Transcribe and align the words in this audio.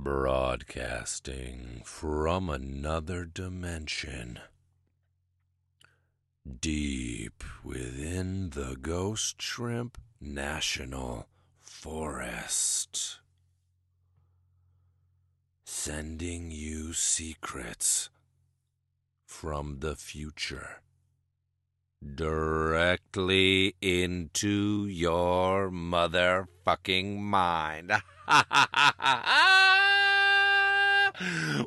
Broadcasting 0.00 1.82
from 1.84 2.48
another 2.48 3.24
dimension. 3.24 4.38
Deep 6.60 7.42
within 7.64 8.50
the 8.50 8.76
Ghost 8.80 9.42
Shrimp 9.42 9.98
National 10.20 11.26
Forest. 11.60 13.18
Sending 15.64 16.52
you 16.52 16.92
secrets 16.92 18.08
from 19.26 19.80
the 19.80 19.96
future 19.96 20.80
directly 22.14 23.74
into 23.80 24.86
your 24.86 25.70
motherfucking 25.72 27.18
mind. 27.18 27.92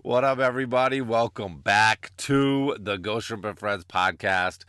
what 0.02 0.24
up, 0.24 0.40
everybody? 0.40 1.02
Welcome 1.02 1.58
back 1.58 2.12
to 2.18 2.78
the 2.80 2.98
Ghost 2.98 3.28
Shrimp 3.28 3.44
and 3.44 3.60
Friends 3.60 3.84
podcast, 3.84 4.64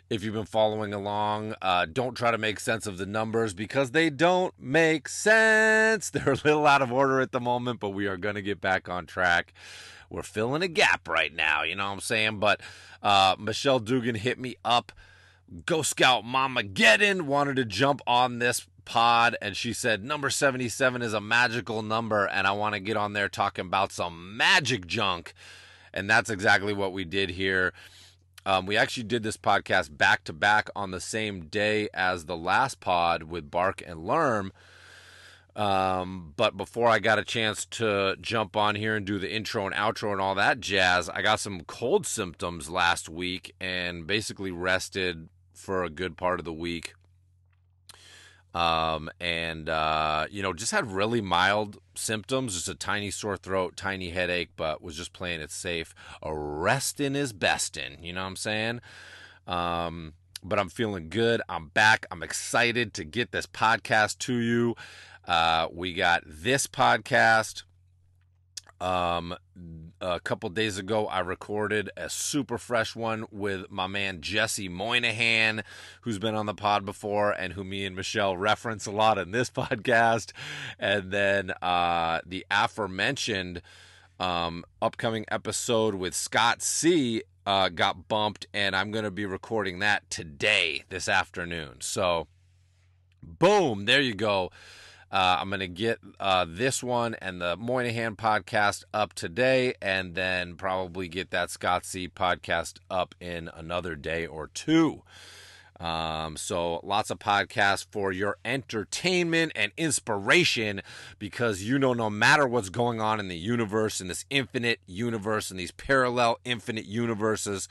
if 0.08 0.24
you've 0.24 0.34
been 0.34 0.46
following 0.46 0.92
along, 0.92 1.54
uh, 1.62 1.86
don't 1.86 2.16
try 2.16 2.32
to 2.32 2.38
make 2.38 2.58
sense 2.58 2.88
of 2.88 2.98
the 2.98 3.06
numbers 3.06 3.54
because 3.54 3.92
they 3.92 4.10
don't 4.10 4.52
make 4.58 5.08
sense. 5.08 6.10
They're 6.14 6.32
a 6.32 6.38
little 6.44 6.66
out 6.66 6.82
of 6.82 6.90
order 6.90 7.20
at 7.20 7.30
the 7.30 7.40
moment, 7.40 7.78
but 7.78 7.90
we 7.90 8.08
are 8.08 8.16
going 8.16 8.34
to 8.34 8.42
get 8.42 8.60
back 8.60 8.88
on 8.88 9.06
track. 9.06 9.52
We're 10.08 10.22
filling 10.22 10.62
a 10.62 10.68
gap 10.68 11.06
right 11.06 11.32
now, 11.32 11.62
you 11.62 11.76
know 11.76 11.86
what 11.86 11.92
I'm 11.92 12.00
saying? 12.00 12.40
But 12.40 12.60
uh, 13.00 13.36
Michelle 13.38 13.78
Dugan 13.78 14.16
hit 14.16 14.40
me 14.40 14.56
up. 14.64 14.90
Ghost 15.66 15.90
Scout 15.90 16.24
Momageddon 16.24 17.22
wanted 17.22 17.56
to 17.56 17.64
jump 17.64 18.00
on 18.06 18.38
this 18.38 18.68
pod, 18.84 19.36
and 19.42 19.56
she 19.56 19.72
said 19.72 20.04
number 20.04 20.30
77 20.30 21.02
is 21.02 21.12
a 21.12 21.20
magical 21.20 21.82
number, 21.82 22.26
and 22.26 22.46
I 22.46 22.52
want 22.52 22.74
to 22.74 22.80
get 22.80 22.96
on 22.96 23.14
there 23.14 23.28
talking 23.28 23.66
about 23.66 23.90
some 23.90 24.36
magic 24.36 24.86
junk. 24.86 25.34
And 25.92 26.08
that's 26.08 26.30
exactly 26.30 26.72
what 26.72 26.92
we 26.92 27.04
did 27.04 27.30
here. 27.30 27.72
Um, 28.46 28.64
we 28.64 28.76
actually 28.76 29.02
did 29.04 29.24
this 29.24 29.36
podcast 29.36 29.96
back 29.96 30.22
to 30.24 30.32
back 30.32 30.70
on 30.76 30.92
the 30.92 31.00
same 31.00 31.46
day 31.46 31.88
as 31.92 32.26
the 32.26 32.36
last 32.36 32.78
pod 32.78 33.24
with 33.24 33.50
Bark 33.50 33.82
and 33.84 34.00
Lerm. 34.00 34.50
Um, 35.56 36.32
but 36.36 36.56
before 36.56 36.86
I 36.86 37.00
got 37.00 37.18
a 37.18 37.24
chance 37.24 37.66
to 37.66 38.16
jump 38.20 38.56
on 38.56 38.76
here 38.76 38.94
and 38.94 39.04
do 39.04 39.18
the 39.18 39.30
intro 39.32 39.66
and 39.66 39.74
outro 39.74 40.12
and 40.12 40.20
all 40.20 40.36
that 40.36 40.60
jazz, 40.60 41.08
I 41.08 41.22
got 41.22 41.40
some 41.40 41.62
cold 41.64 42.06
symptoms 42.06 42.70
last 42.70 43.08
week 43.08 43.52
and 43.60 44.06
basically 44.06 44.52
rested 44.52 45.28
for 45.60 45.84
a 45.84 45.90
good 45.90 46.16
part 46.16 46.38
of 46.40 46.44
the 46.44 46.52
week. 46.52 46.94
Um, 48.52 49.10
and 49.20 49.68
uh, 49.68 50.26
you 50.28 50.42
know 50.42 50.52
just 50.52 50.72
had 50.72 50.90
really 50.90 51.20
mild 51.20 51.78
symptoms 51.94 52.54
just 52.54 52.68
a 52.68 52.74
tiny 52.74 53.12
sore 53.12 53.36
throat 53.36 53.76
tiny 53.76 54.10
headache 54.10 54.50
but 54.56 54.82
was 54.82 54.96
just 54.96 55.12
playing 55.12 55.40
it 55.40 55.52
safe. 55.52 55.94
A 56.20 56.34
resting 56.34 57.14
is 57.14 57.32
besting 57.32 58.02
you 58.02 58.12
know 58.12 58.22
what 58.22 58.26
i'm 58.26 58.36
saying? 58.36 58.80
Um, 59.46 60.14
but 60.42 60.58
i'm 60.58 60.68
feeling 60.68 61.10
good. 61.10 61.40
I'm 61.48 61.68
back. 61.68 62.06
I'm 62.10 62.24
excited 62.24 62.92
to 62.94 63.04
get 63.04 63.30
this 63.30 63.46
podcast 63.46 64.18
to 64.20 64.34
you. 64.34 64.74
Uh, 65.28 65.68
we 65.72 65.94
got 65.94 66.24
this 66.26 66.66
podcast. 66.66 67.62
Um, 68.80 69.36
a 70.00 70.20
couple 70.20 70.48
days 70.48 70.78
ago, 70.78 71.06
I 71.06 71.20
recorded 71.20 71.90
a 71.96 72.08
super 72.08 72.58
fresh 72.58 72.96
one 72.96 73.26
with 73.30 73.70
my 73.70 73.86
man 73.86 74.20
Jesse 74.20 74.68
Moynihan, 74.68 75.62
who's 76.02 76.18
been 76.18 76.34
on 76.34 76.46
the 76.46 76.54
pod 76.54 76.84
before 76.84 77.32
and 77.32 77.52
who 77.52 77.64
me 77.64 77.84
and 77.84 77.94
Michelle 77.94 78.36
reference 78.36 78.86
a 78.86 78.90
lot 78.90 79.18
in 79.18 79.30
this 79.30 79.50
podcast. 79.50 80.32
And 80.78 81.10
then 81.10 81.52
uh, 81.62 82.20
the 82.24 82.46
aforementioned 82.50 83.62
um, 84.18 84.64
upcoming 84.80 85.24
episode 85.28 85.94
with 85.94 86.14
Scott 86.14 86.62
C. 86.62 87.22
Uh, 87.46 87.68
got 87.70 88.06
bumped, 88.06 88.46
and 88.52 88.76
I'm 88.76 88.90
going 88.90 89.04
to 89.04 89.10
be 89.10 89.24
recording 89.24 89.78
that 89.78 90.08
today, 90.10 90.84
this 90.90 91.08
afternoon. 91.08 91.76
So, 91.80 92.28
boom, 93.22 93.86
there 93.86 94.02
you 94.02 94.14
go. 94.14 94.50
Uh, 95.12 95.38
I'm 95.40 95.48
going 95.48 95.60
to 95.60 95.68
get 95.68 95.98
uh, 96.20 96.46
this 96.48 96.82
one 96.82 97.14
and 97.20 97.40
the 97.40 97.56
Moynihan 97.56 98.14
podcast 98.14 98.84
up 98.94 99.12
today, 99.12 99.74
and 99.82 100.14
then 100.14 100.54
probably 100.54 101.08
get 101.08 101.30
that 101.30 101.50
Scott 101.50 101.84
C 101.84 102.08
podcast 102.08 102.78
up 102.88 103.14
in 103.20 103.50
another 103.54 103.96
day 103.96 104.26
or 104.26 104.46
two. 104.46 105.02
Um, 105.80 106.36
so 106.36 106.80
lots 106.84 107.10
of 107.10 107.18
podcasts 107.18 107.86
for 107.90 108.12
your 108.12 108.36
entertainment 108.44 109.52
and 109.56 109.72
inspiration 109.78 110.82
because 111.18 111.62
you 111.62 111.78
know, 111.78 111.94
no 111.94 112.10
matter 112.10 112.46
what's 112.46 112.68
going 112.68 113.00
on 113.00 113.18
in 113.18 113.28
the 113.28 113.38
universe, 113.38 114.00
in 114.00 114.06
this 114.06 114.26
infinite 114.28 114.78
universe, 114.86 115.50
in 115.50 115.56
these 115.56 115.72
parallel 115.72 116.38
infinite 116.44 116.84
universes, 116.84 117.66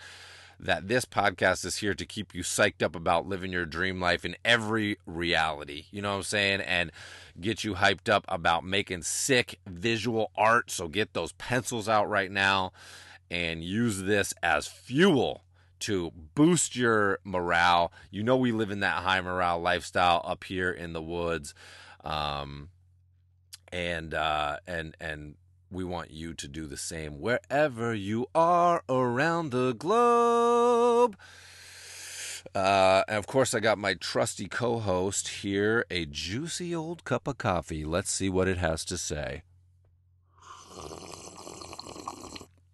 that 0.59 0.87
this 0.87 1.05
podcast 1.05 1.63
is 1.63 1.77
here 1.77 1.93
to 1.93 2.05
keep 2.05 2.35
you 2.35 2.43
psyched 2.43 2.83
up 2.83 2.95
about 2.95 3.27
living 3.27 3.51
your 3.51 3.65
dream 3.65 4.01
life 4.01 4.25
in 4.25 4.35
every 4.43 4.97
reality. 5.05 5.85
You 5.91 6.01
know 6.01 6.11
what 6.11 6.17
I'm 6.17 6.23
saying? 6.23 6.61
And 6.61 6.91
get 7.41 7.63
you 7.63 7.75
hyped 7.75 8.09
up 8.09 8.25
about 8.27 8.63
making 8.63 9.03
sick 9.03 9.59
visual 9.67 10.31
art. 10.35 10.71
So 10.71 10.87
get 10.87 11.13
those 11.13 11.31
pencils 11.33 11.87
out 11.89 12.09
right 12.09 12.31
now 12.31 12.71
and 13.31 13.63
use 13.63 14.03
this 14.03 14.33
as 14.41 14.67
fuel 14.67 15.43
to 15.79 16.11
boost 16.35 16.75
your 16.75 17.19
morale. 17.23 17.91
You 18.11 18.23
know, 18.23 18.37
we 18.37 18.51
live 18.51 18.71
in 18.71 18.81
that 18.81 19.03
high 19.03 19.21
morale 19.21 19.59
lifestyle 19.59 20.21
up 20.25 20.43
here 20.43 20.71
in 20.71 20.93
the 20.93 21.01
woods. 21.01 21.53
Um, 22.03 22.69
and, 23.71 24.13
uh, 24.13 24.57
and, 24.67 24.95
and, 24.99 25.35
we 25.71 25.83
want 25.83 26.09
you 26.09 26.33
to 26.33 26.47
do 26.47 26.65
the 26.65 26.77
same 26.77 27.19
wherever 27.19 27.93
you 27.93 28.25
are 28.33 28.83
around 28.89 29.51
the 29.51 29.73
globe. 29.73 31.15
Uh, 32.55 33.03
and 33.07 33.17
of 33.17 33.27
course, 33.27 33.53
I 33.53 33.59
got 33.59 33.77
my 33.77 33.93
trusty 33.93 34.47
co 34.47 34.79
host 34.79 35.27
here, 35.27 35.85
a 35.91 36.05
juicy 36.05 36.73
old 36.73 37.03
cup 37.03 37.27
of 37.27 37.37
coffee. 37.37 37.85
Let's 37.85 38.11
see 38.11 38.29
what 38.29 38.47
it 38.47 38.57
has 38.57 38.83
to 38.85 38.97
say. 38.97 39.43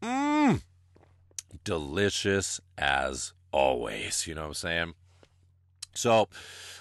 Mmm. 0.02 0.62
Delicious 1.64 2.62
as 2.78 3.34
always. 3.52 4.28
You 4.28 4.35
know 4.35 4.41
what 4.41 4.47
I'm 4.47 4.53
saying? 4.53 4.94
So, 5.94 6.30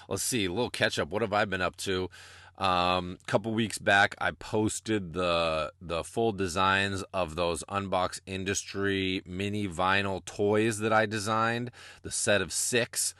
let's 0.07 0.23
see. 0.23 0.45
A 0.45 0.51
little 0.51 0.69
catch 0.69 0.99
up. 0.99 1.09
What 1.09 1.21
have 1.21 1.33
I 1.33 1.45
been 1.45 1.61
up 1.61 1.75
to? 1.77 2.09
Um, 2.57 3.17
a 3.21 3.25
couple 3.25 3.53
weeks 3.53 3.77
back, 3.77 4.15
I 4.19 4.31
posted 4.31 5.13
the 5.13 5.73
the 5.81 6.03
full 6.03 6.31
designs 6.31 7.03
of 7.13 7.35
those 7.35 7.63
Unbox 7.65 8.21
Industry 8.25 9.21
mini 9.25 9.67
vinyl 9.67 10.23
toys 10.23 10.79
that 10.79 10.93
I 10.93 11.05
designed, 11.05 11.71
the 12.01 12.11
set 12.11 12.41
of 12.41 12.53
six 12.53 13.13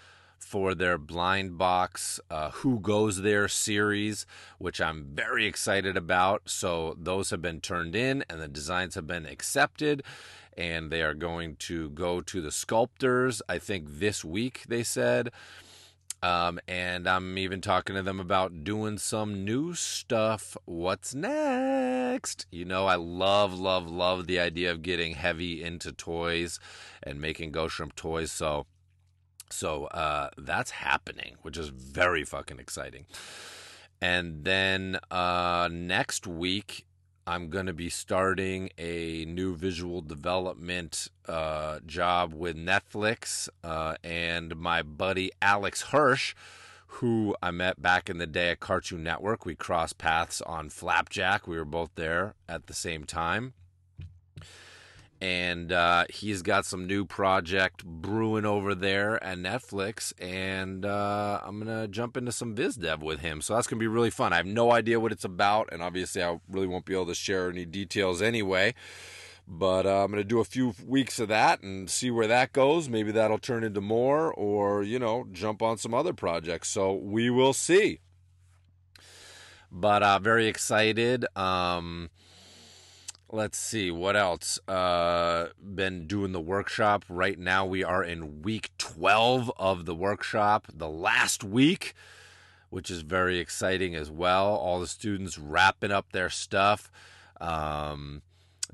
for 0.45 0.75
their 0.75 0.97
blind 0.97 1.57
box 1.57 2.19
uh, 2.29 2.51
Who 2.51 2.79
Goes 2.79 3.23
There 3.23 3.47
series, 3.47 4.25
which 4.59 4.79
I'm 4.79 5.05
very 5.13 5.47
excited 5.47 5.97
about. 5.97 6.43
So 6.45 6.95
those 6.99 7.31
have 7.31 7.41
been 7.41 7.61
turned 7.61 7.95
in 7.95 8.23
and 8.29 8.39
the 8.39 8.47
designs 8.47 8.95
have 8.95 9.07
been 9.07 9.25
accepted. 9.25 10.03
And 10.57 10.89
they 10.91 11.01
are 11.01 11.15
going 11.15 11.57
to 11.57 11.89
go 11.89 12.21
to 12.21 12.39
the 12.39 12.51
sculptors, 12.51 13.41
I 13.49 13.57
think 13.57 13.99
this 13.99 14.23
week, 14.23 14.63
they 14.69 14.83
said. 14.83 15.31
Um, 16.25 16.59
and 16.67 17.07
I'm 17.07 17.37
even 17.37 17.61
talking 17.61 17.95
to 17.95 18.01
them 18.01 18.19
about 18.19 18.63
doing 18.63 18.97
some 18.97 19.45
new 19.45 19.75
stuff. 19.75 20.57
What's 20.65 21.13
next? 21.13 22.47
You 22.49 22.65
know, 22.65 22.87
I 22.87 22.95
love, 22.95 23.53
love, 23.53 23.91
love 23.91 24.25
the 24.25 24.39
idea 24.39 24.71
of 24.71 24.81
getting 24.81 25.13
heavy 25.13 25.61
into 25.61 25.91
toys 25.91 26.59
and 27.03 27.21
making 27.21 27.51
Ghost 27.51 27.75
Shrimp 27.75 27.95
toys. 27.95 28.31
So, 28.31 28.65
so 29.51 29.85
uh, 29.85 30.31
that's 30.35 30.71
happening, 30.71 31.35
which 31.43 31.59
is 31.59 31.69
very 31.69 32.23
fucking 32.23 32.57
exciting. 32.57 33.05
And 34.01 34.45
then 34.45 34.97
uh, 35.11 35.69
next 35.71 36.25
week 36.25 36.87
I'm 37.27 37.49
going 37.49 37.65
to 37.65 37.73
be 37.73 37.89
starting 37.89 38.69
a 38.77 39.25
new 39.25 39.55
visual 39.55 40.01
development 40.01 41.07
uh, 41.27 41.79
job 41.83 42.35
with 42.35 42.55
Netflix 42.55 43.49
uh, 43.63 43.95
and 44.03 44.55
my 44.55 44.83
buddy 44.83 45.31
Alex 45.41 45.81
Hirsch, 45.83 46.35
who 46.85 47.35
I 47.41 47.49
met 47.49 47.81
back 47.81 48.11
in 48.11 48.19
the 48.19 48.27
day 48.27 48.51
at 48.51 48.59
Cartoon 48.59 49.01
Network. 49.01 49.43
We 49.43 49.55
crossed 49.55 49.97
paths 49.97 50.39
on 50.41 50.69
Flapjack. 50.69 51.47
We 51.47 51.57
were 51.57 51.65
both 51.65 51.89
there 51.95 52.35
at 52.47 52.67
the 52.67 52.75
same 52.75 53.05
time 53.05 53.53
and 55.21 55.71
uh, 55.71 56.05
he's 56.09 56.41
got 56.41 56.65
some 56.65 56.87
new 56.87 57.05
project 57.05 57.85
brewing 57.85 58.45
over 58.45 58.75
there 58.75 59.23
at 59.23 59.37
Netflix, 59.37 60.13
and 60.19 60.85
uh, 60.85 61.41
I'm 61.43 61.59
gonna 61.59 61.87
jump 61.87 62.17
into 62.17 62.31
some 62.31 62.53
biz 62.53 62.75
dev 62.75 63.01
with 63.01 63.21
him. 63.21 63.41
So 63.41 63.55
that's 63.55 63.67
gonna 63.67 63.79
be 63.79 63.87
really 63.87 64.09
fun. 64.09 64.33
I 64.33 64.37
have 64.37 64.45
no 64.45 64.71
idea 64.71 64.99
what 64.99 65.11
it's 65.11 65.25
about, 65.25 65.69
and 65.71 65.81
obviously 65.81 66.23
I 66.23 66.39
really 66.49 66.67
won't 66.67 66.85
be 66.85 66.93
able 66.93 67.07
to 67.07 67.15
share 67.15 67.49
any 67.49 67.65
details 67.65 68.21
anyway. 68.21 68.73
But 69.47 69.85
uh, 69.85 70.03
I'm 70.03 70.11
to 70.13 70.23
do 70.23 70.39
a 70.39 70.45
few 70.45 70.73
weeks 70.83 71.19
of 71.19 71.27
that 71.27 71.61
and 71.61 71.87
see 71.89 72.09
where 72.09 72.27
that 72.27 72.51
goes. 72.51 72.89
Maybe 72.89 73.11
that'll 73.11 73.37
turn 73.37 73.63
into 73.63 73.79
more 73.79 74.33
or, 74.33 74.81
you 74.81 74.97
know, 74.97 75.27
jump 75.31 75.61
on 75.61 75.77
some 75.77 75.93
other 75.93 76.13
projects. 76.13 76.69
So 76.69 76.93
we 76.93 77.29
will 77.29 77.53
see. 77.53 77.99
But 79.71 80.01
uh, 80.01 80.19
very 80.19 80.47
excited. 80.47 81.25
Um, 81.37 82.09
let's 83.35 83.57
see 83.57 83.91
what 83.91 84.15
else 84.15 84.57
uh 84.69 85.47
been 85.61 86.07
doing 86.07 86.31
the 86.31 86.39
workshop 86.39 87.03
right 87.09 87.37
now 87.37 87.65
we 87.65 87.83
are 87.83 88.01
in 88.01 88.41
week 88.41 88.69
12 88.77 89.51
of 89.57 89.85
the 89.85 89.93
workshop 89.93 90.67
the 90.73 90.87
last 90.87 91.43
week 91.43 91.93
which 92.69 92.89
is 92.89 93.01
very 93.01 93.37
exciting 93.39 93.93
as 93.93 94.09
well 94.09 94.55
all 94.55 94.79
the 94.79 94.87
students 94.87 95.37
wrapping 95.37 95.91
up 95.91 96.13
their 96.13 96.29
stuff 96.29 96.89
um 97.41 98.21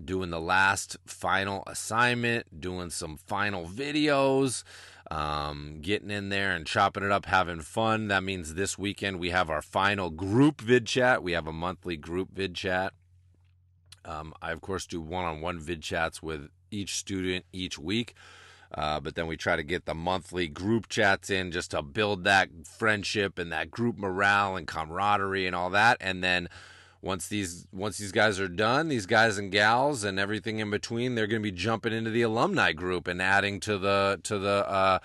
doing 0.05 0.29
the 0.29 0.39
last 0.39 0.95
final 1.07 1.63
assignment 1.65 2.61
doing 2.61 2.91
some 2.91 3.17
final 3.17 3.65
videos 3.65 4.63
um, 5.09 5.79
getting 5.81 6.11
in 6.11 6.29
there 6.29 6.51
and 6.51 6.65
chopping 6.65 7.03
it 7.03 7.11
up, 7.11 7.25
having 7.25 7.59
fun. 7.59 8.07
That 8.07 8.23
means 8.23 8.53
this 8.53 8.77
weekend 8.77 9.19
we 9.19 9.31
have 9.31 9.49
our 9.49 9.61
final 9.61 10.09
group 10.09 10.61
vid 10.61 10.85
chat. 10.85 11.21
We 11.21 11.33
have 11.33 11.47
a 11.47 11.51
monthly 11.51 11.97
group 11.97 12.29
vid 12.31 12.55
chat 12.55 12.93
um, 14.05 14.33
I, 14.41 14.51
of 14.51 14.61
course, 14.61 14.85
do 14.85 15.01
one 15.01 15.25
on 15.25 15.41
one 15.41 15.59
vid 15.59 15.81
chats 15.81 16.21
with 16.21 16.49
each 16.69 16.95
student 16.95 17.45
each 17.51 17.77
week. 17.77 18.15
Uh, 18.73 18.99
but 19.01 19.15
then 19.15 19.27
we 19.27 19.35
try 19.35 19.55
to 19.55 19.63
get 19.63 19.85
the 19.85 19.93
monthly 19.93 20.47
group 20.47 20.87
chats 20.87 21.29
in 21.29 21.51
just 21.51 21.71
to 21.71 21.81
build 21.81 22.23
that 22.23 22.49
friendship 22.65 23.37
and 23.37 23.51
that 23.51 23.69
group 23.69 23.97
morale 23.97 24.55
and 24.55 24.65
camaraderie 24.65 25.45
and 25.45 25.55
all 25.55 25.69
that. 25.69 25.97
And 25.99 26.23
then 26.23 26.47
once 27.01 27.27
these 27.27 27.67
once 27.73 27.97
these 27.97 28.13
guys 28.13 28.39
are 28.39 28.47
done, 28.47 28.87
these 28.87 29.05
guys 29.05 29.37
and 29.37 29.51
gals 29.51 30.03
and 30.03 30.19
everything 30.19 30.59
in 30.59 30.69
between, 30.69 31.15
they're 31.15 31.27
going 31.27 31.41
to 31.41 31.51
be 31.51 31.55
jumping 31.55 31.93
into 31.93 32.11
the 32.11 32.21
alumni 32.21 32.71
group 32.71 33.07
and 33.07 33.21
adding 33.21 33.59
to 33.61 33.77
the 33.77 34.19
to 34.23 34.39
the 34.39 34.69
uh, 34.69 34.99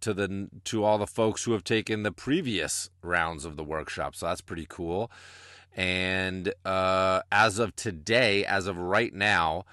to 0.00 0.14
the 0.14 0.48
to 0.64 0.84
all 0.84 0.98
the 0.98 1.06
folks 1.06 1.44
who 1.44 1.52
have 1.52 1.64
taken 1.64 2.02
the 2.02 2.12
previous 2.12 2.90
rounds 3.02 3.44
of 3.44 3.56
the 3.56 3.64
workshop. 3.64 4.14
So 4.14 4.26
that's 4.26 4.42
pretty 4.42 4.66
cool. 4.68 5.10
And 5.76 6.52
uh, 6.64 7.22
as 7.30 7.58
of 7.58 7.76
today, 7.76 8.44
as 8.44 8.66
of 8.66 8.76
right 8.76 9.14
now, 9.14 9.64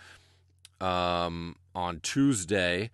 um, 0.79 1.55
on 1.73 1.99
Tuesday, 2.01 2.91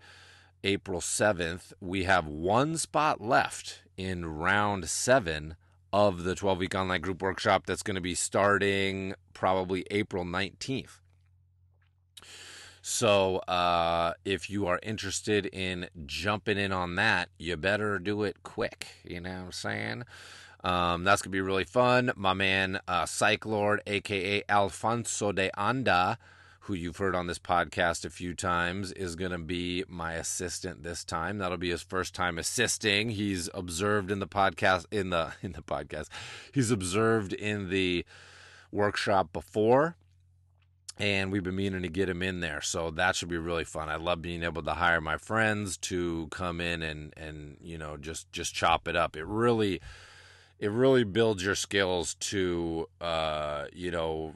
April 0.62 1.00
7th, 1.00 1.72
we 1.80 2.04
have 2.04 2.26
one 2.26 2.76
spot 2.76 3.20
left 3.20 3.82
in 3.96 4.24
round 4.26 4.88
seven 4.88 5.56
of 5.92 6.24
the 6.24 6.34
12 6.34 6.58
week 6.58 6.74
online 6.74 7.00
group 7.00 7.22
workshop 7.22 7.66
that's 7.66 7.82
going 7.82 7.94
to 7.94 8.00
be 8.00 8.14
starting 8.14 9.14
probably 9.32 9.84
April 9.90 10.24
19th. 10.24 11.00
So, 12.86 13.36
uh, 13.48 14.12
if 14.26 14.50
you 14.50 14.66
are 14.66 14.78
interested 14.82 15.46
in 15.46 15.88
jumping 16.04 16.58
in 16.58 16.70
on 16.70 16.96
that, 16.96 17.30
you 17.38 17.56
better 17.56 17.98
do 17.98 18.24
it 18.24 18.42
quick. 18.42 18.88
You 19.04 19.20
know 19.20 19.30
what 19.30 19.44
I'm 19.44 19.52
saying? 19.52 20.02
Um, 20.64 21.04
that's 21.04 21.20
gonna 21.20 21.30
be 21.30 21.42
really 21.42 21.64
fun. 21.64 22.10
My 22.16 22.32
man, 22.32 22.80
uh, 22.88 23.04
Psych 23.04 23.44
Lord, 23.44 23.82
aka 23.86 24.42
Alfonso 24.48 25.30
de 25.30 25.50
Anda, 25.60 26.18
who 26.60 26.72
you've 26.72 26.96
heard 26.96 27.14
on 27.14 27.26
this 27.26 27.38
podcast 27.38 28.06
a 28.06 28.10
few 28.10 28.34
times, 28.34 28.90
is 28.92 29.14
gonna 29.14 29.38
be 29.38 29.84
my 29.86 30.14
assistant 30.14 30.82
this 30.82 31.04
time. 31.04 31.36
That'll 31.36 31.58
be 31.58 31.68
his 31.68 31.82
first 31.82 32.14
time 32.14 32.38
assisting. 32.38 33.10
He's 33.10 33.50
observed 33.52 34.10
in 34.10 34.20
the 34.20 34.26
podcast 34.26 34.86
in 34.90 35.10
the 35.10 35.34
in 35.42 35.52
the 35.52 35.62
podcast. 35.62 36.08
He's 36.52 36.70
observed 36.70 37.34
in 37.34 37.68
the 37.68 38.06
workshop 38.72 39.32
before 39.32 39.96
and 40.98 41.32
we've 41.32 41.42
been 41.42 41.56
meaning 41.56 41.82
to 41.82 41.88
get 41.88 42.08
him 42.08 42.22
in 42.22 42.40
there 42.40 42.60
so 42.60 42.90
that 42.90 43.14
should 43.14 43.28
be 43.28 43.38
really 43.38 43.64
fun 43.64 43.88
i 43.88 43.94
love 43.94 44.20
being 44.20 44.42
able 44.42 44.62
to 44.62 44.72
hire 44.72 45.00
my 45.00 45.16
friends 45.16 45.76
to 45.76 46.26
come 46.30 46.60
in 46.60 46.82
and 46.82 47.12
and 47.16 47.56
you 47.62 47.78
know 47.78 47.96
just 47.96 48.30
just 48.32 48.52
chop 48.52 48.88
it 48.88 48.96
up 48.96 49.16
it 49.16 49.24
really 49.26 49.80
it 50.64 50.70
really 50.70 51.04
builds 51.04 51.44
your 51.44 51.54
skills 51.54 52.14
to 52.14 52.88
uh, 52.98 53.66
you 53.74 53.90
know 53.90 54.32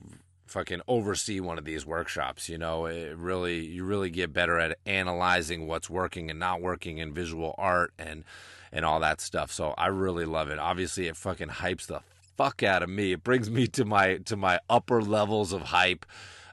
fucking 0.47 0.83
oversee 0.87 1.41
one 1.41 1.57
of 1.57 1.65
these 1.65 1.87
workshops 1.87 2.51
you 2.51 2.59
know? 2.59 2.85
It 2.85 3.17
really 3.17 3.65
you 3.65 3.83
really 3.85 4.11
get 4.11 4.35
better 4.35 4.59
at 4.59 4.77
analyzing 4.85 5.67
what's 5.67 5.89
working 5.89 6.29
and 6.29 6.39
not 6.39 6.61
working 6.61 6.99
in 6.99 7.15
visual 7.15 7.55
art 7.57 7.95
and 7.99 8.25
and 8.71 8.85
all 8.85 9.01
that 9.01 9.23
stuff. 9.23 9.51
So 9.51 9.73
i 9.79 9.87
really 9.87 10.27
love 10.27 10.51
it. 10.51 10.59
Obviously 10.59 11.09
it 11.09 11.17
fucking 11.17 11.49
hypes 11.49 11.87
the 11.87 12.03
fuck 12.37 12.63
out 12.63 12.83
of 12.83 12.91
me. 12.91 13.13
It 13.13 13.25
brings 13.25 13.49
me 13.51 13.67
to 13.69 13.87
my 13.87 14.19
to 14.27 14.37
my 14.37 14.61
upper 14.69 15.01
levels 15.01 15.55
of 15.55 15.63
hype. 15.63 16.05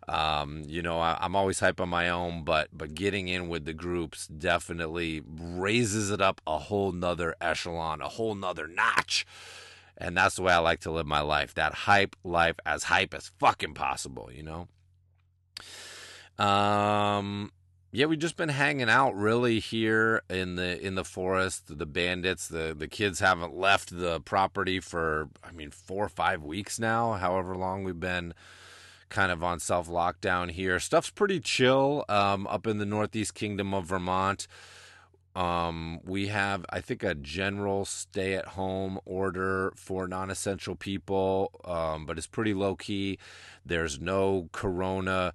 Um, 0.07 0.61
you 0.67 0.83
know 0.83 0.99
I, 0.99 1.17
i'm 1.19 1.35
always 1.35 1.59
hype 1.59 1.81
on 1.81 1.89
my 1.89 2.09
own 2.09 2.43
but 2.43 2.67
but 2.71 2.93
getting 2.93 3.27
in 3.27 3.49
with 3.49 3.65
the 3.65 3.73
groups 3.73 4.27
definitely 4.27 5.23
raises 5.25 6.11
it 6.11 6.21
up 6.21 6.41
a 6.45 6.59
whole 6.59 6.91
nother 6.91 7.33
echelon 7.41 8.01
a 8.01 8.09
whole 8.09 8.35
nother 8.35 8.67
notch 8.67 9.25
and 9.97 10.15
that's 10.15 10.35
the 10.35 10.41
way 10.41 10.53
I 10.53 10.59
like 10.59 10.81
to 10.81 10.91
live 10.91 11.05
my 11.05 11.21
life. 11.21 11.53
That 11.53 11.73
hype 11.73 12.15
life 12.23 12.55
as 12.65 12.83
hype 12.83 13.13
as 13.13 13.31
fucking 13.39 13.73
possible, 13.73 14.29
you 14.31 14.43
know? 14.43 14.67
Um 16.43 17.51
yeah, 17.91 18.07
we've 18.07 18.19
just 18.19 18.35
been 18.35 18.49
hanging 18.49 18.89
out 18.89 19.15
really 19.15 19.59
here 19.59 20.21
in 20.29 20.57
the 20.57 20.85
in 20.85 20.95
the 20.95 21.05
forest. 21.05 21.77
The 21.77 21.85
bandits, 21.85 22.49
the 22.49 22.75
the 22.77 22.89
kids 22.89 23.19
haven't 23.19 23.55
left 23.55 23.97
the 23.97 24.19
property 24.19 24.81
for 24.81 25.29
I 25.43 25.51
mean 25.51 25.71
4 25.71 26.05
or 26.05 26.09
5 26.09 26.43
weeks 26.43 26.77
now, 26.77 27.13
however 27.13 27.55
long 27.55 27.85
we've 27.85 27.99
been 27.99 28.33
kind 29.09 29.31
of 29.31 29.43
on 29.43 29.59
self 29.59 29.87
lockdown 29.87 30.51
here. 30.51 30.79
Stuff's 30.79 31.09
pretty 31.09 31.39
chill 31.39 32.03
um, 32.09 32.47
up 32.47 32.67
in 32.67 32.79
the 32.79 32.85
Northeast 32.85 33.33
Kingdom 33.33 33.73
of 33.73 33.85
Vermont. 33.85 34.47
Um, 35.35 35.99
we 36.03 36.27
have, 36.27 36.65
I 36.69 36.79
think, 36.79 37.03
a 37.03 37.13
general 37.13 37.83
stay 37.83 38.35
at 38.35 38.49
home 38.49 38.99
order 39.05 39.73
for 39.75 40.07
non 40.07 40.31
essential 40.31 40.75
people, 40.75 41.51
um, 41.65 42.05
but 42.05 42.17
it's 42.17 42.27
pretty 42.27 42.53
low 42.53 42.75
key. 42.75 43.19
There's 43.65 43.99
no 43.99 44.49
corona 44.53 45.33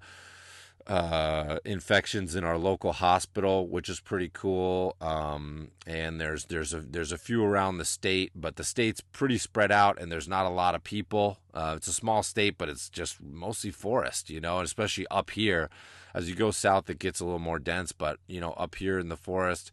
uh, 0.87 1.59
infections 1.63 2.35
in 2.35 2.43
our 2.43 2.57
local 2.57 2.93
hospital, 2.93 3.67
which 3.67 3.89
is 3.89 3.99
pretty 3.99 4.29
cool. 4.33 4.95
Um, 4.99 5.69
and 5.85 6.19
there's 6.19 6.45
there's 6.45 6.73
a 6.73 6.81
there's 6.81 7.11
a 7.11 7.17
few 7.17 7.43
around 7.43 7.77
the 7.77 7.85
state, 7.85 8.31
but 8.33 8.55
the 8.55 8.63
state's 8.63 9.01
pretty 9.01 9.37
spread 9.37 9.71
out, 9.71 10.01
and 10.01 10.11
there's 10.11 10.27
not 10.27 10.47
a 10.47 10.49
lot 10.49 10.73
of 10.73 10.83
people. 10.83 11.37
Uh, 11.53 11.75
it's 11.77 11.87
a 11.87 11.93
small 11.93 12.23
state, 12.23 12.57
but 12.57 12.69
it's 12.69 12.89
just 12.89 13.21
mostly 13.21 13.69
forest, 13.69 14.29
you 14.31 14.41
know, 14.41 14.57
and 14.57 14.65
especially 14.65 15.05
up 15.11 15.29
here 15.29 15.69
as 16.13 16.29
you 16.29 16.35
go 16.35 16.51
south, 16.51 16.89
it 16.89 16.99
gets 16.99 17.19
a 17.19 17.25
little 17.25 17.39
more 17.39 17.59
dense, 17.59 17.91
but 17.91 18.19
you 18.27 18.39
know, 18.39 18.51
up 18.51 18.75
here 18.75 18.99
in 18.99 19.09
the 19.09 19.17
forest, 19.17 19.71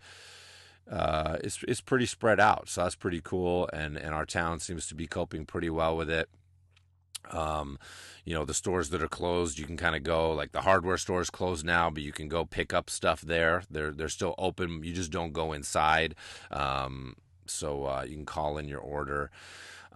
uh, 0.91 1.37
it's 1.45 1.63
it's 1.69 1.81
pretty 1.81 2.07
spread 2.07 2.41
out. 2.41 2.69
So 2.69 2.83
that's 2.83 2.95
pretty 2.95 3.21
cool, 3.23 3.69
and 3.73 3.97
and 3.97 4.15
our 4.15 4.27
town 4.27 4.61
seems 4.61 4.87
to 4.89 4.95
be 4.95 5.07
coping 5.07 5.45
pretty 5.45 5.71
well 5.71 5.97
with 5.97 6.11
it. 6.11 6.29
Um, 7.31 7.79
you 8.25 8.35
know, 8.35 8.45
the 8.45 8.55
stores 8.55 8.91
that 8.91 9.03
are 9.03 9.09
closed, 9.09 9.59
you 9.59 9.67
can 9.67 9.77
kind 9.77 9.97
of 9.97 10.03
go 10.03 10.33
like 10.33 10.53
the 10.53 10.63
hardware 10.63 10.97
stores 10.97 11.31
closed 11.31 11.65
now, 11.65 11.91
but 11.91 12.03
you 12.03 12.13
can 12.13 12.29
go 12.29 12.45
pick 12.45 12.73
up 12.73 12.89
stuff 12.91 13.21
there. 13.21 13.63
They're 13.71 13.91
they're 13.91 14.09
still 14.09 14.35
open. 14.39 14.83
You 14.83 14.93
just 14.93 15.11
don't 15.11 15.33
go 15.33 15.53
inside. 15.53 16.15
Um, 16.51 17.17
so 17.47 17.87
uh, 17.87 18.05
you 18.07 18.15
can 18.15 18.27
call 18.27 18.59
in 18.59 18.69
your 18.69 18.81
order. 18.81 19.31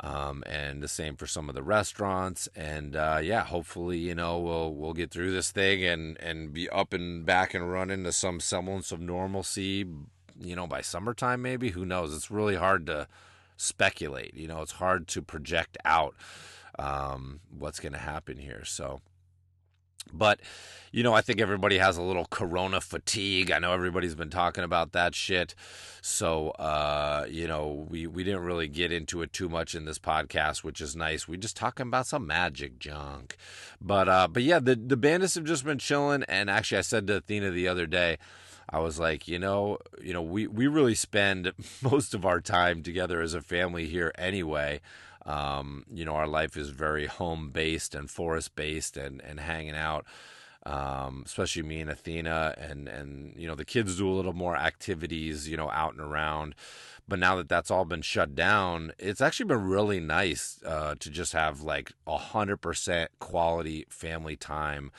Um, 0.01 0.43
and 0.47 0.83
the 0.83 0.89
same 0.89 1.17
for 1.17 1.27
some 1.27 1.49
of 1.49 1.55
the 1.55 1.63
restaurants. 1.63 2.49
And 2.57 2.97
uh, 2.97 3.21
yeah, 3.23 3.45
hopefully, 3.45 3.99
you 3.99 4.15
know, 4.15 4.39
we'll 4.39 4.75
we'll 4.75 4.95
get 4.95 5.11
through 5.11 5.33
this 5.33 5.51
thing 5.51 5.85
and 5.85 6.19
and 6.19 6.53
be 6.53 6.69
up 6.71 6.93
and 6.93 7.25
back 7.27 7.55
and 7.55 7.71
running 7.71 8.05
to 8.05 8.13
some 8.13 8.41
semblance 8.41 8.91
of 8.91 9.01
normalcy. 9.01 9.87
You 10.41 10.57
know, 10.57 10.67
by 10.67 10.81
summertime, 10.81 11.43
maybe. 11.43 11.71
Who 11.71 11.85
knows? 11.85 12.15
It's 12.15 12.31
really 12.31 12.57
hard 12.57 12.87
to 12.87 13.07
speculate. 13.57 14.35
You 14.35 14.49
know, 14.49 14.63
it's 14.63 14.73
hard 14.73 15.07
to 15.09 15.23
project 15.23 15.77
out 15.85 16.15
um, 16.79 17.41
what's 17.57 17.79
going 17.81 17.93
to 17.93 17.99
happen 17.99 18.39
here. 18.39 18.65
So. 18.65 19.01
But, 20.13 20.41
you 20.91 21.03
know, 21.03 21.15
I 21.15 21.21
think 21.21 21.41
everybody 21.41 21.79
has 21.79 21.97
a 21.97 22.03
little 22.03 22.27
corona 22.27 22.81
fatigue. 22.81 23.51
I 23.51 23.59
know 23.59 23.73
everybody's 23.73 24.15
been 24.15 24.31
talking 24.31 24.65
about 24.65 24.93
that 24.93 25.15
shit. 25.15 25.55
So, 26.01 26.51
uh, 26.51 27.27
you 27.29 27.47
know, 27.47 27.87
we, 27.89 28.07
we 28.07 28.25
didn't 28.25 28.43
really 28.43 28.69
get 28.69 28.93
into 28.93 29.23
it 29.23 29.33
too 29.33 29.49
much 29.49 29.75
in 29.75 29.85
this 29.85 29.99
podcast, 29.99 30.65
which 30.65 30.81
is 30.81 30.97
nice. 30.97 31.29
We 31.29 31.37
just 31.37 31.57
talking 31.57 31.87
about 31.87 32.07
some 32.07 32.27
magic 32.27 32.79
junk. 32.79 33.37
But, 33.81 34.09
uh, 34.09 34.29
but 34.29 34.43
yeah, 34.43 34.59
the, 34.59 34.75
the 34.75 34.97
bandits 34.97 35.35
have 35.37 35.45
just 35.45 35.65
been 35.65 35.79
chilling. 35.79 36.25
And 36.25 36.51
actually, 36.51 36.79
I 36.79 36.83
said 36.83 37.07
to 37.07 37.17
Athena 37.17 37.51
the 37.51 37.69
other 37.69 37.87
day, 37.87 38.19
I 38.69 38.79
was 38.79 38.99
like, 38.99 39.29
you 39.29 39.39
know, 39.39 39.79
you 40.01 40.13
know, 40.13 40.23
we, 40.23 40.47
we 40.47 40.67
really 40.67 40.95
spend 40.95 41.53
most 41.83 42.15
of 42.15 42.25
our 42.25 42.41
time 42.41 42.83
together 42.83 43.21
as 43.21 43.35
a 43.35 43.43
family 43.43 43.87
here 43.87 44.13
anyway. 44.17 44.81
Um, 45.25 45.85
you 45.93 46.05
know, 46.05 46.15
our 46.15 46.27
life 46.27 46.57
is 46.57 46.71
very 46.71 47.07
home 47.07 47.51
based 47.51 47.95
and 47.95 48.11
forest 48.11 48.55
based 48.57 48.97
and, 48.97 49.21
and 49.23 49.41
hanging 49.41 49.77
out. 49.77 50.05
Um, 50.65 51.25
especially 51.27 51.65
me 51.65 51.81
and 51.81 51.91
Athena 51.91 52.55
and, 52.57 52.87
and, 52.89 53.35
you 53.37 53.49
know, 53.49 53.57
the 53.57 53.65
kids 53.65 53.97
do 53.97 54.09
a 54.09 54.15
little 54.15 54.33
more 54.33 54.57
activities, 54.57 55.49
you 55.49 55.57
know, 55.57 55.69
out 55.71 55.93
and 55.93 56.01
around. 56.01 56.55
But 57.09 57.19
now 57.19 57.35
that 57.35 57.49
that's 57.49 57.69
all 57.69 57.85
been 57.85 58.03
shut 58.03 58.37
down, 58.37 58.93
it's 58.97 59.21
actually 59.21 59.47
been 59.47 59.67
really 59.67 59.99
nice, 59.99 60.61
uh, 60.65 60.95
to 61.01 61.11
just 61.11 61.33
have 61.33 61.63
like 61.63 61.93
a 62.07 62.17
hundred 62.17 62.59
percent 62.59 63.11
quality 63.19 63.87
family 63.89 64.37
time. 64.37 64.93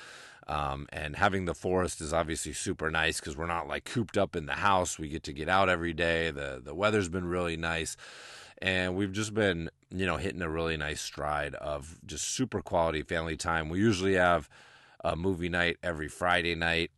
Um, 0.47 0.87
and 0.91 1.15
having 1.15 1.45
the 1.45 1.53
forest 1.53 2.01
is 2.01 2.11
obviously 2.11 2.51
super 2.51 2.91
nice 2.91 3.21
because 3.21 3.37
we're 3.37 3.47
not 3.47 3.69
like 3.69 3.85
cooped 3.85 4.17
up 4.17 4.35
in 4.35 4.45
the 4.45 4.55
house. 4.55 4.99
We 4.99 5.07
get 5.07 5.23
to 5.23 5.33
get 5.33 5.47
out 5.47 5.69
every 5.69 5.93
day. 5.93 6.31
The 6.31 6.61
the 6.61 6.75
weather's 6.75 7.07
been 7.07 7.25
really 7.25 7.55
nice, 7.55 7.95
and 8.63 8.95
we've 8.95 9.11
just 9.11 9.33
been 9.33 9.69
you 9.91 10.07
know 10.07 10.17
hitting 10.17 10.41
a 10.41 10.49
really 10.49 10.77
nice 10.77 11.01
stride 11.01 11.53
of 11.55 11.99
just 12.05 12.29
super 12.29 12.61
quality 12.61 13.03
family 13.03 13.37
time. 13.37 13.69
We 13.69 13.77
usually 13.77 14.15
have 14.15 14.49
a 15.03 15.15
movie 15.15 15.49
night 15.49 15.77
every 15.83 16.07
Friday 16.07 16.55
night 16.55 16.89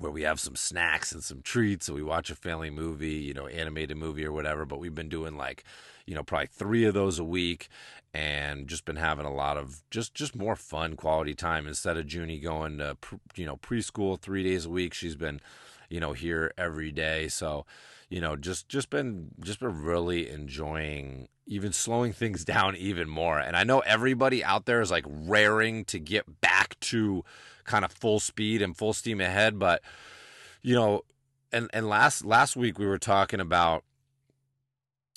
where 0.00 0.10
we 0.10 0.22
have 0.22 0.40
some 0.40 0.56
snacks 0.56 1.12
and 1.12 1.22
some 1.22 1.42
treats 1.42 1.88
and 1.88 1.96
we 1.96 2.02
watch 2.02 2.30
a 2.30 2.34
family 2.34 2.70
movie, 2.70 3.14
you 3.14 3.34
know, 3.34 3.48
animated 3.48 3.96
movie 3.96 4.24
or 4.24 4.32
whatever. 4.32 4.64
But 4.64 4.78
we've 4.78 4.94
been 4.94 5.08
doing 5.08 5.36
like, 5.36 5.64
you 6.06 6.14
know, 6.14 6.22
probably 6.22 6.46
three 6.46 6.84
of 6.84 6.94
those 6.94 7.18
a 7.18 7.24
week 7.24 7.68
and 8.14 8.66
just 8.66 8.84
been 8.84 8.96
having 8.96 9.26
a 9.26 9.32
lot 9.32 9.58
of 9.58 9.82
just 9.90 10.14
just 10.14 10.34
more 10.34 10.56
fun 10.56 10.96
quality 10.96 11.34
time 11.34 11.66
instead 11.66 11.98
of 11.98 12.12
Junie 12.12 12.40
going 12.40 12.78
to 12.78 12.96
you 13.34 13.44
know 13.44 13.56
preschool 13.56 14.18
three 14.18 14.42
days 14.42 14.64
a 14.64 14.70
week. 14.70 14.94
She's 14.94 15.16
been, 15.16 15.40
you 15.90 16.00
know, 16.00 16.14
here 16.14 16.52
every 16.56 16.92
day. 16.92 17.28
So, 17.28 17.66
you 18.08 18.20
know, 18.20 18.36
just 18.36 18.68
just 18.68 18.90
been 18.90 19.28
just 19.40 19.60
been 19.60 19.82
really 19.82 20.28
enjoying 20.28 21.28
even 21.46 21.72
slowing 21.72 22.12
things 22.14 22.44
down 22.44 22.76
even 22.76 23.08
more. 23.08 23.38
And 23.38 23.56
I 23.56 23.64
know 23.64 23.80
everybody 23.80 24.42
out 24.44 24.66
there 24.66 24.80
is 24.80 24.90
like 24.90 25.04
raring 25.06 25.84
to 25.86 25.98
get 25.98 26.40
back 26.40 26.78
to 26.80 27.24
kind 27.64 27.84
of 27.84 27.92
full 27.92 28.20
speed 28.20 28.62
and 28.62 28.76
full 28.76 28.92
steam 28.92 29.20
ahead. 29.20 29.58
But 29.58 29.82
you 30.62 30.74
know, 30.74 31.02
and 31.52 31.68
and 31.72 31.88
last 31.88 32.24
last 32.24 32.56
week 32.56 32.78
we 32.78 32.86
were 32.86 32.98
talking 32.98 33.40
about 33.40 33.84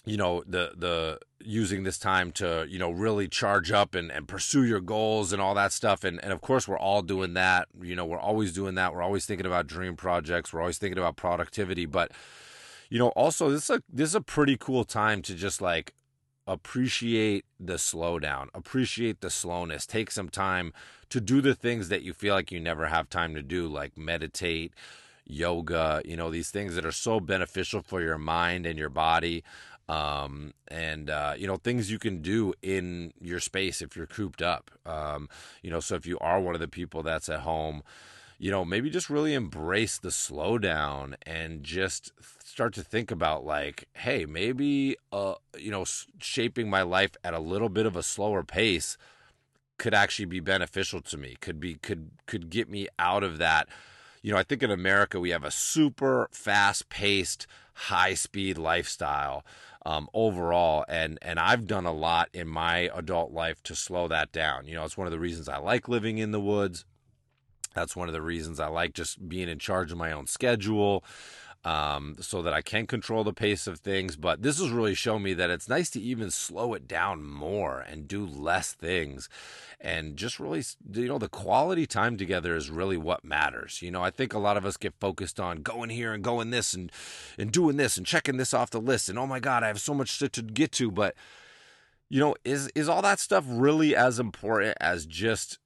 you 0.05 0.17
know 0.17 0.43
the 0.48 0.71
the 0.75 1.19
using 1.43 1.83
this 1.83 1.98
time 1.98 2.31
to 2.31 2.65
you 2.69 2.79
know 2.79 2.91
really 2.91 3.27
charge 3.27 3.71
up 3.71 3.95
and, 3.95 4.12
and 4.12 4.27
pursue 4.27 4.63
your 4.63 4.79
goals 4.79 5.31
and 5.33 5.41
all 5.41 5.55
that 5.55 5.71
stuff 5.71 6.03
and 6.03 6.24
and 6.24 6.31
of 6.31 6.41
course 6.41 6.67
we're 6.67 6.77
all 6.77 7.01
doing 7.01 7.33
that 7.33 7.67
you 7.81 7.95
know 7.95 8.05
we're 8.05 8.19
always 8.19 8.53
doing 8.53 8.75
that 8.75 8.93
we're 8.93 9.01
always 9.01 9.25
thinking 9.25 9.45
about 9.45 9.67
dream 9.67 9.95
projects 9.95 10.53
we're 10.53 10.62
always 10.62 10.77
thinking 10.77 10.98
about 10.98 11.15
productivity 11.15 11.86
but 11.86 12.12
you 12.91 13.00
know 13.00 13.07
also 13.10 13.50
this 13.50 13.63
is 13.63 13.77
a 13.77 13.83
this 13.91 14.10
is 14.10 14.15
a 14.15 14.21
pretty 14.21 14.55
cool 14.55 14.83
time 14.83 15.24
to 15.24 15.33
just 15.33 15.62
like 15.62 15.95
appreciate 16.48 17.45
the 17.60 17.75
slowdown, 17.75 18.48
appreciate 18.53 19.21
the 19.21 19.29
slowness, 19.29 19.86
take 19.86 20.12
some 20.12 20.29
time 20.29 20.74
to 21.10 21.21
do 21.21 21.41
the 21.41 21.55
things 21.55 21.89
that 21.89 22.01
you 22.01 22.13
feel 22.13 22.33
like 22.33 22.51
you 22.51 22.60
never 22.60 22.88
have 22.88 23.10
time 23.10 23.33
to 23.36 23.41
do, 23.41 23.67
like 23.67 23.98
meditate, 23.98 24.74
yoga, 25.25 26.01
you 26.03 26.17
know, 26.17 26.29
these 26.29 26.50
things 26.50 26.75
that 26.75 26.86
are 26.86 26.91
so 26.91 27.19
beneficial 27.19 27.81
for 27.81 28.01
your 28.01 28.17
mind 28.17 28.65
and 28.65 28.77
your 28.77 28.89
body. 28.89 29.43
Um, 29.88 30.53
and, 30.69 31.10
uh, 31.10 31.33
you 31.38 31.48
know, 31.48 31.57
things 31.57 31.91
you 31.91 32.00
can 32.00 32.21
do 32.21 32.53
in 32.62 33.13
your 33.19 33.39
space 33.39 33.81
if 33.81 33.95
you're 33.95 34.07
cooped 34.07 34.41
up. 34.41 34.71
Um, 34.86 35.27
you 35.62 35.69
know, 35.69 35.81
so 35.81 35.95
if 35.95 36.05
you 36.05 36.17
are 36.19 36.39
one 36.39 36.55
of 36.55 36.62
the 36.62 36.67
people 36.67 37.03
that's 37.03 37.27
at 37.27 37.41
home, 37.41 37.83
you 38.39 38.51
know, 38.51 38.63
maybe 38.65 38.89
just 38.89 39.10
really 39.10 39.33
embrace 39.33 39.98
the 39.98 40.10
slowdown 40.10 41.15
and 41.27 41.63
just 41.63 42.12
start 42.51 42.74
to 42.74 42.84
think 42.84 43.12
about 43.12 43.46
like, 43.46 43.88
hey, 43.93 44.25
maybe 44.25 44.98
uh, 45.13 45.36
you 45.58 45.72
know, 45.72 45.86
shaping 46.20 46.70
my 46.70 46.81
life 46.81 47.12
at 47.24 47.34
a 47.34 47.39
little 47.39 47.70
bit 47.70 47.86
of 47.86 47.96
a 47.96 48.03
slower 48.03 48.43
pace 48.43 48.98
could 49.77 49.93
actually 49.93 50.25
be 50.25 50.41
beneficial 50.41 51.01
to 51.01 51.17
me. 51.17 51.38
Could 51.39 51.62
be 51.62 51.75
could 51.75 52.12
could 52.25 52.50
get 52.50 52.70
me 52.70 52.88
out 53.00 53.24
of 53.24 53.38
that. 53.38 53.70
You 54.22 54.34
know, 54.34 54.38
I 54.38 54.43
think 54.43 54.62
in 54.62 54.70
America 54.70 55.20
we 55.20 55.29
have 55.31 55.46
a 55.46 55.50
super 55.50 56.29
fast-paced, 56.31 57.48
high-speed 57.74 58.58
lifestyle 58.58 59.43
um, 59.86 60.10
overall, 60.13 60.84
and 60.89 61.17
and 61.22 61.39
I've 61.39 61.65
done 61.65 61.86
a 61.86 61.93
lot 61.93 62.29
in 62.34 62.50
my 62.50 62.89
adult 62.93 63.31
life 63.31 63.63
to 63.63 63.75
slow 63.75 64.10
that 64.10 64.34
down. 64.34 64.67
You 64.67 64.75
know, 64.75 64.84
it's 64.84 64.98
one 64.98 65.08
of 65.08 65.12
the 65.12 65.20
reasons 65.20 65.48
I 65.48 65.58
like 65.58 65.88
living 65.88 66.17
in 66.17 66.31
the 66.31 66.41
woods. 66.41 66.84
That's 67.74 67.96
one 67.96 68.10
of 68.10 68.13
the 68.13 68.22
reasons 68.22 68.60
I 68.60 68.67
like 68.67 68.93
just 68.93 69.29
being 69.29 69.48
in 69.48 69.58
charge 69.58 69.93
of 69.93 69.98
my 69.98 70.12
own 70.12 70.27
schedule 70.27 71.05
um, 71.63 72.15
so 72.20 72.41
that 72.41 72.53
I 72.53 72.62
can 72.62 72.88
control 72.88 73.24
the 73.24 73.34
pace 73.34 73.68
of 73.68 73.80
things. 73.80 74.15
But 74.15 74.41
this 74.41 74.60
has 74.60 74.70
really 74.70 74.96
shown 74.96 75.24
me 75.24 75.34
that 75.36 75.50
it's 75.50 75.70
nice 75.70 75.89
to 75.91 76.01
even 76.01 76.32
slow 76.32 76.74
it 76.74 76.88
down 76.88 77.24
more 77.24 77.80
and 77.80 78.08
do 78.08 78.25
less 78.25 78.74
things 78.74 79.30
and 79.80 80.15
just 80.15 80.39
really, 80.39 80.63
you 80.94 81.08
know, 81.08 81.18
the 81.18 81.27
quality 81.27 81.88
time 81.88 82.15
together 82.15 82.56
is 82.56 82.70
really 82.70 82.98
what 82.98 83.25
matters. 83.25 83.82
You 83.82 83.91
know, 83.91 84.03
I 84.03 84.12
think 84.12 84.34
a 84.34 84.39
lot 84.39 84.58
of 84.58 84.65
us 84.65 84.77
get 84.77 84.94
focused 85.00 85.39
on 85.39 85.63
going 85.63 85.89
here 85.89 86.13
and 86.13 86.24
going 86.24 86.51
this 86.51 86.74
and, 86.74 86.91
and 87.38 87.51
doing 87.51 87.77
this 87.77 87.98
and 87.98 88.06
checking 88.06 88.38
this 88.38 88.53
off 88.53 88.70
the 88.70 88.80
list. 88.80 89.10
And 89.10 89.18
oh 89.18 89.27
my 89.27 89.39
God, 89.39 89.63
I 89.63 89.68
have 89.68 89.82
so 89.82 89.94
much 89.94 90.20
to, 90.20 90.30
to 90.30 90.41
get 90.44 90.72
to. 90.74 90.91
But, 90.91 91.15
you 92.10 92.20
know, 92.20 92.36
is, 92.46 92.70
is 92.75 92.88
all 92.88 93.01
that 93.01 93.20
stuff 93.20 93.44
really 93.48 93.96
as 93.96 94.20
important 94.20 94.77
as 94.80 95.06
just 95.06 95.58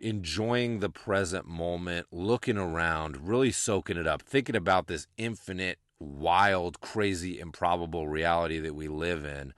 enjoying 0.00 0.80
the 0.80 0.90
present 0.90 1.46
moment, 1.46 2.06
looking 2.10 2.56
around, 2.56 3.28
really 3.28 3.50
soaking 3.50 3.96
it 3.96 4.06
up, 4.06 4.22
thinking 4.22 4.56
about 4.56 4.86
this 4.86 5.06
infinite, 5.16 5.78
wild, 5.98 6.80
crazy, 6.80 7.40
improbable 7.40 8.08
reality 8.08 8.58
that 8.60 8.74
we 8.74 8.88
live 8.88 9.24
in, 9.24 9.52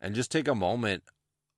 and 0.00 0.14
just 0.14 0.30
take 0.30 0.48
a 0.48 0.54
moment 0.54 1.02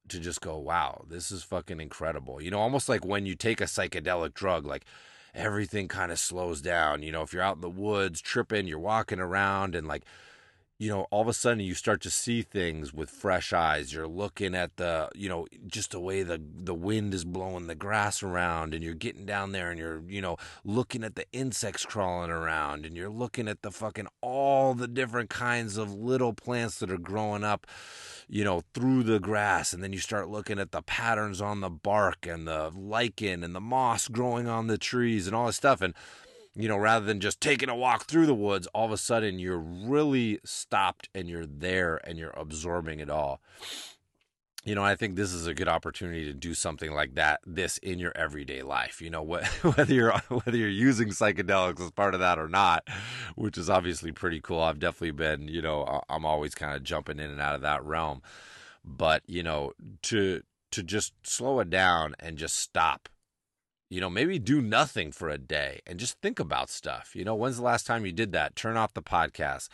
to 0.09 0.21
just 0.21 0.41
go, 0.41 0.59
wow, 0.59 1.05
this 1.09 1.31
is 1.31 1.43
fucking 1.43 1.81
incredible. 1.81 2.41
You 2.41 2.51
know, 2.51 2.61
almost 2.61 2.89
like 2.89 3.05
when 3.05 3.27
you 3.27 3.35
take 3.35 3.61
a 3.61 3.65
psychedelic 3.65 4.35
drug, 4.35 4.67
like 4.67 4.85
everything 5.35 5.89
kind 5.89 6.13
of 6.13 6.19
slows 6.19 6.61
down. 6.61 7.03
You 7.03 7.11
know, 7.11 7.23
if 7.23 7.33
you're 7.33 7.43
out 7.43 7.57
in 7.57 7.63
the 7.63 7.71
woods 7.71 8.21
tripping, 8.21 8.67
you're 8.67 8.79
walking 8.79 9.19
around 9.19 9.75
and 9.75 9.89
like 9.89 10.05
you 10.85 10.91
know, 10.91 11.07
all 11.11 11.23
of 11.23 11.29
a 11.29 11.33
sudden 11.33 11.61
you 11.61 11.73
start 11.73 12.03
to 12.03 12.11
see 12.11 12.43
things 12.43 12.93
with 12.93 13.09
fresh 13.09 13.55
eyes. 13.55 13.95
You're 13.95 14.07
looking 14.07 14.55
at 14.55 14.77
the, 14.77 15.09
you 15.15 15.31
know, 15.31 15.47
just 15.67 15.93
the 15.93 15.99
way 15.99 16.23
the 16.23 16.39
the 16.39 16.75
wind 16.75 17.15
is 17.15 17.25
blowing 17.25 17.69
the 17.69 17.75
grass 17.75 18.23
around, 18.23 18.75
and 18.75 18.85
you're 18.85 18.93
getting 18.93 19.25
down 19.25 19.53
there, 19.53 19.71
and 19.71 19.79
you're, 19.79 20.03
you 20.07 20.21
know, 20.21 20.37
looking 20.63 21.03
at 21.03 21.15
the 21.15 21.25
insects 21.33 21.87
crawling 21.87 22.31
around, 22.31 22.85
and 22.85 22.99
you're 22.99 23.09
looking 23.09 23.49
at 23.49 23.63
the 23.63 23.71
fucking 23.71 24.09
all 24.21 24.75
the 24.75 24.87
different 24.87 25.31
kinds 25.31 25.79
of 25.79 25.95
little 25.95 26.35
plants 26.35 26.79
that 26.81 26.91
are 26.91 26.99
growing 26.99 27.45
up, 27.45 27.67
you 28.29 28.45
know, 28.45 28.61
through 28.75 29.05
the 29.05 29.19
grass, 29.19 29.73
and 29.73 29.83
then 29.83 29.95
you 29.95 29.99
start 29.99 30.29
looking 30.29 30.59
at 30.59 30.71
the 30.71 30.83
patterns 30.83 31.41
on 31.41 31.63
the 31.63 31.71
bark 31.71 32.27
and 32.27 32.47
the 32.47 32.71
lichen 32.77 33.43
and 33.43 33.55
the 33.55 33.61
moss 33.61 34.07
growing 34.09 34.49
on 34.49 34.67
the 34.67 34.77
trees 34.77 35.27
and 35.27 35.35
all 35.35 35.47
this 35.47 35.57
stuff, 35.57 35.81
and 35.81 35.95
you 36.57 36.69
know, 36.69 36.77
rather 36.77 37.05
than 37.05 37.21
just 37.21 37.41
taking 37.41 37.69
a 37.69 37.75
walk 37.75 38.05
through 38.05 38.27
the 38.27 38.35
woods, 38.35 38.69
all 38.69 38.87
of 38.87 38.93
a 38.93 38.97
sudden 38.97 39.39
you're 39.39 39.59
really 39.59 40.39
stopped 40.45 41.09
and 41.15 41.29
you're 41.29 41.47
there 41.47 42.01
and 42.05 42.19
you're 42.19 42.35
absorbing 42.37 43.01
it 43.01 43.11
all. 43.11 43.41
You 44.65 44.75
know, 44.75 44.83
I 44.83 44.95
think 44.95 45.17
this 45.17 45.33
is 45.33 45.47
a 45.47 45.53
good 45.53 45.69
opportunity 45.69 46.25
to 46.25 46.33
do 46.33 46.55
something 46.55 46.93
like 46.93 47.17
that, 47.17 47.41
this 47.45 47.77
in 47.79 47.99
your 47.99 48.13
everyday 48.17 48.63
life. 48.63 49.03
You 49.03 49.11
know, 49.11 49.23
whether 49.63 49.93
you're 49.93 50.13
whether 50.29 50.57
you're 50.57 50.69
using 50.69 51.09
psychedelics 51.09 51.81
as 51.81 51.91
part 51.91 52.15
of 52.15 52.21
that 52.21 52.39
or 52.39 52.49
not, 52.49 52.89
which 53.35 53.59
is 53.59 53.69
obviously 53.69 54.11
pretty 54.13 54.41
cool. 54.41 54.61
I've 54.61 54.79
definitely 54.79 55.11
been, 55.11 55.49
you 55.49 55.61
know, 55.61 56.03
I'm 56.09 56.25
always 56.25 56.55
kind 56.55 56.75
of 56.75 56.83
jumping 56.83 57.19
in 57.19 57.31
and 57.31 57.41
out 57.41 57.57
of 57.57 57.61
that 57.61 57.85
realm. 57.85 58.23
But 58.85 59.23
you 59.27 59.43
know, 59.43 59.73
to 60.05 60.43
to 60.71 60.83
just 60.83 61.13
slow 61.25 61.61
it 61.61 61.69
down 61.69 62.15
and 62.19 62.39
just 62.39 62.57
stop 62.57 63.09
you 63.89 64.01
know, 64.01 64.11
maybe 64.11 64.39
do 64.39 64.61
nothing 64.61 65.13
for 65.13 65.29
a 65.29 65.39
day 65.39 65.81
and 65.87 65.99
just 65.99 66.21
think 66.21 66.41
about 66.41 66.71
stuff. 66.71 67.15
You 67.15 67.25
know, 67.25 67.35
when's 67.35 67.57
the 67.57 67.63
last 67.63 67.87
time 67.87 68.07
you 68.07 68.13
did 68.13 68.33
that? 68.33 68.57
Turn 68.57 68.77
off 68.77 68.95
the 68.95 69.03
podcast, 69.03 69.69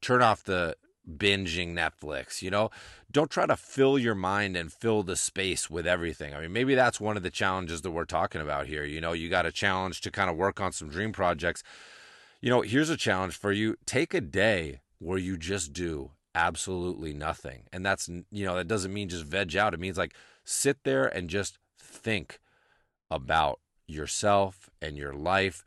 turn 0.00 0.22
off 0.22 0.42
the 0.42 0.76
binging 1.08 1.72
Netflix, 1.74 2.42
you 2.42 2.50
know, 2.50 2.70
don't 3.10 3.30
try 3.30 3.46
to 3.46 3.56
fill 3.56 3.98
your 3.98 4.14
mind 4.14 4.56
and 4.56 4.72
fill 4.72 5.02
the 5.02 5.16
space 5.16 5.70
with 5.70 5.86
everything. 5.86 6.34
I 6.34 6.40
mean, 6.40 6.52
maybe 6.52 6.74
that's 6.74 7.00
one 7.00 7.16
of 7.16 7.22
the 7.22 7.30
challenges 7.30 7.82
that 7.82 7.92
we're 7.92 8.04
talking 8.04 8.40
about 8.40 8.66
here. 8.66 8.84
You 8.84 9.00
know, 9.00 9.12
you 9.12 9.28
got 9.28 9.46
a 9.46 9.52
challenge 9.52 10.00
to 10.02 10.10
kind 10.10 10.28
of 10.28 10.36
work 10.36 10.60
on 10.60 10.72
some 10.72 10.88
dream 10.88 11.12
projects. 11.12 11.62
You 12.40 12.50
know, 12.50 12.62
here's 12.62 12.90
a 12.90 12.96
challenge 12.96 13.36
for 13.36 13.52
you 13.52 13.76
take 13.86 14.14
a 14.14 14.20
day 14.20 14.80
where 14.98 15.18
you 15.18 15.36
just 15.36 15.72
do 15.72 16.10
absolutely 16.34 17.14
nothing. 17.14 17.64
And 17.72 17.86
that's, 17.86 18.08
you 18.08 18.44
know, 18.44 18.56
that 18.56 18.68
doesn't 18.68 18.92
mean 18.92 19.08
just 19.08 19.24
veg 19.24 19.56
out. 19.56 19.74
It 19.74 19.80
means 19.80 19.96
like 19.96 20.14
sit 20.44 20.84
there 20.84 21.06
and 21.06 21.30
just 21.30 21.58
think 21.78 22.40
about 23.10 23.60
yourself 23.86 24.70
and 24.82 24.96
your 24.96 25.12
life, 25.12 25.64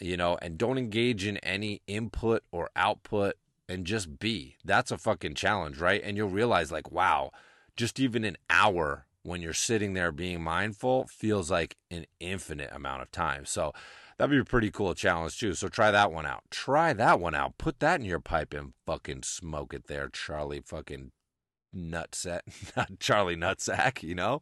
you 0.00 0.16
know, 0.16 0.38
and 0.42 0.58
don't 0.58 0.78
engage 0.78 1.26
in 1.26 1.38
any 1.38 1.80
input 1.86 2.42
or 2.52 2.70
output 2.76 3.34
and 3.68 3.86
just 3.86 4.18
be. 4.18 4.56
That's 4.64 4.90
a 4.90 4.98
fucking 4.98 5.34
challenge, 5.34 5.78
right? 5.78 6.00
And 6.04 6.16
you'll 6.16 6.28
realize, 6.28 6.70
like, 6.70 6.92
wow, 6.92 7.30
just 7.76 7.98
even 7.98 8.24
an 8.24 8.36
hour 8.50 9.06
when 9.22 9.42
you're 9.42 9.52
sitting 9.52 9.94
there 9.94 10.12
being 10.12 10.42
mindful 10.42 11.06
feels 11.06 11.50
like 11.50 11.76
an 11.90 12.06
infinite 12.20 12.70
amount 12.72 13.02
of 13.02 13.10
time. 13.10 13.44
So 13.44 13.72
that'd 14.16 14.30
be 14.30 14.38
a 14.38 14.44
pretty 14.44 14.70
cool 14.70 14.94
challenge, 14.94 15.38
too. 15.38 15.54
So 15.54 15.68
try 15.68 15.90
that 15.90 16.12
one 16.12 16.26
out. 16.26 16.44
Try 16.50 16.92
that 16.92 17.18
one 17.18 17.34
out. 17.34 17.58
Put 17.58 17.80
that 17.80 17.98
in 18.00 18.06
your 18.06 18.20
pipe 18.20 18.54
and 18.54 18.72
fucking 18.84 19.24
smoke 19.24 19.74
it 19.74 19.88
there, 19.88 20.08
Charlie 20.08 20.62
fucking 20.64 21.10
nutsack, 21.76 22.40
not 22.76 22.98
Charlie 22.98 23.36
Nutsack, 23.36 24.02
you 24.02 24.14
know. 24.14 24.40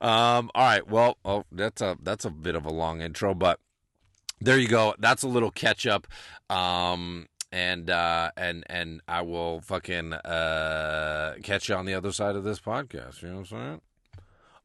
Um, 0.00 0.50
all 0.54 0.64
right, 0.64 0.88
well, 0.88 1.18
oh, 1.24 1.44
that's 1.52 1.82
a 1.82 1.96
that's 2.02 2.24
a 2.24 2.30
bit 2.30 2.54
of 2.54 2.64
a 2.64 2.72
long 2.72 3.00
intro, 3.00 3.34
but 3.34 3.60
there 4.40 4.58
you 4.58 4.68
go. 4.68 4.94
That's 4.98 5.22
a 5.22 5.28
little 5.28 5.50
catch 5.50 5.86
up. 5.86 6.06
Um, 6.50 7.26
and 7.52 7.88
uh, 7.88 8.32
and 8.36 8.64
and 8.68 9.00
I 9.06 9.22
will 9.22 9.60
fucking 9.60 10.12
uh, 10.12 11.34
catch 11.42 11.68
you 11.68 11.76
on 11.76 11.86
the 11.86 11.94
other 11.94 12.10
side 12.10 12.34
of 12.34 12.42
this 12.42 12.58
podcast. 12.58 13.22
You 13.22 13.28
know 13.28 13.34
what 13.34 13.40
I'm 13.40 13.46
saying? 13.46 13.80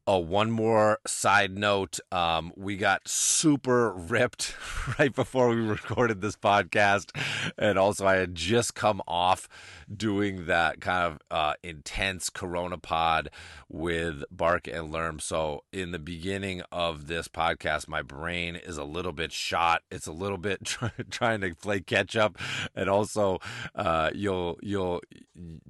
Oh, 0.08 0.18
one 0.18 0.50
more 0.50 0.98
side 1.06 1.56
note. 1.56 2.00
Um, 2.12 2.52
we 2.58 2.78
got 2.78 3.08
super 3.08 3.92
ripped 3.92 4.56
right 5.00 5.14
before 5.14 5.50
we 5.50 5.56
recorded 5.62 6.22
this 6.22 6.36
podcast. 6.36 7.16
And 7.60 7.78
also, 7.78 8.08
I 8.08 8.16
had 8.16 8.34
just 8.34 8.74
come 8.74 9.04
off 9.08 9.48
doing 9.96 10.46
that 10.46 10.82
kind 10.82 11.06
of 11.06 11.20
uh, 11.32 11.54
intense 11.64 12.30
Corona 12.30 12.78
pod 12.78 13.30
with 13.68 14.24
Bark 14.32 14.68
and 14.68 14.94
Lerm. 14.94 15.22
So, 15.22 15.64
in 15.72 15.92
the 15.92 16.00
beginning 16.00 16.62
of 16.72 17.08
this 17.08 17.28
podcast, 17.28 17.88
my 17.88 18.02
brain 18.02 18.56
is 18.56 18.78
a 18.78 18.84
little 18.84 19.14
bit 19.14 19.32
shot. 19.32 19.84
It's 19.92 20.08
a 20.08 20.12
little 20.12 20.38
bit 20.38 20.64
try- 20.64 20.92
trying 21.10 21.42
to 21.42 21.54
play 21.56 21.80
catch 21.80 22.16
up. 22.16 22.38
And 22.76 22.90
also, 22.90 23.40
uh, 23.76 24.12
you'll, 24.14 24.60
you'll, 24.62 25.02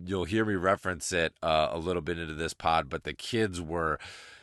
you'll 0.03 0.25
hear 0.25 0.45
me 0.45 0.55
reference 0.55 1.11
it 1.11 1.33
uh, 1.41 1.69
a 1.71 1.77
little 1.77 2.01
bit 2.01 2.19
into 2.19 2.33
this 2.33 2.53
pod, 2.53 2.89
but 2.89 3.03
the 3.03 3.13
kids 3.13 3.61
were 3.61 3.99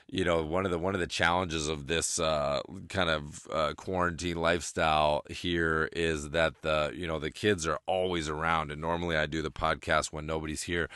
you 0.09 0.25
know 0.25 0.43
one 0.43 0.65
of 0.65 0.71
the 0.71 0.79
one 0.79 0.95
of 0.95 1.01
the 1.01 1.07
challenges 1.07 1.69
of 1.69 1.87
this 1.87 2.19
uh, 2.19 2.61
kind 2.89 3.11
of 3.11 3.47
uh, 3.53 3.73
quarantine 3.77 4.37
lifestyle 4.37 5.23
here 5.29 5.89
is 5.93 6.31
that 6.31 6.63
the 6.63 6.93
you 6.95 7.07
know 7.07 7.19
the 7.19 7.31
kids 7.31 7.67
are 7.67 7.79
always 7.87 8.29
around 8.29 8.71
and 8.71 8.81
normally 8.81 9.17
I 9.17 9.27
do 9.27 9.43
the 9.43 9.51
podcast 9.51 10.13
when 10.13 10.27
nobody's 10.27 10.63
here. 10.63 10.89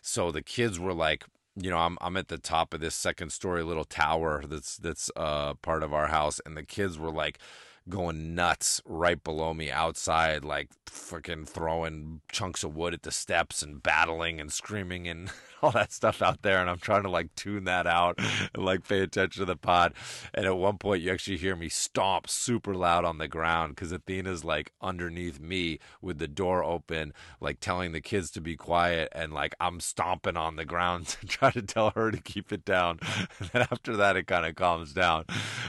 So 0.00 0.30
the 0.30 0.42
kids 0.42 0.80
were 0.80 0.94
like 0.94 1.24
you 1.56 1.70
know 1.70 1.78
I'm 1.78 1.98
I'm 2.00 2.16
at 2.16 2.28
the 2.28 2.38
top 2.38 2.72
of 2.72 2.80
this 2.80 2.94
second 2.94 3.30
story 3.30 3.62
little 3.62 3.84
tower 3.84 4.44
that's 4.46 4.76
that's 4.78 5.10
uh, 5.14 5.54
part 5.54 5.82
of 5.82 5.92
our 5.92 6.08
house 6.08 6.40
and 6.46 6.56
the 6.56 6.64
kids 6.64 6.98
were 6.98 7.12
like 7.12 7.38
going 7.88 8.34
nuts 8.34 8.80
right 8.86 9.22
below 9.22 9.52
me 9.52 9.70
outside, 9.70 10.44
like 10.44 10.70
freaking 10.86 11.46
throwing 11.46 12.20
chunks 12.30 12.64
of 12.64 12.74
wood 12.74 12.94
at 12.94 13.02
the 13.02 13.10
steps 13.10 13.62
and 13.62 13.82
battling 13.82 14.40
and 14.40 14.52
screaming 14.52 15.06
and 15.06 15.30
all 15.62 15.70
that 15.70 15.92
stuff 15.92 16.22
out 16.22 16.42
there. 16.42 16.60
And 16.60 16.70
I'm 16.70 16.78
trying 16.78 17.02
to 17.02 17.10
like 17.10 17.34
tune 17.34 17.64
that 17.64 17.86
out 17.86 18.18
and 18.54 18.64
like 18.64 18.86
pay 18.86 19.00
attention 19.00 19.40
to 19.40 19.46
the 19.46 19.56
pod. 19.56 19.92
And 20.32 20.46
at 20.46 20.56
one 20.56 20.78
point, 20.78 21.02
you 21.02 21.12
actually 21.12 21.36
hear 21.36 21.56
me 21.56 21.68
stomp 21.68 22.28
super 22.28 22.74
loud 22.74 23.04
on 23.04 23.18
the 23.18 23.28
ground 23.28 23.74
because 23.74 23.92
Athena's 23.92 24.44
like 24.44 24.72
underneath 24.80 25.40
me 25.40 25.78
with 26.00 26.18
the 26.18 26.28
door 26.28 26.64
open, 26.64 27.12
like 27.40 27.60
telling 27.60 27.92
the 27.92 28.00
kids 28.00 28.30
to 28.32 28.40
be 28.40 28.56
quiet. 28.56 29.08
And 29.12 29.32
like 29.32 29.54
I'm 29.60 29.80
stomping 29.80 30.36
on 30.36 30.56
the 30.56 30.64
ground 30.64 31.06
to 31.20 31.26
try 31.26 31.50
to 31.50 31.62
tell 31.62 31.90
her 31.90 32.10
to 32.10 32.20
keep 32.20 32.52
it 32.52 32.64
down. 32.64 33.00
And 33.40 33.48
then 33.52 33.62
after 33.70 33.96
that, 33.96 34.16
it 34.16 34.26
kind 34.26 34.46
of 34.46 34.54
calms 34.54 34.92
down. 34.92 35.24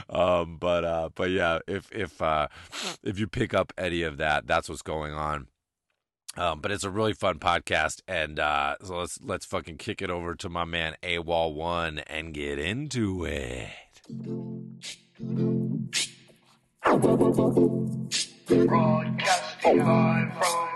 Um, 0.08 0.56
but, 0.58 0.84
uh, 0.84 1.08
but 1.14 1.30
yeah, 1.30 1.58
if, 1.66 1.90
if, 1.92 2.05
if 2.06 2.22
uh, 2.22 2.48
if 3.02 3.18
you 3.18 3.26
pick 3.26 3.52
up 3.52 3.72
any 3.76 4.02
of 4.02 4.16
that, 4.16 4.46
that's 4.46 4.68
what's 4.68 4.82
going 4.82 5.12
on. 5.12 5.48
Um, 6.36 6.60
but 6.60 6.70
it's 6.70 6.84
a 6.84 6.90
really 6.90 7.14
fun 7.14 7.38
podcast, 7.38 8.02
and 8.06 8.38
uh, 8.38 8.76
so 8.82 8.98
let's 8.98 9.18
let's 9.22 9.46
fucking 9.46 9.78
kick 9.78 10.02
it 10.02 10.10
over 10.10 10.34
to 10.34 10.48
my 10.48 10.64
man 10.64 10.96
AWOL 11.02 11.54
One 11.54 12.00
and 12.00 12.34
get 12.34 12.58
into 12.58 13.24
it. 13.24 13.68
Broadcasting 18.66 19.78
live 19.78 20.32
from 20.38 20.68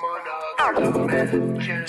another 0.77 1.27
dimension. 1.27 1.87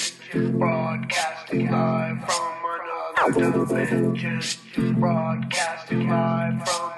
Broadcasting 0.59 1.71
live 1.71 2.25
from 2.25 3.35
another 3.35 3.65
dimension. 3.65 4.41
Broadcasting 4.99 6.09
live 6.09 6.67
from 6.67 6.90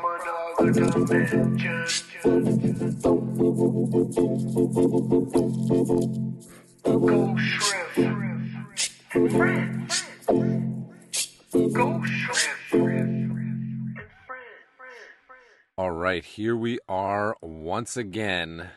All 15.75 15.91
right, 15.91 16.23
here 16.23 16.55
we 16.55 16.79
are 16.87 17.35
once 17.41 17.97
again. 17.97 18.69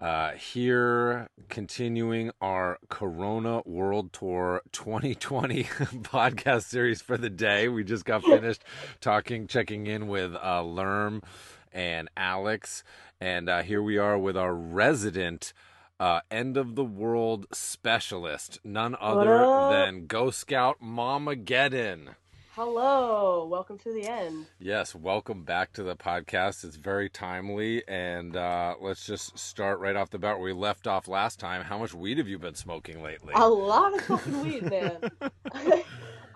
Uh, 0.00 0.32
here, 0.32 1.28
continuing 1.50 2.30
our 2.40 2.78
Corona 2.88 3.60
World 3.66 4.14
Tour 4.14 4.62
2020 4.72 5.64
podcast 5.64 6.62
series 6.62 7.02
for 7.02 7.18
the 7.18 7.28
day. 7.28 7.68
We 7.68 7.84
just 7.84 8.06
got 8.06 8.22
finished 8.24 8.64
talking, 9.02 9.46
checking 9.46 9.86
in 9.86 10.08
with 10.08 10.34
uh, 10.36 10.62
Lerm 10.62 11.22
and 11.70 12.08
Alex. 12.16 12.82
And 13.20 13.50
uh, 13.50 13.60
here 13.60 13.82
we 13.82 13.98
are 13.98 14.16
with 14.16 14.38
our 14.38 14.54
resident 14.54 15.52
uh, 15.98 16.20
end 16.30 16.56
of 16.56 16.76
the 16.76 16.84
world 16.84 17.46
specialist, 17.52 18.58
none 18.64 18.96
other 18.98 19.70
than 19.70 20.06
Go 20.06 20.30
Scout 20.30 20.78
Mama 20.80 21.36
Geddon. 21.36 22.14
Hello, 22.56 23.46
welcome 23.46 23.78
to 23.78 23.92
the 23.92 24.08
end. 24.08 24.46
Yes, 24.58 24.92
welcome 24.92 25.44
back 25.44 25.72
to 25.74 25.84
the 25.84 25.94
podcast. 25.94 26.64
It's 26.64 26.74
very 26.74 27.08
timely, 27.08 27.86
and 27.86 28.34
uh, 28.34 28.74
let's 28.80 29.06
just 29.06 29.38
start 29.38 29.78
right 29.78 29.94
off 29.94 30.10
the 30.10 30.18
bat 30.18 30.36
where 30.36 30.46
we 30.46 30.52
left 30.52 30.88
off 30.88 31.06
last 31.06 31.38
time. 31.38 31.62
How 31.62 31.78
much 31.78 31.94
weed 31.94 32.18
have 32.18 32.26
you 32.26 32.40
been 32.40 32.56
smoking 32.56 33.04
lately? 33.04 33.34
A 33.36 33.48
lot 33.48 33.94
of 33.94 34.00
fucking 34.00 34.42
weed, 34.42 34.62
man. 34.64 34.98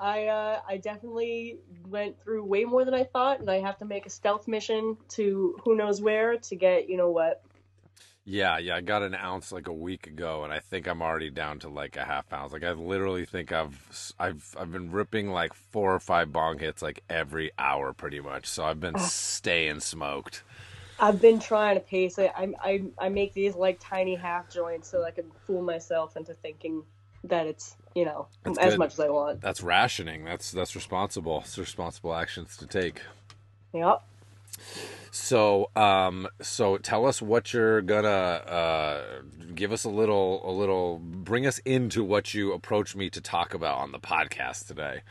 I 0.01 0.27
uh, 0.27 0.61
I 0.69 0.77
definitely 0.77 1.59
went 1.89 2.21
through 2.21 2.45
way 2.45 2.65
more 2.65 2.85
than 2.85 2.95
I 2.95 3.03
thought, 3.03 3.41
and 3.41 3.51
I 3.51 3.59
have 3.59 3.79
to 3.79 3.85
make 3.85 4.07
a 4.07 4.11
stealth 4.11 4.47
mission 4.47 4.97
to 5.11 5.59
who 5.65 5.75
knows 5.75 6.01
where 6.01 6.39
to 6.39 6.55
get 6.55 6.89
you 6.89 6.97
know 6.97 7.11
what. 7.11 7.43
Yeah, 8.27 8.57
yeah, 8.57 8.77
I 8.77 8.81
got 8.81 9.03
an 9.03 9.15
ounce 9.15 9.53
like 9.53 9.69
a 9.69 9.73
week 9.73 10.07
ago, 10.07 10.45
and 10.45 10.53
I 10.53 10.59
think 10.59 10.87
I'm 10.87 11.03
already 11.03 11.29
down 11.29 11.59
to 11.59 11.69
like 11.69 11.97
a 11.97 12.05
half 12.05 12.33
ounce. 12.33 12.55
Like 12.55 12.65
I 12.65 12.73
literally 12.73 13.27
think 13.27 13.53
I've 13.53 14.15
I've 14.19 14.57
I've 14.59 14.73
been 14.73 14.91
ripping 14.91 15.31
like 15.31 15.53
four 15.53 15.95
or 15.95 16.01
five 16.01 16.33
bong 16.33 16.59
hits 16.59 16.81
like 16.81 17.03
every 17.11 17.51
hour, 17.59 17.93
pretty 17.93 18.21
much. 18.21 18.47
So 18.47 18.65
I've 18.65 18.81
been 18.81 18.99
staying 18.99 19.81
smoked. 19.81 20.43
I've 20.99 21.21
been 21.21 21.39
trying 21.39 21.75
to 21.75 21.81
pace 21.81 22.19
it. 22.19 22.33
I 22.35 22.55
I 22.63 22.85
I 22.99 23.09
make 23.11 23.35
these 23.35 23.55
like 23.55 23.79
tiny 23.79 24.15
half 24.15 24.49
joints 24.51 24.89
so 24.89 25.05
I 25.05 25.11
can 25.11 25.31
fool 25.47 25.61
myself 25.61 26.17
into 26.17 26.33
thinking 26.33 26.83
that 27.25 27.47
it's 27.47 27.77
you 27.95 28.07
know 28.07 28.29
That's 28.43 28.59
as 28.59 28.71
good. 28.71 28.79
much 28.79 28.93
as 28.95 29.01
I 29.01 29.11
want. 29.11 29.43
That's 29.43 29.63
rationing. 29.63 30.25
That's 30.25 30.51
that's 30.51 30.75
responsible. 30.75 31.41
It's 31.45 31.59
responsible 31.59 32.15
actions 32.15 32.57
to 32.57 32.67
take. 32.67 33.03
Yep. 33.75 34.03
So, 35.11 35.71
um, 35.77 36.29
so 36.43 36.77
tell 36.77 37.07
us 37.07 37.23
what 37.23 37.53
you're 37.53 37.83
gonna 37.83 38.09
uh, 38.09 39.03
give 39.55 39.71
us 39.71 39.85
a 39.85 39.89
little, 39.89 40.43
a 40.49 40.51
little, 40.51 40.99
bring 40.99 41.47
us 41.47 41.59
into 41.59 42.03
what 42.03 42.35
you 42.35 42.53
approached 42.53 42.97
me 42.97 43.11
to 43.11 43.21
talk 43.21 43.55
about 43.55 43.79
on 43.79 43.93
the 43.93 44.01
podcast 44.01 44.67
today. 44.67 45.03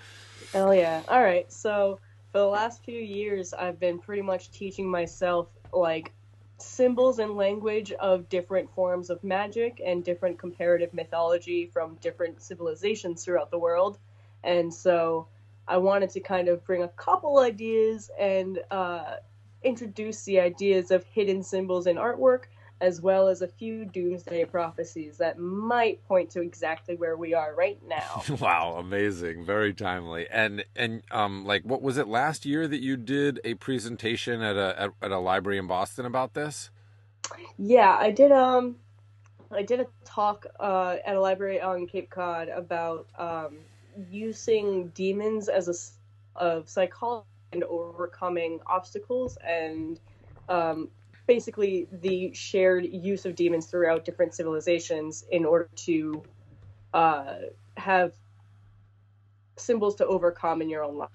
Hell 0.52 0.76
yeah. 0.76 1.02
All 1.08 1.22
right. 1.22 1.52
So 1.52 2.00
for 2.32 2.40
the 2.40 2.48
last 2.48 2.84
few 2.84 3.00
years, 3.00 3.54
I've 3.54 3.80
been 3.80 3.98
pretty 3.98 4.22
much 4.22 4.52
teaching 4.52 4.90
myself 4.90 5.48
like 5.72 6.12
symbols 6.58 7.20
and 7.20 7.36
language 7.36 7.92
of 7.94 8.28
different 8.30 8.74
forms 8.74 9.10
of 9.10 9.24
magic 9.24 9.82
and 9.86 10.04
different 10.04 10.38
comparative 10.38 10.94
mythology 10.94 11.66
from 11.66 11.96
different 12.02 12.42
civilizations 12.42 13.24
throughout 13.24 13.52
the 13.52 13.58
world. 13.58 13.98
And 14.44 14.74
so 14.74 15.28
I 15.68 15.78
wanted 15.78 16.10
to 16.12 16.20
kind 16.20 16.48
of 16.48 16.66
bring 16.66 16.84
a 16.84 16.88
couple 16.90 17.40
ideas 17.40 18.12
and 18.20 18.60
uh, 18.70 19.16
introduce 19.64 20.24
the 20.24 20.40
ideas 20.40 20.92
of 20.92 21.04
hidden 21.06 21.44
symbols 21.44 21.88
in 21.88 21.98
artwork, 21.98 22.44
as 22.82 23.02
well 23.02 23.28
as 23.28 23.42
a 23.42 23.48
few 23.48 23.86
doomsday 23.86 24.44
prophecies 24.46 25.18
that 25.18 25.40
might 25.40 26.06
point 26.08 26.30
to 26.32 26.42
exactly 26.42 26.96
where 26.96 27.16
we 27.16 27.34
are 27.34 27.56
right 27.56 27.80
now. 27.88 28.24
Wow, 28.40 28.76
amazing, 28.78 29.46
very 29.46 29.74
timely. 29.74 30.28
And 30.30 30.66
and 30.76 31.04
um, 31.12 31.46
like, 31.46 31.64
what 31.64 31.82
was 31.82 31.98
it 31.98 32.08
last 32.08 32.46
year 32.46 32.68
that 32.68 32.82
you 32.82 32.98
did 32.98 33.40
a 33.44 33.54
presentation 33.56 34.42
at 34.42 34.58
a 34.58 34.76
at, 34.80 34.92
at 35.02 35.12
a 35.12 35.20
library 35.20 35.58
in 35.58 35.68
Boston 35.68 36.06
about 36.06 36.34
this? 36.34 36.70
Yeah, 37.58 37.96
I 37.98 38.12
did. 38.12 38.32
Um, 38.32 38.76
I 39.52 39.62
did 39.64 39.80
a 39.80 39.88
talk 40.04 40.46
uh, 40.60 40.98
at 41.06 41.16
a 41.16 41.22
library 41.22 41.62
on 41.62 41.88
Cape 41.88 42.10
Cod 42.10 42.50
about 42.50 43.08
um, 43.18 43.60
using 44.10 44.88
demons 44.90 45.48
as 45.48 45.68
a 45.70 45.74
of 46.36 46.68
psychology 46.68 47.28
and 47.54 47.64
overcoming 47.64 48.60
obstacles, 48.68 49.38
and 49.48 50.00
um, 50.50 50.90
basically 51.28 51.88
the 52.02 52.34
shared 52.34 52.86
use 52.86 53.26
of 53.26 53.36
demons 53.36 53.68
throughout 53.68 54.06
different 54.06 54.34
civilizations 54.34 55.24
in 55.32 55.46
order 55.46 55.70
to 55.76 56.24
uh, 56.94 57.36
have 57.78 58.14
symbols 59.58 59.96
to 59.96 60.06
overcome 60.06 60.62
in 60.62 60.70
your 60.70 60.84
own 60.84 60.98
life. 60.98 61.10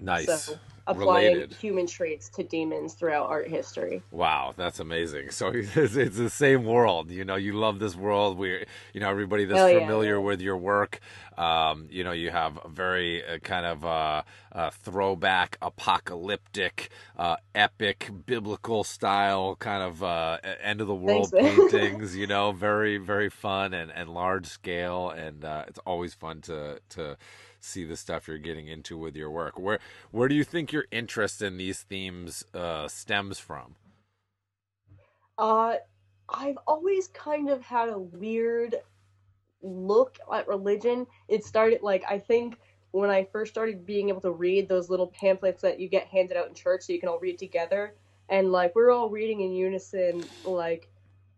Nice. 0.00 0.44
So 0.44 0.58
applying 0.86 1.32
Related. 1.34 1.54
human 1.54 1.86
traits 1.86 2.28
to 2.30 2.42
demons 2.42 2.94
throughout 2.94 3.28
art 3.28 3.48
history. 3.48 4.02
Wow, 4.10 4.54
that's 4.56 4.80
amazing. 4.80 5.30
So 5.30 5.48
it's, 5.54 5.96
it's 5.96 6.16
the 6.16 6.30
same 6.30 6.64
world. 6.64 7.10
You 7.10 7.24
know, 7.24 7.36
you 7.36 7.52
love 7.52 7.78
this 7.78 7.94
world. 7.94 8.38
We, 8.38 8.64
you 8.92 9.00
know, 9.00 9.10
everybody 9.10 9.44
that's 9.44 9.60
Hell 9.60 9.80
familiar 9.80 10.16
man. 10.16 10.24
with 10.24 10.40
your 10.40 10.56
work. 10.56 11.00
Um, 11.38 11.86
you 11.90 12.04
know, 12.04 12.12
you 12.12 12.30
have 12.30 12.58
a 12.64 12.68
very 12.68 13.24
uh, 13.26 13.38
kind 13.38 13.66
of 13.66 13.84
uh, 13.84 14.22
uh, 14.52 14.70
throwback, 14.70 15.58
apocalyptic, 15.62 16.90
uh, 17.16 17.36
epic, 17.54 18.10
biblical 18.26 18.84
style 18.84 19.56
kind 19.56 19.82
of 19.82 20.02
uh, 20.02 20.38
end 20.62 20.80
of 20.80 20.86
the 20.86 20.94
world 20.94 21.32
Thanks, 21.32 21.66
paintings. 21.70 22.16
You 22.20 22.26
know, 22.26 22.52
very 22.52 22.98
very 22.98 23.30
fun 23.30 23.74
and, 23.74 23.90
and 23.90 24.10
large 24.10 24.46
scale, 24.46 25.10
and 25.10 25.44
uh, 25.44 25.64
it's 25.68 25.78
always 25.86 26.14
fun 26.14 26.40
to 26.42 26.80
to 26.90 27.16
see 27.60 27.84
the 27.84 27.96
stuff 27.96 28.28
you're 28.28 28.38
getting 28.38 28.68
into 28.68 28.96
with 28.98 29.16
your 29.16 29.30
work. 29.30 29.58
Where 29.58 29.78
where 30.10 30.28
do 30.28 30.34
you 30.34 30.44
think 30.44 30.72
your 30.72 30.86
interest 30.90 31.42
in 31.42 31.56
these 31.56 31.80
themes 31.82 32.44
uh, 32.54 32.88
stems 32.88 33.38
from? 33.38 33.76
Uh, 35.38 35.76
I've 36.28 36.58
always 36.66 37.08
kind 37.08 37.50
of 37.50 37.62
had 37.62 37.88
a 37.88 37.98
weird 37.98 38.76
look 39.62 40.18
at 40.32 40.48
religion. 40.48 41.06
It 41.28 41.44
started 41.44 41.82
like 41.82 42.04
I 42.08 42.18
think 42.18 42.58
when 42.92 43.10
I 43.10 43.24
first 43.24 43.52
started 43.52 43.86
being 43.86 44.08
able 44.08 44.20
to 44.22 44.32
read 44.32 44.68
those 44.68 44.90
little 44.90 45.06
pamphlets 45.06 45.62
that 45.62 45.78
you 45.78 45.88
get 45.88 46.06
handed 46.08 46.36
out 46.36 46.48
in 46.48 46.54
church 46.54 46.82
so 46.82 46.92
you 46.92 47.00
can 47.00 47.08
all 47.08 47.20
read 47.20 47.38
together 47.38 47.94
and 48.30 48.52
like 48.52 48.74
we're 48.74 48.90
all 48.90 49.10
reading 49.10 49.40
in 49.42 49.52
unison 49.52 50.24
like 50.44 50.88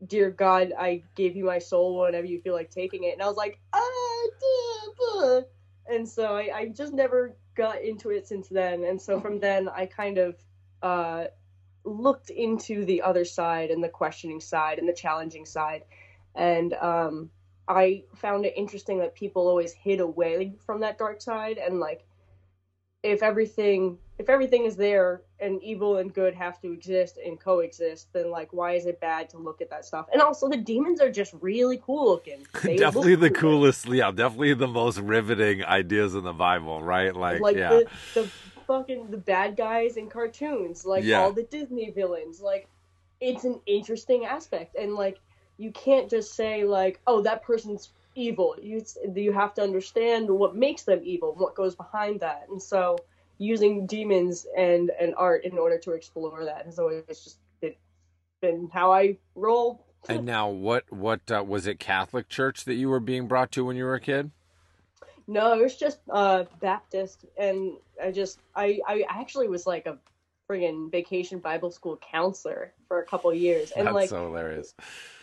dear 0.07 0.31
god 0.31 0.73
i 0.79 1.03
gave 1.15 1.35
you 1.35 1.45
my 1.45 1.59
soul 1.59 1.99
whenever 1.99 2.27
you 2.27 2.41
feel 2.41 2.55
like 2.55 2.71
taking 2.71 3.05
it 3.05 3.15
and 3.15 3.23
i 3.23 3.27
was 3.27 3.37
like 3.37 3.59
ah 3.73 4.27
duh, 4.41 5.21
duh." 5.21 5.43
and 5.87 6.09
so 6.09 6.37
I, 6.37 6.51
I 6.55 6.69
just 6.69 6.93
never 6.93 7.35
got 7.55 7.83
into 7.83 8.11
it 8.11 8.29
since 8.29 8.49
then 8.49 8.85
and 8.85 9.01
so 9.01 9.21
from 9.21 9.41
then 9.41 9.69
i 9.69 9.87
kind 9.87 10.19
of 10.19 10.37
uh, 10.83 11.27
looked 11.85 12.31
into 12.31 12.85
the 12.85 13.03
other 13.03 13.25
side 13.25 13.71
and 13.71 13.83
the 13.83 13.89
questioning 13.89 14.41
side 14.41 14.79
and 14.79 14.89
the 14.89 14.93
challenging 14.93 15.47
side 15.47 15.85
and 16.35 16.75
um, 16.75 17.31
i 17.69 18.03
found 18.15 18.45
it 18.45 18.53
interesting 18.57 18.99
that 18.99 19.15
people 19.15 19.47
always 19.49 19.73
hid 19.73 20.01
away 20.01 20.55
from 20.65 20.81
that 20.81 20.99
dark 20.99 21.21
side 21.21 21.59
and 21.59 21.79
like 21.81 22.05
if 23.03 23.23
everything 23.23 23.99
if 24.19 24.29
everything 24.29 24.65
is 24.65 24.77
there 24.77 25.23
and 25.41 25.61
evil 25.63 25.97
and 25.97 26.15
good 26.15 26.35
have 26.35 26.61
to 26.61 26.73
exist 26.73 27.19
and 27.25 27.41
coexist 27.41 28.13
then 28.13 28.31
like 28.31 28.53
why 28.53 28.73
is 28.73 28.87
it 28.87 29.01
bad 29.01 29.29
to 29.29 29.39
look 29.39 29.61
at 29.61 29.71
that 29.71 29.85
stuff 29.85 30.07
and 30.13 30.23
also 30.23 30.49
the 30.49 30.57
demons 30.57 31.01
are 31.01 31.11
just 31.11 31.35
really 31.41 31.81
cool 31.85 32.11
looking 32.11 32.47
They 32.63 32.77
definitely 32.77 33.17
look 33.17 33.21
the 33.33 33.41
cool. 33.41 33.53
coolest, 33.53 33.89
yeah, 33.89 34.11
definitely 34.11 34.55
the 34.55 34.69
most 34.69 34.99
riveting 34.99 35.65
ideas 35.65 36.15
in 36.15 36.23
the 36.23 36.33
Bible, 36.33 36.83
right? 36.83 37.15
Like, 37.15 37.41
like 37.41 37.57
yeah, 37.57 37.71
the, 37.71 37.89
the 38.15 38.31
fucking 38.67 39.11
the 39.11 39.17
bad 39.17 39.57
guys 39.57 39.97
in 39.97 40.09
cartoons 40.09 40.85
like 40.85 41.05
Yeah. 41.05 41.21
all 41.21 41.33
the 41.33 41.43
disney 41.43 41.91
villains 41.91 42.41
like 42.41 42.69
it's 43.21 43.45
an 43.45 43.61
interesting 43.67 44.25
aspect 44.25 44.77
and 44.77 44.95
like 44.95 45.21
you 45.59 45.71
can't 45.73 46.11
just 46.11 46.35
say 46.35 46.65
like 46.65 47.01
oh 47.07 47.23
that 47.23 47.43
person's 47.43 47.91
evil 48.15 48.57
you 48.61 48.85
you 49.15 49.33
have 49.33 49.55
to 49.55 49.63
understand 49.63 50.29
what 50.29 50.55
makes 50.55 50.83
them 50.83 51.01
evil 51.03 51.35
what 51.37 51.55
goes 51.55 51.75
behind 51.75 52.21
that 52.21 52.47
and 52.51 52.61
so 52.63 52.97
using 53.39 53.87
demons 53.87 54.47
and 54.57 54.91
and 55.01 55.15
art 55.17 55.45
in 55.45 55.59
order 55.59 55.79
to 55.79 55.93
explore 55.93 56.45
that 56.45 56.67
has 56.67 56.79
always 56.79 57.05
just 57.07 57.39
been, 57.61 57.75
been 58.41 58.69
how 58.73 58.93
i 58.93 59.17
roll 59.35 59.85
And 60.09 60.27
now, 60.27 60.49
what 60.49 60.85
what 60.93 61.21
uh, 61.31 61.45
was 61.47 61.67
it? 61.67 61.79
Catholic 61.79 62.29
church 62.29 62.65
that 62.65 62.75
you 62.75 62.89
were 62.89 63.01
being 63.01 63.29
brought 63.29 63.53
to 63.53 63.65
when 63.65 63.77
you 63.77 63.85
were 63.85 63.95
a 63.95 64.01
kid? 64.01 64.31
No, 65.27 65.55
it 65.55 65.63
was 65.63 65.77
just 65.77 66.01
uh 66.11 66.45
Baptist, 66.61 67.25
and 67.39 67.73
I 68.03 68.11
just 68.11 68.41
I 68.55 68.81
I 68.87 69.05
actually 69.09 69.49
was 69.49 69.67
like 69.67 69.87
a 69.87 69.99
friggin' 70.49 70.91
vacation 70.91 71.39
Bible 71.39 71.71
school 71.71 71.99
counselor 72.11 72.73
for 72.89 73.01
a 73.01 73.07
couple 73.07 73.33
years, 73.33 73.73
and 73.73 73.87
That's 73.87 73.95
like 73.95 74.09
so 74.11 74.27
hilarious. 74.27 74.75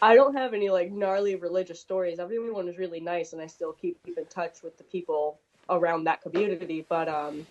I 0.01 0.15
don't 0.15 0.35
have 0.35 0.53
any 0.53 0.69
like 0.69 0.91
gnarly 0.91 1.35
religious 1.35 1.79
stories. 1.79 2.19
Everyone 2.19 2.65
was 2.65 2.77
really 2.77 2.99
nice, 2.99 3.33
and 3.33 3.41
I 3.41 3.47
still 3.47 3.73
keep 3.73 4.01
keep 4.03 4.17
in 4.17 4.25
touch 4.25 4.63
with 4.63 4.77
the 4.77 4.83
people 4.83 5.39
around 5.69 6.05
that 6.05 6.21
community. 6.21 6.85
But 6.87 7.09
um, 7.09 7.45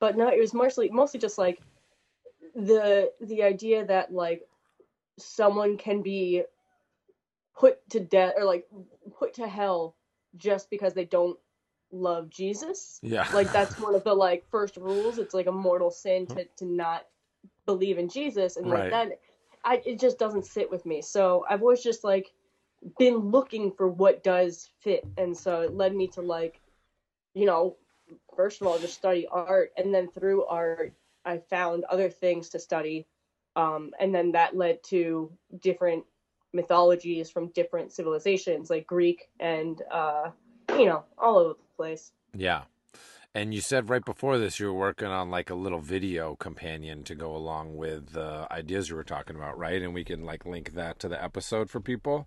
but 0.00 0.16
no, 0.16 0.28
it 0.28 0.38
was 0.38 0.52
mostly 0.52 0.88
mostly 0.90 1.20
just 1.20 1.38
like 1.38 1.60
the 2.54 3.12
the 3.20 3.42
idea 3.42 3.84
that 3.86 4.12
like 4.12 4.42
someone 5.18 5.76
can 5.76 6.02
be 6.02 6.42
put 7.56 7.88
to 7.90 8.00
death 8.00 8.34
or 8.36 8.44
like 8.44 8.66
put 9.18 9.34
to 9.34 9.46
hell 9.46 9.94
just 10.36 10.70
because 10.70 10.94
they 10.94 11.04
don't 11.04 11.38
love 11.92 12.30
Jesus 12.30 12.98
Yeah, 13.02 13.26
like 13.34 13.52
that's 13.52 13.78
one 13.78 13.94
of 13.94 14.04
the 14.04 14.14
like 14.14 14.44
first 14.50 14.76
rules 14.76 15.18
it's 15.18 15.34
like 15.34 15.46
a 15.46 15.52
mortal 15.52 15.90
sin 15.90 16.26
to, 16.28 16.44
to 16.56 16.64
not 16.64 17.06
believe 17.66 17.98
in 17.98 18.08
jesus 18.08 18.56
and 18.56 18.66
Right. 18.66 18.90
like 18.90 18.90
that 18.90 19.18
i 19.64 19.82
it 19.84 20.00
just 20.00 20.18
doesn't 20.18 20.46
sit 20.46 20.70
with 20.70 20.84
me. 20.86 21.02
So 21.02 21.44
i've 21.48 21.62
always 21.62 21.82
just 21.82 22.04
like 22.04 22.32
been 22.98 23.16
looking 23.30 23.70
for 23.70 23.86
what 23.88 24.24
does 24.24 24.68
fit. 24.80 25.04
And 25.16 25.36
so 25.36 25.60
it 25.62 25.74
led 25.74 25.94
me 25.94 26.08
to 26.08 26.20
like 26.20 26.60
you 27.34 27.46
know 27.46 27.76
first 28.36 28.60
of 28.60 28.66
all 28.66 28.78
just 28.78 28.94
study 28.94 29.26
art. 29.30 29.70
And 29.76 29.94
then 29.94 30.08
through 30.10 30.44
art 30.46 30.92
i 31.24 31.38
found 31.38 31.84
other 31.84 32.10
things 32.10 32.48
to 32.50 32.58
study. 32.58 33.06
Um, 33.54 33.92
and 34.00 34.14
then 34.14 34.32
that 34.32 34.56
led 34.56 34.82
to 34.84 35.30
different 35.60 36.04
mythologies 36.54 37.30
from 37.30 37.48
different 37.48 37.92
civilizations 37.92 38.68
like 38.70 38.86
greek 38.86 39.28
and 39.40 39.80
uh, 39.90 40.30
you 40.70 40.86
know 40.86 41.04
all 41.18 41.38
over 41.38 41.54
the 41.54 41.76
place. 41.76 42.12
Yeah. 42.34 42.62
And 43.34 43.54
you 43.54 43.62
said 43.62 43.88
right 43.88 44.04
before 44.04 44.36
this 44.36 44.60
you 44.60 44.66
were 44.66 44.78
working 44.78 45.08
on 45.08 45.30
like 45.30 45.48
a 45.48 45.54
little 45.54 45.80
video 45.80 46.36
companion 46.36 47.02
to 47.04 47.14
go 47.14 47.34
along 47.34 47.76
with 47.76 48.12
the 48.12 48.46
ideas 48.50 48.90
you 48.90 48.96
were 48.96 49.04
talking 49.04 49.36
about, 49.36 49.56
right? 49.56 49.80
And 49.80 49.94
we 49.94 50.04
can 50.04 50.24
like 50.24 50.44
link 50.44 50.74
that 50.74 50.98
to 50.98 51.08
the 51.08 51.22
episode 51.22 51.70
for 51.70 51.80
people. 51.80 52.26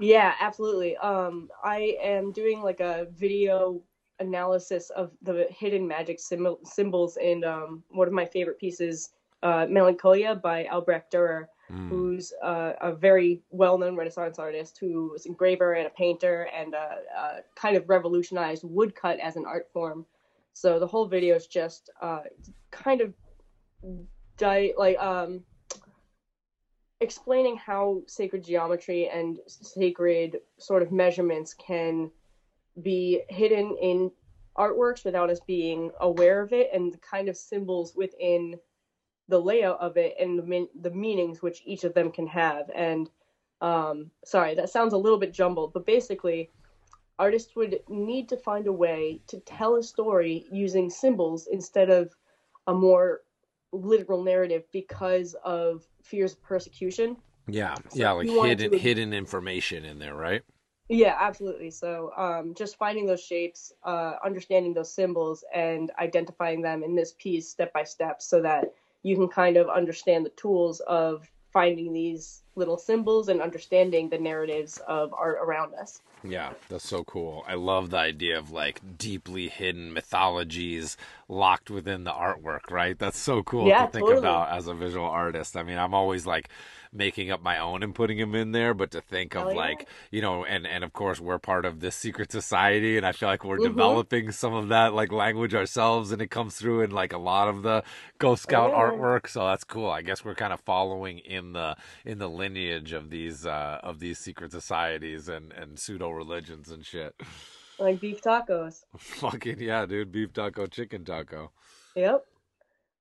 Yeah, 0.00 0.34
absolutely. 0.40 0.96
Um, 0.96 1.50
I 1.62 1.96
am 2.02 2.32
doing 2.32 2.62
like 2.62 2.80
a 2.80 3.06
video 3.16 3.80
analysis 4.18 4.90
of 4.90 5.12
the 5.22 5.46
hidden 5.50 5.86
magic 5.86 6.18
symbol- 6.18 6.60
symbols 6.64 7.16
in 7.16 7.44
um, 7.44 7.84
one 7.90 8.08
of 8.08 8.12
my 8.12 8.26
favorite 8.26 8.58
pieces, 8.58 9.10
uh, 9.44 9.66
Melancholia 9.68 10.34
by 10.34 10.66
Albrecht 10.66 11.12
Dürer, 11.12 11.46
Mm. 11.70 11.88
who's 11.88 12.32
uh, 12.42 12.72
a 12.80 12.92
very 12.92 13.42
well-known 13.50 13.94
Renaissance 13.94 14.40
artist 14.40 14.78
who 14.80 15.10
was 15.12 15.24
an 15.24 15.30
engraver 15.30 15.74
and 15.74 15.86
a 15.86 15.90
painter 15.90 16.48
and 16.52 16.74
uh, 16.74 16.96
uh, 17.16 17.36
kind 17.54 17.76
of 17.76 17.88
revolutionized 17.88 18.64
woodcut 18.64 19.20
as 19.20 19.36
an 19.36 19.44
art 19.46 19.68
form. 19.72 20.04
So 20.60 20.78
the 20.78 20.86
whole 20.86 21.06
video 21.06 21.36
is 21.36 21.46
just 21.46 21.88
uh, 22.02 22.20
kind 22.70 23.00
of 23.00 23.14
di- 24.36 24.74
like 24.76 24.98
um, 24.98 25.42
explaining 27.00 27.56
how 27.56 28.02
sacred 28.06 28.44
geometry 28.44 29.08
and 29.08 29.38
sacred 29.46 30.36
sort 30.58 30.82
of 30.82 30.92
measurements 30.92 31.54
can 31.54 32.10
be 32.82 33.22
hidden 33.30 33.74
in 33.80 34.10
artworks 34.58 35.02
without 35.02 35.30
us 35.30 35.40
being 35.46 35.92
aware 36.02 36.42
of 36.42 36.52
it 36.52 36.68
and 36.74 36.92
the 36.92 36.98
kind 36.98 37.30
of 37.30 37.38
symbols 37.38 37.94
within 37.96 38.54
the 39.28 39.40
layout 39.40 39.80
of 39.80 39.96
it 39.96 40.14
and 40.20 40.38
the, 40.38 40.42
min- 40.42 40.68
the 40.82 40.90
meanings 40.90 41.40
which 41.40 41.62
each 41.64 41.84
of 41.84 41.94
them 41.94 42.12
can 42.12 42.26
have. 42.26 42.68
And 42.74 43.08
um, 43.62 44.10
sorry 44.26 44.54
that 44.56 44.68
sounds 44.68 44.92
a 44.92 44.98
little 44.98 45.18
bit 45.18 45.32
jumbled 45.32 45.72
but 45.72 45.86
basically 45.86 46.50
artists 47.20 47.54
would 47.54 47.80
need 47.88 48.28
to 48.30 48.36
find 48.36 48.66
a 48.66 48.72
way 48.72 49.20
to 49.26 49.38
tell 49.40 49.76
a 49.76 49.82
story 49.82 50.46
using 50.50 50.88
symbols 50.88 51.46
instead 51.52 51.90
of 51.90 52.16
a 52.66 52.74
more 52.74 53.20
literal 53.72 54.24
narrative 54.24 54.64
because 54.72 55.36
of 55.44 55.84
fears 56.02 56.32
of 56.32 56.42
persecution 56.42 57.16
Yeah, 57.46 57.74
So 57.90 57.98
yeah, 57.98 58.12
like 58.12 58.28
hidden 58.28 58.70
to- 58.72 58.78
hidden 58.78 59.12
information 59.12 59.84
in 59.84 59.98
there, 59.98 60.14
right? 60.14 60.42
Yeah, 60.88 61.16
absolutely. 61.20 61.70
So, 61.70 62.10
um, 62.16 62.54
just 62.54 62.76
finding 62.76 63.06
those 63.06 63.22
shapes, 63.22 63.72
uh, 63.84 64.14
understanding 64.24 64.74
those 64.74 64.92
symbols, 64.92 65.44
and 65.54 65.92
identifying 66.00 66.62
them 66.62 66.82
in 66.82 66.96
this 66.96 67.12
piece 67.12 67.48
step 67.48 67.72
by 67.72 67.84
step, 67.84 68.20
so 68.20 68.42
that 68.42 68.74
you 69.02 69.14
can 69.16 69.28
kind 69.28 69.56
of 69.56 69.68
understand 69.68 70.26
the 70.26 70.30
tools 70.30 70.80
of 70.80 71.30
finding 71.52 71.92
these 71.92 72.42
little 72.60 72.78
symbols 72.78 73.28
and 73.28 73.40
understanding 73.42 74.08
the 74.10 74.18
narratives 74.18 74.78
of 74.86 75.12
art 75.14 75.38
around 75.42 75.74
us. 75.74 76.00
Yeah, 76.22 76.52
that's 76.68 76.86
so 76.86 77.02
cool. 77.04 77.44
I 77.48 77.54
love 77.54 77.90
the 77.90 77.96
idea 77.96 78.38
of 78.38 78.50
like 78.52 78.80
deeply 78.98 79.48
hidden 79.48 79.92
mythologies 79.94 80.96
locked 81.28 81.70
within 81.70 82.04
the 82.04 82.12
artwork, 82.12 82.70
right? 82.70 82.98
That's 82.98 83.18
so 83.18 83.42
cool 83.42 83.66
Yeah, 83.66 83.86
to 83.86 83.92
think 83.92 84.04
totally. 84.06 84.18
about 84.18 84.50
as 84.56 84.66
a 84.66 84.74
visual 84.74 85.06
artist. 85.06 85.56
I 85.56 85.62
mean, 85.62 85.78
I'm 85.78 85.94
always 85.94 86.26
like 86.26 86.48
making 86.92 87.30
up 87.30 87.40
my 87.40 87.56
own 87.56 87.84
and 87.84 87.94
putting 87.94 88.18
them 88.18 88.34
in 88.34 88.50
there, 88.52 88.74
but 88.74 88.90
to 88.90 89.00
think 89.00 89.34
of 89.36 89.42
Hell 89.42 89.50
yeah. 89.52 89.56
like, 89.56 89.88
you 90.10 90.20
know, 90.20 90.44
and 90.44 90.66
and 90.66 90.82
of 90.82 90.92
course 90.92 91.20
we're 91.20 91.38
part 91.38 91.64
of 91.64 91.78
this 91.80 91.94
secret 91.94 92.32
society 92.32 92.96
and 92.96 93.06
I 93.06 93.12
feel 93.12 93.28
like 93.28 93.44
we're 93.44 93.58
Mhm. 93.58 93.68
developing 93.68 94.32
some 94.32 94.52
of 94.54 94.68
that 94.68 94.92
like 94.92 95.12
language 95.12 95.54
ourselves 95.54 96.10
and 96.12 96.20
it 96.20 96.30
comes 96.32 96.56
through 96.56 96.80
in 96.82 96.90
like 96.90 97.12
a 97.12 97.18
lot 97.18 97.46
of 97.48 97.62
the 97.62 97.84
Ghost 98.18 98.42
Scout 98.42 98.70
yeah. 98.70 98.76
artwork, 98.82 99.28
so 99.28 99.46
that's 99.46 99.62
cool. 99.64 99.88
I 99.88 100.02
guess 100.02 100.24
we're 100.24 100.34
kind 100.34 100.52
of 100.52 100.60
following 100.60 101.18
in 101.20 101.52
the 101.52 101.76
in 102.04 102.18
the 102.18 102.28
lineage 102.28 102.49
of 102.92 103.10
these 103.10 103.46
uh 103.46 103.78
of 103.82 103.98
these 103.98 104.18
secret 104.18 104.52
societies 104.52 105.28
and 105.28 105.52
and 105.52 105.78
pseudo 105.78 106.10
religions 106.10 106.70
and 106.70 106.84
shit. 106.84 107.14
Like 107.78 107.98
beef 107.98 108.20
tacos. 108.20 108.82
Fucking 108.98 109.58
yeah, 109.58 109.86
dude. 109.86 110.12
Beef 110.12 110.34
taco, 110.34 110.66
chicken 110.66 111.02
taco. 111.02 111.50
Yep. 111.96 112.26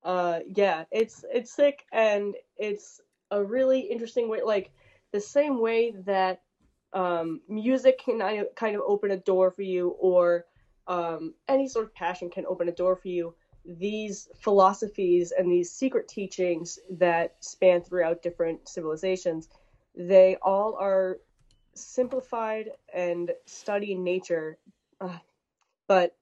Uh, 0.05 0.39
yeah, 0.47 0.85
it's 0.89 1.25
it's 1.33 1.53
sick 1.53 1.85
and 1.91 2.33
it's 2.57 3.01
a 3.29 3.43
really 3.43 3.81
interesting 3.81 4.29
way. 4.29 4.39
Like 4.41 4.71
the 5.11 5.19
same 5.19 5.59
way 5.59 5.93
that 6.05 6.43
um, 6.93 7.41
music 7.49 7.99
can 8.05 8.19
kind 8.19 8.39
of- 8.39 8.55
kind 8.55 8.75
of 8.77 8.81
open 8.87 9.11
a 9.11 9.17
door 9.17 9.51
for 9.51 9.63
you, 9.63 9.89
or 9.99 10.45
um, 10.87 11.33
any 11.49 11.67
sort 11.67 11.85
of 11.85 11.93
passion 11.93 12.29
can 12.29 12.45
open 12.45 12.69
a 12.69 12.71
door 12.71 12.95
for 12.95 13.09
you. 13.09 13.35
These 13.77 14.29
philosophies 14.39 15.31
and 15.31 15.51
these 15.51 15.71
secret 15.71 16.07
teachings 16.07 16.79
that 16.89 17.35
span 17.39 17.81
throughout 17.81 18.23
different 18.23 18.67
civilizations, 18.67 19.47
they 19.95 20.37
all 20.41 20.75
are 20.79 21.19
simplified 21.75 22.71
and 22.93 23.31
study 23.45 23.93
nature, 23.93 24.57
uh, 24.99 25.19
but 25.87 26.15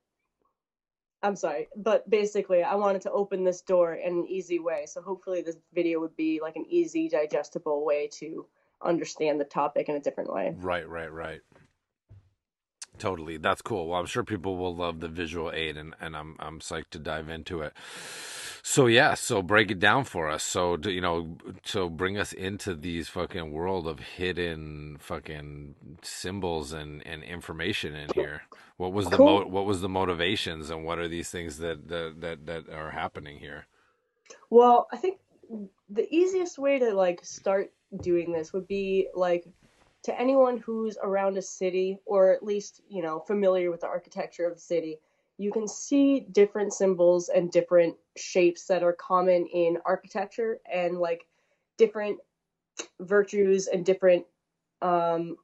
I'm 1.23 1.35
sorry, 1.35 1.67
but 1.75 2.07
basically, 2.09 2.63
I 2.63 2.75
wanted 2.75 3.01
to 3.03 3.11
open 3.11 3.43
this 3.43 3.61
door 3.61 3.93
in 3.93 4.19
an 4.19 4.27
easy 4.27 4.59
way. 4.59 4.85
So 4.85 5.01
hopefully, 5.01 5.41
this 5.41 5.57
video 5.73 5.99
would 5.99 6.15
be 6.15 6.39
like 6.41 6.55
an 6.55 6.65
easy, 6.69 7.09
digestible 7.09 7.83
way 7.83 8.07
to 8.19 8.45
understand 8.81 9.39
the 9.39 9.45
topic 9.45 9.89
in 9.89 9.95
a 9.95 9.99
different 9.99 10.31
way. 10.31 10.53
Right, 10.55 10.87
right, 10.87 11.11
right. 11.11 11.41
Totally. 12.99 13.37
That's 13.37 13.61
cool. 13.61 13.87
Well, 13.89 13.99
I'm 13.99 14.05
sure 14.07 14.23
people 14.23 14.57
will 14.57 14.75
love 14.75 15.01
the 15.01 15.09
visual 15.09 15.51
aid 15.53 15.77
and, 15.77 15.95
and 16.01 16.15
I'm 16.17 16.35
I'm 16.39 16.59
psyched 16.59 16.91
to 16.91 16.99
dive 16.99 17.29
into 17.29 17.61
it. 17.61 17.73
So 18.63 18.87
yeah, 18.87 19.15
so 19.15 19.41
break 19.41 19.71
it 19.71 19.79
down 19.79 20.05
for 20.05 20.29
us. 20.29 20.43
So 20.43 20.77
you 20.85 21.01
know, 21.01 21.37
so 21.65 21.89
bring 21.89 22.17
us 22.17 22.33
into 22.33 22.75
these 22.75 23.09
fucking 23.09 23.51
world 23.51 23.87
of 23.87 23.99
hidden 23.99 24.97
fucking 24.99 25.75
symbols 26.03 26.73
and, 26.73 27.05
and 27.07 27.23
information 27.23 27.95
in 27.95 28.11
here. 28.11 28.43
What 28.77 28.93
was 28.93 29.09
the 29.09 29.17
Cool. 29.17 29.19
mo- 29.19 29.47
what 29.47 29.65
was 29.65 29.81
the 29.81 29.89
motivations 29.89 30.69
and 30.69 30.85
what 30.85 30.99
are 30.99 31.07
these 31.09 31.29
things 31.31 31.57
that 31.59 31.89
that 31.89 32.21
that, 32.21 32.45
that 32.47 32.69
are 32.69 32.91
happening 32.91 33.39
here? 33.39 33.67
Well, 34.49 34.87
I 34.91 34.97
think 34.97 35.19
the 35.89 36.07
easiest 36.15 36.59
way 36.59 36.79
to 36.79 36.93
like 36.93 37.25
start 37.25 37.71
doing 38.01 38.33
this 38.33 38.53
would 38.53 38.67
be 38.67 39.09
like 39.15 39.45
to 40.03 40.19
anyone 40.19 40.57
who's 40.57 40.97
around 41.01 41.37
a 41.37 41.41
city 41.41 41.99
or 42.05 42.31
at 42.31 42.43
least, 42.43 42.81
you 42.89 43.01
know, 43.01 43.19
familiar 43.19 43.71
with 43.71 43.81
the 43.81 43.87
architecture 43.87 44.45
of 44.45 44.55
the 44.55 44.61
city, 44.61 44.99
you 45.37 45.51
can 45.51 45.67
see 45.67 46.21
different 46.31 46.73
symbols 46.73 47.29
and 47.29 47.51
different 47.51 47.95
shapes 48.15 48.65
that 48.67 48.83
are 48.83 48.93
common 48.93 49.45
in 49.47 49.77
architecture 49.85 50.59
and 50.71 50.97
like 50.97 51.27
different 51.77 52.17
virtues 52.99 53.67
and 53.67 53.85
different 53.85 54.25
um, 54.81 55.35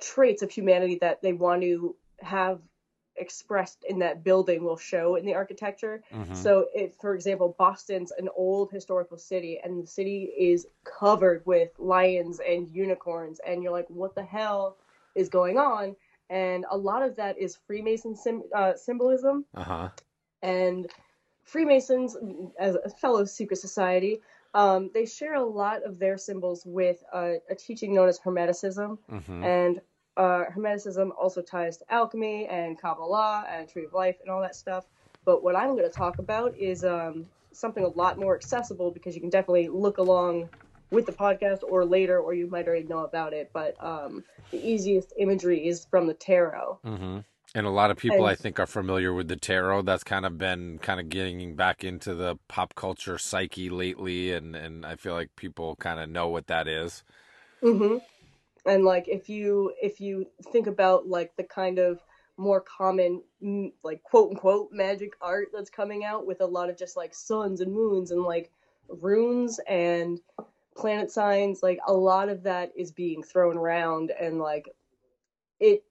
traits 0.00 0.42
of 0.42 0.50
humanity 0.50 0.98
that 1.00 1.20
they 1.22 1.32
want 1.32 1.62
to 1.62 1.96
have 2.20 2.60
expressed 3.18 3.84
in 3.84 3.98
that 4.00 4.24
building 4.24 4.64
will 4.64 4.76
show 4.76 5.16
in 5.16 5.24
the 5.24 5.34
architecture. 5.34 6.02
Mhm. 6.12 6.34
So, 6.34 6.66
if, 6.74 6.94
for 7.00 7.14
example, 7.14 7.54
Boston's 7.58 8.12
an 8.12 8.28
old 8.36 8.70
historical 8.70 9.18
city, 9.18 9.60
and 9.62 9.82
the 9.82 9.86
city 9.86 10.24
is 10.38 10.66
covered 10.84 11.44
with 11.46 11.70
lions 11.78 12.40
and 12.40 12.68
unicorns, 12.68 13.40
and 13.46 13.62
you're 13.62 13.72
like, 13.72 13.88
what 13.88 14.14
the 14.14 14.24
hell 14.24 14.76
is 15.14 15.28
going 15.28 15.58
on? 15.58 15.96
And 16.30 16.66
a 16.70 16.76
lot 16.76 17.02
of 17.02 17.16
that 17.16 17.38
is 17.38 17.56
Freemason 17.66 18.14
sim- 18.14 18.44
uh, 18.54 18.74
symbolism. 18.74 19.46
Uh-huh. 19.54 19.88
And 20.42 20.86
Freemasons, 21.44 22.16
as 22.58 22.74
a 22.74 22.90
fellow 22.90 23.24
secret 23.24 23.56
society, 23.56 24.20
um, 24.54 24.90
they 24.92 25.06
share 25.06 25.34
a 25.34 25.44
lot 25.44 25.82
of 25.82 25.98
their 25.98 26.18
symbols 26.18 26.64
with 26.66 27.02
uh, 27.12 27.34
a 27.48 27.54
teaching 27.54 27.94
known 27.94 28.08
as 28.08 28.18
Hermeticism. 28.20 28.98
Mhm. 29.10 29.44
And 29.44 29.80
uh, 30.18 30.46
Hermeticism 30.54 31.10
also 31.18 31.40
ties 31.40 31.78
to 31.78 31.94
alchemy 31.94 32.46
and 32.46 32.78
Kabbalah 32.78 33.46
and 33.48 33.68
Tree 33.68 33.84
of 33.84 33.94
Life 33.94 34.16
and 34.20 34.28
all 34.28 34.42
that 34.42 34.56
stuff. 34.56 34.84
But 35.24 35.42
what 35.44 35.54
I'm 35.56 35.76
going 35.76 35.88
to 35.88 35.94
talk 35.94 36.18
about 36.18 36.56
is 36.58 36.84
um, 36.84 37.26
something 37.52 37.84
a 37.84 37.88
lot 37.88 38.18
more 38.18 38.34
accessible 38.34 38.90
because 38.90 39.14
you 39.14 39.20
can 39.20 39.30
definitely 39.30 39.68
look 39.68 39.98
along 39.98 40.48
with 40.90 41.06
the 41.06 41.12
podcast 41.12 41.60
or 41.62 41.84
later, 41.84 42.18
or 42.18 42.34
you 42.34 42.48
might 42.48 42.66
already 42.66 42.86
know 42.86 43.04
about 43.04 43.32
it. 43.32 43.50
But 43.52 43.76
um, 43.82 44.24
the 44.50 44.58
easiest 44.58 45.12
imagery 45.18 45.68
is 45.68 45.84
from 45.84 46.06
the 46.06 46.14
tarot. 46.14 46.80
Mm-hmm. 46.84 47.18
And 47.54 47.66
a 47.66 47.70
lot 47.70 47.90
of 47.90 47.96
people, 47.96 48.18
And- 48.18 48.26
I 48.26 48.34
think, 48.34 48.58
are 48.58 48.66
familiar 48.66 49.12
with 49.12 49.28
the 49.28 49.36
tarot. 49.36 49.82
That's 49.82 50.04
kind 50.04 50.26
of 50.26 50.36
been 50.36 50.78
kind 50.78 50.98
of 50.98 51.08
getting 51.08 51.54
back 51.54 51.84
into 51.84 52.14
the 52.14 52.36
pop 52.48 52.74
culture 52.74 53.18
psyche 53.18 53.70
lately, 53.70 54.32
and 54.32 54.56
and 54.56 54.84
I 54.84 54.96
feel 54.96 55.14
like 55.14 55.36
people 55.36 55.76
kind 55.76 56.00
of 56.00 56.10
know 56.10 56.28
what 56.28 56.48
that 56.48 56.66
is. 56.66 57.04
hmm 57.62 57.98
And 58.68 58.84
like 58.84 59.08
if 59.08 59.28
you 59.28 59.72
if 59.82 60.00
you 60.00 60.26
think 60.52 60.66
about 60.66 61.08
like 61.08 61.34
the 61.36 61.44
kind 61.44 61.78
of 61.78 62.00
more 62.36 62.60
common 62.60 63.22
mm, 63.42 63.72
like 63.82 64.02
quote 64.02 64.30
unquote 64.30 64.70
magic 64.72 65.14
art 65.20 65.48
that's 65.52 65.70
coming 65.70 66.04
out 66.04 66.26
with 66.26 66.40
a 66.40 66.46
lot 66.46 66.70
of 66.70 66.78
just 66.78 66.96
like 66.96 67.14
suns 67.14 67.60
and 67.60 67.72
moons 67.72 68.10
and 68.10 68.22
like 68.22 68.50
runes 68.88 69.58
and 69.68 70.20
planet 70.76 71.10
signs 71.10 71.62
like 71.62 71.80
a 71.88 71.92
lot 71.92 72.28
of 72.28 72.44
that 72.44 72.70
is 72.76 72.92
being 72.92 73.22
thrown 73.22 73.56
around 73.58 74.12
and 74.20 74.38
like 74.38 74.68
it 75.58 75.82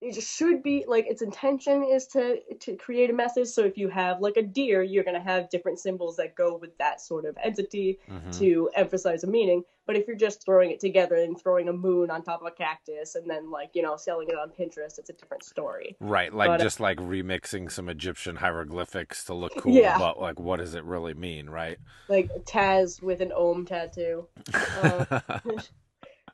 it 0.00 0.14
just 0.14 0.34
should 0.34 0.62
be 0.62 0.84
like 0.88 1.06
its 1.06 1.20
intention 1.22 1.84
is 1.84 2.06
to 2.06 2.40
to 2.60 2.74
create 2.76 3.10
a 3.10 3.12
message 3.12 3.48
so 3.48 3.62
if 3.64 3.76
you 3.76 3.88
have 3.88 4.20
like 4.20 4.36
a 4.38 4.42
deer 4.42 4.82
you're 4.82 5.04
going 5.04 5.14
to 5.14 5.20
have 5.22 5.50
different 5.50 5.78
symbols 5.78 6.16
that 6.16 6.34
go 6.34 6.56
with 6.56 6.76
that 6.78 7.00
sort 7.00 7.24
of 7.26 7.36
entity 7.42 7.98
Mhm. 8.08 8.38
to 8.38 8.70
emphasize 8.74 9.24
a 9.24 9.26
meaning. 9.26 9.62
But 9.86 9.96
if 9.96 10.06
you're 10.06 10.16
just 10.16 10.44
throwing 10.44 10.70
it 10.70 10.78
together 10.78 11.16
and 11.16 11.36
throwing 11.40 11.68
a 11.68 11.72
moon 11.72 12.10
on 12.12 12.22
top 12.22 12.40
of 12.42 12.46
a 12.46 12.50
cactus 12.52 13.16
and 13.16 13.28
then 13.28 13.50
like 13.50 13.70
you 13.74 13.82
know 13.82 13.96
selling 13.96 14.28
it 14.28 14.36
on 14.36 14.50
Pinterest, 14.50 14.98
it's 14.98 15.10
a 15.10 15.12
different 15.12 15.42
story. 15.42 15.96
Right, 16.00 16.32
like 16.32 16.48
But, 16.48 16.60
uh, 16.60 16.64
just 16.64 16.78
like 16.78 16.98
remixing 16.98 17.70
some 17.72 17.88
Egyptian 17.88 18.36
hieroglyphics 18.36 19.24
to 19.24 19.34
look 19.34 19.52
cool, 19.56 19.72
Yeah. 19.72 19.98
but 19.98 20.20
like, 20.20 20.38
what 20.38 20.58
does 20.58 20.74
it 20.74 20.84
really 20.84 21.14
mean, 21.14 21.50
right? 21.50 21.76
Like 22.08 22.30
Taz 22.44 23.02
with 23.02 23.20
an 23.20 23.32
Om 23.32 23.66
tattoo. 23.66 24.28
Uh, 24.54 25.20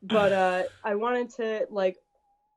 But 0.02 0.32
uh, 0.32 0.62
I 0.84 0.94
wanted 0.94 1.30
to 1.36 1.66
like 1.70 1.96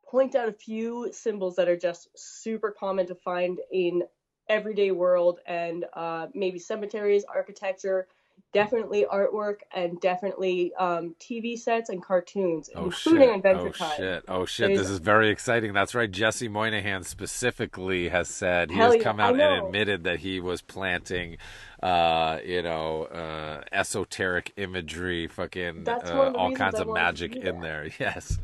point 0.09 0.35
out 0.35 0.49
a 0.49 0.53
few 0.53 1.09
symbols 1.13 1.55
that 1.55 1.67
are 1.67 1.77
just 1.77 2.09
super 2.15 2.71
common 2.71 3.05
to 3.07 3.15
find 3.15 3.59
in 3.71 4.03
everyday 4.47 4.91
world 4.91 5.39
and 5.45 5.85
uh, 5.93 6.27
maybe 6.33 6.57
cemeteries, 6.57 7.23
architecture, 7.25 8.07
definitely 8.51 9.05
artwork, 9.11 9.57
and 9.75 10.01
definitely 10.01 10.73
um, 10.79 11.13
TV 11.19 11.59
sets 11.59 11.89
and 11.89 12.01
cartoons, 12.03 12.69
oh 12.75 12.85
including 12.85 13.27
shit! 13.27 13.35
Adventure 13.35 13.69
Oh 13.69 13.71
Time. 13.71 13.91
shit! 13.97 14.23
Oh 14.27 14.45
shit! 14.45 14.69
There's- 14.69 14.81
This 14.81 14.89
is 14.89 14.97
very 14.99 15.29
exciting. 15.29 15.73
That's 15.73 15.93
right. 15.93 16.09
Jesse 16.09 16.47
Moynihan 16.47 17.03
specifically 17.03 18.09
has 18.09 18.27
said 18.27 18.71
he 18.71 18.77
Hell 18.77 18.93
has 18.93 19.03
come 19.03 19.19
I 19.19 19.25
out 19.25 19.35
and 19.39 19.65
admitted 19.65 20.03
that 20.05 20.19
he 20.19 20.39
was 20.39 20.63
planting, 20.63 21.37
uh, 21.83 22.39
you 22.43 22.63
know, 22.63 23.03
uh, 23.03 23.63
esoteric 23.71 24.53
imagery, 24.57 25.27
fucking 25.27 25.87
uh, 25.87 26.15
one 26.17 26.27
of 26.27 26.33
the 26.33 26.39
all 26.39 26.55
kinds 26.55 26.79
I 26.79 26.81
of 26.81 26.87
magic 26.87 27.35
in 27.35 27.61
there. 27.61 27.87
Yes. 27.99 28.39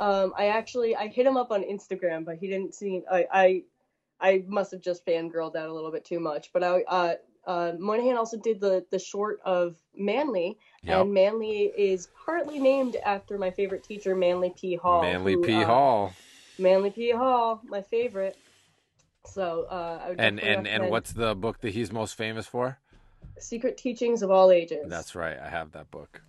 Um, 0.00 0.32
I 0.36 0.46
actually 0.46 0.96
I 0.96 1.08
hit 1.08 1.26
him 1.26 1.36
up 1.36 1.50
on 1.50 1.62
Instagram, 1.62 2.24
but 2.24 2.36
he 2.36 2.48
didn't 2.48 2.74
see. 2.74 3.02
I 3.10 3.26
I, 3.32 3.62
I 4.20 4.44
must 4.46 4.72
have 4.72 4.80
just 4.80 5.06
fangirled 5.06 5.56
out 5.56 5.68
a 5.68 5.72
little 5.72 5.92
bit 5.92 6.04
too 6.04 6.20
much. 6.20 6.52
But 6.52 6.64
I 6.64 6.82
uh, 6.82 7.14
uh, 7.46 7.72
Moynihan 7.78 8.16
also 8.16 8.36
did 8.36 8.60
the 8.60 8.84
the 8.90 8.98
short 8.98 9.40
of 9.44 9.76
Manly, 9.96 10.58
Yep. 10.82 11.00
and 11.00 11.14
Manly 11.14 11.72
is 11.76 12.08
partly 12.24 12.58
named 12.58 12.96
after 13.04 13.38
my 13.38 13.50
favorite 13.50 13.84
teacher, 13.84 14.14
Manly 14.14 14.52
P 14.56 14.76
Hall. 14.76 15.02
Manly 15.02 15.34
who, 15.34 15.42
P 15.42 15.54
uh, 15.54 15.64
Hall. 15.64 16.12
Manly 16.58 16.90
P 16.90 17.10
Hall, 17.10 17.60
my 17.64 17.82
favorite. 17.82 18.36
So 19.26 19.66
uh, 19.70 20.00
I 20.04 20.08
would 20.10 20.20
And 20.20 20.40
and 20.40 20.66
and 20.66 20.90
what's 20.90 21.12
the 21.12 21.34
book 21.34 21.60
that 21.60 21.72
he's 21.72 21.92
most 21.92 22.14
famous 22.16 22.46
for? 22.46 22.78
Secret 23.38 23.76
Teachings 23.76 24.22
of 24.22 24.30
All 24.30 24.50
Ages. 24.50 24.86
That's 24.88 25.14
right. 25.14 25.38
I 25.38 25.48
have 25.48 25.72
that 25.72 25.90
book. 25.90 26.20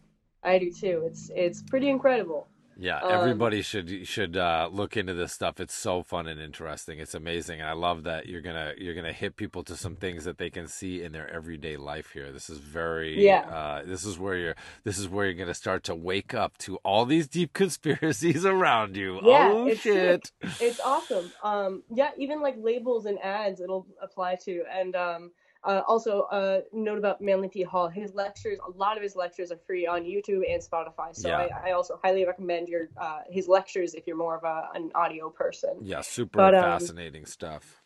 I 0.43 0.59
do 0.59 0.71
too. 0.71 1.03
It's 1.05 1.29
it's 1.35 1.61
pretty 1.61 1.89
incredible. 1.89 2.47
Yeah, 2.77 2.99
Um, 2.99 3.11
everybody 3.11 3.61
should 3.61 4.07
should 4.07 4.35
uh, 4.37 4.69
look 4.71 4.97
into 4.97 5.13
this 5.13 5.31
stuff. 5.33 5.59
It's 5.59 5.73
so 5.73 6.03
fun 6.03 6.27
and 6.27 6.39
interesting. 6.39 6.99
It's 6.99 7.13
amazing, 7.13 7.61
and 7.61 7.69
I 7.69 7.73
love 7.73 8.03
that 8.03 8.27
you're 8.27 8.41
gonna 8.41 8.73
you're 8.77 8.93
gonna 8.95 9.13
hit 9.13 9.35
people 9.37 9.63
to 9.63 9.75
some 9.75 9.95
things 9.95 10.25
that 10.25 10.37
they 10.37 10.49
can 10.49 10.67
see 10.67 11.01
in 11.03 11.11
their 11.11 11.29
everyday 11.29 11.77
life 11.77 12.11
here. 12.11 12.31
This 12.31 12.49
is 12.49 12.57
very 12.59 13.23
Yeah. 13.23 13.41
Uh, 13.41 13.83
this 13.85 14.03
is 14.05 14.19
where 14.19 14.35
you're 14.35 14.55
this 14.83 14.97
is 14.97 15.07
where 15.07 15.25
you're 15.25 15.35
gonna 15.35 15.53
start 15.53 15.83
to 15.85 15.95
wake 15.95 16.33
up 16.33 16.57
to 16.59 16.77
all 16.77 17.05
these 17.05 17.27
deep 17.27 17.53
conspiracies 17.63 18.45
around 18.45 18.97
you. 18.97 19.19
Yeah, 19.23 19.51
oh 19.53 19.67
it's 19.67 19.81
shit! 19.81 20.31
it's 20.59 20.79
awesome. 20.79 21.31
Um, 21.43 21.83
yeah, 21.93 22.11
even 22.17 22.41
like 22.41 22.55
labels 22.57 23.05
and 23.05 23.19
ads, 23.19 23.61
it'll 23.61 23.87
apply 24.01 24.35
to. 24.45 24.63
And 24.71 24.95
um, 24.95 25.31
uh, 25.65 25.81
also, 25.87 26.21
uh, 26.31 26.61
note 26.71 26.97
about 26.97 27.21
Manly 27.21 27.49
P. 27.49 27.63
Hall. 27.63 27.87
His 27.87 28.13
lectures, 28.13 28.59
a 28.65 28.71
lot 28.77 28.97
of 28.97 29.03
his 29.03 29.15
lectures 29.15 29.51
are 29.51 29.57
free 29.57 29.87
on 29.87 30.03
YouTube 30.03 30.41
and 30.47 30.61
Spotify. 30.61 31.13
So 31.15 31.29
Yeah. 31.29 31.47
I, 31.63 31.69
I 31.69 31.71
also 31.71 31.99
highly 32.03 32.25
recommend 32.25 32.67
your 32.67 32.89
uh, 32.97 33.21
his 33.29 33.47
lectures 33.47 33.93
if 33.95 34.05
you're 34.05 34.17
more 34.17 34.37
of 34.37 34.43
a, 34.43 34.69
an 34.75 34.91
audio 34.95 35.29
person. 35.29 35.77
Yeah, 35.81 36.01
super 36.01 36.37
But, 36.37 36.55
um, 36.55 36.79
fascinating 36.79 37.25
stuff. 37.25 37.81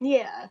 Yeah. 0.00 0.48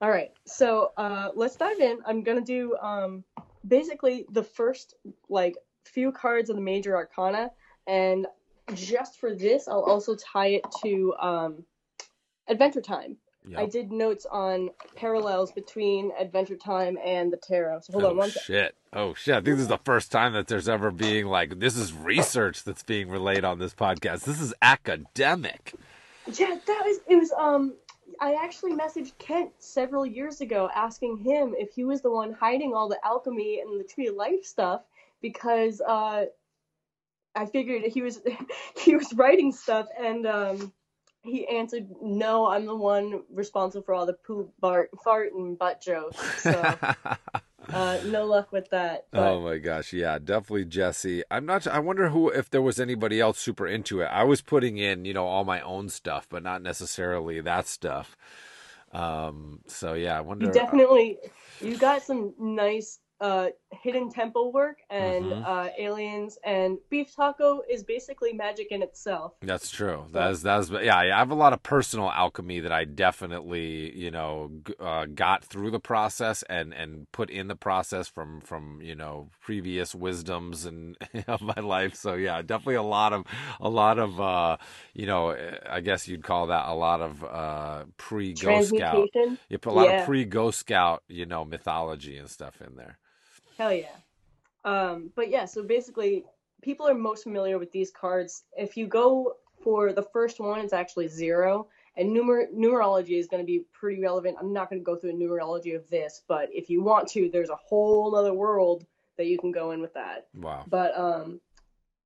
All 0.00 0.10
right. 0.10 0.32
So 0.46 0.92
uh, 0.96 1.30
let's 1.34 1.56
dive 1.56 1.78
in. 1.78 1.98
I'm 2.04 2.22
gonna 2.22 2.40
do 2.40 2.76
um, 2.78 3.24
basically 3.66 4.26
the 4.32 4.42
first 4.42 4.96
like 5.28 5.54
few 5.84 6.10
cards 6.10 6.50
of 6.50 6.56
the 6.56 6.62
major 6.62 6.96
arcana, 6.96 7.50
and 7.86 8.26
just 8.74 9.18
for 9.20 9.34
this, 9.34 9.68
I'll 9.68 9.82
also 9.84 10.16
tie 10.16 10.48
it 10.48 10.64
to 10.82 11.14
um, 11.20 11.64
Adventure 12.48 12.80
Time. 12.80 13.16
I 13.56 13.66
did 13.66 13.92
notes 13.92 14.26
on 14.30 14.70
parallels 14.96 15.52
between 15.52 16.12
Adventure 16.18 16.56
Time 16.56 16.98
and 17.04 17.32
the 17.32 17.36
tarot. 17.36 17.80
So 17.80 17.92
hold 17.92 18.04
oh 18.04 18.10
on 18.10 18.16
one 18.16 18.30
sec. 18.30 18.42
shit! 18.42 18.74
Oh 18.92 19.12
shit! 19.14 19.34
I 19.34 19.38
think 19.38 19.56
this 19.56 19.60
is 19.60 19.68
the 19.68 19.78
first 19.78 20.10
time 20.10 20.32
that 20.32 20.46
there's 20.46 20.68
ever 20.68 20.90
being 20.90 21.26
like 21.26 21.58
this 21.58 21.76
is 21.76 21.92
research 21.92 22.64
that's 22.64 22.82
being 22.82 23.08
relayed 23.08 23.44
on 23.44 23.58
this 23.58 23.74
podcast. 23.74 24.24
This 24.24 24.40
is 24.40 24.54
academic. 24.62 25.74
Yeah, 26.26 26.56
that 26.66 26.82
was 26.86 27.00
it. 27.06 27.16
Was 27.16 27.32
um, 27.32 27.74
I 28.20 28.34
actually 28.42 28.72
messaged 28.72 29.12
Kent 29.18 29.50
several 29.58 30.06
years 30.06 30.40
ago 30.40 30.70
asking 30.74 31.18
him 31.18 31.54
if 31.58 31.72
he 31.72 31.84
was 31.84 32.00
the 32.00 32.10
one 32.10 32.32
hiding 32.32 32.72
all 32.72 32.88
the 32.88 32.98
alchemy 33.04 33.60
and 33.60 33.78
the 33.78 33.84
tree 33.84 34.06
of 34.06 34.14
life 34.14 34.44
stuff 34.44 34.82
because 35.20 35.80
uh, 35.80 36.24
I 37.34 37.46
figured 37.46 37.82
he 37.82 38.00
was 38.00 38.20
he 38.78 38.96
was 38.96 39.12
writing 39.12 39.52
stuff 39.52 39.88
and 39.98 40.26
um, 40.26 40.72
he 41.24 41.48
answered, 41.48 41.88
"No, 42.02 42.46
I'm 42.46 42.66
the 42.66 42.76
one 42.76 43.22
responsible 43.32 43.82
for 43.82 43.94
all 43.94 44.06
the 44.06 44.12
poop, 44.12 44.52
bart, 44.60 44.90
fart, 45.02 45.32
and 45.32 45.58
butt 45.58 45.80
jokes." 45.80 46.18
So 46.42 46.78
uh, 47.72 47.98
no 48.06 48.26
luck 48.26 48.52
with 48.52 48.68
that. 48.70 49.06
But 49.10 49.20
Oh 49.20 49.40
my 49.40 49.58
gosh, 49.58 49.92
yeah, 49.92 50.18
definitely 50.18 50.66
Jesse. 50.66 51.22
I'm 51.30 51.46
not. 51.46 51.66
I 51.66 51.78
wonder 51.78 52.10
who 52.10 52.28
if 52.28 52.50
there 52.50 52.62
was 52.62 52.78
anybody 52.78 53.20
else 53.20 53.38
super 53.38 53.66
into 53.66 54.00
it. 54.02 54.06
I 54.06 54.24
was 54.24 54.42
putting 54.42 54.76
in, 54.76 55.04
you 55.04 55.14
know, 55.14 55.26
all 55.26 55.44
my 55.44 55.60
own 55.62 55.88
stuff, 55.88 56.26
but 56.28 56.42
not 56.42 56.62
necessarily 56.62 57.40
that 57.40 57.66
stuff. 57.66 58.16
Um. 58.92 59.60
So 59.66 59.94
yeah, 59.94 60.18
I 60.18 60.20
wonder. 60.20 60.46
you 60.46 60.52
definitely 60.52 61.18
you 61.60 61.78
got 61.78 62.02
some 62.02 62.34
nice 62.38 62.98
uh, 63.20 63.48
hidden 63.82 64.10
temple 64.10 64.52
work 64.52 64.78
and 64.90 65.32
Mhm. 65.32 65.46
uh, 65.46 65.68
aliens 65.78 66.38
and 66.44 66.78
beef 66.90 67.14
taco 67.14 67.62
is 67.70 67.82
basically 67.84 68.32
magic 68.32 68.68
in 68.70 68.82
itself. 68.82 69.34
That's 69.42 69.70
true. 69.70 70.06
That's 70.10 70.40
that's 70.40 70.70
yeah. 70.70 70.96
I 70.96 71.06
have 71.18 71.30
a 71.30 71.34
lot 71.34 71.52
of 71.52 71.62
personal 71.62 72.10
alchemy 72.10 72.60
that 72.60 72.72
I 72.72 72.84
definitely 72.86 73.94
you 73.94 74.10
know 74.10 74.50
uh, 74.80 75.04
got 75.04 75.44
through 75.44 75.70
the 75.70 75.78
process 75.80 76.42
and 76.48 76.72
and 76.72 77.12
put 77.12 77.28
in 77.28 77.48
the 77.48 77.54
process 77.54 78.08
from 78.08 78.40
from 78.40 78.80
you 78.80 78.94
know 78.94 79.28
previous 79.42 79.94
wisdoms 79.94 80.64
and 80.64 80.96
of 81.28 81.42
my 81.42 81.60
life. 81.60 81.94
So 81.94 82.14
yeah, 82.14 82.40
definitely 82.40 82.76
a 82.76 82.82
lot 82.82 83.12
of 83.12 83.26
a 83.60 83.68
lot 83.68 83.98
of 83.98 84.18
uh, 84.18 84.56
you 84.94 85.04
know 85.06 85.36
I 85.68 85.80
guess 85.80 86.08
you'd 86.08 86.24
call 86.24 86.46
that 86.46 86.66
a 86.66 86.74
lot 86.74 87.02
of 87.02 87.22
uh, 87.22 87.84
pre 87.98 88.32
Ghost 88.32 88.68
Scout. 88.68 89.10
You 89.50 89.58
put 89.58 89.72
a 89.72 89.74
lot 89.74 89.88
Yeah. 89.88 89.90
of 89.90 89.98
pre 89.98 90.24
Ghost 90.24 90.58
Scout 90.60 91.02
you 91.06 91.26
know 91.26 91.44
mythology 91.44 92.16
and 92.16 92.30
stuff 92.30 92.62
in 92.66 92.76
there. 92.76 92.98
Hell 93.56 93.72
yeah. 93.72 93.96
Um, 94.64 95.10
but 95.14 95.30
yeah, 95.30 95.44
so 95.44 95.62
basically, 95.62 96.24
people 96.62 96.88
are 96.88 96.94
most 96.94 97.22
familiar 97.22 97.58
with 97.58 97.70
these 97.72 97.90
cards. 97.90 98.44
If 98.56 98.76
you 98.76 98.86
go 98.86 99.34
for 99.62 99.92
the 99.92 100.02
first 100.02 100.40
one, 100.40 100.60
it's 100.60 100.72
actually 100.72 101.08
zero, 101.08 101.68
and 101.96 102.14
numer- 102.16 102.52
numerology 102.54 103.18
is 103.18 103.26
going 103.26 103.42
to 103.42 103.46
be 103.46 103.64
pretty 103.72 104.00
relevant. 104.00 104.36
I'm 104.40 104.52
not 104.52 104.70
going 104.70 104.80
to 104.80 104.84
go 104.84 104.96
through 104.96 105.10
a 105.10 105.14
numerology 105.14 105.76
of 105.76 105.88
this, 105.88 106.22
but 106.26 106.48
if 106.52 106.68
you 106.68 106.82
want 106.82 107.08
to, 107.08 107.30
there's 107.30 107.50
a 107.50 107.56
whole 107.56 108.14
other 108.16 108.34
world 108.34 108.84
that 109.16 109.26
you 109.26 109.38
can 109.38 109.52
go 109.52 109.70
in 109.70 109.80
with 109.80 109.94
that. 109.94 110.26
Wow. 110.34 110.64
But 110.66 110.96
um, 110.98 111.40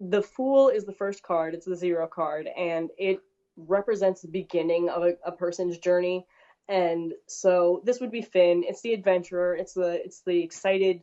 the 0.01 0.23
Fool 0.23 0.69
is 0.69 0.85
the 0.85 0.93
first 0.93 1.23
card. 1.23 1.55
It's 1.55 1.67
the 1.67 1.77
zero 1.77 2.07
card, 2.07 2.49
and 2.57 2.91
it 2.99 3.21
represents 3.57 4.21
the 4.21 4.29
beginning 4.29 4.89
of 4.89 5.03
a, 5.03 5.15
a 5.25 5.33
person's 5.33 5.79
journey. 5.79 6.27
And 6.69 7.15
so 7.27 7.81
this 7.85 7.99
would 8.01 8.11
be 8.11 8.21
Finn. 8.21 8.63
It's 8.67 8.83
the 8.83 8.93
adventurer. 8.93 9.57
It's 9.57 9.73
the 9.73 10.05
it's 10.05 10.21
the 10.21 10.43
excited, 10.43 11.01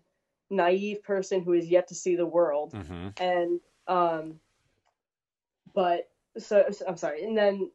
naive 0.50 1.04
person 1.04 1.44
who 1.44 1.54
is 1.54 1.68
yet 1.68 1.88
to 1.90 1.96
see 1.96 2.16
the 2.16 2.26
world. 2.26 2.74
hmm 2.74 3.10
And 3.18 3.60
um, 3.88 4.40
but 5.74 6.10
so, 6.38 6.66
so- 6.72 6.86
I'm 6.88 6.98
sorry. 6.98 7.24
And 7.24 7.38
then 7.38 7.72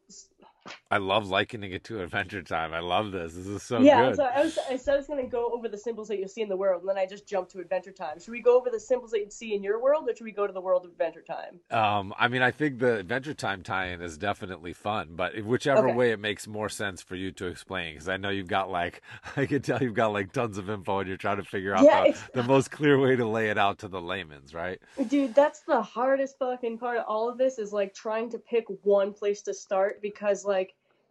I 0.91 0.97
love 0.97 1.27
likening 1.27 1.71
it 1.71 1.83
to 1.85 2.01
Adventure 2.01 2.43
Time. 2.43 2.73
I 2.73 2.79
love 2.79 3.11
this. 3.11 3.33
This 3.33 3.47
is 3.47 3.63
so 3.63 3.83
yeah, 3.83 4.09
good. 4.09 4.15
so 4.17 4.23
I 4.25 4.43
was 4.43 4.57
I 4.69 4.75
said 4.77 4.93
I 4.93 4.97
was 4.97 5.07
gonna 5.07 5.25
go 5.27 5.51
over 5.53 5.67
the 5.67 5.77
symbols 5.77 6.07
that 6.09 6.19
you 6.19 6.27
see 6.27 6.41
in 6.41 6.49
the 6.49 6.57
world, 6.57 6.81
and 6.81 6.89
then 6.89 6.97
I 6.97 7.05
just 7.05 7.27
jumped 7.27 7.51
to 7.51 7.59
Adventure 7.59 7.91
Time. 7.91 8.19
Should 8.19 8.31
we 8.31 8.41
go 8.41 8.57
over 8.59 8.69
the 8.69 8.79
symbols 8.79 9.11
that 9.11 9.19
you'd 9.19 9.33
see 9.33 9.53
in 9.55 9.63
your 9.63 9.81
world, 9.81 10.07
or 10.09 10.15
should 10.15 10.25
we 10.25 10.31
go 10.31 10.45
to 10.47 10.53
the 10.53 10.61
world 10.61 10.85
of 10.85 10.91
Adventure 10.91 11.21
Time? 11.21 11.59
Um, 11.71 12.13
I 12.19 12.27
mean, 12.27 12.41
I 12.41 12.51
think 12.51 12.79
the 12.79 12.97
Adventure 12.97 13.33
Time 13.33 13.63
tie-in 13.63 14.01
is 14.01 14.17
definitely 14.17 14.73
fun, 14.73 15.09
but 15.15 15.41
whichever 15.43 15.87
Okay. 15.87 15.95
way 15.95 16.11
it 16.11 16.19
makes 16.19 16.45
more 16.47 16.67
sense 16.69 17.01
for 17.01 17.15
you 17.15 17.31
to 17.33 17.47
explain, 17.47 17.93
because 17.93 18.09
I 18.09 18.17
know 18.17 18.29
you've 18.29 18.47
got 18.47 18.69
like, 18.69 19.01
I 19.37 19.45
can 19.45 19.61
tell 19.61 19.81
you've 19.81 19.93
got 19.93 20.11
like 20.13 20.33
tons 20.33 20.57
of 20.57 20.69
info, 20.69 20.99
and 20.99 21.07
you're 21.07 21.17
trying 21.17 21.37
to 21.37 21.43
figure 21.45 21.73
out 21.73 21.85
Yeah, 21.85 21.91
the, 21.91 22.09
it's- 22.09 22.29
the 22.33 22.43
most 22.43 22.69
clear 22.71 22.99
way 22.99 23.15
to 23.15 23.25
lay 23.25 23.49
it 23.49 23.57
out 23.57 23.79
to 23.79 23.87
the 23.87 24.01
layman's, 24.01 24.53
right? 24.53 24.81
Dude, 25.07 25.33
that's 25.33 25.61
the 25.63 25.81
hardest 25.81 26.37
fucking 26.37 26.77
part 26.77 26.97
of 26.97 27.05
all 27.07 27.29
of 27.29 27.37
this 27.37 27.57
is 27.57 27.71
like 27.73 27.93
trying 27.93 28.29
to 28.31 28.37
pick 28.39 28.65
one 28.83 29.13
place 29.13 29.41
to 29.43 29.53
start 29.53 30.01
because 30.01 30.43
like 30.43 30.50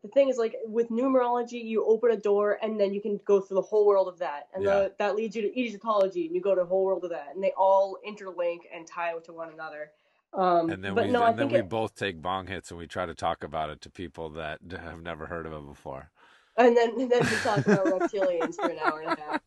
the 0.03 0.09
thing 0.09 0.29
is 0.29 0.39
like 0.39 0.57
with 0.65 0.89
numerology 0.91 1.63
you 1.63 1.85
open 1.85 2.11
a 2.11 2.17
door 2.17 2.59
and 2.63 2.81
then 2.81 2.95
you 2.95 3.01
can 3.01 3.21
go 3.25 3.41
through 3.41 3.57
the 3.57 3.63
whole 3.63 3.87
world 3.87 4.09
of 4.09 4.19
that 4.19 4.49
and 4.55 4.65
Yeah. 4.65 4.71
the, 4.71 4.95
that 4.99 5.15
leads 5.17 5.37
you 5.37 5.43
to 5.43 5.61
Egyptology 5.61 6.27
and 6.27 6.35
you 6.35 6.41
go 6.41 6.55
to 6.55 6.61
the 6.63 6.67
whole 6.67 6.85
world 6.85 7.05
of 7.05 7.11
that 7.11 7.29
and 7.35 7.43
they 7.43 7.53
all 7.57 7.99
interlink 8.07 8.61
and 8.75 8.87
tie 8.87 9.13
to 9.25 9.33
one 9.33 9.53
another. 9.53 9.91
Um, 10.33 10.71
And 10.71 10.85
then 10.85 10.95
but 10.95 11.07
we 11.07 11.13
no, 11.13 11.23
I 11.25 11.31
and 11.31 11.39
then 11.39 11.47
think 11.49 11.53
we 11.53 11.59
it, 11.59 11.69
both 11.69 11.95
take 11.95 12.23
bong 12.23 12.47
hits 12.47 12.71
and 12.71 12.79
we 12.79 12.87
try 12.87 13.05
to 13.05 13.15
talk 13.15 13.43
about 13.45 13.71
it 13.71 13.81
to 13.83 13.91
people 13.91 14.31
that 14.31 14.61
have 14.71 15.03
never 15.03 15.27
heard 15.27 15.47
of 15.47 15.53
it 15.53 15.67
before. 15.67 16.11
and 16.57 16.77
then 16.77 16.99
and 17.01 17.11
then 17.11 17.23
we 17.31 17.37
talk 17.39 17.67
about 17.67 17.87
reptilians 17.87 18.55
for 18.61 18.69
an 18.71 18.79
hour 18.79 19.01
and 19.01 19.19
a 19.19 19.21
half. 19.23 19.41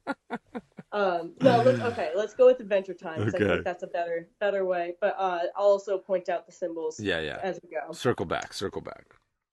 Um, 0.91 1.33
no, 1.41 1.57
let's, 1.63 1.81
okay, 1.93 2.11
let's 2.15 2.33
go 2.35 2.45
with 2.45 2.59
Adventure 2.59 2.93
Time 2.93 3.23
'cause 3.23 3.33
I 3.33 3.39
think 3.39 3.63
that's 3.63 3.81
a 3.83 3.87
better 3.87 4.27
better 4.39 4.63
way. 4.65 4.95
But 5.01 5.15
uh, 5.17 5.39
I'll 5.57 5.65
also 5.65 5.97
point 5.97 6.29
out 6.29 6.45
the 6.45 6.51
symbols 6.51 6.99
Yeah, 6.99 7.19
yeah. 7.19 7.39
as 7.41 7.59
we 7.63 7.69
go. 7.69 7.91
Circle 7.93 8.27
back, 8.27 8.53
circle 8.53 8.81
back. 8.81 9.05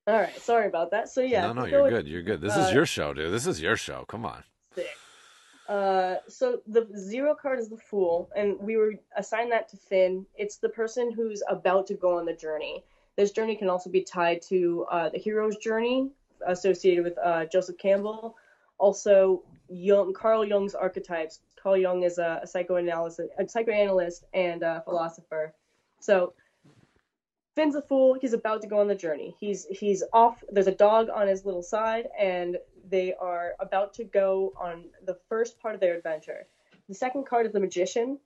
All 0.07 0.15
right, 0.15 0.35
sorry 0.41 0.67
about 0.67 0.91
that. 0.91 1.09
So 1.09 1.21
yeah, 1.21 1.41
no, 1.47 1.53
no, 1.53 1.65
you're 1.65 1.89
good. 1.89 2.07
You're 2.07 2.23
good. 2.23 2.41
This 2.41 2.55
uh, 2.55 2.61
is 2.61 2.73
your 2.73 2.85
show, 2.85 3.13
dude. 3.13 3.31
This 3.31 3.45
is 3.45 3.61
your 3.61 3.77
show. 3.77 4.03
Come 4.07 4.25
on. 4.25 4.43
Sick. 4.73 4.87
Uh, 5.69 6.15
so 6.27 6.61
the 6.67 6.87
zero 6.97 7.35
card 7.35 7.59
is 7.59 7.69
the 7.69 7.77
fool, 7.77 8.29
and 8.35 8.59
we 8.59 8.77
were 8.77 8.95
assigned 9.15 9.51
that 9.51 9.69
to 9.69 9.77
Finn. 9.77 10.25
It's 10.35 10.57
the 10.57 10.69
person 10.69 11.11
who's 11.11 11.43
about 11.47 11.87
to 11.87 11.93
go 11.93 12.17
on 12.17 12.25
the 12.25 12.33
journey. 12.33 12.83
This 13.15 13.31
journey 13.31 13.55
can 13.55 13.69
also 13.69 13.89
be 13.89 14.01
tied 14.01 14.41
to 14.43 14.85
uh, 14.91 15.09
the 15.09 15.19
hero's 15.19 15.57
journey, 15.57 16.09
associated 16.45 17.03
with 17.03 17.17
uh, 17.23 17.45
Joseph 17.45 17.77
Campbell. 17.77 18.35
Also, 18.79 19.43
Jung, 19.69 20.13
Carl 20.13 20.43
Jung's 20.43 20.73
archetypes. 20.73 21.39
Carl 21.61 21.77
Jung 21.77 22.03
is 22.03 22.17
a, 22.17 22.39
a 22.41 22.47
psychoanalyst, 22.47 23.19
a 23.37 23.47
psychoanalyst 23.47 24.25
and 24.33 24.63
a 24.63 24.81
philosopher. 24.83 25.53
So 25.99 26.33
Finn's 27.55 27.75
a 27.75 27.81
fool. 27.81 28.13
He's 28.19 28.33
about 28.33 28.61
to 28.61 28.67
go 28.67 28.79
on 28.79 28.87
the 28.87 28.95
journey. 28.95 29.35
He's 29.39 29.65
he's 29.65 30.03
off. 30.13 30.41
There's 30.49 30.67
a 30.67 30.75
dog 30.75 31.09
on 31.13 31.27
his 31.27 31.45
little 31.45 31.63
side, 31.63 32.07
and 32.17 32.57
they 32.89 33.13
are 33.13 33.53
about 33.59 33.93
to 33.95 34.05
go 34.05 34.53
on 34.59 34.85
the 35.05 35.17
first 35.27 35.59
part 35.59 35.75
of 35.75 35.81
their 35.81 35.95
adventure. 35.95 36.47
The 36.87 36.95
second 36.95 37.25
card 37.25 37.45
is 37.45 37.51
the 37.51 37.59
magician. 37.59 38.19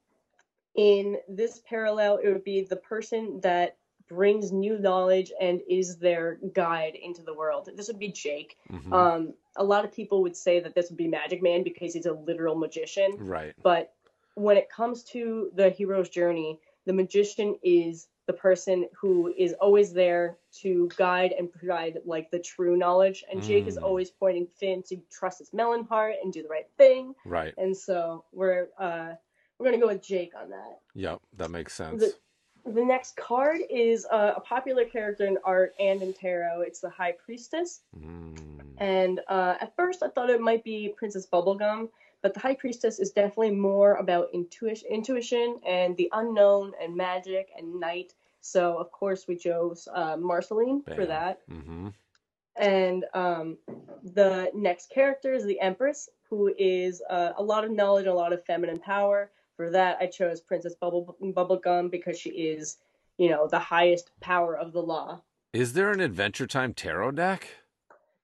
In 0.76 1.18
this 1.30 1.62
parallel, 1.68 2.18
it 2.18 2.28
would 2.28 2.44
be 2.44 2.62
the 2.62 2.76
person 2.76 3.40
that 3.42 3.78
brings 4.08 4.52
new 4.52 4.78
knowledge 4.78 5.32
and 5.42 5.62
is 5.68 5.98
their 5.98 6.38
guide 6.54 6.96
into 6.96 7.24
the 7.24 7.34
world. 7.34 7.70
This 7.76 7.88
would 7.88 7.98
be 7.98 8.10
Jake. 8.12 8.58
Mhm. 8.70 8.94
Um, 8.94 9.34
a 9.56 9.64
lot 9.64 9.86
of 9.86 9.92
people 9.92 10.22
would 10.22 10.36
say 10.36 10.60
that 10.60 10.76
this 10.76 10.90
would 10.92 10.98
be 10.98 11.08
Magic 11.08 11.42
Man 11.42 11.64
because 11.64 11.94
he's 11.94 12.06
a 12.06 12.14
literal 12.14 12.56
magician. 12.56 13.16
right. 13.18 13.56
But 13.64 13.94
when 14.36 14.58
it 14.58 14.70
comes 14.70 15.04
to 15.06 15.50
the 15.56 15.70
hero's 15.70 16.10
journey, 16.10 16.60
the 16.86 16.94
magician 16.94 17.58
is 17.64 18.08
the 18.28 18.34
person 18.34 18.88
who 19.00 19.34
is 19.38 19.54
always 19.54 19.94
there 19.94 20.38
to 20.62 20.90
guide 20.98 21.34
and 21.38 21.52
provide 21.52 22.00
like 22.06 22.32
the 22.32 22.40
true 22.40 22.76
knowledge. 22.76 23.24
And 23.32 23.42
Jake 23.42 23.68
is 23.68 23.78
Mm. 23.78 23.84
always 23.84 24.10
pointing 24.10 24.48
Finn 24.48 24.82
to 24.84 24.98
trust 25.12 25.40
his 25.40 25.54
melon 25.54 25.84
heart 25.84 26.16
and 26.24 26.34
do 26.34 26.42
the 26.42 26.50
right 26.50 26.68
thing. 26.78 27.14
Right. 27.26 27.54
And 27.58 27.76
so 27.76 28.26
we're 28.32 28.70
uh, 28.80 29.14
we're 29.58 29.66
gonna 29.66 29.78
go 29.80 29.88
with 29.88 30.02
Jake 30.02 30.34
on 30.36 30.50
that. 30.50 30.80
Yep. 30.96 31.22
That 31.38 31.52
makes 31.52 31.74
sense. 31.74 32.02
The, 32.02 32.72
the 32.72 32.84
next 32.84 33.16
card 33.16 33.60
is 33.70 34.06
uh, 34.12 34.34
a 34.36 34.40
popular 34.42 34.86
character 34.86 35.26
in 35.26 35.38
art 35.44 35.76
and 35.80 36.02
in 36.02 36.14
tarot. 36.14 36.62
It's 36.62 36.80
the 36.80 36.90
High 36.90 37.12
Priestess. 37.14 37.82
Mm. 37.98 38.62
And 38.78 39.22
uh, 39.30 39.56
at 39.62 39.76
first, 39.76 40.02
I 40.04 40.10
thought 40.10 40.30
it 40.30 40.42
might 40.42 40.64
be 40.64 40.94
Princess 40.98 41.26
Bubblegum, 41.28 41.90
but 42.26 42.34
the 42.34 42.40
High 42.40 42.56
Priestess 42.56 42.98
is 42.98 43.12
definitely 43.12 43.52
more 43.52 43.98
about 43.98 44.30
intuition, 44.34 44.90
intuition 44.90 45.60
and 45.64 45.96
the 45.96 46.10
unknown 46.12 46.72
and 46.82 46.96
magic 46.96 47.50
and 47.56 47.80
night. 47.80 48.16
So 48.42 48.80
of 48.80 48.92
course 48.92 49.28
we 49.28 49.36
chose 49.36 49.88
uh, 49.94 50.18
Marceline 50.18 50.82
for 50.96 51.06
Bam. 51.06 51.08
that. 51.08 51.42
hmm 51.48 51.90
And 52.56 53.06
um, 53.14 53.60
the 54.02 54.50
next 54.56 54.90
character 54.90 55.36
is 55.36 55.46
the 55.46 55.60
Empress, 55.62 56.10
who 56.28 56.52
is 56.58 57.04
uh, 57.12 57.34
a 57.38 57.44
lot 57.44 57.64
of 57.64 57.70
knowledge, 57.70 58.08
a 58.08 58.14
lot 58.16 58.34
of 58.34 58.44
feminine 58.44 58.80
power. 58.80 59.30
For 59.56 59.70
that, 59.70 59.98
I 60.02 60.08
chose 60.08 60.42
Princess 60.42 60.74
Bubble 60.74 61.16
Bubblegum 61.22 61.92
because 61.92 62.18
she 62.20 62.32
is, 62.32 62.78
you 63.20 63.30
know, 63.30 63.48
the 63.48 63.60
highest 63.60 64.10
power 64.20 64.58
of 64.58 64.74
the 64.74 64.82
law. 64.82 65.22
Is 65.54 65.74
there 65.74 65.92
an 65.92 66.00
Adventure 66.00 66.48
Time 66.48 66.74
tarot 66.74 67.12
deck? 67.12 67.48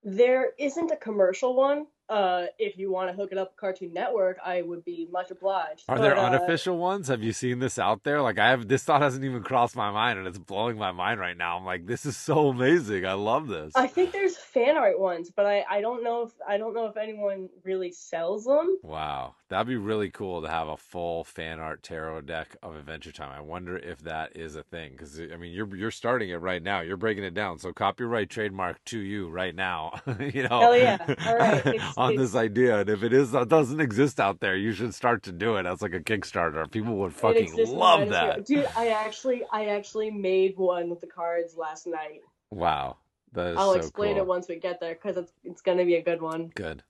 There 0.04 0.54
isn't 0.58 0.90
a 0.90 0.98
commercial 0.98 1.56
one. 1.56 1.86
Uh, 2.12 2.48
if 2.60 2.78
you 2.78 2.92
want 2.92 3.10
to 3.10 3.16
hook 3.16 3.32
it 3.32 3.38
up 3.38 3.56
Cartoon 3.56 3.94
Network, 3.94 4.38
I 4.46 4.64
would 4.64 4.84
be 4.84 5.08
much 5.10 5.32
obliged. 5.32 5.86
Are 5.88 5.96
But, 5.96 6.02
there 6.02 6.18
uh, 6.18 6.26
unofficial 6.26 6.78
ones? 6.78 7.08
Have 7.08 7.24
you 7.24 7.32
seen 7.32 7.60
this 7.60 7.80
out 7.80 8.04
there? 8.04 8.22
Like 8.22 8.38
I 8.38 8.50
have 8.50 8.68
this 8.68 8.84
thought 8.84 9.02
hasn't 9.02 9.24
even 9.24 9.44
crossed 9.44 9.78
my 9.78 9.92
mind 9.92 10.20
and 10.20 10.28
it's 10.28 10.38
blowing 10.38 10.78
my 10.78 10.92
mind 10.92 11.22
right 11.22 11.38
now. 11.38 11.56
I'm 11.58 11.64
like, 11.64 11.88
this 11.88 12.06
is 12.06 12.18
so 12.18 12.50
amazing. 12.50 13.06
I 13.06 13.14
love 13.14 13.48
this. 13.48 13.72
I 13.78 13.88
think 13.88 14.12
there's 14.12 14.36
fan 14.36 14.76
art 14.76 15.00
ones, 15.00 15.32
but 15.34 15.46
I, 15.46 15.64
I 15.70 15.80
don't 15.80 16.04
know 16.04 16.24
if 16.24 16.32
I 16.46 16.58
don't 16.58 16.74
know 16.74 16.88
if 16.88 16.98
anyone 16.98 17.48
really 17.64 17.94
sells 17.94 18.44
them. 18.44 18.78
Wow. 18.84 19.36
That'd 19.48 19.68
be 19.68 19.78
really 19.78 20.10
cool 20.10 20.42
to 20.42 20.50
have 20.50 20.68
a 20.68 20.78
full 20.78 21.24
fan 21.24 21.62
art 21.62 21.82
tarot 21.82 22.22
deck 22.22 22.58
of 22.62 22.76
Adventure 22.76 23.14
Time. 23.14 23.32
I 23.32 23.40
wonder 23.40 23.78
if 23.78 24.00
that 24.00 24.36
is 24.36 24.58
a 24.58 24.64
thing 24.64 24.98
cuz 24.98 25.18
I 25.18 25.38
mean, 25.38 25.54
you're 25.54 25.74
you're 25.78 25.92
starting 25.92 26.30
it 26.30 26.42
right 26.42 26.62
now. 26.62 26.82
You're 26.82 26.98
breaking 26.98 27.24
it 27.24 27.34
down. 27.34 27.58
So 27.58 27.72
copyright 27.72 28.30
trademark 28.30 28.84
to 28.86 29.00
you 29.00 29.30
right 29.30 29.56
now. 29.56 30.02
you 30.20 30.44
know. 30.44 30.60
Hell 30.60 30.76
yeah. 30.78 31.16
All 31.26 31.38
right. 31.38 31.80
On 32.02 32.16
this 32.16 32.36
idea 32.36 32.80
and 32.80 32.90
if 32.90 33.04
it 33.04 33.14
is 33.14 33.32
that 33.32 33.48
doesn't 33.50 33.80
exist 33.80 34.20
out 34.20 34.40
there, 34.40 34.56
you 34.56 34.74
should 34.74 34.94
start 34.94 35.24
to 35.24 35.32
do 35.32 35.56
it 35.58 35.66
as 35.66 35.82
like 35.82 35.94
a 35.94 36.00
Kickstarter. 36.00 36.70
People 36.70 36.96
would 36.98 37.14
fucking 37.14 37.54
love 37.68 38.10
that. 38.10 38.46
dude. 38.46 38.68
I 38.76 38.90
actually 38.90 39.44
I 39.52 39.66
actually 39.68 40.12
made 40.12 40.58
one 40.58 40.90
with 40.90 41.02
the 41.02 41.08
cards 41.08 41.56
last 41.56 41.88
night. 41.88 42.22
Wow. 42.50 42.98
That 43.34 43.52
is 43.52 43.58
I'll 43.58 43.74
so 43.74 43.80
explain 43.80 44.16
cool. 44.16 44.24
it 44.24 44.28
once 44.28 44.48
we 44.48 44.58
get 44.58 44.80
there 44.80 44.94
because 44.94 45.18
it's 45.18 45.32
it's 45.44 45.62
gonna 45.62 45.86
be 45.86 45.96
a 45.96 46.02
good 46.02 46.22
one. 46.22 46.52
Good. 46.56 46.84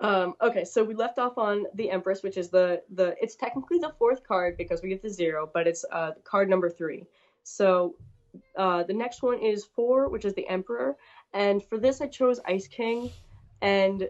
Um, 0.00 0.34
okay, 0.40 0.64
so 0.64 0.82
we 0.82 0.94
left 0.94 1.20
off 1.20 1.38
on 1.38 1.66
the 1.74 1.88
Empress, 1.90 2.22
which 2.22 2.36
is 2.36 2.48
the 2.48 2.82
the 2.90 3.14
it's 3.22 3.36
technically 3.36 3.78
the 3.78 3.92
fourth 3.98 4.26
card 4.26 4.56
because 4.56 4.82
we 4.82 4.88
get 4.88 5.02
the 5.02 5.10
zero, 5.10 5.48
but 5.52 5.66
it's 5.66 5.84
uh 5.92 6.12
card 6.24 6.48
number 6.48 6.68
three. 6.68 7.06
So 7.44 7.94
uh, 8.56 8.82
the 8.82 8.94
next 8.94 9.22
one 9.22 9.38
is 9.38 9.64
four, 9.64 10.08
which 10.08 10.24
is 10.24 10.34
the 10.34 10.48
Emperor, 10.48 10.96
and 11.32 11.62
for 11.62 11.78
this 11.78 12.00
I 12.00 12.08
chose 12.08 12.40
Ice 12.46 12.66
King, 12.66 13.10
and 13.62 14.08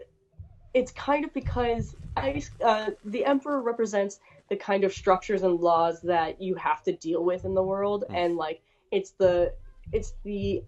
it's 0.73 0.91
kind 0.91 1.23
of 1.23 1.33
because 1.33 1.95
Ice 2.17 2.51
uh, 2.63 2.91
the 3.05 3.25
Emperor 3.25 3.61
represents 3.61 4.19
the 4.49 4.55
kind 4.57 4.83
of 4.83 4.93
structures 4.93 5.43
and 5.43 5.59
laws 5.59 6.01
that 6.01 6.41
you 6.41 6.55
have 6.55 6.83
to 6.83 6.91
deal 6.91 7.23
with 7.23 7.45
in 7.45 7.53
the 7.53 7.63
world, 7.63 8.03
Mm. 8.09 8.17
and 8.17 8.37
like 8.37 8.61
it's 8.91 9.11
the 9.11 9.53
it's 9.91 10.13
the 10.23 10.63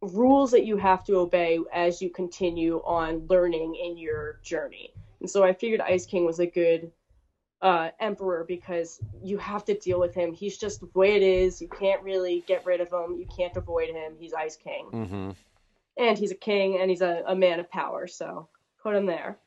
rules 0.00 0.50
that 0.50 0.64
you 0.64 0.76
have 0.76 1.04
to 1.04 1.16
obey 1.16 1.58
as 1.72 2.02
you 2.02 2.10
continue 2.10 2.82
on 2.84 3.26
learning 3.28 3.74
in 3.76 3.96
your 3.96 4.38
journey. 4.42 4.92
And 5.20 5.30
so 5.30 5.42
I 5.42 5.52
figured 5.54 5.80
Ice 5.80 6.04
King 6.04 6.26
was 6.26 6.40
a 6.40 6.46
good 6.46 6.92
uh, 7.62 7.88
emperor 7.98 8.44
because 8.46 9.00
you 9.22 9.38
have 9.38 9.64
to 9.64 9.74
deal 9.78 9.98
with 9.98 10.14
him. 10.14 10.34
He's 10.34 10.58
just 10.58 10.80
the 10.80 10.90
way 10.94 11.16
it 11.16 11.22
is. 11.22 11.62
You 11.62 11.68
can't 11.68 12.02
really 12.02 12.44
get 12.46 12.66
rid 12.66 12.82
of 12.82 12.92
him. 12.92 13.16
You 13.18 13.26
can't 13.34 13.56
avoid 13.56 13.88
him. 13.88 14.12
He's 14.18 14.34
Ice 14.34 14.56
King. 14.56 14.86
Mm-hmm. 14.92 15.30
And 15.96 16.18
he's 16.18 16.32
a 16.32 16.36
king 16.36 16.78
and 16.80 16.90
he's 16.90 17.02
a, 17.02 17.22
a 17.26 17.34
man 17.36 17.60
of 17.60 17.70
power. 17.70 18.06
So 18.06 18.48
put 18.82 18.94
him 18.94 19.06
there. 19.06 19.38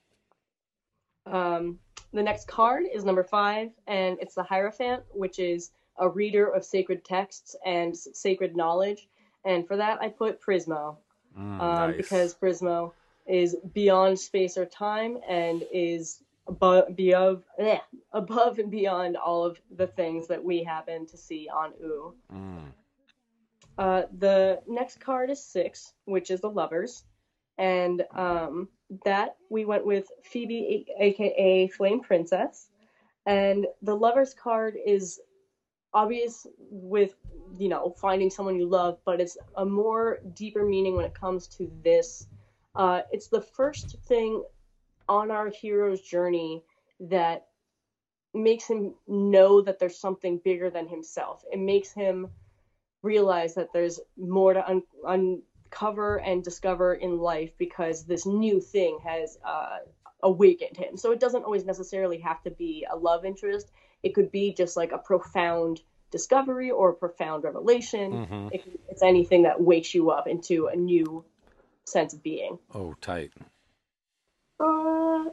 Um, 1.26 1.80
the 2.14 2.24
next 2.24 2.48
card 2.48 2.86
is 2.94 3.04
number 3.04 3.24
five, 3.24 3.72
and 3.86 4.18
it's 4.22 4.36
the 4.36 4.44
Hierophant, 4.44 5.04
which 5.12 5.40
is 5.40 5.72
a 5.98 6.08
reader 6.08 6.48
of 6.48 6.64
sacred 6.64 7.04
texts 7.04 7.56
and 7.66 7.96
sacred 7.98 8.56
knowledge. 8.56 9.10
And 9.44 9.68
for 9.68 9.76
that, 9.76 10.02
I 10.02 10.08
put 10.08 10.42
Prismo 10.42 10.96
Mm, 11.38 11.62
um, 11.62 11.92
nice. 11.92 11.98
because 11.98 12.34
Prismo 12.34 12.94
is 13.28 13.56
beyond 13.74 14.20
space 14.20 14.58
or 14.58 14.66
time 14.66 15.20
and 15.28 15.64
is 15.72 16.24
above, 16.48 16.86
above, 16.90 17.44
eh, 17.60 17.78
above 18.14 18.60
and 18.60 18.72
beyond 18.72 19.18
all 19.18 19.44
of 19.46 19.60
the 19.76 19.88
things 19.88 20.28
that 20.28 20.44
we 20.44 20.64
happen 20.64 21.06
to 21.08 21.18
see 21.18 21.48
on 21.54 21.74
Ooo. 21.84 22.16
Mm. 22.34 22.72
Uh, 23.78 24.04
the 24.18 24.60
next 24.68 25.00
card 25.00 25.30
is 25.30 25.44
six, 25.44 25.94
which 26.06 26.32
is 26.32 26.42
the 26.42 26.50
Lovers, 26.50 27.04
and 27.58 28.04
um, 28.16 28.68
that 29.06 29.36
we 29.50 29.66
went 29.66 29.86
with 29.86 30.08
Phoebe, 30.24 30.86
aka 31.00 31.68
Flame 31.68 32.02
Princess, 32.02 32.70
and 33.26 33.68
the 33.82 33.96
Lovers 33.96 34.34
card 34.34 34.76
is 34.84 35.20
obvious 35.94 36.46
with 36.70 37.16
you 37.58 37.70
know 37.70 37.94
finding 38.02 38.30
someone 38.30 38.56
you 38.56 38.68
love, 38.68 38.98
but 39.06 39.22
it's 39.22 39.38
a 39.58 39.66
more 39.66 40.20
deeper 40.34 40.66
meaning 40.66 40.96
when 40.96 41.06
it 41.06 41.14
comes 41.14 41.48
to 41.48 41.72
this. 41.84 42.28
Uh, 42.76 43.02
it's 43.12 43.28
the 43.28 43.42
first 43.42 43.96
thing 44.06 44.44
on 45.10 45.32
our 45.32 45.50
hero's 45.50 46.02
journey 46.02 46.64
that 47.00 47.48
makes 48.34 48.68
him 48.68 48.94
know 49.08 49.62
that 49.62 49.80
there's 49.80 49.98
something 49.98 50.40
bigger 50.44 50.70
than 50.70 50.88
himself. 50.88 51.44
It 51.52 51.60
makes 51.60 51.92
him 51.92 52.28
realize 53.08 53.56
that 53.56 53.70
there's 53.74 54.00
more 54.18 54.54
to 54.54 54.70
un- 54.70 54.84
uncover 55.06 56.18
and 56.20 56.44
discover 56.44 56.94
in 56.94 57.18
life 57.18 57.52
because 57.58 58.06
this 58.06 58.26
new 58.26 58.60
thing 58.60 59.00
has 59.04 59.38
uh, 59.44 59.78
awakened 60.22 60.78
him. 60.78 60.98
So 60.98 61.12
it 61.12 61.20
doesn't 61.20 61.44
always 61.44 61.66
necessarily 61.66 62.20
have 62.20 62.42
to 62.44 62.52
be 62.52 62.86
a 62.90 62.96
love 62.96 63.26
interest. 63.26 63.72
It 64.04 64.14
could 64.14 64.32
be 64.32 64.54
just 64.54 64.78
like 64.78 64.92
a 64.92 64.98
profound 64.98 65.82
discovery 66.12 66.72
or 66.72 66.90
a 66.90 66.94
profound 66.94 67.44
revelation. 67.44 68.12
Mhm. 68.12 68.54
It, 68.54 68.62
it's 68.90 69.04
anything 69.04 69.44
that 69.44 69.60
wakes 69.60 69.94
you 69.94 70.12
up 70.12 70.28
into 70.28 70.68
a 70.68 70.76
new 70.76 71.24
sense 71.86 72.14
of 72.14 72.22
being. 72.24 72.60
Oh, 72.74 72.94
tight. 73.02 73.32
Uh, 74.60 75.26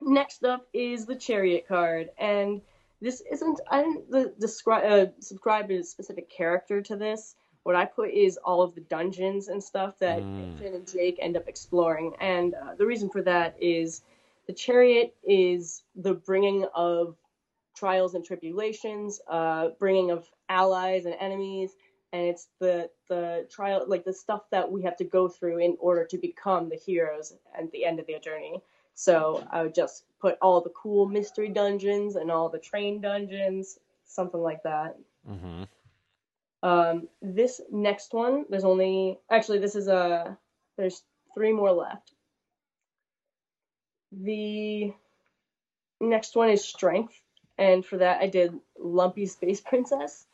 next 0.00 0.44
up 0.44 0.66
is 0.72 1.06
the 1.06 1.16
chariot 1.16 1.66
card, 1.68 2.10
and 2.18 2.62
this 3.00 3.22
isn't. 3.30 3.60
I 3.70 3.82
didn't 3.82 4.10
the, 4.10 4.34
describe 4.38 4.84
uh, 4.84 5.10
subscribe 5.20 5.70
a 5.70 5.82
specific 5.82 6.28
character 6.30 6.82
to 6.82 6.96
this. 6.96 7.36
What 7.62 7.76
I 7.76 7.84
put 7.84 8.10
is 8.10 8.38
all 8.38 8.62
of 8.62 8.74
the 8.74 8.80
dungeons 8.80 9.48
and 9.48 9.62
stuff 9.62 9.98
that 9.98 10.20
Mm. 10.22 10.58
Finn 10.58 10.74
and 10.74 10.90
Jake 10.90 11.18
end 11.20 11.36
up 11.36 11.48
exploring, 11.48 12.14
and 12.20 12.54
uh, 12.54 12.74
the 12.76 12.86
reason 12.86 13.10
for 13.10 13.22
that 13.22 13.56
is 13.60 14.02
the 14.46 14.52
chariot 14.52 15.14
is 15.22 15.82
the 15.94 16.14
bringing 16.14 16.66
of 16.74 17.16
trials 17.76 18.14
and 18.14 18.24
tribulations, 18.24 19.20
uh, 19.28 19.68
bringing 19.78 20.10
of 20.10 20.28
allies 20.48 21.06
and 21.06 21.14
enemies, 21.20 21.70
and 22.12 22.22
it's 22.22 22.48
the 22.58 22.90
the 23.08 23.46
trial 23.50 23.84
like 23.86 24.04
the 24.04 24.12
stuff 24.12 24.42
that 24.50 24.70
we 24.70 24.82
have 24.82 24.96
to 24.96 25.04
go 25.04 25.28
through 25.28 25.58
in 25.58 25.76
order 25.80 26.04
to 26.04 26.18
become 26.18 26.68
the 26.68 26.76
heroes 26.76 27.32
at 27.56 27.70
the 27.72 27.84
end 27.84 28.00
of 28.00 28.06
their 28.06 28.18
journey. 28.18 28.62
So 29.00 29.42
I 29.50 29.62
would 29.62 29.74
just 29.74 30.04
put 30.20 30.36
all 30.42 30.60
the 30.60 30.74
cool 30.76 31.06
mystery 31.06 31.48
dungeons 31.48 32.16
and 32.16 32.30
all 32.30 32.50
the 32.50 32.58
train 32.58 33.00
dungeons, 33.00 33.78
something 34.04 34.42
like 34.42 34.62
that. 34.64 34.98
Mm-hmm. 35.26 35.62
Um, 36.62 37.08
this 37.22 37.62
next 37.72 38.12
one, 38.12 38.44
there's 38.50 38.66
only 38.66 39.18
actually 39.30 39.58
this 39.58 39.74
is 39.74 39.88
a 39.88 40.36
there's 40.76 41.02
three 41.32 41.50
more 41.50 41.72
left. 41.72 42.12
The 44.12 44.92
next 45.98 46.36
one 46.36 46.50
is 46.50 46.62
strength, 46.62 47.18
and 47.56 47.82
for 47.82 47.96
that 47.96 48.20
I 48.20 48.26
did 48.26 48.52
Lumpy 48.78 49.24
Space 49.24 49.60
Princess. 49.66 50.26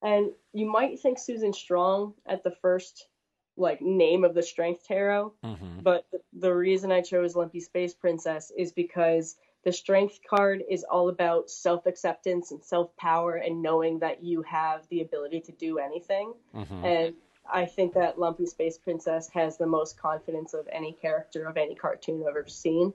And 0.00 0.30
you 0.52 0.70
might 0.70 1.00
think 1.00 1.18
Susan 1.18 1.52
Strong 1.52 2.14
at 2.24 2.44
the 2.44 2.54
first 2.62 3.08
like 3.56 3.80
name 3.80 4.24
of 4.24 4.34
the 4.34 4.42
strength 4.42 4.86
tarot, 4.86 5.32
Mm-hmm. 5.44 5.80
but 5.82 6.06
the 6.32 6.54
reason 6.54 6.92
I 6.92 7.00
chose 7.00 7.34
Lumpy 7.36 7.60
Space 7.60 7.94
Princess 7.94 8.52
is 8.56 8.72
because 8.72 9.36
the 9.64 9.72
strength 9.72 10.20
card 10.28 10.62
is 10.70 10.84
all 10.84 11.08
about 11.08 11.50
self 11.50 11.86
acceptance 11.86 12.52
and 12.52 12.62
self 12.62 12.96
power 12.96 13.34
and 13.34 13.62
knowing 13.62 13.98
that 14.00 14.22
you 14.22 14.42
have 14.42 14.86
the 14.90 15.00
ability 15.00 15.40
to 15.40 15.52
do 15.52 15.78
anything. 15.78 16.34
Mm-hmm. 16.54 16.84
And 16.84 17.14
I 17.52 17.66
think 17.66 17.94
that 17.94 18.18
Lumpy 18.18 18.46
Space 18.46 18.78
Princess 18.78 19.28
has 19.34 19.56
the 19.56 19.66
most 19.66 19.98
confidence 19.98 20.54
of 20.54 20.68
any 20.70 20.92
character 20.92 21.46
of 21.46 21.56
any 21.56 21.74
cartoon 21.74 22.22
I've 22.22 22.36
ever 22.36 22.48
seen. 22.48 22.92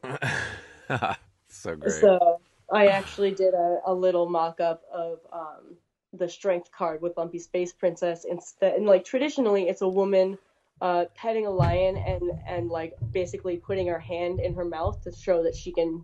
so 1.49 1.75
great. 1.75 1.93
So 1.93 2.39
I 2.71 2.87
actually 2.87 3.31
did 3.31 3.53
a, 3.53 3.79
a 3.85 3.93
little 3.93 4.29
mock 4.29 4.61
up 4.61 4.83
of 4.93 5.19
um, 5.31 5.75
the 6.13 6.29
strength 6.29 6.69
card 6.71 7.01
with 7.01 7.17
Lumpy 7.17 7.39
Space 7.39 7.73
Princess 7.73 8.25
instead. 8.25 8.75
And 8.75 8.85
like 8.85 9.05
traditionally, 9.05 9.67
it's 9.67 9.81
a 9.81 9.87
woman 9.87 10.37
uh, 10.81 11.05
petting 11.15 11.45
a 11.45 11.51
lion 11.51 11.95
and 11.95 12.21
and 12.47 12.69
like 12.69 12.93
basically 13.11 13.57
putting 13.57 13.87
her 13.87 13.99
hand 13.99 14.39
in 14.39 14.53
her 14.55 14.65
mouth 14.65 15.01
to 15.03 15.11
show 15.11 15.43
that 15.43 15.55
she 15.55 15.71
can 15.71 16.03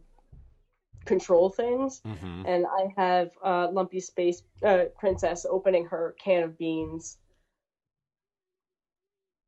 control 1.06 1.50
things. 1.50 2.02
mm-hmm. 2.06 2.44
And 2.46 2.66
I 2.68 2.94
have 2.96 3.32
uh, 3.44 3.70
Lumpy 3.72 4.00
Space 4.00 4.44
uh, 4.64 4.86
Princess 5.00 5.46
opening 5.50 5.86
her 5.86 6.16
can 6.24 6.44
of 6.44 6.58
beans, 6.58 7.18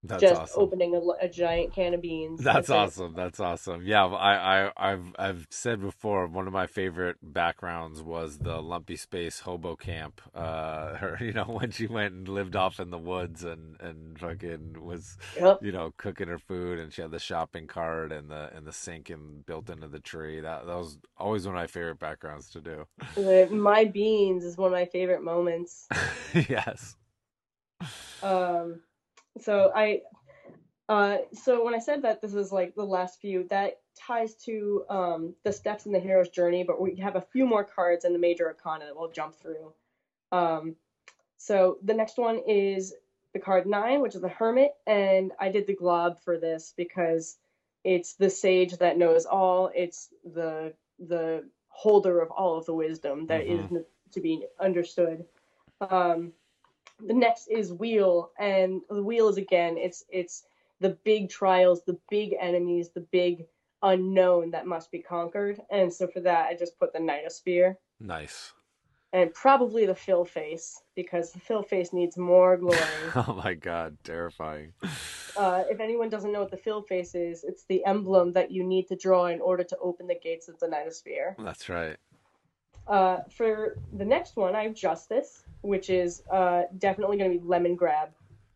That's 0.02 0.22
just 0.22 0.42
awesome. 0.42 0.62
opening 0.64 0.96
a, 0.96 1.26
a 1.26 1.28
giant 1.28 1.74
can 1.74 1.94
of 1.94 2.02
beans. 2.02 2.42
That's 2.42 2.70
it. 2.70 2.74
awesome. 2.76 3.14
That's 3.16 3.40
awesome. 3.42 3.82
Yeah, 3.86 4.06
I, 4.06 4.68
I, 4.68 4.72
I've, 4.78 5.14
I've 5.20 5.48
said 5.50 5.82
before. 5.82 6.26
One 6.28 6.48
of 6.48 6.54
my 6.54 6.68
favorite 6.68 7.18
backgrounds 7.22 8.02
was 8.02 8.38
the 8.38 8.62
Lumpy 8.62 8.96
Space 8.96 9.40
Hobo 9.42 9.76
Camp. 9.76 10.22
Uh, 10.34 10.94
her, 10.96 11.18
you 11.20 11.34
know, 11.34 11.44
when 11.44 11.72
she 11.72 11.86
went 11.88 12.14
and 12.14 12.30
lived 12.30 12.56
off 12.56 12.80
in 12.80 12.92
the 12.92 12.98
woods 12.98 13.44
and 13.44 13.76
and 13.82 14.18
fucking 14.18 14.78
was, 14.82 15.18
Yep. 15.38 15.60
you 15.64 15.74
know, 15.74 15.92
cooking 15.98 16.30
her 16.30 16.40
food, 16.40 16.80
and 16.80 16.94
she 16.94 17.02
had 17.02 17.12
the 17.12 17.20
shopping 17.20 17.68
cart 17.68 18.14
and 18.14 18.30
the 18.32 18.50
and 18.56 18.66
the 18.66 18.72
sink 18.74 19.10
and 19.10 19.46
built 19.46 19.70
into 19.70 19.90
the 19.90 20.00
tree. 20.00 20.40
That 20.40 20.66
that 20.66 20.78
was 20.78 20.98
always 21.18 21.46
one 21.46 21.56
of 21.56 21.60
my 21.62 21.68
favorite 21.68 22.00
backgrounds 22.00 22.50
to 22.52 22.62
do. 22.62 22.86
My 23.52 23.84
beans 23.86 24.44
is 24.46 24.58
one 24.58 24.68
of 24.68 24.74
my 24.74 24.86
favorite 24.86 25.24
moments. 25.24 25.88
yes. 26.34 26.96
Um, 28.24 28.82
so 29.42 29.72
I, 29.76 30.02
uh, 30.88 31.18
so 31.34 31.64
when 31.64 31.76
I 31.76 31.80
said 31.80 32.02
that 32.04 32.22
this 32.22 32.34
is 32.34 32.52
like 32.52 32.76
the 32.76 32.84
last 32.84 33.20
few, 33.22 33.46
that 33.50 33.80
ties 33.96 34.36
to 34.46 34.86
um, 34.90 35.36
the 35.44 35.52
steps 35.52 35.86
in 35.86 35.92
the 35.92 36.00
hero's 36.00 36.30
journey, 36.30 36.64
but 36.64 36.82
we 36.82 36.96
have 36.98 37.16
a 37.16 37.22
few 37.22 37.46
more 37.46 37.64
cards 37.64 38.06
in 38.06 38.14
the 38.14 38.20
major 38.20 38.48
arcana 38.48 38.86
that 38.86 38.96
we'll 38.96 39.12
jump 39.12 39.36
through. 39.36 39.74
Um, 40.32 40.76
so 41.38 41.78
the 41.84 41.94
next 41.94 42.18
one 42.18 42.40
is 42.48 42.94
the 43.34 43.40
card 43.40 43.68
nine, 43.68 44.02
which 44.02 44.16
is 44.16 44.22
the 44.22 44.30
hermit, 44.30 44.74
and 44.88 45.32
I 45.40 45.50
did 45.50 45.68
the 45.68 45.76
glob 45.76 46.20
for 46.20 46.38
this 46.38 46.74
because 46.76 47.38
it's 47.84 48.16
the 48.16 48.30
sage 48.30 48.78
that 48.78 48.98
knows 48.98 49.26
all. 49.26 49.72
It's 49.74 50.10
the 50.24 50.74
the 51.00 51.48
holder 51.70 52.20
of 52.20 52.30
all 52.32 52.58
of 52.58 52.66
the 52.66 52.74
wisdom 52.74 53.28
that 53.28 53.46
is 53.46 53.60
Mhm. 53.70 53.86
to 54.12 54.20
be 54.20 54.46
understood. 54.60 55.26
Um, 55.80 56.34
the 57.06 57.14
next 57.14 57.48
is 57.48 57.72
wheel 57.74 58.32
and 58.40 58.82
the 58.90 59.04
wheel 59.04 59.28
is 59.30 59.38
again 59.38 59.78
it's 59.78 60.04
it's 60.10 60.44
the 60.80 60.98
big 61.04 61.30
trials 61.30 61.82
the 61.86 61.98
big 62.10 62.34
enemies 62.40 62.90
the 62.90 63.06
big 63.12 63.46
unknown 63.84 64.52
that 64.52 64.68
must 64.68 64.92
be 64.92 65.00
conquered 65.02 65.60
and 65.72 65.94
so 65.94 66.08
for 66.08 66.20
that 66.20 66.48
i 66.48 66.56
just 66.56 66.78
put 66.80 66.92
the 66.94 67.00
knight 67.00 67.26
of 67.26 67.32
spear 67.32 67.78
Nice. 68.00 68.54
and 69.14 69.34
probably 69.34 69.86
the 69.86 69.96
Phil 69.96 70.24
face 70.26 70.82
because 70.96 71.32
the 71.32 71.40
Phil 71.40 71.64
face 71.64 71.92
needs 71.94 72.18
more 72.18 72.56
glory. 72.58 72.78
Oh 73.16 73.42
my 73.44 73.54
god, 73.56 73.98
terrifying. 74.04 74.74
uh, 75.36 75.64
if 75.70 75.80
anyone 75.80 76.10
doesn't 76.10 76.32
know 76.32 76.40
what 76.42 76.52
the 76.52 76.58
Phil 76.58 76.82
face 76.84 77.16
is, 77.16 77.44
it's 77.44 77.64
the 77.66 77.84
emblem 77.86 78.34
that 78.34 78.52
you 78.52 78.64
need 78.64 78.88
to 78.88 78.96
draw 78.96 79.26
in 79.28 79.42
order 79.42 79.64
to 79.64 79.78
open 79.82 80.08
the 80.08 80.20
gates 80.22 80.48
of 80.48 80.60
the 80.60 80.68
Nightosphere. 80.68 81.36
That's 81.44 81.68
right. 81.70 81.98
Uh, 82.90 83.20
for 83.30 83.78
the 83.94 84.04
next 84.04 84.36
one, 84.36 84.56
I 84.56 84.64
have 84.64 84.74
Justice, 84.74 85.44
which 85.62 85.92
is 85.92 86.24
uh, 86.32 86.64
definitely 86.80 87.18
going 87.18 87.32
to 87.32 87.40
be 87.40 87.46
Lemongrab 87.46 88.10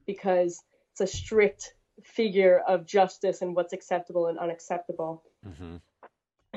because 0.08 0.64
it's 0.92 1.02
a 1.02 1.08
strict 1.08 1.76
figure 2.04 2.62
of 2.68 2.86
justice 2.86 3.44
and 3.44 3.56
what's 3.56 3.74
acceptable 3.74 4.28
and 4.28 4.40
unacceptable. 4.40 5.24
Mm-hmm. 5.48 5.76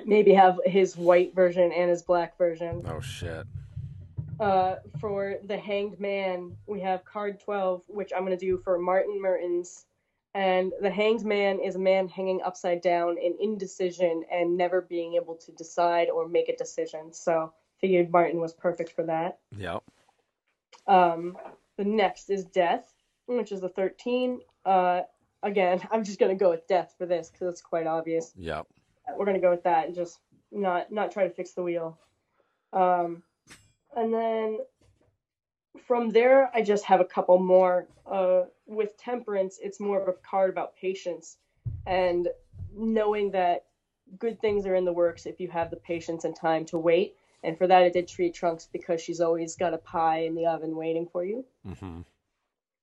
Maybe 0.06 0.32
have 0.32 0.58
his 0.64 0.96
white 0.96 1.34
version 1.34 1.70
and 1.72 1.90
his 1.90 2.02
black 2.02 2.38
version. 2.38 2.82
Oh 2.88 3.00
shit. 3.00 3.46
Uh, 4.38 4.76
for 5.00 5.36
the 5.44 5.56
Hanged 5.56 5.98
Man, 5.98 6.56
we 6.66 6.80
have 6.80 7.04
card 7.04 7.40
12, 7.40 7.82
which 7.86 8.12
I'm 8.14 8.24
going 8.24 8.38
to 8.38 8.44
do 8.44 8.58
for 8.58 8.78
Martin 8.78 9.20
Mertens. 9.20 9.86
And 10.34 10.72
the 10.82 10.90
Hanged 10.90 11.24
Man 11.24 11.60
is 11.60 11.76
a 11.76 11.78
man 11.78 12.08
hanging 12.08 12.42
upside 12.42 12.82
down 12.82 13.16
in 13.16 13.36
indecision 13.40 14.24
and 14.30 14.56
never 14.56 14.82
being 14.82 15.14
able 15.14 15.36
to 15.36 15.52
decide 15.52 16.10
or 16.10 16.28
make 16.28 16.50
a 16.50 16.56
decision. 16.56 17.14
So, 17.14 17.54
figured 17.80 18.10
Martin 18.10 18.40
was 18.40 18.52
perfect 18.52 18.92
for 18.92 19.04
that. 19.04 19.38
Yep. 19.56 19.82
Um, 20.86 21.36
the 21.76 21.84
next 21.84 22.30
is 22.30 22.44
Death, 22.44 22.92
which 23.26 23.52
is 23.52 23.60
the 23.60 23.68
13. 23.68 24.40
Uh, 24.64 25.02
again, 25.42 25.80
I'm 25.90 26.04
just 26.04 26.18
going 26.18 26.36
to 26.36 26.42
go 26.42 26.50
with 26.50 26.66
Death 26.66 26.94
for 26.98 27.06
this 27.06 27.30
because 27.30 27.48
it's 27.48 27.60
quite 27.62 27.86
obvious 27.86 28.32
Yep. 28.36 28.66
we're 29.16 29.26
gonna 29.26 29.40
go 29.40 29.50
with 29.50 29.64
that 29.64 29.86
and 29.86 29.94
just 29.94 30.18
not 30.50 30.90
not 30.90 31.12
try 31.12 31.24
to 31.24 31.30
fix 31.34 31.52
the 31.52 31.62
wheel. 31.62 31.98
Um, 32.72 33.22
and 33.96 34.12
then 34.12 34.58
from 35.86 36.10
there, 36.10 36.50
I 36.54 36.62
just 36.62 36.84
have 36.84 37.00
a 37.00 37.04
couple 37.04 37.38
more. 37.38 37.86
Uh, 38.10 38.44
with 38.66 38.96
temperance, 38.98 39.58
it's 39.62 39.80
more 39.80 40.00
of 40.00 40.08
a 40.08 40.12
card 40.12 40.50
about 40.50 40.76
patience 40.76 41.36
and 41.86 42.28
knowing 42.74 43.30
that 43.32 43.64
good 44.18 44.40
things 44.40 44.66
are 44.66 44.74
in 44.74 44.84
the 44.84 44.92
works 44.92 45.26
if 45.26 45.40
you 45.40 45.48
have 45.48 45.70
the 45.70 45.76
patience 45.76 46.24
and 46.24 46.34
time 46.36 46.64
to 46.66 46.78
wait. 46.78 47.14
And 47.42 47.56
for 47.56 47.66
that, 47.66 47.82
I 47.82 47.90
did 47.90 48.08
Tree 48.08 48.30
Trunks 48.32 48.68
because 48.72 49.00
she's 49.00 49.20
always 49.20 49.56
got 49.56 49.74
a 49.74 49.78
pie 49.78 50.20
in 50.20 50.34
the 50.34 50.46
oven 50.46 50.76
waiting 50.76 51.06
for 51.06 51.24
you. 51.24 51.44
hmm 51.64 52.00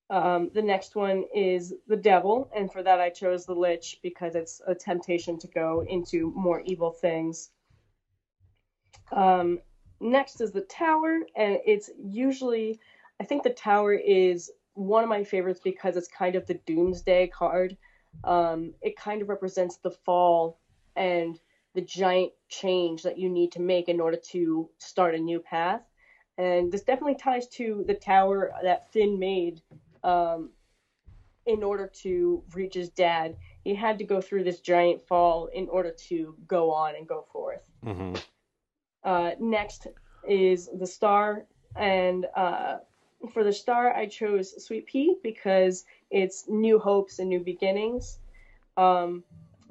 Um, 0.10 0.52
the 0.54 0.62
next 0.62 0.96
one 0.96 1.26
is 1.34 1.74
the 1.88 1.98
devil, 1.98 2.50
and 2.56 2.72
for 2.72 2.84
that 2.84 3.00
I 3.02 3.10
chose 3.10 3.46
the 3.46 3.56
lich 3.56 4.00
because 4.04 4.36
it's 4.36 4.62
a 4.68 4.76
temptation 4.76 5.40
to 5.40 5.48
go 5.48 5.84
into 5.88 6.32
more 6.36 6.62
evil 6.62 6.92
things. 6.92 7.50
Um, 9.12 9.60
next 10.00 10.42
is 10.42 10.52
the 10.52 10.62
tower, 10.62 11.20
and 11.36 11.60
it's 11.66 11.90
usually, 11.98 12.80
I 13.20 13.26
think 13.26 13.44
the 13.44 13.50
tower 13.54 13.94
is 13.94 14.52
one 14.74 15.04
of 15.04 15.10
my 15.10 15.24
favorites 15.24 15.62
because 15.64 15.98
it's 15.98 16.08
kind 16.08 16.36
of 16.36 16.46
the 16.46 16.60
doomsday 16.66 17.28
card. 17.28 17.78
Um, 18.24 18.74
it 18.82 18.96
kind 18.96 19.22
of 19.22 19.30
represents 19.30 19.78
the 19.78 19.92
fall 19.92 20.60
and 20.96 21.40
the 21.74 21.82
giant 21.82 22.32
change 22.50 23.04
that 23.04 23.18
you 23.18 23.30
need 23.30 23.52
to 23.54 23.62
make 23.62 23.90
in 23.90 24.00
order 24.00 24.18
to 24.32 24.70
start 24.78 25.16
a 25.16 25.20
new 25.20 25.40
path. 25.40 25.82
And 26.38 26.72
this 26.72 26.84
definitely 26.84 27.16
ties 27.16 27.48
to 27.50 27.84
the 27.88 27.94
tower 27.94 28.52
that 28.64 28.92
Finn 28.92 29.20
made 29.20 29.62
um, 30.04 30.50
in 31.46 31.64
order 31.64 31.92
to 32.02 32.44
reach 32.54 32.74
his 32.74 32.90
dad. 32.90 33.36
He 33.64 33.76
had 33.76 33.98
to 34.00 34.04
go 34.04 34.22
through 34.22 34.44
this 34.44 34.60
giant 34.60 35.02
fall 35.08 35.48
in 35.48 35.68
order 35.70 35.92
to 36.10 36.36
go 36.48 36.72
on 36.72 36.96
and 36.96 37.08
go 37.08 37.26
forth. 37.32 37.62
hmm 37.84 38.14
Uh, 39.04 39.32
next 39.40 39.88
is 40.28 40.70
the 40.80 40.88
star, 40.88 41.46
and 41.76 42.26
uh, 42.36 42.78
for 43.34 43.44
the 43.44 43.54
star, 43.54 43.94
I 43.94 44.06
chose 44.08 44.66
Sweet 44.66 44.86
P 44.86 45.18
because 45.24 45.86
it's 46.10 46.46
new 46.48 46.80
hopes 46.80 47.20
and 47.20 47.30
new 47.30 47.40
beginnings. 47.42 48.20
Um, 48.78 49.24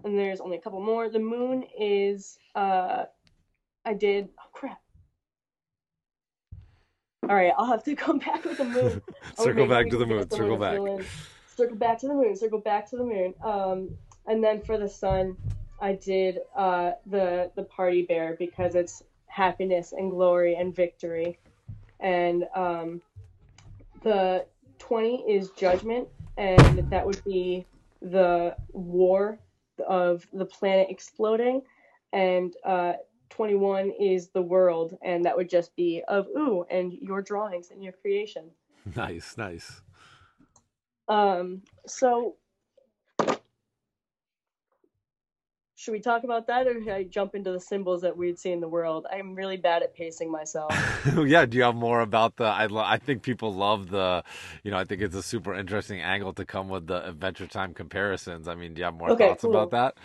and 0.04 0.18
there's 0.18 0.40
only 0.40 0.56
a 0.56 0.60
couple 0.60 0.80
more. 0.80 1.08
The 1.08 1.18
moon 1.18 1.64
is 1.78 2.38
uh, 2.54 3.04
I 3.84 3.94
did. 3.94 4.28
Oh 4.38 4.48
crap! 4.52 4.80
All 7.28 7.36
right, 7.36 7.52
I'll 7.56 7.66
have 7.66 7.84
to 7.84 7.94
come 8.04 8.18
back 8.18 8.44
with 8.44 8.58
the 8.58 8.64
moon. 8.64 9.02
Circle 9.36 9.66
back 9.66 9.88
to 9.90 9.96
the 9.96 10.06
moon. 10.06 10.26
the 10.28 10.36
Circle 10.36 10.50
moon 10.50 10.60
back. 10.60 10.74
feeling. 10.74 11.04
Circle 11.56 11.76
back 11.76 11.98
to 12.00 12.08
the 12.08 12.14
moon. 12.14 12.36
Circle 12.36 12.60
back 12.60 12.88
to 12.90 12.96
the 12.96 13.04
moon. 13.04 13.34
Um, 13.42 13.90
and 14.26 14.42
then 14.42 14.60
for 14.62 14.78
the 14.78 14.88
sun, 14.88 15.36
I 15.80 15.94
did 15.94 16.38
uh, 16.56 16.92
the 17.06 17.50
the 17.56 17.64
party 17.64 18.02
bear 18.02 18.36
because 18.38 18.74
it's 18.74 19.02
happiness 19.26 19.92
and 19.92 20.10
glory 20.10 20.54
and 20.56 20.74
victory. 20.74 21.38
And 22.00 22.44
um, 22.54 23.00
the 24.02 24.46
twenty 24.78 25.22
is 25.28 25.50
judgment, 25.50 26.08
and 26.36 26.90
that 26.90 27.06
would 27.06 27.22
be 27.24 27.66
the 28.00 28.56
war 28.72 29.38
of 29.86 30.26
the 30.32 30.46
planet 30.46 30.88
exploding. 30.90 31.62
And 32.12 32.54
uh, 32.64 32.94
21 33.30 33.92
is 33.98 34.28
the 34.28 34.42
world, 34.42 34.96
and 35.02 35.24
that 35.24 35.36
would 35.36 35.48
just 35.48 35.74
be 35.74 36.02
of 36.08 36.26
Ooo 36.36 36.66
and 36.70 36.92
your 36.92 37.22
drawings 37.22 37.70
and 37.70 37.82
your 37.82 37.92
creation. 37.92 38.50
Nice, 38.96 39.36
nice. 39.36 39.80
Um, 41.06 41.62
so 41.86 42.34
should 45.82 45.90
we 45.90 46.00
talk 46.00 46.22
about 46.22 46.46
that, 46.46 46.68
or 46.68 46.80
should 46.80 46.92
I 46.92 47.02
jump 47.02 47.34
into 47.34 47.50
the 47.50 47.58
symbols 47.58 48.02
that 48.02 48.16
we'd 48.16 48.38
see 48.38 48.52
in 48.52 48.60
the 48.60 48.68
world? 48.68 49.04
I'm 49.10 49.34
really 49.34 49.56
bad 49.56 49.82
at 49.82 49.96
pacing 49.96 50.30
myself. 50.30 50.70
yeah, 51.26 51.44
do 51.44 51.56
you 51.56 51.64
have 51.64 51.74
more 51.74 52.00
about 52.00 52.36
the? 52.36 52.44
I 52.44 52.66
lo- 52.66 52.84
I 52.86 52.98
think 52.98 53.22
people 53.22 53.52
love 53.52 53.90
the, 53.90 54.22
you 54.62 54.70
know, 54.70 54.76
I 54.76 54.84
think 54.84 55.02
it's 55.02 55.16
a 55.16 55.22
super 55.22 55.54
interesting 55.54 56.00
angle 56.00 56.32
to 56.34 56.44
come 56.44 56.68
with 56.68 56.86
the 56.86 57.08
Adventure 57.08 57.48
Time 57.48 57.74
comparisons. 57.74 58.46
I 58.46 58.54
mean, 58.54 58.74
do 58.74 58.78
you 58.78 58.84
have 58.84 58.94
more 58.94 59.10
Okay, 59.10 59.26
thoughts 59.26 59.42
about 59.42 59.70
that? 59.70 59.96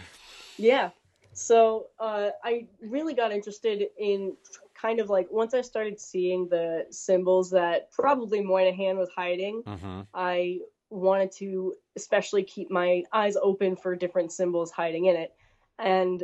Yeah. 0.57 0.89
So 1.34 1.88
uh, 1.99 2.30
I 2.43 2.65
really 2.82 3.13
got 3.13 3.32
interested 3.32 3.84
in 3.99 4.36
kind 4.80 4.99
of 4.99 5.09
like 5.09 5.28
once 5.32 5.53
I 5.53 5.61
started 5.61 5.99
seeing 5.99 6.47
the 6.49 6.86
symbols 6.89 7.51
that 7.51 7.91
probably 7.91 8.41
Moynihan 8.41 8.97
was 8.97 9.09
hiding, 9.15 9.63
hmm 9.65 10.01
I 10.13 10.59
wanted 10.89 11.32
to 11.34 11.75
especially 11.95 12.43
keep 12.43 12.71
my 12.71 13.03
eyes 13.13 13.36
open 13.39 13.75
for 13.75 13.95
different 13.95 14.32
symbols 14.32 14.71
hiding 14.71 15.05
in 15.05 15.15
it. 15.15 15.34
And 15.80 16.23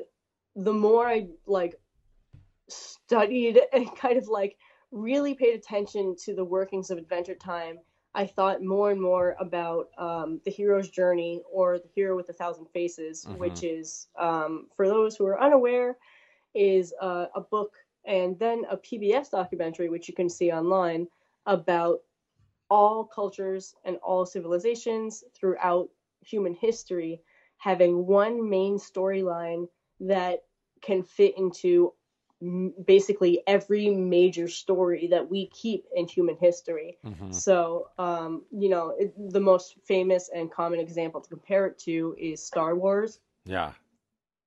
the 0.56 0.74
more 0.74 1.08
I 1.08 1.28
like 1.45 1.76
studied 2.70 3.60
and 3.74 3.95
kind 3.95 4.18
of 4.18 4.28
like 4.28 4.58
really 4.91 5.34
paid 5.34 5.56
attention 5.56 6.16
to 6.26 6.36
the 6.36 6.45
workings 6.45 6.91
of 6.91 6.97
Adventure 6.97 7.36
Time, 7.36 7.80
I 8.16 8.28
thought 8.28 8.62
more 8.62 8.91
and 8.91 9.01
more 9.01 9.36
about 9.39 9.89
um, 9.97 10.39
the 10.45 10.51
hero's 10.51 10.89
journey 10.89 11.41
or 11.51 11.80
the 11.80 11.89
hero 11.95 12.16
with 12.16 12.30
a 12.30 12.34
thousand 12.34 12.68
faces, 12.74 13.28
Mhm. 13.28 13.38
which 13.39 13.64
is, 13.64 14.08
um, 14.20 14.68
for 14.76 14.88
those 14.88 15.16
who 15.16 15.26
are 15.26 15.41
unaware, 15.41 15.97
is 16.54 16.93
uh, 17.01 17.28
a 17.36 17.41
book 17.41 17.74
and 18.06 18.38
then 18.38 18.66
a 18.70 18.78
PBS 18.78 19.32
documentary, 19.32 19.89
which 19.89 20.08
you 20.08 20.14
can 20.14 20.30
see 20.30 20.51
online, 20.51 21.08
about 21.47 22.01
all 22.70 23.06
cultures 23.06 23.76
and 23.84 23.97
all 23.97 24.26
civilizations 24.26 25.24
throughout 25.34 25.89
human 26.22 26.54
history 26.54 27.22
having 27.64 28.05
one 28.07 28.49
main 28.49 28.78
storyline 28.78 29.68
that 29.99 30.43
can 30.82 31.03
fit 31.03 31.38
into 31.38 31.93
basically 32.86 33.41
every 33.47 33.89
major 33.89 34.47
story 34.47 35.07
that 35.07 35.30
we 35.30 35.47
keep 35.47 35.86
in 35.95 36.07
human 36.07 36.38
history. 36.38 36.97
hmm 37.03 37.30
So, 37.32 37.89
um, 37.97 38.43
you 38.51 38.70
know, 38.70 38.93
it, 38.97 39.14
the 39.32 39.39
most 39.39 39.78
famous 39.86 40.30
and 40.34 40.51
common 40.51 40.80
example 40.80 41.22
to 41.22 41.30
compare 41.30 41.68
it 41.68 41.80
to 41.80 42.16
is 42.20 42.45
Star 42.45 42.76
Wars 42.76 43.20
Yeah. 43.45 43.74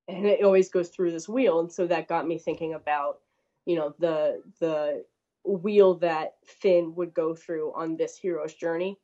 and 0.09 0.27
it 0.27 0.43
always 0.45 0.69
goes 0.69 0.89
through 0.89 1.13
this 1.13 1.29
wheel 1.29 1.61
and 1.61 1.73
so 1.73 1.87
that 1.87 2.09
got 2.09 2.27
me 2.27 2.39
thinking 2.39 2.75
about 2.75 3.21
you 3.67 3.77
know 3.77 3.95
the 3.99 4.43
the 4.61 5.05
wheel 5.45 5.95
that 5.95 6.35
finn 6.45 6.95
would 6.95 7.15
go 7.15 7.35
through 7.35 7.73
on 7.75 7.97
this 7.97 8.17
hero's 8.17 8.55
journey 8.55 8.99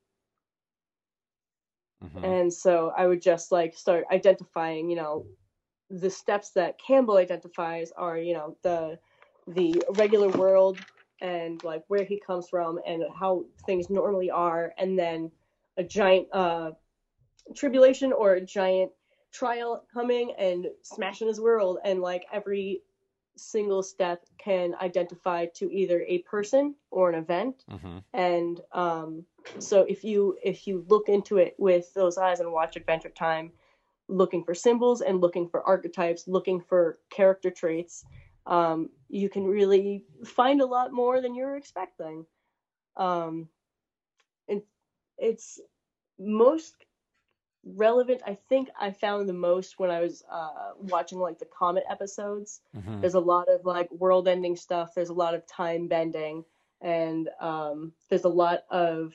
hmm 2.03 2.25
and 2.25 2.53
so 2.53 2.93
i 2.97 3.07
would 3.07 3.23
just 3.23 3.53
like 3.53 3.77
start 3.77 4.05
identifying 4.11 4.89
you 4.91 4.97
know 4.97 5.25
the 5.91 6.11
steps 6.11 6.51
that 6.51 6.79
campbell 6.79 7.17
identifies 7.17 7.93
are 7.97 8.19
you 8.19 8.35
know 8.35 8.57
the 8.63 8.99
the 9.49 9.83
regular 9.91 10.29
world 10.31 10.79
and 11.21 11.63
like 11.65 11.83
where 11.89 12.05
he 12.05 12.19
comes 12.19 12.49
from 12.49 12.79
and 12.87 13.03
how 13.19 13.45
things 13.67 13.91
normally 13.91 14.31
are 14.31 14.73
and 14.79 14.99
then 14.99 15.31
a 15.77 15.85
giant 15.85 16.27
uh 16.33 16.71
tribulation 17.55 18.13
or 18.13 18.35
a 18.35 18.41
giant 18.41 18.91
trial 19.33 19.85
coming 19.93 20.33
and 20.39 20.67
smashing 20.83 21.29
his 21.29 21.41
world 21.41 21.79
and 21.85 22.01
like 22.01 22.25
every 22.33 22.83
single 23.37 23.83
step 23.83 24.25
can 24.39 24.75
identify 24.81 25.47
to 25.47 25.71
either 25.73 26.05
a 26.07 26.19
person 26.19 26.75
or 26.91 27.09
an 27.09 27.15
event. 27.15 27.65
Hmm 27.69 27.99
and 28.15 28.61
um, 28.73 29.25
so 29.59 29.83
if 29.89 30.05
you 30.05 30.37
if 30.43 30.67
you 30.67 30.85
look 30.89 31.09
into 31.09 31.39
it 31.39 31.55
with 31.59 31.93
those 31.95 32.19
eyes 32.19 32.41
and 32.41 32.53
watch 32.53 32.77
adventure 32.77 33.11
time 33.11 33.53
looking 34.09 34.43
for 34.43 34.55
symbols 34.55 35.01
and 35.01 35.21
looking 35.21 35.47
for 35.47 35.67
archetypes 35.67 36.27
looking 36.27 36.61
for 36.61 36.99
character 37.11 37.51
traits 37.51 38.05
um, 38.47 38.89
you 39.09 39.29
can 39.29 39.45
really 39.47 40.03
find 40.25 40.61
a 40.61 40.67
lot 40.67 40.93
more 40.93 41.21
than 41.21 41.35
you're 41.35 41.57
expecting. 41.57 42.27
Um, 42.97 43.49
and 44.49 44.63
it's 45.19 45.61
most 46.19 46.75
relevant. 47.65 48.23
I 48.27 48.35
think 48.49 48.69
I 48.81 48.91
found 48.91 49.29
the 49.29 49.33
most 49.35 49.79
when 49.79 49.91
I 49.91 50.01
was 50.01 50.23
uh, 50.31 50.73
watching 50.77 51.19
like 51.19 51.39
the 51.39 51.47
Comet 51.47 51.85
episodes. 51.89 52.61
Mhm. 52.77 53.01
There's 53.01 53.15
a 53.15 53.21
lot 53.21 53.49
of 53.49 53.65
like 53.65 53.91
world 53.93 54.29
ending 54.29 54.57
stuff. 54.57 54.95
There's 54.95 55.11
a 55.11 55.15
lot 55.15 55.35
of 55.35 55.47
time 55.47 55.89
bending, 55.89 56.45
and 56.81 57.29
um, 57.41 57.93
there's 58.09 58.25
a 58.25 58.29
lot 58.29 58.61
of 58.71 59.15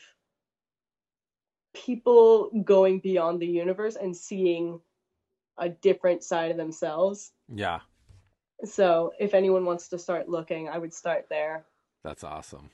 people 1.86 2.50
going 2.64 3.00
beyond 3.00 3.42
the 3.42 3.48
universe 3.48 3.96
and 3.96 4.16
seeing 4.16 4.82
a 5.58 5.70
different 5.70 6.24
side 6.24 6.52
of 6.52 6.58
themselves. 6.58 7.32
Yeah, 7.50 7.80
So 8.66 9.14
if 9.20 9.34
anyone 9.34 9.66
wants 9.66 9.88
to 9.90 9.98
start 10.00 10.30
looking, 10.30 10.70
I 10.70 10.78
would 10.78 10.94
start 10.94 11.28
there. 11.30 11.66
that's 12.04 12.24
awesome. 12.24 12.72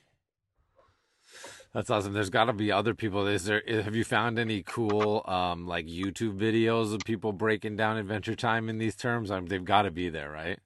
That's 1.74 1.89
awesome. 1.89 2.14
There's 2.14 2.30
got 2.30 2.45
to 2.45 2.54
be 2.54 2.72
other 2.72 2.93
people. 2.93 3.26
Is 3.28 3.45
there? 3.45 3.64
Have 3.68 3.95
you 3.95 4.04
found 4.04 4.38
any 4.38 4.62
cool, 4.64 5.24
um, 5.26 5.66
like 5.68 5.88
YouTube 5.88 6.38
videos 6.38 6.93
of 6.93 7.04
people 7.04 7.34
breaking 7.34 7.76
down 7.78 7.97
Adventure 7.97 8.36
Time 8.36 8.70
in 8.70 8.78
these 8.78 8.95
terms? 8.95 9.32
Um, 9.32 9.47
they've 9.47 9.64
got 9.66 9.84
to 9.84 9.91
be 9.91 10.10
there, 10.10 10.30
right? 10.30 10.60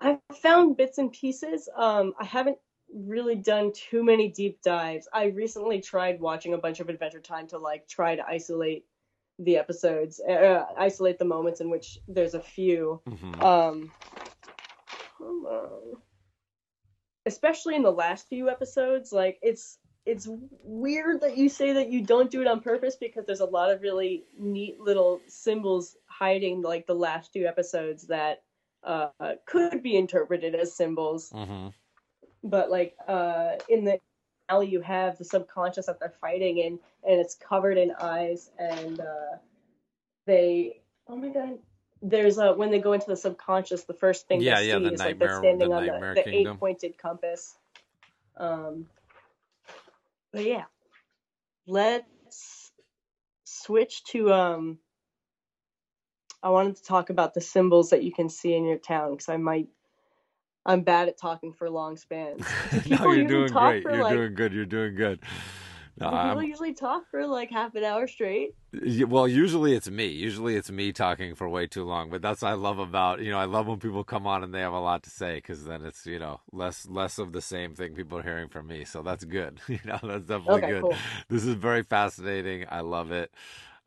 I've 0.00 0.18
found 0.42 0.76
bits 0.76 0.98
and 0.98 1.12
pieces. 1.12 1.68
Um, 1.76 2.12
I 2.18 2.24
haven't 2.24 2.58
really 2.94 3.34
done 3.34 3.72
too 3.72 4.04
many 4.04 4.28
deep 4.28 4.62
dives. 4.62 5.08
I 5.12 5.26
recently 5.26 5.80
tried 5.80 6.20
watching 6.20 6.54
a 6.54 6.58
bunch 6.58 6.80
of 6.80 6.88
Adventure 6.88 7.20
Time 7.20 7.46
to 7.48 7.58
like 7.58 7.88
try 7.88 8.16
to 8.16 8.26
isolate 8.26 8.84
the 9.38 9.56
episodes, 9.56 10.20
uh, 10.20 10.66
isolate 10.78 11.18
the 11.18 11.24
moments 11.24 11.60
in 11.60 11.70
which 11.70 11.98
there's 12.06 12.34
a 12.34 12.40
few. 12.40 13.00
hmm 13.06 13.42
Um, 13.42 13.92
hold 15.18 15.46
on. 15.46 15.96
Especially 17.24 17.76
in 17.76 17.82
the 17.82 17.92
last 17.92 18.28
few 18.28 18.50
episodes, 18.50 19.12
like 19.12 19.38
it's 19.42 19.78
it's 20.04 20.26
weird 20.64 21.20
that 21.20 21.38
you 21.38 21.48
say 21.48 21.74
that 21.74 21.88
you 21.88 22.02
don't 22.02 22.30
do 22.30 22.40
it 22.40 22.48
on 22.48 22.60
purpose 22.60 22.96
because 22.96 23.24
there's 23.24 23.40
a 23.40 23.44
lot 23.44 23.70
of 23.70 23.80
really 23.82 24.24
neat 24.36 24.80
little 24.80 25.22
symbols 25.28 25.96
hiding 26.06 26.60
like 26.60 26.88
the 26.88 26.94
last 26.94 27.32
two 27.32 27.46
episodes 27.46 28.08
that 28.08 28.42
uh, 28.82 29.08
could 29.46 29.80
be 29.80 29.96
interpreted 29.96 30.56
as 30.56 30.74
symbols. 30.74 31.30
hmm 31.30 31.68
But 32.44 32.70
like 32.70 32.96
uh, 33.06 33.52
in 33.68 33.84
the 33.84 33.98
alley, 34.48 34.68
you 34.68 34.80
have 34.80 35.18
the 35.18 35.24
subconscious 35.24 35.86
that 35.86 36.00
they're 36.00 36.14
fighting 36.20 36.58
in, 36.58 36.78
and 37.08 37.20
it's 37.20 37.34
covered 37.34 37.78
in 37.78 37.92
eyes, 38.00 38.50
and 38.58 39.00
uh, 39.00 39.36
they 40.26 40.80
oh 41.08 41.16
my 41.16 41.28
god. 41.28 41.58
There's 42.04 42.38
a 42.38 42.52
when 42.54 42.70
they 42.72 42.80
go 42.80 42.94
into 42.94 43.06
the 43.06 43.16
subconscious, 43.16 43.84
the 43.84 43.94
first 43.94 44.26
thing 44.26 44.40
Yeah, 44.40 44.58
they 44.60 44.68
yeah, 44.68 44.78
see 44.78 44.84
the 44.84 44.92
is 44.92 45.00
like 45.00 45.18
they're 45.18 45.38
standing 45.38 45.70
the 45.70 45.76
on 45.76 45.86
the, 45.86 46.14
the 46.14 46.28
eight 46.28 46.48
pointed 46.58 46.98
compass. 46.98 47.56
Um, 48.36 48.86
but 50.32 50.44
yeah, 50.44 50.64
let's 51.66 52.72
switch 53.44 54.04
to 54.04 54.32
um. 54.32 54.78
I 56.42 56.50
wanted 56.50 56.74
to 56.76 56.82
talk 56.82 57.10
about 57.10 57.34
the 57.34 57.40
symbols 57.40 57.90
that 57.90 58.02
you 58.02 58.10
can 58.12 58.28
see 58.28 58.52
in 58.54 58.64
your 58.64 58.78
town 58.78 59.12
because 59.12 59.28
I 59.28 59.36
might. 59.36 59.68
I'm 60.64 60.82
bad 60.82 61.08
at 61.08 61.18
talking 61.18 61.52
for 61.52 61.68
long 61.68 61.96
spans. 61.96 62.46
No, 62.88 63.12
you're 63.12 63.26
doing 63.26 63.52
great. 63.52 63.82
You're 63.84 64.02
like- 64.02 64.12
doing 64.14 64.34
good. 64.34 64.52
You're 64.52 64.64
doing 64.66 64.94
good. 64.94 65.20
No, 66.00 66.08
Do 66.08 66.16
I'm, 66.16 66.28
people 66.30 66.42
usually 66.44 66.72
talk 66.72 67.06
for 67.10 67.26
like 67.26 67.50
half 67.50 67.74
an 67.74 67.84
hour 67.84 68.06
straight? 68.06 68.54
Well, 69.06 69.28
usually 69.28 69.74
it's 69.74 69.90
me. 69.90 70.06
Usually 70.06 70.56
it's 70.56 70.70
me 70.70 70.90
talking 70.90 71.34
for 71.34 71.46
way 71.50 71.66
too 71.66 71.84
long. 71.84 72.08
But 72.08 72.22
that's 72.22 72.40
what 72.40 72.48
I 72.48 72.54
love 72.54 72.78
about 72.78 73.20
you 73.20 73.30
know 73.30 73.38
I 73.38 73.44
love 73.44 73.66
when 73.66 73.78
people 73.78 74.02
come 74.02 74.26
on 74.26 74.42
and 74.42 74.54
they 74.54 74.60
have 74.60 74.72
a 74.72 74.80
lot 74.80 75.02
to 75.02 75.10
say 75.10 75.34
because 75.36 75.64
then 75.66 75.84
it's 75.84 76.06
you 76.06 76.18
know 76.18 76.40
less 76.50 76.88
less 76.88 77.18
of 77.18 77.32
the 77.34 77.42
same 77.42 77.74
thing 77.74 77.94
people 77.94 78.16
are 78.18 78.22
hearing 78.22 78.48
from 78.48 78.68
me. 78.68 78.84
So 78.86 79.02
that's 79.02 79.24
good. 79.24 79.60
You 79.68 79.80
know 79.84 79.98
that's 80.02 80.24
definitely 80.24 80.62
Okay, 80.62 80.70
good. 80.70 80.82
cool. 80.82 80.94
This 81.28 81.44
is 81.44 81.54
very 81.56 81.82
fascinating. 81.82 82.64
I 82.70 82.80
love 82.80 83.12
it. 83.12 83.30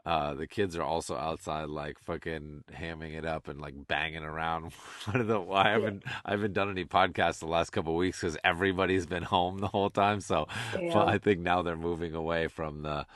Uh, 0.06 0.36
the 0.36 0.45
kids 0.45 0.76
are 0.76 0.84
also 0.84 1.16
outside 1.16 1.68
like 1.68 1.97
fucking 1.99 2.64
hamming 2.72 3.18
it 3.18 3.26
up 3.26 3.47
and 3.47 3.60
like 3.60 3.88
banging 3.88 4.24
around. 4.24 4.72
One 5.06 5.22
of 5.22 5.28
the 5.28 5.39
why 5.39 5.70
I 5.70 5.72
haven't 5.72 6.03
I 6.24 6.32
haven't 6.32 6.53
done 6.53 6.70
any 6.70 6.86
podcasts 6.86 7.39
the 7.39 7.47
last 7.47 7.72
couple 7.72 7.93
of 7.93 7.97
weeks 7.97 8.22
because 8.22 8.38
everybody's 8.43 9.08
been 9.08 9.24
home 9.36 9.58
the 9.58 9.68
whole 9.68 9.89
time. 9.89 10.22
So 10.22 10.47
but 10.74 11.08
I 11.08 11.18
think 11.18 11.39
now 11.39 11.62
they're 11.64 11.76
moving 11.76 12.14
away 12.14 12.47
from 12.47 12.84
the 12.84 13.08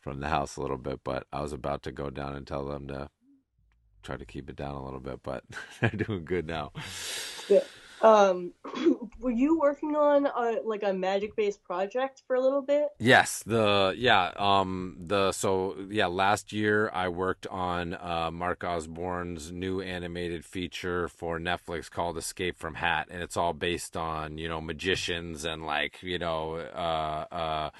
from 0.00 0.20
the 0.20 0.28
house 0.28 0.56
a 0.56 0.60
little 0.60 0.76
bit. 0.76 1.00
But 1.02 1.26
I 1.32 1.40
was 1.40 1.54
about 1.54 1.82
to 1.84 1.92
go 1.92 2.10
down 2.10 2.34
and 2.36 2.46
tell 2.46 2.66
them 2.66 2.88
to 2.88 3.08
try 4.02 4.16
to 4.16 4.24
keep 4.26 4.50
it 4.50 4.56
down 4.56 4.74
a 4.74 4.84
little 4.84 5.00
bit, 5.00 5.20
but 5.22 5.44
they're 5.80 5.90
doing 5.90 6.24
good 6.24 6.46
now. 6.46 6.72
Yeah. 7.48 7.64
Um, 8.02 8.52
were 9.24 9.30
you 9.30 9.58
working 9.58 9.96
on 9.96 10.26
a, 10.26 10.60
like 10.62 10.82
a 10.82 10.92
magic 10.92 11.34
based 11.34 11.64
project 11.64 12.22
for 12.26 12.36
a 12.36 12.40
little 12.40 12.60
bit? 12.60 12.88
Yes, 12.98 13.42
the 13.46 13.94
yeah, 13.96 14.32
um 14.36 14.98
the 15.00 15.32
so 15.32 15.76
yeah, 15.88 16.06
last 16.06 16.52
year 16.52 16.90
I 16.92 17.08
worked 17.08 17.46
on 17.46 17.94
uh 17.94 18.30
Mark 18.30 18.62
Osborne's 18.62 19.50
new 19.50 19.80
animated 19.80 20.44
feature 20.44 21.08
for 21.08 21.40
Netflix 21.40 21.90
called 21.90 22.18
Escape 22.18 22.58
from 22.58 22.74
Hat 22.74 23.08
and 23.10 23.22
it's 23.22 23.38
all 23.38 23.54
based 23.54 23.96
on, 23.96 24.36
you 24.36 24.46
know, 24.46 24.60
magicians 24.60 25.46
and 25.46 25.64
like, 25.64 26.02
you 26.02 26.18
know, 26.18 26.56
uh 26.56 27.24
uh 27.34 27.70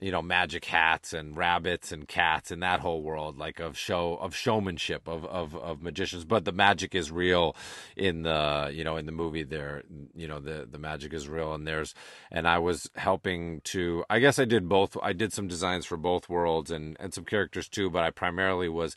you 0.00 0.12
know 0.12 0.22
magic 0.22 0.64
hats 0.64 1.12
and 1.12 1.36
rabbits 1.36 1.92
and 1.92 2.06
cats 2.08 2.50
and 2.50 2.62
that 2.62 2.80
whole 2.80 3.02
world 3.02 3.38
like 3.38 3.60
of 3.60 3.76
show 3.76 4.14
of 4.16 4.34
showmanship 4.34 5.08
of 5.08 5.24
of 5.24 5.54
of 5.56 5.82
magicians. 5.82 6.24
But 6.24 6.44
the 6.44 6.52
magic 6.52 6.94
is 6.94 7.10
real 7.10 7.56
in 7.96 8.22
the 8.22 8.70
you 8.72 8.84
know 8.84 8.96
in 8.96 9.06
the 9.06 9.12
movie 9.12 9.44
there 9.44 9.82
you 10.14 10.28
know 10.28 10.40
the 10.40 10.66
the 10.70 10.78
magic 10.78 11.12
is 11.12 11.28
real 11.28 11.54
and 11.54 11.66
there's 11.66 11.94
and 12.30 12.46
I 12.46 12.58
was 12.58 12.90
helping 12.96 13.60
to 13.64 14.04
I 14.08 14.18
guess 14.18 14.38
I 14.38 14.44
did 14.44 14.68
both 14.68 14.96
I 15.02 15.12
did 15.12 15.32
some 15.32 15.48
designs 15.48 15.86
for 15.86 15.96
both 15.96 16.28
worlds 16.28 16.70
and 16.70 16.96
and 17.00 17.12
some 17.12 17.24
characters 17.24 17.68
too 17.68 17.90
but 17.90 18.04
I 18.04 18.10
primarily 18.10 18.68
was 18.68 18.96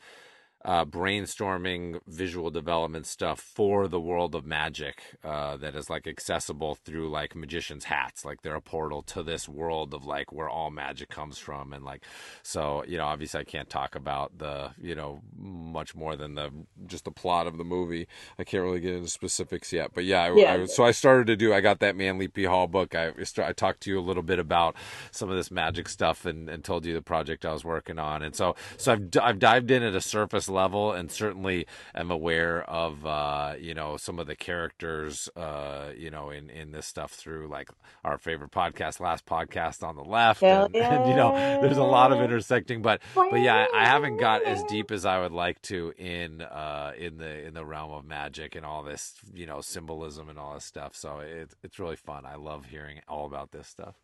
uh, 0.63 0.85
brainstorming 0.85 1.99
visual 2.05 2.51
development 2.51 3.07
stuff 3.07 3.39
for 3.39 3.87
the 3.87 3.99
world 3.99 4.35
of 4.35 4.45
magic 4.45 5.01
uh, 5.23 5.57
that 5.57 5.75
is 5.75 5.89
like 5.89 6.05
accessible 6.05 6.75
through 6.75 7.09
like 7.09 7.35
magicians 7.35 7.85
hats. 7.85 8.23
Like 8.23 8.41
they're 8.43 8.55
a 8.55 8.61
portal 8.61 9.01
to 9.03 9.23
this 9.23 9.49
world 9.49 9.93
of 9.93 10.05
like 10.05 10.31
where 10.31 10.49
all 10.49 10.69
magic 10.69 11.09
comes 11.09 11.39
from. 11.39 11.73
And 11.73 11.83
like 11.83 12.03
so 12.43 12.83
you 12.87 12.97
know 12.97 13.05
obviously 13.05 13.39
i 13.39 13.43
can't 13.43 13.69
talk 13.69 13.95
about 13.95 14.37
the 14.37 14.71
you 14.79 14.93
know 14.93 15.21
much 15.35 15.95
more 15.95 16.15
than 16.15 16.35
the 16.35 16.51
just 16.85 17.05
the 17.05 17.11
plot 17.11 17.47
of 17.47 17.57
the 17.57 17.63
movie. 17.63 18.07
I 18.37 18.43
can't 18.43 18.63
really 18.63 18.81
get 18.81 18.93
into 18.93 19.09
specifics 19.09 19.73
yet. 19.73 19.91
But 19.95 20.05
yeah, 20.05 20.23
I, 20.23 20.35
Yeah. 20.35 20.53
I, 20.53 20.65
so 20.65 20.83
i 20.83 20.91
started 20.91 21.25
to 21.27 21.35
do 21.35 21.53
i 21.53 21.61
got 21.61 21.79
that 21.79 21.95
manly 21.95 22.27
p 22.27 22.43
hall 22.43 22.67
book. 22.67 22.93
I 22.93 23.13
i 23.39 23.51
talked 23.53 23.81
to 23.81 23.89
you 23.89 23.99
a 23.99 24.01
little 24.01 24.23
bit 24.23 24.37
about 24.37 24.75
some 25.09 25.29
of 25.29 25.35
this 25.35 25.49
magic 25.49 25.89
stuff 25.89 26.25
and, 26.25 26.47
and 26.49 26.63
told 26.63 26.85
you 26.85 26.93
the 26.93 27.01
project 27.01 27.45
i 27.45 27.53
was 27.53 27.65
working 27.65 27.97
on. 27.97 28.21
And 28.21 28.35
so 28.35 28.55
so 28.77 28.93
i've, 28.93 29.09
I've 29.19 29.39
dived 29.39 29.71
in 29.71 29.81
at 29.81 29.95
a 29.95 30.01
surface 30.01 30.50
level 30.51 30.91
and 30.91 31.11
certainly 31.11 31.65
am 31.95 32.11
aware 32.11 32.63
of 32.69 33.05
uh 33.05 33.53
you 33.59 33.73
know 33.73 33.97
some 33.97 34.19
of 34.19 34.27
the 34.27 34.35
characters 34.35 35.29
uh 35.35 35.89
you 35.97 36.09
know 36.11 36.29
in 36.29 36.49
in 36.49 36.71
this 36.71 36.85
stuff 36.85 37.11
through 37.11 37.47
like 37.47 37.69
our 38.03 38.17
favorite 38.17 38.51
podcast 38.51 38.99
last 38.99 39.25
podcast 39.25 39.83
on 39.83 39.95
the 39.95 40.03
left 40.03 40.43
and, 40.43 40.75
and 40.75 41.09
you 41.09 41.15
know 41.15 41.31
there's 41.61 41.77
a 41.77 41.83
lot 41.83 42.11
of 42.11 42.19
intersecting 42.19 42.81
but 42.81 43.01
but 43.15 43.41
yeah 43.41 43.65
I, 43.73 43.81
I 43.81 43.85
haven't 43.85 44.17
got 44.17 44.43
as 44.43 44.63
deep 44.63 44.91
as 44.91 45.05
i 45.05 45.19
would 45.19 45.31
like 45.31 45.61
to 45.63 45.93
in 45.97 46.41
uh 46.41 46.91
in 46.97 47.17
the 47.17 47.45
in 47.47 47.53
the 47.53 47.65
realm 47.65 47.91
of 47.91 48.05
magic 48.05 48.55
and 48.55 48.65
all 48.65 48.83
this 48.83 49.15
you 49.33 49.45
know 49.45 49.61
symbolism 49.61 50.29
and 50.29 50.37
all 50.37 50.53
this 50.53 50.65
stuff 50.65 50.95
so 50.95 51.19
it, 51.19 51.53
it's 51.63 51.79
really 51.79 51.95
fun. 51.95 52.25
I 52.25 52.35
love 52.35 52.65
hearing 52.65 53.01
all 53.07 53.25
about 53.25 53.51
this 53.51 53.67
stuff. 53.67 53.95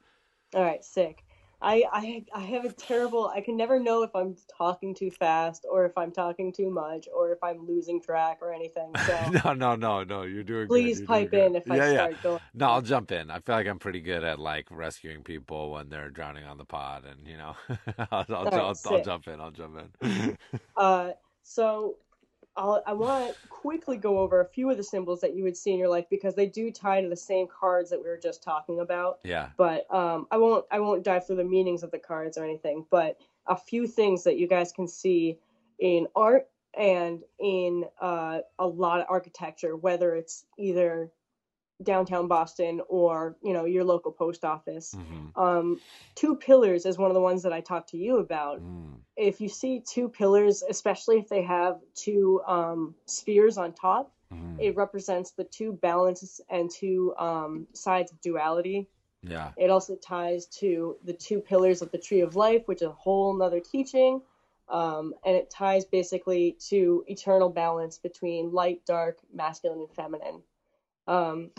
All 0.56 0.64
right, 0.64 0.84
sick. 0.84 1.24
I, 1.60 1.84
I 1.92 2.26
I 2.36 2.42
have 2.42 2.66
a 2.66 2.72
terrible. 2.72 3.32
I 3.34 3.42
can 3.42 3.58
never 3.58 3.80
know 3.80 4.04
if 4.04 4.16
I'm 4.16 4.36
talking 4.58 4.94
too 4.94 5.10
fast 5.10 5.66
or 5.70 5.86
if 5.86 5.98
I'm 5.98 6.12
talking 6.12 6.54
too 6.54 6.70
much 6.70 7.08
or 7.14 7.32
if 7.32 7.44
I'm 7.44 7.66
losing 7.66 8.00
track 8.00 8.40
or 8.42 8.54
anything. 8.54 8.92
So 9.06 9.30
no 9.44 9.54
no 9.54 9.76
no 9.76 10.04
no 10.04 10.22
you're 10.22 10.44
doing 10.44 10.68
please. 10.68 11.00
You're 11.00 11.08
doing 11.08 11.30
pipe 11.30 11.34
in 11.34 11.54
good. 11.54 11.58
if 11.58 11.72
I 11.72 11.76
yeah, 11.76 11.86
yeah. 11.86 11.94
start 11.96 12.24
going. 12.24 12.40
No, 12.54 12.70
I'll 12.70 12.82
jump 12.82 13.12
in. 13.12 13.32
I 13.32 13.40
feel 13.40 13.56
like 13.56 13.68
I'm 13.68 13.80
pretty 13.80 14.02
good 14.02 14.24
at 14.24 14.38
like 14.38 14.68
rescuing 14.70 15.24
people 15.24 15.72
when 15.72 15.90
they're 15.90 16.10
drowning 16.10 16.46
on 16.46 16.58
the 16.58 16.66
pod, 16.66 17.06
and 17.06 17.28
you 17.28 17.38
know, 17.38 17.56
I'll, 18.12 18.26
I'll, 18.30 18.54
I'll, 18.54 18.80
I'll 18.86 19.04
jump 19.04 19.28
in. 19.28 19.40
I'll 19.40 19.52
jump 19.52 19.92
in. 20.02 20.38
Uh, 20.76 21.12
so 21.42 21.96
I'll, 22.58 22.82
I 22.86 22.94
want 22.94 23.30
to 23.30 23.48
quickly 23.50 23.98
go 23.98 24.20
over 24.20 24.42
a 24.42 24.46
few 24.46 24.70
of 24.70 24.78
the 24.78 24.84
symbols 24.84 25.22
that 25.22 25.36
you 25.36 25.44
would 25.44 25.56
see 25.56 25.72
in 25.72 25.78
your 25.80 25.90
life 25.90 26.06
because 26.10 26.36
they 26.36 26.48
do 26.48 26.72
tie 26.72 27.02
to 27.02 27.08
the 27.08 27.16
same 27.16 27.48
cards 27.48 27.92
that 27.92 28.00
we 28.02 28.10
were 28.10 28.20
just 28.22 28.44
talking 28.44 28.80
about. 28.80 29.20
yeah, 29.24 29.50
But 29.58 29.86
um, 29.94 30.28
I 30.32 30.38
won't 30.38 30.66
I 30.72 30.80
won't 30.80 31.04
dive 31.04 31.28
through 31.28 31.38
the 31.38 31.44
meanings 31.44 31.84
of 31.84 31.92
the 31.92 32.00
cards 32.00 32.38
or 32.38 32.44
anything. 32.44 32.86
But 32.90 33.18
a 33.48 33.56
few 33.56 33.88
things 33.88 34.24
that 34.24 34.38
you 34.38 34.48
guys 34.48 34.72
can 34.72 34.88
see 34.88 35.38
in 35.80 36.08
art 36.16 36.48
and 36.78 37.24
in 37.40 37.86
uh, 38.02 38.40
a 38.60 38.68
lot 38.68 39.00
of 39.02 39.06
architecture, 39.10 39.76
whether 39.76 40.16
it's 40.16 40.46
either 40.58 41.12
downtown 41.84 42.28
Boston 42.28 42.82
or 42.90 43.36
you 43.44 43.54
know 43.54 43.66
your 43.66 43.84
local 43.84 44.12
post 44.12 44.44
office. 44.44 44.96
hmm 44.96 45.40
Um, 45.40 45.80
two 46.16 46.36
pillars 46.36 46.86
is 46.86 46.98
one 46.98 47.12
of 47.12 47.16
the 47.16 47.22
ones 47.22 47.44
that 47.44 47.54
I 47.54 47.62
talked 47.62 47.90
to 47.90 47.98
you 47.98 48.18
about 48.18 48.62
mm. 48.62 48.96
if 49.16 49.40
you 49.40 49.50
see 49.50 49.82
two 49.82 50.10
pillars, 50.10 50.64
especially 50.64 51.18
if 51.20 51.30
they 51.30 51.44
have 51.44 51.80
two 51.94 52.42
um, 52.48 52.96
spheres 53.06 53.58
on 53.58 53.74
top, 53.74 54.12
Mhm. 54.34 54.60
It 54.60 54.76
represents 54.76 55.32
the 55.32 55.44
two 55.44 55.74
balances 55.74 56.42
and 56.50 56.70
two 56.70 57.16
um, 57.18 57.68
sides 57.74 58.12
of 58.12 58.20
duality. 58.22 58.90
Yeah. 59.24 59.52
It 59.58 59.70
also 59.70 59.96
ties 59.96 60.46
to 60.60 60.98
the 61.04 61.14
two 61.14 61.40
pillars 61.40 61.82
of 61.82 61.92
the 61.92 61.98
tree 61.98 62.22
of 62.22 62.36
life, 62.36 62.68
which 62.68 62.82
is 62.82 62.88
a 62.88 62.92
whole 62.92 63.34
nother 63.34 63.60
teaching. 63.60 64.22
Um, 64.70 65.14
and 65.26 65.36
it 65.36 65.50
ties 65.50 65.86
basically 65.86 66.58
to 66.68 67.04
eternal 67.08 67.50
balance 67.50 67.98
between 67.98 68.52
light, 68.52 68.86
dark, 68.86 69.20
masculine, 69.34 69.80
and 69.80 69.92
feminine. 69.92 70.42
Um, 71.08 71.52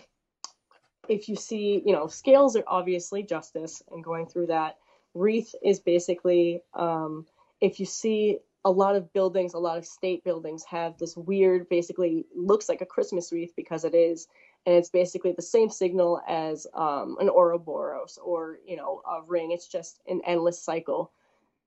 if 1.11 1.29
you 1.29 1.37
see, 1.37 1.83
you 1.87 1.93
know, 1.93 2.07
scales 2.09 2.57
are 2.57 2.65
obviously 2.67 3.23
justice 3.25 3.83
and 3.91 4.05
going 4.05 4.27
through 4.27 4.49
that. 4.49 4.79
Wreath 5.15 5.55
is 5.65 5.81
basically, 5.81 6.63
um, 6.75 7.27
if 7.61 7.81
you 7.81 7.87
see 7.87 8.39
a 8.65 8.71
lot 8.71 8.97
of 8.97 9.13
buildings, 9.13 9.55
a 9.55 9.59
lot 9.61 9.79
of 9.79 9.87
state 9.87 10.25
buildings 10.25 10.65
have 10.65 10.99
this 10.99 11.17
weird, 11.17 11.69
basically 11.69 12.27
looks 12.37 12.69
like 12.69 12.83
a 12.83 12.87
Christmas 12.87 13.33
wreath 13.33 13.55
because 13.57 13.85
it 13.85 13.95
is, 13.95 14.29
and 14.67 14.77
it's 14.77 14.91
basically 14.91 15.33
the 15.33 15.43
same 15.43 15.71
signal 15.71 16.21
as 16.29 16.67
um, 16.75 17.17
an 17.21 17.31
Ouroboros 17.31 18.19
or 18.23 18.59
you 18.67 18.77
know 18.77 19.03
a 19.11 19.23
ring. 19.27 19.53
It's 19.53 19.69
just 19.69 20.01
an 20.09 20.21
endless 20.27 20.63
cycle, 20.63 21.13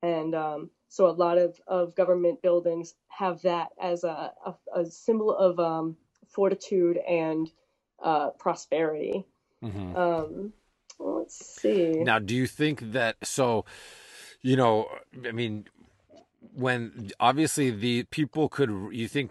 and 0.02 0.34
um, 0.34 0.70
so 0.88 1.08
a 1.08 1.12
lot 1.12 1.38
of, 1.38 1.60
of 1.66 1.94
government 1.94 2.42
buildings 2.42 2.94
have 3.08 3.42
that 3.42 3.68
as 3.80 4.04
a, 4.04 4.32
a, 4.46 4.54
a 4.74 4.86
symbol 4.86 5.36
of 5.36 5.58
um, 5.58 5.96
fortitude 6.28 6.98
and 6.98 7.50
uh, 8.02 8.30
prosperity. 8.38 9.26
Mhm. 9.62 9.96
Um, 9.96 10.52
let's 10.98 11.36
see. 11.36 11.92
Now, 12.02 12.18
do 12.18 12.34
you 12.34 12.46
think 12.46 12.92
that 12.92 13.16
so? 13.22 13.64
You 14.42 14.56
know, 14.56 14.88
I 15.26 15.32
mean, 15.32 15.66
when 16.54 17.10
obviously 17.20 17.70
the 17.70 18.04
people 18.04 18.48
could, 18.48 18.70
you 18.92 19.08
think 19.08 19.30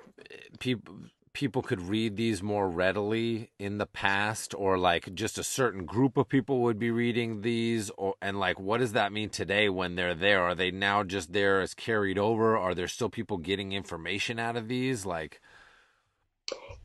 people 0.60 0.96
people 1.34 1.62
could 1.62 1.82
read 1.82 2.18
these 2.18 2.44
more 2.44 2.70
readily 2.70 3.52
in 3.58 3.78
the 3.78 3.86
past, 3.86 4.54
or 4.56 4.78
like 4.78 5.14
just 5.16 5.38
a 5.38 5.44
certain 5.44 5.86
group 5.86 6.18
of 6.18 6.28
people 6.28 6.62
would 6.62 6.78
be 6.80 6.92
reading 6.92 7.42
these, 7.42 7.90
or 7.92 8.16
and 8.22 8.40
like 8.40 8.60
what 8.60 8.80
does 8.80 8.94
that 8.94 9.12
mean 9.12 9.30
today 9.30 9.70
when 9.70 9.96
they're 9.96 10.16
there? 10.16 10.42
Are 10.44 10.56
they 10.56 10.72
now 10.72 11.04
just 11.04 11.34
there 11.34 11.62
as 11.62 11.74
carried 11.74 12.18
over? 12.18 12.58
Are 12.58 12.76
there 12.76 12.88
still 12.88 13.10
people 13.10 13.38
getting 13.38 13.72
information 13.74 14.40
out 14.40 14.56
of 14.58 14.68
these? 14.68 15.06
Like, 15.06 15.42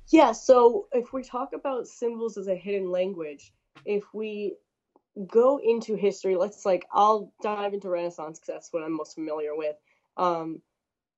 Yeah, 0.09 0.33
so 0.33 0.87
if 0.93 1.13
we 1.13 1.23
talk 1.23 1.53
about 1.53 1.89
symbols 1.89 2.37
as 2.39 2.49
a 2.49 2.55
hidden 2.55 2.91
language, 2.91 3.53
if 3.85 4.05
we 4.15 4.55
go 5.27 5.59
into 5.59 5.97
history, 5.97 6.37
let's 6.37 6.65
like 6.67 6.87
I'll 6.93 7.33
dive 7.43 7.75
into 7.75 7.89
Renaissance 7.89 8.39
because 8.39 8.55
that's 8.55 8.73
what 8.73 8.83
I'm 8.83 8.97
most 8.97 9.15
familiar 9.15 9.57
with. 9.57 9.77
Um, 10.17 10.63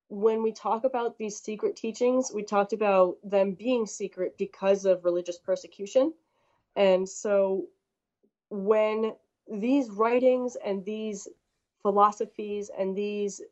when 0.09 0.43
we 0.43 0.53
talk 0.53 0.85
about 0.85 1.19
these 1.19 1.39
secret 1.39 1.77
teachings, 1.77 2.33
we 2.35 2.43
talked 2.43 2.73
about 2.73 3.17
them 3.23 3.53
being 3.53 3.87
secret 3.87 4.37
because 4.39 4.87
of 4.87 5.05
religious 5.05 5.39
persecution. 5.39 6.15
And 6.77 7.07
so 7.07 7.67
when 8.49 9.13
these 9.53 9.91
writings 9.91 10.57
and 10.65 10.85
these 10.85 11.29
philosophies 11.83 12.71
and 12.77 12.97
these 12.97 13.43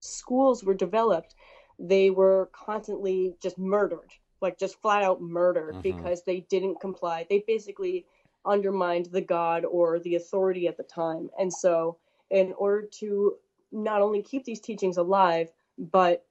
schools 0.00 0.64
were 0.64 0.74
developed, 0.74 1.34
they 1.78 2.10
were 2.10 2.50
constantly 2.52 3.34
just 3.42 3.58
murdered, 3.58 4.12
like 4.42 4.58
just 4.58 4.80
flat 4.82 5.02
out 5.02 5.20
murdered 5.22 5.76
Mhm. 5.76 5.82
because 5.82 6.22
they 6.24 6.40
didn't 6.40 6.80
comply. 6.80 7.26
They 7.28 7.40
basically 7.40 8.06
undermined 8.44 9.06
the 9.06 9.20
god 9.22 9.64
or 9.64 10.00
the 10.00 10.16
authority 10.16 10.66
at 10.68 10.76
the 10.76 10.82
time. 10.82 11.30
And 11.38 11.52
so, 11.52 11.98
in 12.30 12.52
order 12.54 12.82
to 12.86 13.38
not 13.70 14.02
only 14.02 14.22
keep 14.22 14.44
these 14.44 14.60
teachings 14.60 14.96
alive, 14.98 15.52
but 15.78 16.26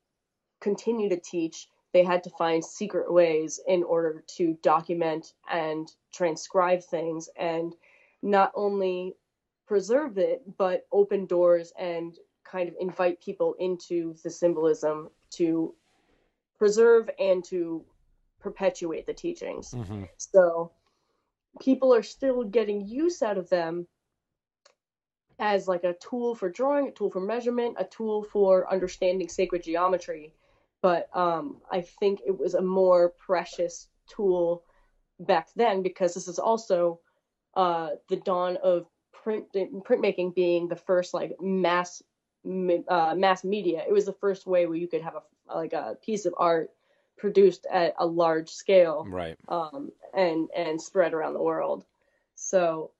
continue 0.60 1.10
to 1.10 1.20
teach, 1.20 1.70
they 1.94 2.04
had 2.04 2.24
to 2.24 2.30
find 2.32 2.64
secret 2.64 3.12
ways 3.12 3.60
in 3.68 3.84
order 3.84 4.24
to 4.28 4.54
document 4.62 5.34
and 5.50 5.92
transcribe 6.12 6.84
things 6.84 7.30
and 7.36 7.76
not 8.22 8.52
only 8.56 9.16
preserve 9.66 10.18
it, 10.18 10.58
but 10.58 10.88
open 10.92 11.26
doors 11.26 11.74
and 11.78 12.20
kind 12.44 12.70
of 12.70 12.76
invite 12.80 13.22
people 13.22 13.56
into 13.60 14.14
the 14.24 14.30
symbolism 14.30 15.10
to 15.32 15.74
preserve 16.58 17.10
and 17.20 17.44
to 17.44 17.84
perpetuate 18.42 19.06
the 19.06 19.14
teachings. 19.14 19.72
mhm. 19.72 20.10
So 20.18 20.72
people 21.60 21.94
are 21.94 22.04
still 22.04 22.44
getting 22.44 22.88
use 22.88 23.22
out 23.22 23.38
of 23.38 23.50
them 23.50 23.88
as 25.40 25.68
like 25.68 25.84
a 25.84 25.94
tool 25.96 26.36
for 26.36 26.50
drawing, 26.50 26.90
a 26.90 26.92
tool 26.92 27.10
for 27.10 27.20
measurement, 27.20 27.76
a 27.80 27.86
tool 27.86 28.24
for 28.24 28.72
understanding 28.72 29.28
sacred 29.28 29.64
geometry. 29.64 30.34
But 30.82 31.10
um, 31.16 31.62
I 31.72 31.82
think 31.82 32.22
it 32.26 32.38
was 32.38 32.54
a 32.54 32.62
more 32.62 33.10
precious 33.10 33.88
tool 34.08 34.64
back 35.20 35.50
then 35.56 35.84
because 35.84 36.14
this 36.14 36.28
is 36.28 36.40
also 36.40 37.00
uh, 37.56 37.92
the 38.10 38.18
dawn 38.18 38.58
of 38.64 38.88
print 39.12 39.46
printmaking 39.54 40.34
being 40.34 40.68
the 40.68 40.76
first 40.76 41.14
like 41.14 41.36
mass 41.40 42.02
uh, 42.46 43.16
mass 43.16 43.44
media. 43.44 43.84
It 43.88 43.92
was 43.92 44.06
the 44.06 44.14
first 44.14 44.48
way 44.48 44.66
where 44.66 44.78
you 44.78 44.88
could 44.88 45.02
have 45.02 45.16
a 45.16 45.56
like 45.56 45.74
a 45.74 45.98
piece 46.04 46.26
of 46.26 46.34
art 46.38 46.70
produced 47.22 47.68
at 47.72 47.96
a 48.00 48.06
large 48.08 48.50
scale 48.50 49.12
right. 49.12 49.38
um, 49.48 49.92
and 50.14 50.50
and 50.58 50.82
spread 50.82 51.14
around 51.14 51.36
the 51.36 51.44
world. 51.44 51.86
So, 52.36 52.92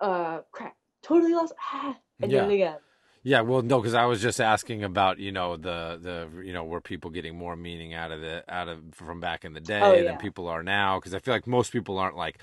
uh, 0.00 0.40
crap, 0.52 0.76
totally 1.02 1.34
lost. 1.34 1.54
Ah, 1.72 1.96
I 2.22 2.26
did 2.28 2.34
Yeah. 2.34 2.44
it 2.44 2.54
again. 2.54 2.78
Yeah, 3.24 3.42
well, 3.42 3.62
no, 3.62 3.80
because 3.80 3.94
I 3.94 4.06
was 4.06 4.20
just 4.22 4.40
asking 4.40 4.84
about 4.84 5.18
you 5.20 5.32
know 5.32 5.56
the 5.56 5.98
the 6.02 6.42
you 6.44 6.52
know 6.52 6.64
were 6.64 6.80
people 6.80 7.10
getting 7.10 7.36
more 7.38 7.56
meaning 7.56 7.94
out 7.94 8.10
of 8.12 8.20
the 8.20 8.44
out 8.52 8.68
of 8.68 8.80
from 8.94 9.20
back 9.20 9.44
in 9.44 9.52
the 9.54 9.60
day 9.60 9.84
Oh, 9.84 9.94
than 10.02 10.18
people 10.18 10.48
are 10.48 10.62
now? 10.62 10.98
Because 10.98 11.14
I 11.14 11.20
feel 11.20 11.34
like 11.34 11.46
most 11.46 11.72
people 11.72 11.98
aren't 11.98 12.16
like 12.16 12.38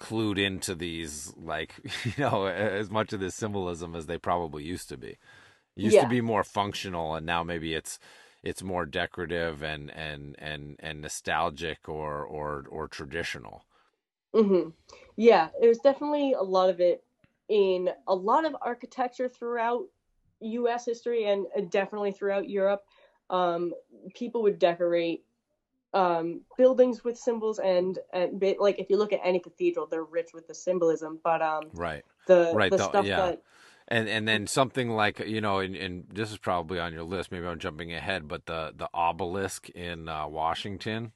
clued 0.00 0.38
into 0.44 0.74
these 0.74 1.32
like 1.36 1.74
you 2.04 2.12
know 2.18 2.46
as 2.46 2.90
much 2.90 3.12
of 3.12 3.20
this 3.20 3.34
symbolism 3.36 3.94
as 3.94 4.06
they 4.06 4.18
probably 4.18 4.64
used 4.64 4.88
to 4.90 4.96
be. 4.96 5.10
It 5.76 5.82
used 5.82 6.00
to 6.00 6.06
be 6.06 6.20
more 6.20 6.44
functional, 6.44 7.14
and 7.14 7.26
now 7.26 7.44
maybe 7.44 7.74
it's 7.74 7.98
it's 8.44 8.62
more 8.62 8.86
decorative 8.86 9.62
and 9.64 9.90
and 9.90 10.36
and 10.38 10.76
and 10.80 11.02
nostalgic 11.02 11.88
or 11.88 12.24
or 12.24 12.64
or 12.70 12.88
traditional. 12.88 13.64
hmm 14.34 14.70
Yeah, 15.16 15.50
there's 15.60 15.78
definitely 15.78 16.32
a 16.32 16.42
lot 16.42 16.70
of 16.70 16.80
it 16.80 17.04
in 17.48 17.90
a 18.08 18.14
lot 18.14 18.44
of 18.44 18.56
architecture 18.60 19.28
throughout 19.28 19.84
U.S. 20.40 20.84
history 20.86 21.24
and 21.26 21.46
definitely 21.70 22.12
throughout 22.12 22.48
Europe. 22.48 22.82
Um, 23.30 23.72
people 24.14 24.42
would 24.42 24.58
decorate 24.58 25.24
um, 25.94 26.42
buildings 26.58 27.04
with 27.04 27.18
symbols, 27.18 27.58
and, 27.60 27.98
and 28.12 28.42
like 28.60 28.78
if 28.78 28.90
you 28.90 28.98
look 28.98 29.12
at 29.12 29.20
any 29.24 29.40
cathedral, 29.40 29.86
they're 29.86 30.04
rich 30.04 30.30
with 30.34 30.46
the 30.48 30.54
symbolism. 30.54 31.20
But 31.24 31.42
um, 31.42 31.72
Right. 31.72 32.04
the 32.26 32.52
Right, 32.54 32.70
the 32.70 32.78
the- 32.78 32.84
stuff 32.88 33.06
yeah. 33.06 33.16
that 33.16 33.42
And 33.88 34.08
and 34.08 34.26
then 34.26 34.46
something 34.46 34.90
like 34.90 35.18
you 35.20 35.40
know, 35.40 35.58
and, 35.58 35.76
and 35.76 36.04
this 36.10 36.30
is 36.32 36.38
probably 36.38 36.78
on 36.80 36.92
your 36.92 37.02
list. 37.04 37.30
Maybe 37.30 37.46
I'm 37.46 37.58
jumping 37.58 37.92
ahead, 37.92 38.28
but 38.28 38.46
the 38.46 38.72
the 38.74 38.88
obelisk 38.94 39.68
in 39.70 40.08
uh, 40.08 40.26
Washington, 40.26 41.12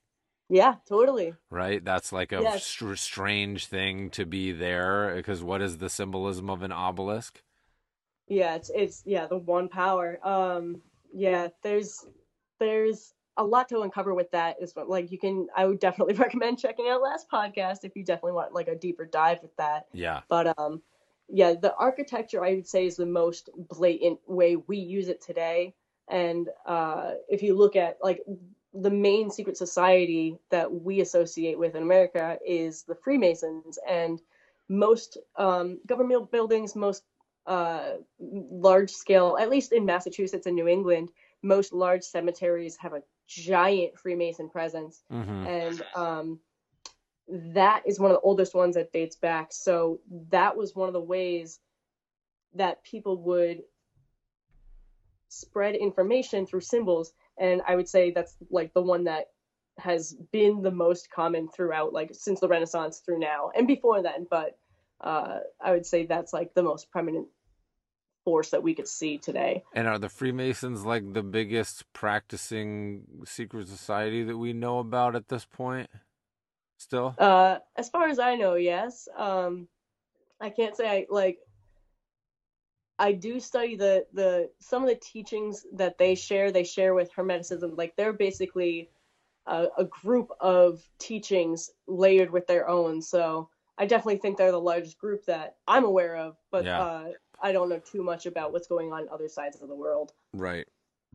yeah, 0.49 0.77
totally. 0.87 1.35
right? 1.51 1.85
That's 1.85 2.13
like 2.13 2.33
a 2.33 2.43
Yes. 2.43 2.65
str- 2.65 2.95
strange 2.95 3.67
thing 3.67 4.11
to 4.11 4.25
be 4.27 4.53
there 4.53 5.15
because 5.17 5.43
what 5.43 5.63
is 5.63 5.79
the 5.79 5.89
symbolism 5.91 6.51
of 6.51 6.63
an 6.63 6.73
obelisk? 6.73 7.43
Yeah, 8.27 8.55
it's 8.57 8.71
it's 8.75 9.03
yeah, 9.07 9.27
the 9.27 9.39
one 9.39 9.69
power. 9.69 10.19
Um 10.27 10.83
yeah, 11.13 11.49
there's 11.63 12.07
there's 12.59 13.15
a 13.37 13.45
lot 13.45 13.69
to 13.69 13.81
uncover 13.83 14.15
with 14.15 14.31
that 14.33 14.57
is 14.61 14.75
what 14.75 14.89
like 14.89 15.11
you 15.11 15.19
can 15.19 15.47
I 15.57 15.65
would 15.67 15.81
definitely 15.81 16.15
recommend 16.25 16.59
checking 16.59 16.89
out 16.89 17.03
last 17.03 17.31
podcast 17.31 17.85
if 17.85 17.97
you 17.97 18.05
definitely 18.05 18.33
want 18.33 18.53
like 18.55 18.69
a 18.69 18.75
deeper 18.77 19.07
dive 19.07 19.41
with 19.43 19.57
that. 19.57 19.87
Yeah, 19.93 20.23
But 20.29 20.59
um 20.59 20.83
yeah, 21.29 21.55
the 21.55 21.75
architecture 21.75 22.45
I 22.45 22.55
would 22.55 22.67
say 22.67 22.87
is 22.87 22.97
the 22.97 23.07
most 23.07 23.51
blatant 23.57 24.21
way 24.27 24.57
we 24.57 24.79
use 24.79 25.09
it 25.09 25.21
today. 25.23 25.75
And 26.09 26.49
uh 26.67 27.13
if 27.29 27.43
you 27.43 27.57
look 27.57 27.77
at 27.77 27.99
like 28.03 28.23
the 28.75 28.91
main 28.91 29.31
secret 29.31 29.57
society 29.57 30.39
that 30.51 30.73
we 30.73 31.01
associate 31.01 31.59
with 31.59 31.75
in 31.75 31.83
America 31.83 32.39
is 32.47 32.83
the 32.85 32.95
Freemasons 32.95 33.79
and 33.89 34.21
most 34.69 35.19
um, 35.37 35.79
government 35.87 36.31
buildings, 36.31 36.77
most 36.77 37.03
uh, 37.47 37.95
large 38.21 38.91
scale, 38.91 39.39
at 39.41 39.49
least 39.49 39.73
in 39.73 39.87
Massachusetts 39.87 40.47
and 40.47 40.55
New 40.55 40.69
England, 40.69 41.09
most 41.43 41.73
large 41.73 42.03
cemeteries 42.03 42.77
have 42.77 42.93
a 42.93 43.03
giant 43.27 43.99
Freemason 43.99 44.49
presence. 44.51 45.03
hmm 45.11 45.47
And 45.47 45.83
um, 45.97 46.41
that 47.29 47.83
is 47.87 48.01
one 48.01 48.11
of 48.11 48.17
the 48.17 48.21
oldest 48.21 48.55
ones 48.55 48.75
that 48.77 48.93
dates 48.93 49.17
back. 49.17 49.53
So 49.53 50.01
that 50.31 50.57
was 50.57 50.75
one 50.75 50.89
of 50.89 50.95
the 50.95 51.01
ways 51.01 51.61
that 52.55 52.83
people 52.83 53.23
would 53.23 53.63
spread 55.29 55.75
information 55.75 56.47
through 56.47 56.61
symbols. 56.61 57.13
And 57.39 57.63
I 57.67 57.77
would 57.77 57.89
say 57.89 58.11
that's 58.11 58.35
like 58.51 58.73
the 58.73 58.83
one 58.83 59.05
that 59.05 59.27
has 59.79 60.15
been 60.33 60.63
the 60.63 60.71
most 60.71 61.11
common 61.11 61.49
throughout, 61.49 61.93
like 61.93 62.11
since 62.13 62.41
the 62.41 62.49
Renaissance 62.49 62.99
through 62.99 63.21
now 63.21 63.51
and 63.55 63.67
before 63.67 64.03
then. 64.03 64.27
But 64.29 64.59
uh, 65.01 65.41
I 65.61 65.73
would 65.73 65.87
say 65.87 66.07
that's 66.07 66.33
like 66.33 66.55
the 66.55 66.63
most 66.63 66.91
prominent 66.91 67.29
force 68.25 68.51
that 68.51 68.63
we 68.63 68.75
could 68.75 68.89
see 68.89 69.19
today. 69.19 69.63
And 69.73 69.87
are 69.87 69.99
the 69.99 70.09
Freemasons 70.09 70.85
like 70.85 71.13
the 71.13 71.23
biggest 71.23 71.91
practicing 71.93 73.05
secret 73.25 73.69
society 73.69 74.23
that 74.25 74.37
we 74.37 74.53
know 74.53 74.81
about 74.81 75.15
at 75.15 75.29
this 75.29 75.45
point? 75.45 75.89
Still? 76.79 77.15
Uh, 77.19 77.59
as 77.77 77.89
far 77.89 78.09
as 78.09 78.19
I 78.19 78.37
know, 78.37 78.55
yes. 78.55 79.09
Um, 79.17 79.69
I 80.41 80.51
can't 80.51 80.77
say 80.77 80.89
I 80.89 81.07
like. 81.11 81.39
I 83.01 83.13
do 83.13 83.39
study 83.41 83.77
the 83.77 84.07
the 84.13 84.51
some 84.61 84.83
of 84.83 84.89
the 84.89 84.95
teachings 84.97 85.67
that 85.75 85.99
they 85.99 86.15
share. 86.15 86.51
They 86.51 86.65
share 86.65 86.95
with 86.95 87.13
Hermeticism. 87.13 87.77
Like 87.77 87.95
they're 87.97 88.13
basically 88.13 88.91
a, 89.47 89.67
a 89.77 89.85
group 89.85 90.31
of 90.41 90.83
teachings 90.99 91.71
layered 91.87 92.31
with 92.31 92.47
their 92.47 92.69
own. 92.69 93.03
So 93.03 93.51
I 93.77 93.87
definitely 93.87 94.19
think 94.19 94.37
they're 94.37 94.53
the 94.53 94.61
largest 94.61 94.99
group 94.99 95.25
that 95.27 95.57
I'm 95.67 95.85
aware 95.85 96.17
of. 96.17 96.37
But 96.51 96.65
Yeah. 96.65 96.81
uh, 96.81 97.05
I 97.41 97.53
don't 97.53 97.69
know 97.69 97.79
too 97.79 98.03
much 98.03 98.27
about 98.27 98.53
what's 98.53 98.67
going 98.67 98.93
on 98.93 99.03
in 99.03 99.09
other 99.09 99.29
sides 99.29 99.61
of 99.63 99.69
the 99.69 99.75
world. 99.75 100.13
Right. 100.33 100.67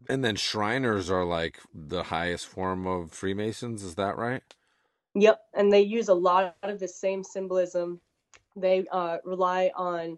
And 0.10 0.24
then 0.24 0.36
Shriners 0.36 1.10
are 1.12 1.26
like 1.26 1.60
the 1.74 2.04
highest 2.04 2.48
form 2.48 2.88
of 2.88 3.12
Freemasons, 3.12 3.84
is 3.84 3.96
that 3.96 4.18
right? 4.18 4.42
Yep, 5.16 5.42
and 5.54 5.72
they 5.72 5.82
use 5.82 6.10
a 6.10 6.14
lot 6.14 6.56
of 6.64 6.80
the 6.80 6.88
same 6.88 7.24
symbolism. 7.24 8.00
They 8.56 8.86
uh, 8.92 9.18
rely 9.24 9.72
on 9.76 10.18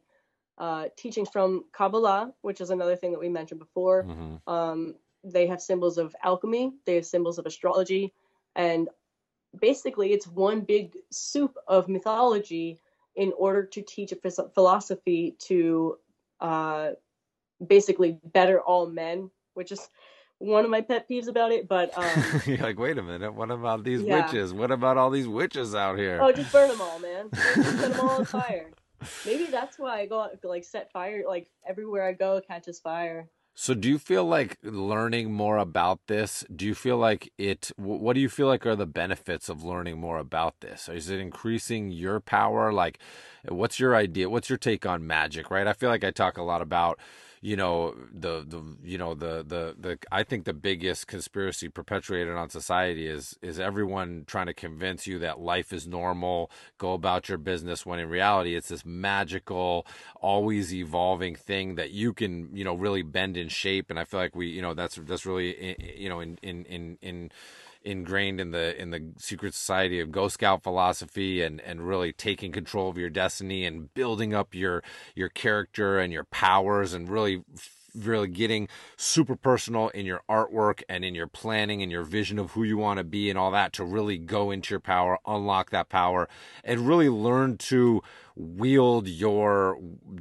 uh, 0.57 0.85
teachings 0.95 1.29
from 1.29 1.65
Kabbalah, 1.73 2.33
which 2.41 2.61
is 2.61 2.69
another 2.69 2.95
thing 2.95 3.11
that 3.11 3.19
we 3.19 3.29
mentioned 3.29 3.59
before. 3.59 4.03
hmm 4.03 4.35
Um, 4.47 4.95
they 5.23 5.47
have 5.47 5.59
symbols 5.59 5.97
of 5.97 6.15
alchemy, 6.23 6.73
they 6.85 6.95
have 6.95 7.05
symbols 7.05 7.39
of 7.39 7.45
astrology, 7.47 8.13
and 8.55 8.89
basically 9.59 10.13
it's 10.13 10.27
one 10.27 10.61
big 10.61 10.97
soup 11.11 11.57
of 11.67 11.89
mythology 11.89 12.79
in 13.15 13.33
order 13.37 13.65
to 13.65 13.81
teach 13.81 14.11
a 14.11 14.49
philosophy 14.53 15.35
to 15.39 15.97
uh, 16.41 16.91
basically 17.65 18.19
better 18.23 18.61
all 18.61 18.87
men, 18.87 19.31
which 19.53 19.71
is 19.71 19.89
one 20.39 20.65
of 20.65 20.71
my 20.71 20.81
pet 20.81 21.09
peeves 21.09 21.27
about 21.27 21.51
it. 21.51 21.67
But 21.67 21.97
um, 21.97 22.41
You're 22.45 22.57
like, 22.57 22.79
wait 22.79 22.97
a 22.97 23.03
minute, 23.03 23.33
what 23.33 23.51
about 23.51 23.83
these 23.83 24.01
Yeah. 24.01 24.25
witches? 24.25 24.53
What 24.53 24.71
about 24.71 24.97
all 24.97 25.09
these 25.09 25.27
witches 25.27 25.73
out 25.75 25.97
here? 25.97 26.19
Oh, 26.21 26.31
just 26.31 26.51
burn 26.51 26.69
them 26.69 26.81
all, 26.81 26.99
man. 26.99 27.29
Just 27.33 27.77
set 27.77 27.89
them 27.89 27.99
all 27.99 28.19
on 28.19 28.25
fire. 28.25 28.71
Maybe 29.25 29.45
that's 29.45 29.77
why 29.77 29.99
I 30.01 30.05
go 30.05 30.21
out, 30.21 30.31
like 30.43 30.63
set 30.63 30.91
fire. 30.91 31.23
Like 31.27 31.49
everywhere 31.67 32.07
I 32.07 32.13
go, 32.13 32.41
catches 32.41 32.79
fire. 32.79 33.27
So, 33.57 33.73
do 33.73 33.87
you 33.87 33.97
feel 33.97 34.25
like 34.25 34.57
learning 34.63 35.31
more 35.31 35.57
about 35.57 36.07
this? 36.07 36.43
Do 36.53 36.65
you 36.65 36.75
feel 36.75 36.97
like 36.97 37.31
it? 37.37 37.71
What 37.77 38.13
do 38.13 38.19
you 38.19 38.27
feel 38.27 38.47
like 38.47 38.65
are 38.65 38.75
the 38.75 38.85
benefits 38.85 39.47
of 39.47 39.63
learning 39.63 39.97
more 39.97 40.17
about 40.17 40.59
this? 40.59 40.89
Is 40.89 41.09
it 41.09 41.21
increasing 41.21 41.89
your 41.89 42.19
power? 42.19 42.73
Like, 42.73 42.99
what's 43.47 43.79
your 43.79 43.95
idea? 43.95 44.29
What's 44.29 44.49
your 44.49 44.57
take 44.57 44.85
on 44.85 45.07
magic? 45.07 45.49
Right? 45.49 45.67
I 45.67 45.71
feel 45.73 45.89
like 45.89 46.03
I 46.03 46.11
talk 46.11 46.37
a 46.37 46.43
lot 46.43 46.61
about, 46.61 46.99
you 47.45 47.55
know, 47.55 47.93
the 48.11 48.43
the 48.43 48.63
you 48.83 48.97
know 48.97 49.13
the 49.13 49.45
the 49.47 49.75
the. 49.79 49.99
I 50.11 50.23
think 50.23 50.45
the 50.45 50.53
biggest 50.53 51.05
conspiracy 51.05 51.69
perpetuated 51.69 52.33
on 52.33 52.49
society 52.49 53.05
is 53.05 53.37
is 53.43 53.59
everyone 53.59 54.23
trying 54.25 54.47
to 54.47 54.53
convince 54.55 55.05
you 55.05 55.19
that 55.19 55.39
life 55.39 55.71
is 55.71 55.85
normal, 55.85 56.49
go 56.79 56.93
about 56.93 57.29
your 57.29 57.37
business. 57.37 57.85
When 57.85 57.99
in 57.99 58.09
reality, 58.09 58.55
it's 58.55 58.69
this 58.69 58.83
magical, 58.83 59.85
always 60.15 60.73
evolving 60.73 61.35
thing 61.35 61.75
that 61.75 61.91
you 61.91 62.13
can 62.13 62.49
you 62.51 62.63
know 62.63 62.73
really 62.73 63.03
bend 63.03 63.37
in 63.37 63.47
shape 63.47 63.91
and 63.91 63.99
i 63.99 64.03
feel 64.03 64.19
like 64.19 64.35
we 64.35 64.47
you 64.47 64.61
know 64.61 64.73
that's 64.73 64.95
that's 65.03 65.23
really 65.23 65.75
you 65.95 66.09
know 66.09 66.19
in 66.19 66.39
in 66.41 66.65
in 66.65 66.97
in 67.03 67.31
ingrained 67.85 68.39
in 68.41 68.51
the 68.51 68.79
in 68.81 68.91
the 68.91 69.11
secret 69.17 69.53
society 69.53 69.99
of 69.99 70.11
ghost 70.11 70.35
scout 70.35 70.63
philosophy 70.63 71.41
and 71.41 71.61
and 71.61 71.87
really 71.87 72.11
taking 72.11 72.51
control 72.51 72.89
of 72.89 72.97
your 72.97 73.09
destiny 73.09 73.65
and 73.65 73.93
building 73.93 74.33
up 74.33 74.53
your 74.55 74.83
your 75.13 75.29
character 75.29 75.99
and 75.99 76.11
your 76.11 76.23
powers 76.23 76.93
and 76.93 77.09
really 77.09 77.43
really 77.95 78.27
getting 78.27 78.67
super 78.97 79.35
personal 79.35 79.89
in 79.89 80.05
your 80.05 80.21
artwork 80.29 80.83
and 80.89 81.05
in 81.05 81.15
your 81.15 81.27
planning 81.27 81.81
and 81.81 81.91
your 81.91 82.03
vision 82.03 82.37
of 82.37 82.51
who 82.51 82.63
you 82.63 82.77
want 82.77 82.97
to 82.97 83.03
be 83.03 83.29
and 83.29 83.39
all 83.39 83.51
that 83.51 83.71
to 83.71 83.83
really 83.83 84.17
go 84.17 84.51
into 84.51 84.73
your 84.73 84.79
power 84.79 85.17
unlock 85.25 85.69
that 85.69 85.87
power 85.87 86.27
and 86.63 86.87
really 86.87 87.09
learn 87.09 87.57
to 87.57 88.01
wield 88.35 89.07
your 89.07 89.79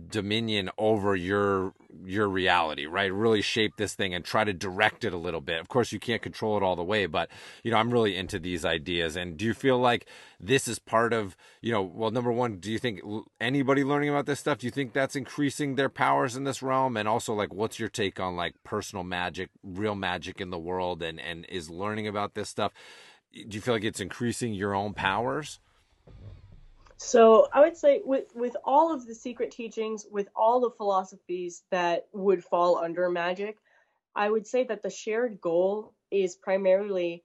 dominion 0.09 0.71
over 0.79 1.17
your 1.17 1.75
your 2.07 2.29
reality 2.29 2.87
right? 2.87 3.13
Really 3.13 3.43
shape 3.43 3.77
this 3.77 3.95
thing 3.95 4.15
and 4.15 4.25
try 4.25 4.45
to 4.45 4.53
direct 4.53 5.05
it 5.05 5.13
a 5.13 5.19
little 5.19 5.41
bit. 5.41 5.59
Of 5.59 5.69
course 5.69 5.91
you 5.91 5.99
can't 5.99 6.23
control 6.23 6.57
it 6.57 6.63
all 6.63 6.77
the 6.77 6.85
way 6.85 7.07
but 7.07 7.29
you 7.65 7.71
know 7.71 7.77
i'm 7.77 7.91
really 7.91 8.17
into 8.17 8.39
these 8.39 8.65
ideas. 8.65 9.17
And 9.17 9.37
do 9.37 9.45
you 9.45 9.55
feel 9.55 9.79
like 9.79 10.07
this 10.39 10.69
is 10.69 10.79
part 10.79 11.13
of 11.13 11.37
you 11.61 11.73
know 11.73 11.83
well 11.83 12.13
number 12.13 12.31
one 12.31 12.59
do 12.59 12.71
you 12.71 12.79
think 12.79 13.01
anybody 13.41 13.83
learning 13.83 14.11
about 14.11 14.27
this 14.27 14.39
stuff 14.39 14.59
do 14.59 14.67
you 14.67 14.71
think 14.71 14.93
that's 14.93 15.17
increasing 15.17 15.75
their 15.75 15.89
powers 15.89 16.37
in 16.37 16.45
this 16.45 16.63
realm? 16.63 16.97
And 16.97 17.09
also 17.09 17.35
like 17.35 17.53
what's 17.53 17.81
your 17.81 17.89
take 17.89 18.21
on 18.21 18.37
like 18.37 18.55
personal 18.63 19.03
magic 19.03 19.51
real 19.65 19.97
magic 19.97 20.41
in 20.41 20.51
the 20.51 20.59
world 20.59 21.03
and 21.03 21.21
and 21.21 21.47
is 21.49 21.69
learning 21.69 22.07
about 22.07 22.35
this 22.35 22.49
stuff? 22.49 22.73
Do 23.33 23.57
you 23.57 23.61
feel 23.61 23.75
like 23.75 23.85
it's 23.85 24.01
increasing 24.01 24.55
your 24.55 24.73
own 24.73 24.95
powers 24.95 25.59
So 27.05 27.49
I 27.53 27.61
would 27.61 27.77
say 27.77 28.01
with 28.05 28.35
with 28.35 28.57
all 28.65 28.93
of 28.93 29.07
the 29.07 29.15
secret 29.15 29.51
teachings, 29.51 30.07
with 30.11 30.29
all 30.35 30.61
the 30.61 30.71
philosophies 30.71 31.65
that 31.71 32.09
would 32.13 32.45
fall 32.45 32.77
under 32.79 33.09
magic, 33.11 33.59
I 34.15 34.31
would 34.31 34.47
say 34.47 34.65
that 34.65 34.83
the 34.83 34.91
shared 34.91 35.41
goal 35.41 35.95
is 36.11 36.37
primarily 36.37 37.25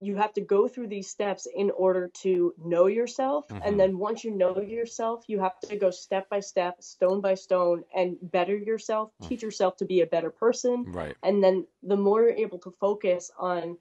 you 0.00 0.16
have 0.16 0.32
to 0.34 0.40
go 0.40 0.68
through 0.68 0.88
these 0.88 1.08
steps 1.08 1.46
in 1.46 1.70
order 1.70 2.08
to 2.08 2.54
know 2.58 2.86
yourself 2.86 3.48
Mhm. 3.48 3.60
and 3.64 3.80
then 3.80 3.98
once 3.98 4.24
you 4.24 4.30
know 4.30 4.60
yourself 4.60 5.24
you 5.28 5.38
have 5.40 5.58
to 5.60 5.76
go 5.76 5.90
step 5.90 6.28
by 6.28 6.40
step 6.40 6.82
stone 6.82 7.20
by 7.20 7.34
stone 7.34 7.84
and 7.94 8.18
better 8.20 8.56
yourself 8.56 9.12
Mm. 9.20 9.28
teach 9.28 9.42
yourself 9.42 9.76
to 9.76 9.84
be 9.86 10.00
a 10.00 10.06
better 10.06 10.30
person 10.30 10.84
right 10.92 11.16
and 11.22 11.42
then 11.42 11.66
the 11.82 11.96
more 11.96 12.22
you're 12.22 12.42
able 12.46 12.58
to 12.58 12.70
focus 12.80 13.30
on 13.38 13.78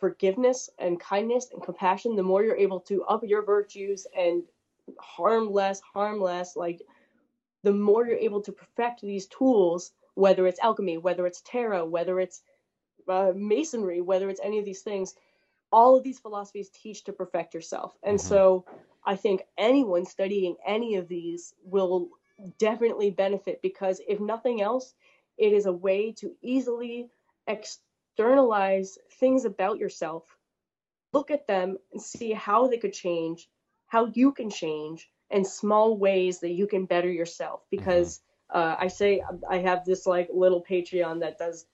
forgiveness 0.00 0.70
and 0.78 1.00
kindness 1.00 1.50
and 1.52 1.62
compassion, 1.62 2.16
the 2.16 2.22
more 2.24 2.42
you're 2.44 2.56
able 2.56 2.80
to 2.80 3.04
up 3.04 3.22
your 3.24 3.44
virtues 3.44 4.06
and 4.16 4.44
harm 4.98 5.50
less, 5.52 5.80
harm 5.80 6.20
less. 6.20 6.56
Like, 6.56 6.82
the 7.62 7.72
more 7.72 8.06
you're 8.06 8.16
able 8.18 8.42
to 8.42 8.52
perfect 8.52 9.02
these 9.02 9.26
tools, 9.26 9.92
whether 10.14 10.46
it's 10.46 10.60
alchemy, 10.60 10.98
whether 10.98 11.26
it's 11.26 11.42
tarot, 11.42 11.86
whether 11.86 12.20
it's 12.20 12.42
uh, 13.08 13.32
masonry, 13.34 14.00
whether 14.00 14.28
it's 14.30 14.40
any 14.42 14.58
of 14.58 14.64
these 14.64 14.82
things, 14.82 15.14
all 15.72 15.96
of 15.96 16.04
these 16.04 16.18
philosophies 16.20 16.70
teach 16.70 17.04
to 17.04 17.12
perfect 17.12 17.54
yourself. 17.54 17.96
And 18.02 18.18
Mhm. 18.18 18.20
so 18.20 18.66
I 19.04 19.16
think 19.16 19.42
anyone 19.58 20.04
studying 20.04 20.56
any 20.66 20.96
of 20.96 21.08
these 21.08 21.54
will 21.64 22.10
definitely 22.58 23.10
benefit 23.10 23.62
because 23.62 24.00
if 24.08 24.20
nothing 24.20 24.62
else, 24.62 24.94
it 25.38 25.52
is 25.52 25.66
a 25.66 25.72
way 25.72 26.12
to 26.12 26.36
easily 26.42 27.10
externalize 28.16 28.98
things 29.18 29.44
about 29.44 29.78
yourself, 29.78 30.36
look 31.12 31.30
at 31.30 31.46
them 31.46 31.76
and 31.92 32.00
see 32.00 32.32
how 32.32 32.66
they 32.68 32.78
could 32.78 32.92
change, 32.92 33.48
how 33.86 34.06
you 34.14 34.32
can 34.32 34.50
change, 34.50 35.10
and 35.30 35.46
small 35.46 35.96
ways 35.96 36.40
that 36.40 36.50
you 36.50 36.66
can 36.66 36.86
better 36.86 37.10
yourself. 37.10 37.62
Because 37.70 38.20
uh, 38.52 38.76
I 38.78 38.88
say 38.88 39.22
I 39.48 39.58
have 39.58 39.84
this 39.84 40.06
like 40.06 40.28
little 40.32 40.62
Patreon 40.62 41.20
that 41.20 41.38
does 41.38 41.66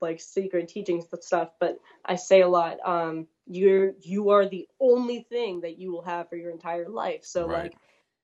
like 0.00 0.20
secret 0.20 0.68
teachings 0.68 1.06
and 1.12 1.22
stuff, 1.22 1.50
but 1.60 1.78
I 2.04 2.16
say 2.16 2.42
a 2.42 2.48
lot. 2.48 2.78
Um, 2.84 3.26
you're 3.46 3.92
you 4.02 4.30
are 4.30 4.46
the 4.48 4.68
only 4.80 5.20
thing 5.28 5.60
that 5.62 5.78
you 5.78 5.92
will 5.92 6.02
have 6.02 6.28
for 6.28 6.36
your 6.36 6.50
entire 6.50 6.88
life. 6.88 7.24
So 7.24 7.46
Right. 7.46 7.72
like 7.72 7.76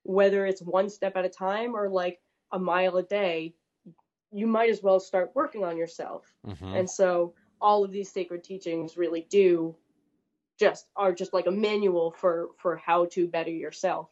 whether 0.04 0.46
it's 0.46 0.62
one 0.62 0.88
step 0.90 1.16
at 1.16 1.24
a 1.24 1.30
time 1.30 1.74
or 1.76 1.88
like 1.88 2.20
a 2.52 2.58
mile 2.58 2.96
a 2.96 3.02
day, 3.02 3.54
you 4.32 4.46
might 4.46 4.70
as 4.70 4.82
well 4.82 5.00
start 5.00 5.32
working 5.34 5.64
on 5.64 5.76
yourself. 5.76 6.34
hmm 6.44 6.80
And 6.80 6.88
so 6.90 7.34
all 7.60 7.84
of 7.84 7.92
these 7.92 8.10
sacred 8.12 8.44
teachings 8.44 8.96
really 8.96 9.26
do 9.30 9.76
just 10.58 10.86
are 10.96 11.12
just 11.12 11.32
like 11.32 11.46
a 11.46 11.50
manual 11.52 12.12
for 12.12 12.50
for 12.58 12.76
how 12.76 13.06
to 13.06 13.26
better 13.28 13.50
yourself. 13.50 14.08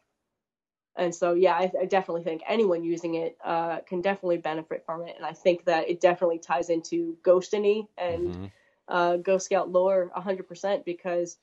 And 0.96 1.14
so 1.14 1.34
yeah, 1.34 1.54
I, 1.54 1.70
I 1.82 1.84
definitely 1.86 2.24
think 2.24 2.42
anyone 2.46 2.84
using 2.84 3.14
it 3.14 3.36
uh, 3.44 3.80
can 3.80 4.00
definitely 4.00 4.38
benefit 4.38 4.84
from 4.84 5.02
it. 5.06 5.14
And 5.16 5.24
I 5.24 5.32
think 5.32 5.64
that 5.66 5.88
it 5.88 6.00
definitely 6.00 6.38
ties 6.38 6.70
into 6.70 7.16
ghostiny 7.22 7.88
and 7.96 8.36
hmm 8.36 8.46
uh, 8.88 9.16
Ghost 9.18 9.46
Scout 9.46 9.70
lore 9.70 10.10
100% 10.14 10.84
because 10.84 11.38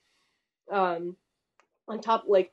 um, 0.72 1.16
on 1.88 2.02
top, 2.02 2.26
like, 2.28 2.52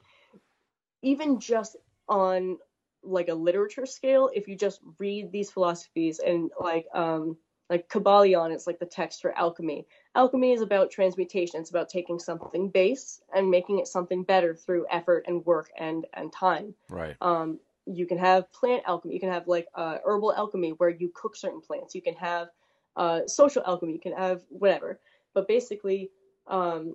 even 1.02 1.40
just 1.40 1.76
on 2.08 2.58
like 3.02 3.28
a 3.28 3.34
literature 3.34 3.86
scale, 3.86 4.30
if 4.34 4.48
you 4.48 4.56
just 4.56 4.80
read 4.98 5.32
these 5.32 5.50
philosophies 5.50 6.20
and 6.20 6.50
like 6.60 6.86
um, 6.94 7.36
like 7.72 7.88
Kybalion 7.88 8.54
is 8.54 8.66
like 8.66 8.78
the 8.78 8.84
text 8.84 9.22
for 9.22 9.36
alchemy. 9.36 9.86
Alchemy 10.14 10.52
is 10.52 10.60
about 10.60 10.90
transmutation. 10.90 11.58
It's 11.58 11.70
about 11.70 11.88
taking 11.88 12.18
something 12.18 12.68
base 12.68 13.22
and 13.34 13.50
making 13.50 13.78
it 13.78 13.88
something 13.88 14.24
better 14.24 14.54
through 14.54 14.84
effort 14.90 15.24
and 15.26 15.44
work 15.46 15.70
and 15.78 16.04
and 16.12 16.30
time. 16.30 16.74
right 16.90 17.16
Um, 17.22 17.58
you 17.86 18.06
can 18.06 18.18
have 18.18 18.52
plant 18.52 18.82
alchemy. 18.86 19.14
You 19.14 19.20
can 19.20 19.32
have 19.32 19.48
like 19.48 19.68
uh, 19.74 19.96
herbal 20.04 20.34
alchemy 20.34 20.74
where 20.76 20.90
you 20.90 21.10
cook 21.14 21.34
certain 21.34 21.62
plants. 21.62 21.94
You 21.94 22.02
can 22.02 22.14
have 22.16 22.48
uh, 22.94 23.20
social 23.26 23.62
alchemy. 23.66 23.94
You 23.94 24.00
can 24.00 24.12
have 24.12 24.42
whatever. 24.50 25.00
But 25.32 25.48
basically, 25.48 26.10
um, 26.48 26.94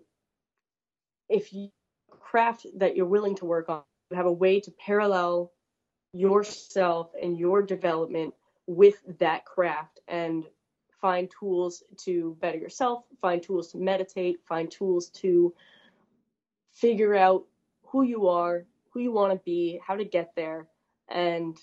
if 1.27 1.53
you 1.53 1.69
craft 2.11 2.67
that 2.75 2.95
you're 2.95 3.07
willing 3.07 3.35
to 3.37 3.45
work 3.45 3.67
on, 3.67 3.81
you 4.11 4.17
have 4.17 4.27
a 4.27 4.31
way 4.31 4.59
to 4.59 4.71
parallel 4.85 5.51
yourself 6.13 7.09
and 7.19 7.35
your 7.35 7.63
development 7.63 8.35
with 8.67 9.01
that 9.17 9.43
craft 9.43 10.01
and 10.07 10.45
find 10.99 11.31
tools 11.39 11.83
to 11.97 12.37
better 12.41 12.57
yourself, 12.57 13.03
find 13.21 13.41
tools 13.41 13.71
to 13.71 13.77
meditate, 13.77 14.39
find 14.47 14.69
tools 14.71 15.09
to 15.09 15.53
figure 16.73 17.15
out 17.15 17.45
who 17.83 18.03
you 18.03 18.27
are, 18.27 18.65
who 18.91 18.99
you 18.99 19.11
want 19.11 19.33
to 19.33 19.39
be, 19.45 19.79
how 19.85 19.95
to 19.95 20.05
get 20.05 20.33
there, 20.35 20.67
and 21.07 21.57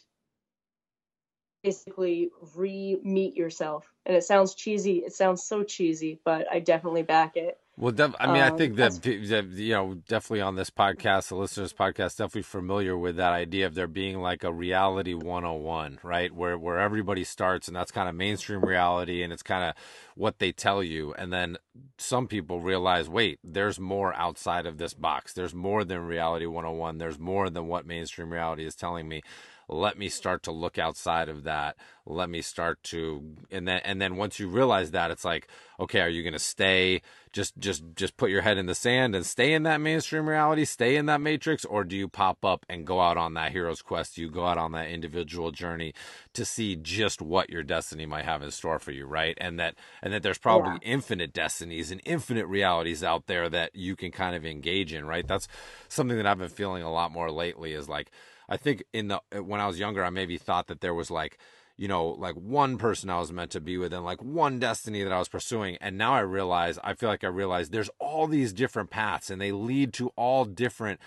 basically 1.62 2.30
re-meet 2.54 3.36
yourself. 3.36 3.90
And 4.06 4.14
it 4.14 4.24
sounds 4.24 4.54
cheesy. 4.54 4.98
It 4.98 5.14
sounds 5.14 5.42
so 5.42 5.62
cheesy, 5.62 6.20
but 6.24 6.46
I 6.50 6.60
definitely 6.60 7.02
back 7.02 7.36
it. 7.36 7.58
Well, 7.76 7.90
def- 7.90 8.14
I 8.20 8.28
mean, 8.28 8.40
I 8.42 8.50
Um, 8.50 8.56
think 8.56 8.76
that, 8.76 9.02
that 9.02 9.46
you 9.50 9.72
know, 9.74 9.94
definitely 10.06 10.42
on 10.42 10.54
this 10.54 10.70
podcast, 10.70 11.28
the 11.28 11.34
listeners' 11.34 11.72
podcast, 11.72 12.16
definitely 12.16 12.42
familiar 12.42 12.96
with 12.96 13.16
that 13.16 13.32
idea 13.32 13.66
of 13.66 13.74
there 13.74 13.88
being 13.88 14.20
like 14.20 14.44
a 14.44 14.52
reality 14.52 15.12
101, 15.12 15.98
right? 16.04 16.32
Where 16.32 16.56
where 16.56 16.78
everybody 16.78 17.24
starts, 17.24 17.66
and 17.66 17.76
that's 17.76 17.90
kind 17.90 18.08
of 18.08 18.14
mainstream 18.14 18.60
reality, 18.60 19.24
and 19.24 19.32
it's 19.32 19.42
kind 19.42 19.64
of 19.64 19.74
what 20.14 20.38
they 20.38 20.52
tell 20.52 20.84
you, 20.84 21.14
and 21.14 21.32
then 21.32 21.56
some 21.98 22.28
people 22.28 22.60
realize, 22.60 23.08
wait, 23.08 23.40
there's 23.42 23.80
more 23.80 24.14
outside 24.14 24.66
of 24.66 24.78
this 24.78 24.94
box. 24.94 25.32
There's 25.32 25.54
more 25.54 25.82
than 25.82 26.00
reality 26.06 26.46
101. 26.46 26.98
There's 26.98 27.18
more 27.18 27.50
than 27.50 27.66
what 27.66 27.86
mainstream 27.86 28.32
reality 28.32 28.64
is 28.66 28.76
telling 28.76 29.08
me 29.08 29.22
let 29.68 29.98
me 29.98 30.08
start 30.08 30.42
to 30.44 30.52
look 30.52 30.78
outside 30.78 31.28
of 31.28 31.44
that. 31.44 31.76
Let 32.06 32.28
me 32.28 32.42
start 32.42 32.82
to 32.84 33.36
and 33.50 33.66
then 33.66 33.80
and 33.84 34.00
then 34.00 34.16
once 34.16 34.38
you 34.38 34.48
realize 34.48 34.90
that 34.90 35.10
it's 35.10 35.24
like 35.24 35.48
okay 35.80 36.00
are 36.00 36.08
you 36.08 36.22
going 36.22 36.34
to 36.34 36.38
stay? 36.38 37.00
Just 37.32 37.56
just 37.58 37.82
just 37.96 38.16
put 38.18 38.30
your 38.30 38.42
head 38.42 38.58
in 38.58 38.66
the 38.66 38.74
sand 38.74 39.14
and 39.16 39.24
stay 39.24 39.54
in 39.54 39.62
that 39.62 39.80
mainstream 39.80 40.28
reality 40.28 40.64
stay 40.66 40.96
in 40.96 41.06
that 41.06 41.20
matrix 41.22 41.64
or 41.64 41.82
do 41.82 41.96
you 41.96 42.08
pop 42.08 42.44
up 42.44 42.66
and 42.68 42.86
go 42.86 43.00
out 43.00 43.16
on 43.16 43.32
that 43.34 43.52
hero's 43.52 43.80
quest? 43.80 44.16
Do 44.16 44.22
you 44.22 44.30
go 44.30 44.44
out 44.46 44.58
on 44.58 44.72
that 44.72 44.88
individual 44.88 45.50
journey 45.50 45.94
to 46.34 46.44
see 46.44 46.76
just 46.76 47.22
what 47.22 47.48
your 47.48 47.62
destiny 47.62 48.04
might 48.04 48.26
have 48.26 48.42
in 48.42 48.50
store 48.50 48.78
for 48.78 48.92
you 48.92 49.06
right? 49.06 49.36
And 49.40 49.58
that 49.58 49.76
and 50.02 50.12
that 50.12 50.22
there's 50.22 50.38
probably 50.38 50.74
Yeah. 50.74 50.92
infinite 50.92 51.32
destinies 51.32 51.90
and 51.90 52.02
infinite 52.04 52.46
realities 52.46 53.02
out 53.02 53.26
there 53.26 53.48
that 53.48 53.74
you 53.74 53.96
can 53.96 54.10
kind 54.10 54.36
of 54.36 54.44
engage 54.44 54.92
in 54.92 55.06
right? 55.06 55.26
That's 55.26 55.48
something 55.88 56.16
that 56.18 56.26
i've 56.26 56.38
been 56.38 56.48
feeling 56.48 56.82
a 56.82 56.92
lot 56.92 57.10
more 57.12 57.30
lately 57.30 57.72
is 57.72 57.88
like 57.88 58.10
I 58.48 58.56
think 58.56 58.84
in 58.92 59.08
the 59.08 59.20
uh, 59.34 59.42
when 59.42 59.60
I 59.60 59.66
was 59.66 59.78
younger, 59.78 60.04
I 60.04 60.10
maybe 60.10 60.38
thought 60.38 60.66
that 60.68 60.80
there 60.80 60.94
was 60.94 61.10
like, 61.10 61.38
you 61.76 61.88
know, 61.88 62.08
like 62.08 62.34
one 62.34 62.78
person 62.78 63.10
I 63.10 63.18
was 63.18 63.32
meant 63.32 63.50
to 63.52 63.60
be 63.60 63.76
with 63.76 63.92
and 63.92 64.04
like 64.04 64.22
one 64.22 64.58
destiny 64.58 65.02
that 65.02 65.12
I 65.12 65.18
was 65.18 65.28
pursuing. 65.28 65.76
And 65.80 65.98
now 65.98 66.14
I 66.14 66.20
realize, 66.20 66.78
I 66.84 66.94
feel 66.94 67.08
like 67.08 67.24
I 67.24 67.28
realize 67.28 67.70
there's 67.70 67.90
all 67.98 68.26
these 68.26 68.52
different 68.52 68.90
paths 68.90 69.30
and 69.30 69.40
they 69.40 69.52
lead 69.52 69.92
to 69.94 70.12
all 70.16 70.44
different 70.44 71.00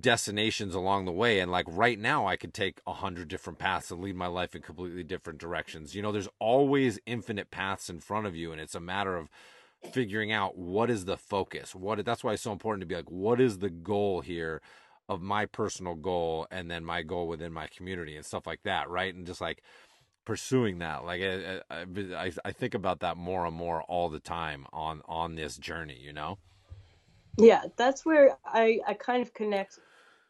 destinations 0.00 0.74
along 0.74 1.06
the 1.06 1.12
way. 1.12 1.40
And 1.40 1.50
like 1.50 1.66
right 1.68 1.98
now, 1.98 2.26
I 2.26 2.36
could 2.36 2.52
take 2.52 2.80
a 2.86 2.92
hundred 2.92 3.28
different 3.28 3.58
paths 3.58 3.90
and 3.90 4.00
lead 4.00 4.16
my 4.16 4.26
life 4.26 4.54
in 4.54 4.62
completely 4.62 5.02
different 5.02 5.38
directions. 5.38 5.94
You 5.94 6.02
know, 6.02 6.12
there's 6.12 6.28
always 6.38 7.00
infinite 7.06 7.50
paths 7.50 7.88
in 7.88 8.00
front 8.00 8.26
of 8.26 8.36
you, 8.36 8.52
and 8.52 8.60
it's 8.60 8.74
a 8.74 8.80
matter 8.80 9.16
of 9.16 9.28
figuring 9.92 10.32
out 10.32 10.58
what 10.58 10.90
is 10.90 11.04
the 11.04 11.16
focus. 11.16 11.74
What 11.74 12.04
that's 12.04 12.22
why 12.22 12.34
it's 12.34 12.42
so 12.42 12.52
important 12.52 12.82
to 12.82 12.86
be 12.86 12.96
like, 12.96 13.10
what 13.10 13.40
is 13.40 13.58
the 13.58 13.70
goal 13.70 14.20
here? 14.20 14.60
Of 15.08 15.22
my 15.22 15.46
personal 15.46 15.94
goal 15.94 16.46
and 16.50 16.70
then 16.70 16.84
my 16.84 17.02
goal 17.02 17.28
within 17.28 17.52
my 17.52 17.66
community 17.68 18.16
and 18.16 18.24
stuff 18.26 18.46
like 18.46 18.62
that, 18.64 18.90
right? 18.90 19.14
And 19.14 19.26
just 19.26 19.40
like 19.40 19.62
pursuing 20.24 20.78
that, 20.78 21.04
like 21.04 21.22
I, 21.22 21.60
I, 21.70 22.32
I 22.44 22.52
think 22.52 22.74
about 22.74 23.00
that 23.00 23.16
more 23.16 23.46
and 23.46 23.56
more 23.56 23.82
all 23.82 24.08
the 24.08 24.20
time 24.20 24.66
on 24.72 25.02
on 25.06 25.34
this 25.34 25.56
journey, 25.56 25.98
you 26.00 26.12
know. 26.12 26.38
Yeah, 27.38 27.64
that's 27.76 28.04
where 28.04 28.36
I 28.44 28.80
I 28.86 28.94
kind 28.94 29.22
of 29.22 29.32
connect 29.32 29.78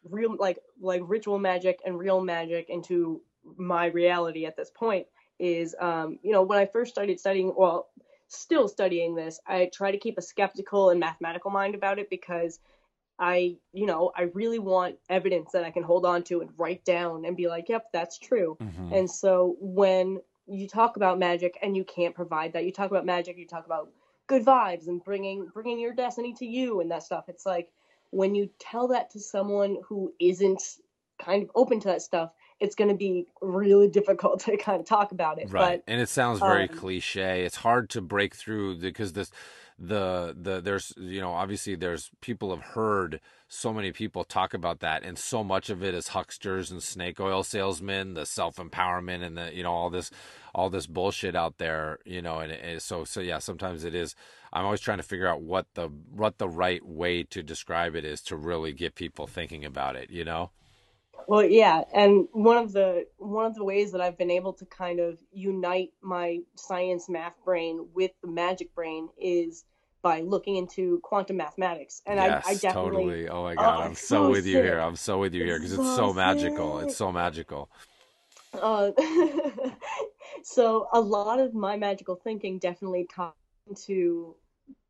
real 0.03 0.35
like 0.37 0.59
like 0.79 1.01
ritual 1.05 1.39
magic 1.39 1.79
and 1.85 1.97
real 1.97 2.21
magic 2.21 2.69
into 2.69 3.21
my 3.57 3.87
reality 3.87 4.45
at 4.45 4.55
this 4.55 4.69
point 4.69 5.07
is 5.39 5.75
um 5.79 6.19
you 6.21 6.31
know 6.31 6.43
when 6.43 6.59
I 6.59 6.65
first 6.65 6.91
started 6.91 7.19
studying 7.19 7.53
well 7.55 7.89
still 8.27 8.67
studying 8.67 9.15
this 9.15 9.39
I 9.47 9.69
try 9.73 9.91
to 9.91 9.97
keep 9.97 10.17
a 10.17 10.21
skeptical 10.21 10.91
and 10.91 10.99
mathematical 10.99 11.51
mind 11.51 11.75
about 11.75 11.99
it 11.99 12.09
because 12.09 12.59
I 13.19 13.57
you 13.73 13.85
know 13.85 14.11
I 14.15 14.23
really 14.33 14.59
want 14.59 14.95
evidence 15.09 15.51
that 15.51 15.63
I 15.63 15.71
can 15.71 15.83
hold 15.83 16.05
on 16.05 16.23
to 16.23 16.41
and 16.41 16.49
write 16.57 16.85
down 16.85 17.25
and 17.25 17.35
be 17.35 17.47
like 17.47 17.69
yep 17.69 17.87
that's 17.91 18.17
true 18.17 18.57
Mm-hmm. 18.61 18.93
and 18.93 19.09
so 19.11 19.55
when 19.59 20.19
you 20.47 20.67
talk 20.67 20.95
about 20.95 21.19
magic 21.19 21.57
and 21.61 21.77
you 21.77 21.83
can't 21.83 22.15
provide 22.15 22.53
that, 22.53 22.65
you 22.65 22.71
talk 22.71 22.89
about 22.89 23.05
magic, 23.05 23.37
you 23.37 23.45
talk 23.45 23.65
about 23.65 23.89
good 24.27 24.43
vibes 24.45 24.87
and 24.87 25.03
bringing 25.03 25.47
bringing 25.53 25.79
your 25.79 25.93
destiny 25.93 26.33
to 26.33 26.45
you 26.45 26.81
and 26.81 26.91
that 26.91 27.03
stuff. 27.03 27.25
It's 27.27 27.45
like 27.45 27.69
when 28.11 28.35
you 28.35 28.49
tell 28.59 28.87
that 28.89 29.11
to 29.11 29.19
someone 29.19 29.77
who 29.87 30.13
isn't 30.19 30.61
kind 31.23 31.43
of 31.43 31.51
open 31.55 31.79
to 31.81 31.87
that 31.89 32.01
stuff, 32.01 32.31
it's 32.59 32.75
going 32.75 32.89
to 32.89 32.95
be 32.95 33.27
really 33.41 33.87
difficult 33.99 34.39
to 34.41 34.57
kind 34.57 34.79
of 34.79 34.87
talk 34.87 35.11
about 35.11 35.39
it. 35.39 35.51
right 35.51 35.83
and 35.87 36.01
it 36.01 36.09
sounds 36.09 36.39
very 36.39 36.67
um, 36.67 36.75
cliche 36.75 37.45
it's 37.45 37.57
hard 37.57 37.89
to 37.89 38.01
break 38.01 38.35
through 38.35 38.77
because 38.79 39.13
this 39.13 39.31
the 39.79 40.35
the 40.39 40.59
there's 40.59 40.93
you 40.97 41.21
know 41.21 41.31
obviously 41.31 41.73
there's 41.73 42.11
people 42.19 42.49
have 42.49 42.63
heard 42.63 43.21
so 43.47 43.73
many 43.73 43.93
people 43.93 44.25
talk 44.25 44.53
about 44.53 44.81
that 44.81 45.03
and 45.03 45.17
so 45.17 45.41
much 45.41 45.69
of 45.69 45.81
it 45.81 45.93
is 45.93 46.09
hucksters 46.09 46.69
and 46.69 46.83
snake 46.83 47.19
oil 47.19 47.43
salesmen 47.43 48.13
the 48.13 48.25
self-empowerment 48.25 49.23
and 49.23 49.37
the 49.37 49.55
you 49.55 49.63
know 49.63 49.71
all 49.71 49.89
this 49.89 50.11
all 50.53 50.69
this 50.69 50.85
bullshit 50.85 51.33
out 51.33 51.57
there 51.59 51.97
you 52.03 52.21
know 52.21 52.39
and, 52.39 52.51
and 52.51 52.81
so 52.81 53.05
so 53.05 53.21
yeah 53.21 53.39
sometimes 53.39 53.85
it 53.85 53.95
is 53.95 54.15
i'm 54.51 54.65
always 54.65 54.81
trying 54.81 54.97
to 54.97 55.03
figure 55.03 55.27
out 55.27 55.41
what 55.41 55.65
the 55.75 55.87
what 56.13 56.39
the 56.39 56.49
right 56.49 56.85
way 56.85 57.23
to 57.23 57.41
describe 57.41 57.95
it 57.95 58.03
is 58.03 58.21
to 58.21 58.35
really 58.35 58.73
get 58.73 58.95
people 58.95 59.27
thinking 59.27 59.63
about 59.63 59.95
it 59.95 60.09
you 60.09 60.25
know 60.25 60.51
Well, 61.27 61.43
yeah, 61.43 61.83
and 61.93 62.27
one 62.31 62.57
of 62.57 62.71
the 62.71 63.05
one 63.17 63.45
of 63.45 63.55
the 63.55 63.63
ways 63.63 63.91
that 63.91 64.01
I've 64.01 64.17
been 64.17 64.31
able 64.31 64.53
to 64.53 64.65
kind 64.65 64.99
of 64.99 65.19
unite 65.31 65.91
my 66.01 66.39
science 66.55 67.09
math 67.09 67.35
brain 67.45 67.87
with 67.93 68.11
the 68.21 68.29
magic 68.29 68.73
brain 68.73 69.09
is 69.17 69.65
by 70.01 70.21
looking 70.21 70.55
into 70.55 70.99
quantum 71.03 71.37
mathematics. 71.37 72.01
And 72.05 72.19
yes, 72.19 72.45
I, 72.45 72.51
I 72.51 72.53
definitely 72.55 73.03
totally. 73.03 73.29
Oh 73.29 73.43
my 73.43 73.55
god, 73.55 73.75
Oh, 73.77 73.81
I'm 73.81 73.95
so, 73.95 74.05
so 74.05 74.31
with 74.31 74.45
you 74.45 74.57
here. 74.57 74.79
I'm 74.79 74.95
so 74.95 75.19
with 75.19 75.33
you 75.33 75.43
here 75.43 75.59
because 75.59 75.73
It's 75.73 75.83
it's 75.83 75.95
so 75.95 76.07
so 76.07 76.13
magical. 76.13 76.79
It's 76.79 76.95
so 76.95 77.11
magical. 77.11 77.69
Uh, 78.53 78.91
so 80.43 80.87
a 80.93 80.99
lot 80.99 81.39
of 81.39 81.53
my 81.53 81.77
magical 81.77 82.15
thinking 82.15 82.57
definitely 82.59 83.07
ties 83.13 83.33
into 83.67 84.35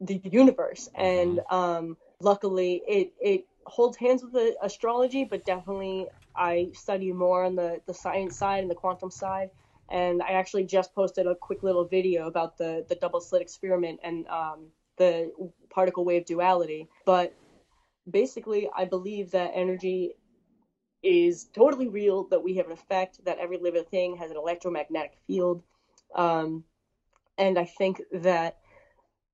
the 0.02 0.22
universe, 0.24 0.90
and 0.96 1.42
um, 1.50 1.98
luckily 2.22 2.82
it 2.88 3.14
it 3.20 3.46
holds 3.66 3.98
hands 3.98 4.24
with 4.24 4.34
the 4.34 4.56
astrology, 4.62 5.24
but 5.24 5.46
definitely 5.46 6.08
I 6.40 6.70
study 6.74 7.12
more 7.12 7.44
on 7.44 7.56
the 7.56 7.82
the 7.86 7.94
science 7.94 8.38
side 8.38 8.62
and 8.62 8.72
the 8.72 8.76
quantum 8.76 9.12
side. 9.12 9.52
And 9.92 10.22
I 10.22 10.34
actually 10.34 10.66
just 10.66 10.94
posted 10.94 11.26
a 11.26 11.36
quick 11.36 11.64
little 11.64 11.86
video 11.86 12.28
about 12.28 12.58
the 12.58 12.86
the 12.88 12.96
double 12.96 13.22
slit 13.22 13.42
experiment 13.42 14.00
and 14.04 14.28
um, 14.28 14.68
the 14.98 15.32
particle 15.70 16.06
wave 16.06 16.26
duality. 16.26 16.88
But 17.06 17.36
basically, 18.10 18.70
I 18.76 18.86
believe 18.86 19.32
that 19.32 19.52
energy 19.54 20.16
is 21.02 21.46
totally 21.54 21.88
real, 21.88 22.28
that 22.30 22.44
we 22.44 22.56
have 22.58 22.68
an 22.68 22.72
effect, 22.74 23.24
that 23.26 23.40
every 23.40 23.58
living 23.58 23.86
thing 23.86 24.18
has 24.18 24.32
an 24.32 24.38
electromagnetic 24.38 25.18
field. 25.28 25.64
Um, 26.16 26.64
and 27.38 27.58
I 27.58 27.66
think 27.66 28.02
that 28.12 28.58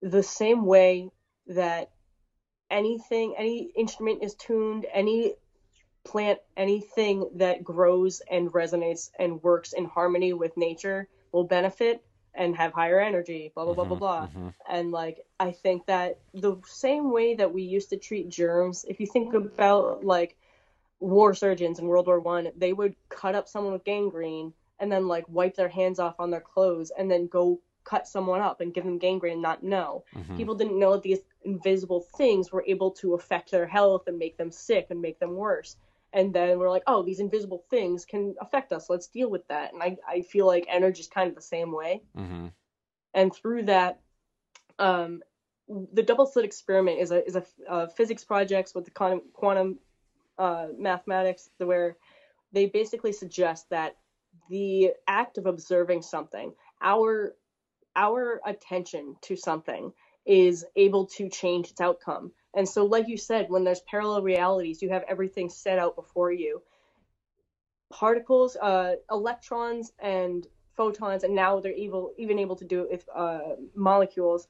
the 0.01 0.23
same 0.23 0.65
way 0.65 1.09
that 1.47 1.89
anything, 2.69 3.35
any 3.37 3.71
instrument 3.75 4.23
is 4.23 4.35
tuned, 4.35 4.85
any 4.93 5.35
plant, 6.05 6.39
anything 6.55 7.29
that 7.35 7.63
grows 7.63 8.21
and 8.31 8.51
resonates 8.53 9.09
and 9.19 9.43
works 9.43 9.73
in 9.73 9.85
harmony 9.85 10.33
with 10.33 10.55
nature 10.55 11.07
will 11.31 11.43
benefit 11.43 12.03
and 12.33 12.55
have 12.55 12.73
higher 12.73 12.99
energy, 12.99 13.51
blah, 13.55 13.65
blah, 13.65 13.73
blah, 13.73 13.85
blah, 13.85 13.95
Mhm, 13.95 13.99
blah. 13.99 14.27
mhm. 14.27 14.53
And 14.69 14.91
like, 14.91 15.25
I 15.39 15.51
think 15.51 15.85
that 15.87 16.19
the 16.33 16.57
same 16.65 17.11
way 17.11 17.35
that 17.35 17.53
we 17.53 17.63
used 17.63 17.89
to 17.89 17.97
treat 17.97 18.29
germs, 18.29 18.85
if 18.87 18.99
you 18.99 19.07
think 19.07 19.33
about 19.33 20.05
like 20.05 20.37
war 20.99 21.33
surgeons 21.33 21.79
in 21.79 21.87
World 21.87 22.07
War 22.07 22.19
One, 22.19 22.51
they 22.55 22.73
would 22.73 22.95
cut 23.09 23.35
up 23.35 23.47
someone 23.47 23.73
with 23.73 23.83
gangrene 23.83 24.53
and 24.79 24.91
then 24.91 25.07
like 25.07 25.25
wipe 25.27 25.55
their 25.55 25.69
hands 25.69 25.99
off 25.99 26.19
on 26.19 26.31
their 26.31 26.41
clothes 26.41 26.91
and 26.97 27.09
then 27.09 27.27
go 27.27 27.59
cut 27.83 28.07
someone 28.07 28.41
up 28.41 28.61
and 28.61 28.73
give 28.73 28.83
them 28.83 28.97
gangrene 28.97 29.33
and 29.33 29.41
not 29.41 29.63
know. 29.63 30.03
Mhm. 30.15 30.37
People 30.37 30.55
didn't 30.55 30.79
know 30.79 30.93
that 30.93 31.03
these 31.03 31.21
invisible 31.43 32.01
things 32.17 32.51
were 32.51 32.63
able 32.67 32.91
to 32.91 33.13
affect 33.13 33.51
their 33.51 33.67
health 33.67 34.07
and 34.07 34.17
make 34.17 34.37
them 34.37 34.51
sick 34.51 34.87
and 34.89 35.01
make 35.01 35.19
them 35.19 35.35
worse. 35.35 35.77
And 36.15 36.33
then 36.33 36.57
we're 36.57 36.69
like, 36.69 36.83
oh, 36.87 37.03
these 37.03 37.19
invisible 37.19 37.65
things 37.69 38.05
can 38.05 38.35
affect 38.39 38.71
us. 38.71 38.89
Let's 38.89 39.07
deal 39.07 39.29
with 39.29 39.45
that. 39.49 39.73
And 39.73 39.83
I, 39.83 39.97
I 40.07 40.21
feel 40.21 40.47
like 40.47 40.65
energy 40.69 41.01
is 41.01 41.07
kind 41.09 41.29
of 41.29 41.35
the 41.35 41.41
same 41.41 41.71
way 41.73 42.01
Mhm. 42.17 42.51
and 43.13 43.35
through 43.35 43.63
that 43.63 43.99
um, 44.79 45.21
the 45.67 46.03
double 46.03 46.25
slit 46.25 46.45
experiment 46.45 46.99
is 46.99 47.11
a 47.11 47.25
is 47.25 47.35
a, 47.35 47.43
uh 47.69 47.87
physics 47.87 48.23
project 48.23 48.71
with 48.75 48.85
the 48.85 48.91
quantum, 48.91 49.21
quantum 49.33 49.79
uh, 50.37 50.67
mathematics 50.77 51.49
where 51.57 51.97
they 52.51 52.65
basically 52.67 53.11
suggest 53.13 53.69
that 53.69 53.97
the 54.49 54.91
act 55.07 55.37
of 55.37 55.45
observing 55.45 56.01
something 56.01 56.53
our 56.81 57.35
our 57.95 58.41
attention 58.45 59.15
to 59.21 59.35
something 59.35 59.91
is 60.25 60.65
able 60.75 61.05
to 61.07 61.29
change 61.29 61.71
its 61.71 61.81
outcome 61.81 62.31
and 62.55 62.67
so 62.67 62.85
like 62.85 63.07
you 63.07 63.17
said 63.17 63.47
when 63.49 63.63
there's 63.63 63.81
parallel 63.81 64.21
realities 64.21 64.81
you 64.81 64.89
have 64.89 65.03
everything 65.07 65.49
set 65.49 65.79
out 65.79 65.95
before 65.95 66.31
you 66.31 66.61
particles, 67.91 68.55
uh, 68.57 68.95
electrons 69.11 69.91
and 69.99 70.47
photons, 70.75 71.23
and 71.23 71.33
now 71.35 71.59
they're 71.59 71.71
able, 71.73 72.11
even 72.17 72.39
able 72.39 72.55
to 72.55 72.65
do 72.65 72.81
it 72.83 72.91
with 72.91 73.05
uh, 73.15 73.55
molecules. 73.75 74.47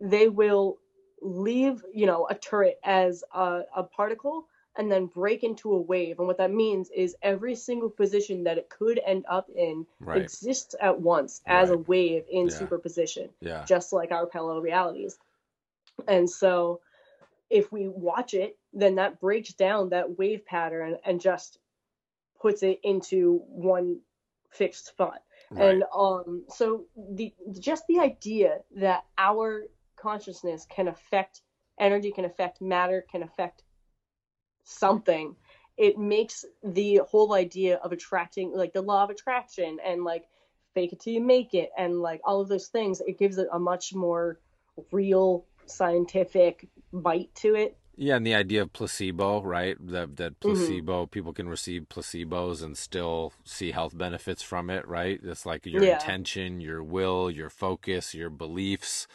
They 0.00 0.28
will 0.28 0.78
leave, 1.20 1.84
you 1.92 2.06
know, 2.06 2.26
a 2.30 2.34
turret 2.34 2.78
as 2.84 3.22
a, 3.34 3.62
a 3.76 3.82
particle 3.84 4.46
and 4.78 4.90
then 4.90 5.06
break 5.06 5.42
into 5.42 5.72
a 5.72 5.80
wave. 5.80 6.18
And 6.18 6.28
what 6.28 6.38
that 6.38 6.52
means 6.52 6.90
is 6.94 7.16
every 7.22 7.54
single 7.54 7.90
position 7.90 8.44
that 8.44 8.56
it 8.56 8.70
could 8.70 9.00
end 9.04 9.26
up 9.28 9.48
in 9.54 9.86
Right. 10.00 10.22
exists 10.22 10.74
at 10.80 11.00
once 11.00 11.42
as 11.46 11.70
a 11.70 11.76
wave 11.76 12.24
in 12.30 12.48
Yeah. 12.48 12.56
superposition, 12.56 13.28
Yeah. 13.40 13.64
just 13.64 13.92
like 13.92 14.12
our 14.12 14.26
parallel 14.26 14.62
realities. 14.62 15.18
And 16.08 16.30
so 16.30 16.80
if 17.50 17.70
we 17.72 17.88
watch 17.88 18.32
it, 18.34 18.56
then 18.72 18.94
that 18.94 19.20
breaks 19.20 19.52
down 19.52 19.90
that 19.90 20.18
wave 20.18 20.46
pattern 20.46 20.96
and 21.04 21.20
just 21.20 21.58
puts 22.40 22.62
it 22.62 22.80
into 22.82 23.42
one 23.48 24.00
fixed 24.50 24.86
spot. 24.86 25.22
Right. 25.50 25.74
And 25.74 25.84
um, 25.94 26.44
so 26.48 26.84
the 26.96 27.34
just 27.58 27.84
the 27.88 27.98
idea 27.98 28.58
that 28.76 29.04
our 29.18 29.64
consciousness 29.96 30.66
can 30.70 30.88
affect 30.88 31.42
energy, 31.78 32.12
can 32.12 32.24
affect 32.24 32.60
matter, 32.60 33.04
can 33.10 33.22
affect 33.22 33.64
something, 34.64 35.34
it 35.76 35.98
makes 35.98 36.44
the 36.62 37.00
whole 37.08 37.34
idea 37.34 37.76
of 37.76 37.92
attracting, 37.92 38.52
like 38.54 38.72
the 38.72 38.82
law 38.82 39.02
of 39.02 39.10
attraction 39.10 39.78
and 39.84 40.04
like 40.04 40.26
fake 40.74 40.92
it 40.92 41.00
till 41.00 41.14
you 41.14 41.20
make 41.20 41.54
it, 41.54 41.70
and 41.76 42.00
like 42.00 42.20
all 42.24 42.40
of 42.40 42.48
those 42.48 42.68
things, 42.68 43.00
it 43.00 43.18
gives 43.18 43.38
it 43.38 43.48
a 43.52 43.58
much 43.58 43.94
more 43.94 44.38
real 44.92 45.46
scientific 45.70 46.68
bite 46.92 47.34
to 47.36 47.54
it. 47.56 47.78
Yeah, 47.96 48.16
and 48.16 48.26
the 48.26 48.34
idea 48.34 48.62
of 48.62 48.72
placebo, 48.72 49.42
right? 49.42 49.76
That 49.80 50.16
that 50.16 50.40
Mm-hmm. 50.44 50.78
placebo 50.78 51.06
people 51.06 51.32
can 51.34 51.48
receive 51.48 51.88
placebos 51.90 52.62
and 52.62 52.76
still 52.78 53.34
see 53.44 53.72
health 53.72 53.96
benefits 53.98 54.42
from 54.42 54.70
it, 54.70 54.88
right? 54.88 55.20
It's 55.22 55.46
like 55.46 55.66
your 55.66 55.84
Yeah. 55.84 55.86
intention, 55.86 56.60
your 56.62 56.82
will, 56.82 57.30
your 57.30 57.50
focus, 57.50 58.14
your 58.14 58.30
beliefs, 58.30 59.08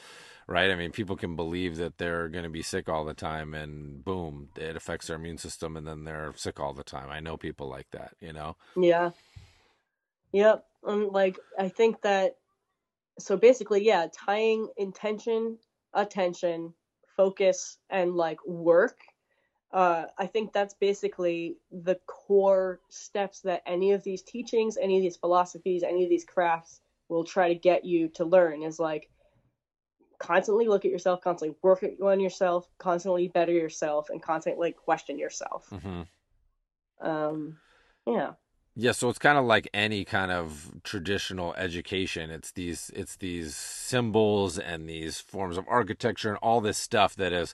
right? 0.47 0.71
I 0.71 0.75
mean, 0.75 0.91
people 0.91 1.15
can 1.17 1.35
believe 1.35 1.77
that 1.77 1.97
they're 1.97 2.29
going 2.29 2.43
to 2.45 2.49
be 2.51 2.63
sick 2.63 2.89
all 2.89 3.05
the 3.05 3.15
time 3.15 3.53
and 3.55 4.05
boom, 4.05 4.49
it 4.57 4.75
affects 4.77 5.07
their 5.07 5.17
immune 5.17 5.39
system 5.39 5.77
and 5.77 5.87
then 5.87 6.03
they're 6.05 6.33
sick 6.37 6.59
all 6.59 6.73
the 6.73 6.83
time. 6.85 7.09
I 7.09 7.19
know 7.21 7.37
people 7.37 7.69
like 7.69 7.87
that, 7.91 8.13
you 8.21 8.33
know. 8.33 8.57
Yeah. 8.75 9.11
Yep. 10.33 10.65
Um, 10.85 11.09
like 11.11 11.39
I 11.59 11.69
think 11.69 12.01
that 12.03 12.37
so 13.19 13.37
basically, 13.37 13.85
yeah, 13.85 14.07
tying 14.25 14.69
intention, 14.77 15.57
attention, 15.95 16.73
focus, 17.17 17.77
and 17.89 18.15
like 18.15 18.45
work. 18.45 18.99
Uh, 19.71 20.05
I 20.17 20.27
think 20.27 20.53
that's 20.53 20.73
basically 20.75 21.57
the 21.71 21.99
core 22.05 22.79
steps 22.89 23.41
that 23.41 23.63
any 23.65 23.91
of 23.91 24.03
these 24.03 24.21
teachings, 24.21 24.77
any 24.77 24.97
of 24.97 25.03
these 25.03 25.17
philosophies, 25.17 25.83
any 25.83 26.03
of 26.03 26.09
these 26.09 26.25
crafts 26.25 26.81
will 27.09 27.23
try 27.23 27.49
to 27.49 27.55
get 27.55 27.83
you 27.83 28.09
to 28.09 28.25
learn 28.25 28.63
is 28.63 28.79
like 28.79 29.09
constantly 30.17 30.67
look 30.67 30.85
at 30.85 30.91
yourself, 30.91 31.21
constantly 31.21 31.57
work 31.61 31.83
on 32.03 32.19
yourself, 32.19 32.69
constantly 32.77 33.27
better 33.27 33.51
yourself, 33.51 34.09
and 34.09 34.21
constantly 34.21 34.71
question 34.71 35.19
yourself. 35.19 35.69
Mhm. 35.71 36.07
Um, 37.01 37.59
yeah. 38.05 38.33
Yeah, 38.77 38.91
so 38.91 39.07
it's 39.09 39.19
kind 39.19 39.37
of 39.37 39.45
like 39.45 39.69
any 39.73 40.03
kind 40.03 40.31
of 40.31 40.71
traditional 40.83 41.53
education. 41.55 42.29
It's 42.29 42.51
these 42.51 42.91
it's 42.93 43.15
these 43.15 43.55
symbols 43.55 44.59
and 44.59 44.89
these 44.89 45.19
forms 45.19 45.57
of 45.57 45.65
architecture 45.69 46.29
and 46.29 46.37
all 46.39 46.59
this 46.59 46.77
stuff 46.77 47.15
that 47.15 47.31
is 47.31 47.53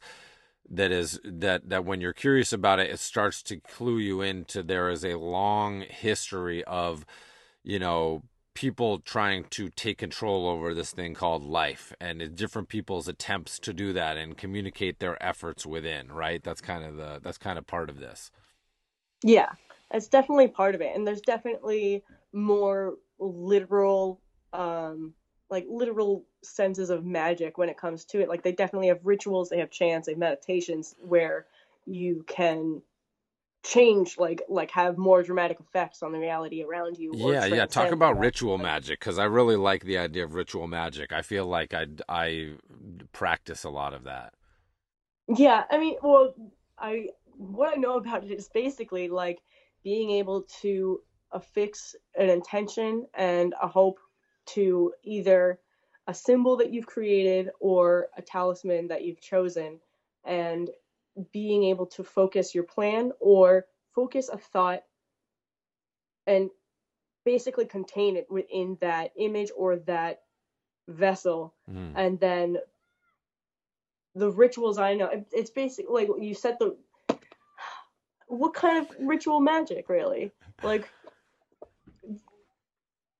that 0.69 0.91
is 0.91 1.19
that 1.23 1.69
that 1.69 1.85
when 1.85 2.01
you're 2.01 2.13
curious 2.13 2.51
about 2.53 2.79
it, 2.79 2.89
it 2.89 2.99
starts 2.99 3.43
to 3.43 3.57
clue 3.57 3.99
you 3.99 4.21
into 4.21 4.63
there 4.63 4.89
is 4.89 5.05
a 5.05 5.15
long 5.19 5.81
history 5.89 6.63
of, 6.65 7.05
you 7.63 7.77
know, 7.79 8.23
people 8.55 8.99
trying 8.99 9.43
to 9.51 9.69
take 9.69 9.99
control 9.99 10.47
over 10.47 10.73
this 10.73 10.91
thing 10.91 11.13
called 11.13 11.43
life 11.43 11.93
and 12.01 12.35
different 12.35 12.67
people's 12.69 13.07
attempts 13.07 13.59
to 13.59 13.73
do 13.73 13.93
that 13.93 14.17
and 14.17 14.37
communicate 14.37 14.99
their 14.99 15.21
efforts 15.23 15.65
within, 15.67 16.11
right? 16.11 16.43
That's 16.43 16.61
kind 16.61 16.83
of 16.83 16.97
the 16.97 17.19
that's 17.21 17.37
kind 17.37 17.59
of 17.59 17.67
part 17.67 17.89
of 17.91 17.99
this. 17.99 18.31
Yeah, 19.23 19.49
it's 19.93 20.07
definitely 20.07 20.47
part 20.47 20.75
of 20.75 20.81
it. 20.81 20.95
And 20.95 21.05
there's 21.05 21.21
definitely 21.21 22.03
more 22.33 22.95
literal, 23.19 24.21
um, 24.53 25.13
like 25.49 25.65
literal 25.69 26.23
senses 26.43 26.89
of 26.89 27.05
magic 27.05 27.57
when 27.57 27.69
it 27.69 27.77
comes 27.77 28.05
to 28.05 28.21
it. 28.21 28.29
Like 28.29 28.43
they 28.43 28.51
definitely 28.51 28.87
have 28.87 28.99
rituals, 29.03 29.49
they 29.49 29.59
have 29.59 29.69
chants, 29.69 30.05
they 30.05 30.13
have 30.13 30.19
meditations 30.19 30.95
where 31.01 31.45
you 31.85 32.23
can 32.27 32.81
change, 33.63 34.17
like 34.17 34.41
like 34.49 34.71
have 34.71 34.97
more 34.97 35.21
dramatic 35.23 35.59
effects 35.59 36.01
on 36.03 36.11
the 36.11 36.19
reality 36.19 36.63
around 36.63 36.97
you. 36.97 37.11
Yeah, 37.13 37.45
yeah. 37.45 37.65
Talk 37.65 37.91
about 37.91 38.17
ritual 38.17 38.57
magic 38.57 38.99
because 38.99 39.19
I 39.19 39.25
really 39.25 39.55
like 39.55 39.83
the 39.83 39.97
idea 39.97 40.23
of 40.23 40.33
ritual 40.33 40.67
magic. 40.67 41.11
I 41.11 41.21
feel 41.21 41.45
like 41.45 41.73
I 41.73 41.87
I 42.09 42.53
practice 43.11 43.63
a 43.63 43.69
lot 43.69 43.93
of 43.93 44.05
that. 44.05 44.33
Yeah, 45.27 45.63
I 45.69 45.77
mean, 45.77 45.95
well, 46.01 46.33
I 46.77 47.09
what 47.37 47.73
I 47.73 47.79
know 47.79 47.97
about 47.97 48.23
it 48.23 48.31
is 48.31 48.49
basically 48.49 49.07
like 49.09 49.39
being 49.83 50.11
able 50.11 50.43
to 50.61 51.01
affix 51.31 51.95
an 52.15 52.29
intention 52.29 53.07
and 53.13 53.53
a 53.61 53.67
hope 53.67 53.99
to 54.45 54.93
either 55.03 55.59
a 56.07 56.13
symbol 56.13 56.57
that 56.57 56.71
you've 56.73 56.87
created 56.87 57.49
or 57.59 58.07
a 58.17 58.21
talisman 58.21 58.87
that 58.87 59.03
you've 59.03 59.21
chosen 59.21 59.79
and 60.25 60.69
being 61.31 61.63
able 61.63 61.85
to 61.85 62.03
focus 62.03 62.53
your 62.55 62.63
plan 62.63 63.11
or 63.19 63.65
focus 63.93 64.29
a 64.29 64.37
thought 64.37 64.81
and 66.27 66.49
basically 67.23 67.65
contain 67.65 68.17
it 68.17 68.27
within 68.29 68.77
that 68.81 69.11
image 69.15 69.51
or 69.55 69.77
that 69.77 70.23
vessel 70.87 71.53
Mm. 71.69 71.93
and 71.95 72.19
then 72.19 72.57
the 74.15 74.29
rituals 74.29 74.77
I 74.77 74.95
know, 74.95 75.09
it's 75.31 75.49
basically 75.51 76.05
like 76.07 76.21
you 76.21 76.33
set 76.33 76.59
the 76.59 76.75
what 78.31 78.53
kind 78.53 78.77
of 78.77 78.87
ritual 78.99 79.41
magic 79.41 79.89
really? 79.89 80.31
Like 80.63 80.89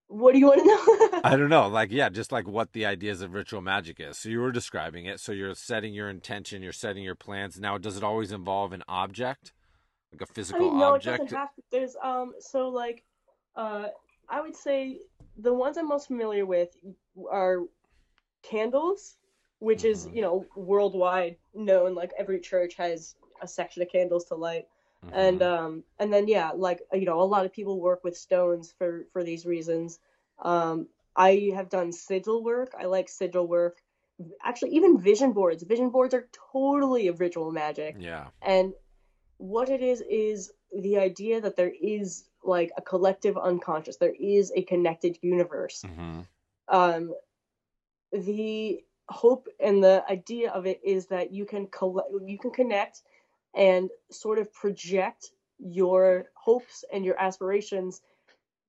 what 0.07 0.34
do 0.34 0.39
you 0.39 0.47
want 0.47 0.59
to 0.62 0.66
know? 1.12 1.22
I 1.24 1.36
don't 1.38 1.49
know, 1.49 1.68
like 1.68 1.91
yeah, 1.91 2.09
just 2.09 2.32
like 2.32 2.47
what 2.47 2.74
the 2.74 2.86
ideas 2.86 3.22
of 3.22 3.34
ritual 3.34 3.62
magic 3.62 3.99
is. 3.99 4.18
So 4.18 4.30
you 4.30 4.39
were 4.39 4.51
describing 4.51 5.05
it. 5.05 5.20
So 5.20 5.32
you're 5.32 5.53
setting 5.55 5.93
your 5.93 6.09
intention, 6.09 6.62
you're 6.62 6.72
setting 6.74 7.03
your 7.03 7.16
plans. 7.16 7.59
Now, 7.59 7.78
does 7.78 7.97
it 7.97 8.03
always 8.03 8.32
involve 8.32 8.74
an 8.74 8.84
object, 8.88 9.53
like 10.12 10.22
a 10.22 10.26
physical 10.34 10.68
mean, 10.70 10.80
no, 10.80 10.93
it 10.93 10.95
object? 10.97 11.20
doesn't 11.20 11.38
have 11.38 11.55
to. 11.55 11.62
There's 11.72 11.95
um, 12.01 12.34
so 12.39 12.70
like, 12.70 13.03
uh, 13.55 13.88
I 14.30 14.41
would 14.41 14.55
say 14.55 14.99
the 15.38 15.53
ones 15.53 15.78
I'm 15.78 15.88
most 15.88 16.07
familiar 16.07 16.45
with 16.45 16.70
are 17.30 17.59
candles, 18.43 19.18
which 19.59 19.84
is 19.86 20.07
Mhm. 20.07 20.16
you 20.16 20.22
know 20.22 20.45
worldwide 20.55 21.38
known. 21.53 21.95
Like 21.95 22.12
every 22.18 22.39
church 22.39 22.76
has 22.76 23.16
a 23.41 23.47
section 23.47 23.82
of 23.82 23.89
candles 23.89 24.26
to 24.26 24.36
light. 24.36 24.68
Mhm. 25.06 25.14
and 25.14 25.41
um 25.41 25.84
and 25.99 26.14
then 26.14 26.28
yeah 26.28 26.52
like 26.56 26.82
you 26.93 27.06
know 27.06 27.22
a 27.22 27.24
lot 27.34 27.45
of 27.45 27.52
people 27.54 27.80
work 27.80 28.04
with 28.04 28.18
stones 28.18 28.74
for 28.78 29.06
for 29.14 29.24
these 29.24 29.45
reasons. 29.45 29.99
Um 30.43 30.88
i 31.16 31.52
have 31.56 31.70
done 31.70 31.91
sigil 31.91 32.43
work. 32.43 32.74
I 32.80 32.86
like 32.86 33.10
sigil 33.10 33.47
work. 33.47 33.82
Actually 34.44 34.72
even 34.76 34.99
vision 34.99 35.32
boards. 35.34 35.64
Vision 35.64 35.90
boards 35.90 36.14
are 36.14 36.28
totally 36.53 37.07
a 37.07 37.14
ritual 37.14 37.52
magic. 37.52 37.95
Yeah, 37.99 38.28
and 38.41 38.73
what 39.38 39.69
it 39.69 39.82
is 39.82 40.02
is 40.02 40.52
the 40.72 40.98
idea 40.99 41.41
that 41.41 41.56
there 41.56 41.73
is 41.82 42.26
like 42.44 42.72
a 42.78 42.82
collective 42.82 43.38
unconscious. 43.38 43.98
There 43.98 44.15
is 44.19 44.52
a 44.56 44.64
connected 44.64 45.18
universe. 45.22 45.84
Hmm 45.84 46.22
um, 46.69 47.14
the 48.11 48.84
hope 49.10 49.48
and 49.60 49.84
the 49.84 50.03
idea 50.10 50.52
of 50.52 50.65
it 50.65 50.80
is 50.84 51.07
that 51.07 51.32
you 51.32 51.45
can 51.45 51.68
collect, 51.68 52.10
you 52.26 52.38
can 52.38 52.52
connect 52.52 53.02
and 53.53 53.90
sort 54.10 54.40
of 54.40 54.53
project 54.53 55.32
your 55.60 56.26
hopes 56.36 56.84
and 56.91 57.06
your 57.06 57.19
aspirations 57.19 58.02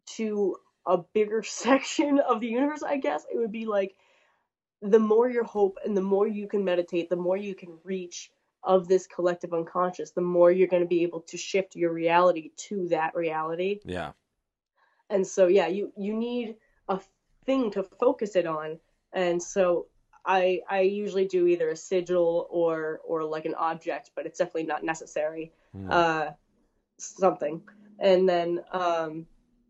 to 0.06 0.56
a 0.86 0.98
bigger 0.98 1.42
section 1.46 2.18
of 2.18 2.40
the 2.40 2.48
universe. 2.48 2.82
I 2.82 2.96
guess. 2.96 3.24
It 3.32 3.38
would 3.38 3.52
be 3.52 3.66
like 3.66 3.94
the 4.80 4.98
more 4.98 5.28
your 5.30 5.44
hope 5.44 5.78
and 5.84 5.96
the 5.96 6.02
more 6.02 6.26
you 6.26 6.48
can 6.48 6.64
meditate, 6.64 7.09
the 7.09 7.16
more 7.16 7.36
you 7.36 7.54
can 7.54 7.78
reach 7.84 8.30
of 8.64 8.86
this 8.86 9.06
collective 9.06 9.52
unconscious, 9.52 10.12
the 10.12 10.20
more 10.20 10.50
you're 10.50 10.68
going 10.68 10.82
to 10.82 10.88
be 10.88 11.02
able 11.02 11.20
to 11.20 11.36
shift 11.36 11.74
your 11.74 11.92
reality 11.92 12.50
to 12.56 12.88
that 12.88 13.14
reality. 13.14 13.80
Yeah, 13.84 14.12
and 15.10 15.26
so 15.26 15.46
yeah 15.46 15.66
you 15.66 15.92
you 15.96 16.14
need 16.14 16.56
a 16.88 17.00
thing 17.44 17.70
to 17.72 17.82
focus 17.82 18.36
it 18.36 18.46
on. 18.46 18.78
And 19.12 19.42
so 19.42 19.86
i 20.26 20.60
i 20.68 20.80
usually 20.80 21.26
do 21.26 21.46
either 21.46 21.70
a 21.70 21.76
sigil 21.76 22.46
or 22.50 23.00
or 23.04 23.24
like 23.24 23.44
an 23.44 23.54
object 23.54 24.10
but 24.16 24.26
it's 24.26 24.38
definitely 24.38 24.64
not 24.64 24.84
necessary 24.84 25.52
Mm. 25.74 25.90
uh 25.90 26.30
something 26.98 27.60
and 27.98 28.28
then 28.28 28.60
um 28.72 29.26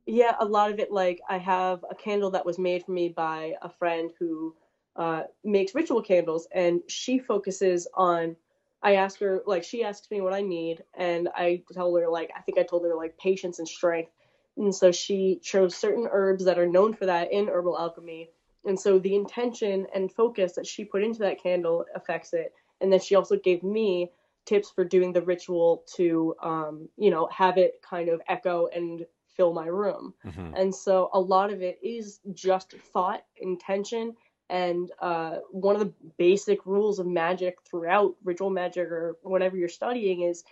yeah 0.06 0.34
a 0.40 0.44
lot 0.44 0.70
of 0.70 0.78
it 0.78 0.90
like 0.90 1.20
i 1.28 1.38
have 1.38 1.84
a 1.90 1.94
candle 1.94 2.30
that 2.30 2.44
was 2.44 2.58
made 2.58 2.82
for 2.84 2.92
me 2.92 3.08
by 3.08 3.54
a 3.62 3.68
friend 3.68 4.12
who 4.18 4.54
uh 4.96 5.22
makes 5.44 5.74
ritual 5.74 6.02
candles 6.02 6.46
and 6.52 6.80
she 6.88 7.18
focuses 7.18 7.88
on 7.94 8.36
i 8.82 8.94
ask 8.96 9.18
her 9.20 9.42
like 9.46 9.64
she 9.64 9.82
asks 9.84 10.10
me 10.10 10.20
what 10.20 10.32
i 10.34 10.40
need 10.42 10.82
and 10.94 11.28
i 11.34 11.62
tell 11.72 11.94
her 11.94 12.08
like 12.08 12.30
i 12.36 12.40
think 12.42 12.58
i 12.58 12.62
told 12.62 12.84
her 12.84 12.94
like 12.96 13.16
patience 13.18 13.58
and 13.58 13.68
strength 13.68 14.10
And 14.56 14.74
so 14.74 14.92
she 14.92 15.38
chose 15.42 15.74
certain 15.74 16.06
herbs 16.10 16.44
that 16.44 16.58
are 16.58 16.66
known 16.66 16.92
for 16.94 17.06
that 17.06 17.32
in 17.32 17.48
herbal 17.48 17.78
alchemy. 17.78 18.28
And 18.64 18.78
so 18.78 18.98
the 18.98 19.14
intention 19.14 19.86
and 19.94 20.12
focus 20.12 20.54
that 20.54 20.66
she 20.66 20.84
put 20.84 21.02
into 21.02 21.20
that 21.20 21.42
candle 21.42 21.84
affects 21.94 22.32
it. 22.32 22.52
And 22.80 22.92
then 22.92 23.00
she 23.00 23.14
also 23.14 23.36
gave 23.36 23.62
me 23.62 24.10
tips 24.44 24.70
for 24.70 24.84
doing 24.84 25.12
the 25.12 25.22
ritual 25.22 25.84
to, 25.96 26.34
um, 26.42 26.88
you 26.96 27.10
know, 27.10 27.28
have 27.28 27.58
it 27.58 27.80
kind 27.88 28.08
of 28.08 28.20
echo 28.28 28.66
and 28.68 29.06
fill 29.26 29.52
my 29.52 29.66
room. 29.66 30.14
Mhm. 30.24 30.52
And 30.54 30.74
so 30.74 31.10
a 31.12 31.20
lot 31.20 31.52
of 31.52 31.62
it 31.62 31.78
is 31.82 32.20
just 32.32 32.72
thought, 32.92 33.24
intention, 33.36 34.16
and 34.50 34.92
uh, 34.98 35.38
one 35.50 35.74
of 35.74 35.80
the 35.80 35.94
basic 36.18 36.66
rules 36.66 36.98
of 36.98 37.06
magic 37.06 37.62
throughout 37.62 38.16
ritual 38.22 38.50
magic 38.50 38.88
or 38.88 39.16
whatever 39.22 39.56
you're 39.56 39.68
studying 39.68 40.22
is 40.22 40.44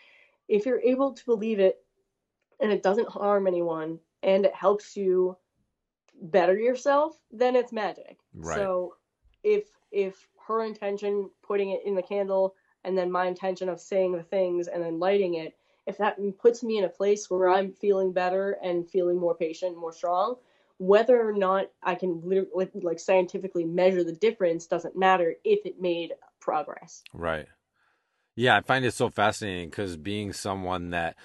if 0.49 0.65
you're 0.65 0.81
able 0.81 1.13
to 1.13 1.25
believe 1.27 1.61
it 1.61 1.85
and 2.61 2.73
it 2.73 2.83
doesn't 2.83 3.09
harm 3.09 3.47
anyone 3.47 3.99
and 4.23 4.47
it 4.47 4.55
helps 4.55 4.97
you 4.97 5.37
better 6.21 6.57
yourself, 6.57 7.19
then 7.31 7.57
it's 7.57 7.73
magic. 7.73 8.19
Right. 8.35 8.57
So 8.57 8.95
if 9.43 9.65
if 9.91 10.27
her 10.47 10.65
intention 10.65 11.31
putting 11.43 11.71
it 11.71 11.81
in 11.85 11.95
the 11.95 12.03
candle 12.03 12.55
and 12.85 12.97
then 12.97 13.11
my 13.11 13.27
intention 13.27 13.69
of 13.69 13.81
saying 13.81 14.13
the 14.13 14.23
things 14.23 14.69
and 14.69 14.83
then 14.83 14.99
lighting 14.99 15.35
it, 15.35 15.57
if 15.87 15.99
that 15.99 16.19
puts 16.39 16.63
me 16.63 16.79
in 16.79 16.85
a 16.85 16.89
place 16.89 17.31
where 17.31 17.49
I'm 17.49 17.73
feeling 17.73 18.13
better 18.13 18.57
and 18.63 18.89
feeling 18.89 19.19
more 19.19 19.35
patient, 19.35 19.77
more 19.77 19.93
strong, 19.93 20.37
whether 20.79 21.29
or 21.29 21.33
not 21.33 21.67
I 21.83 21.95
can 21.95 22.23
literally, 22.25 22.71
like 22.83 22.99
scientifically 22.99 23.65
measure 23.65 24.05
the 24.05 24.13
difference 24.13 24.67
doesn't 24.67 24.97
matter 24.97 25.35
if 25.45 25.67
it 25.67 25.81
made 25.81 26.15
progress. 26.41 27.03
Right. 27.13 27.47
Yeah, 28.37 28.57
I 28.57 28.61
find 28.63 28.85
it 28.85 28.95
so 28.95 29.11
fascinating 29.11 29.69
because 29.69 29.97
being 29.97 30.33
someone 30.33 30.91
that 30.91 31.17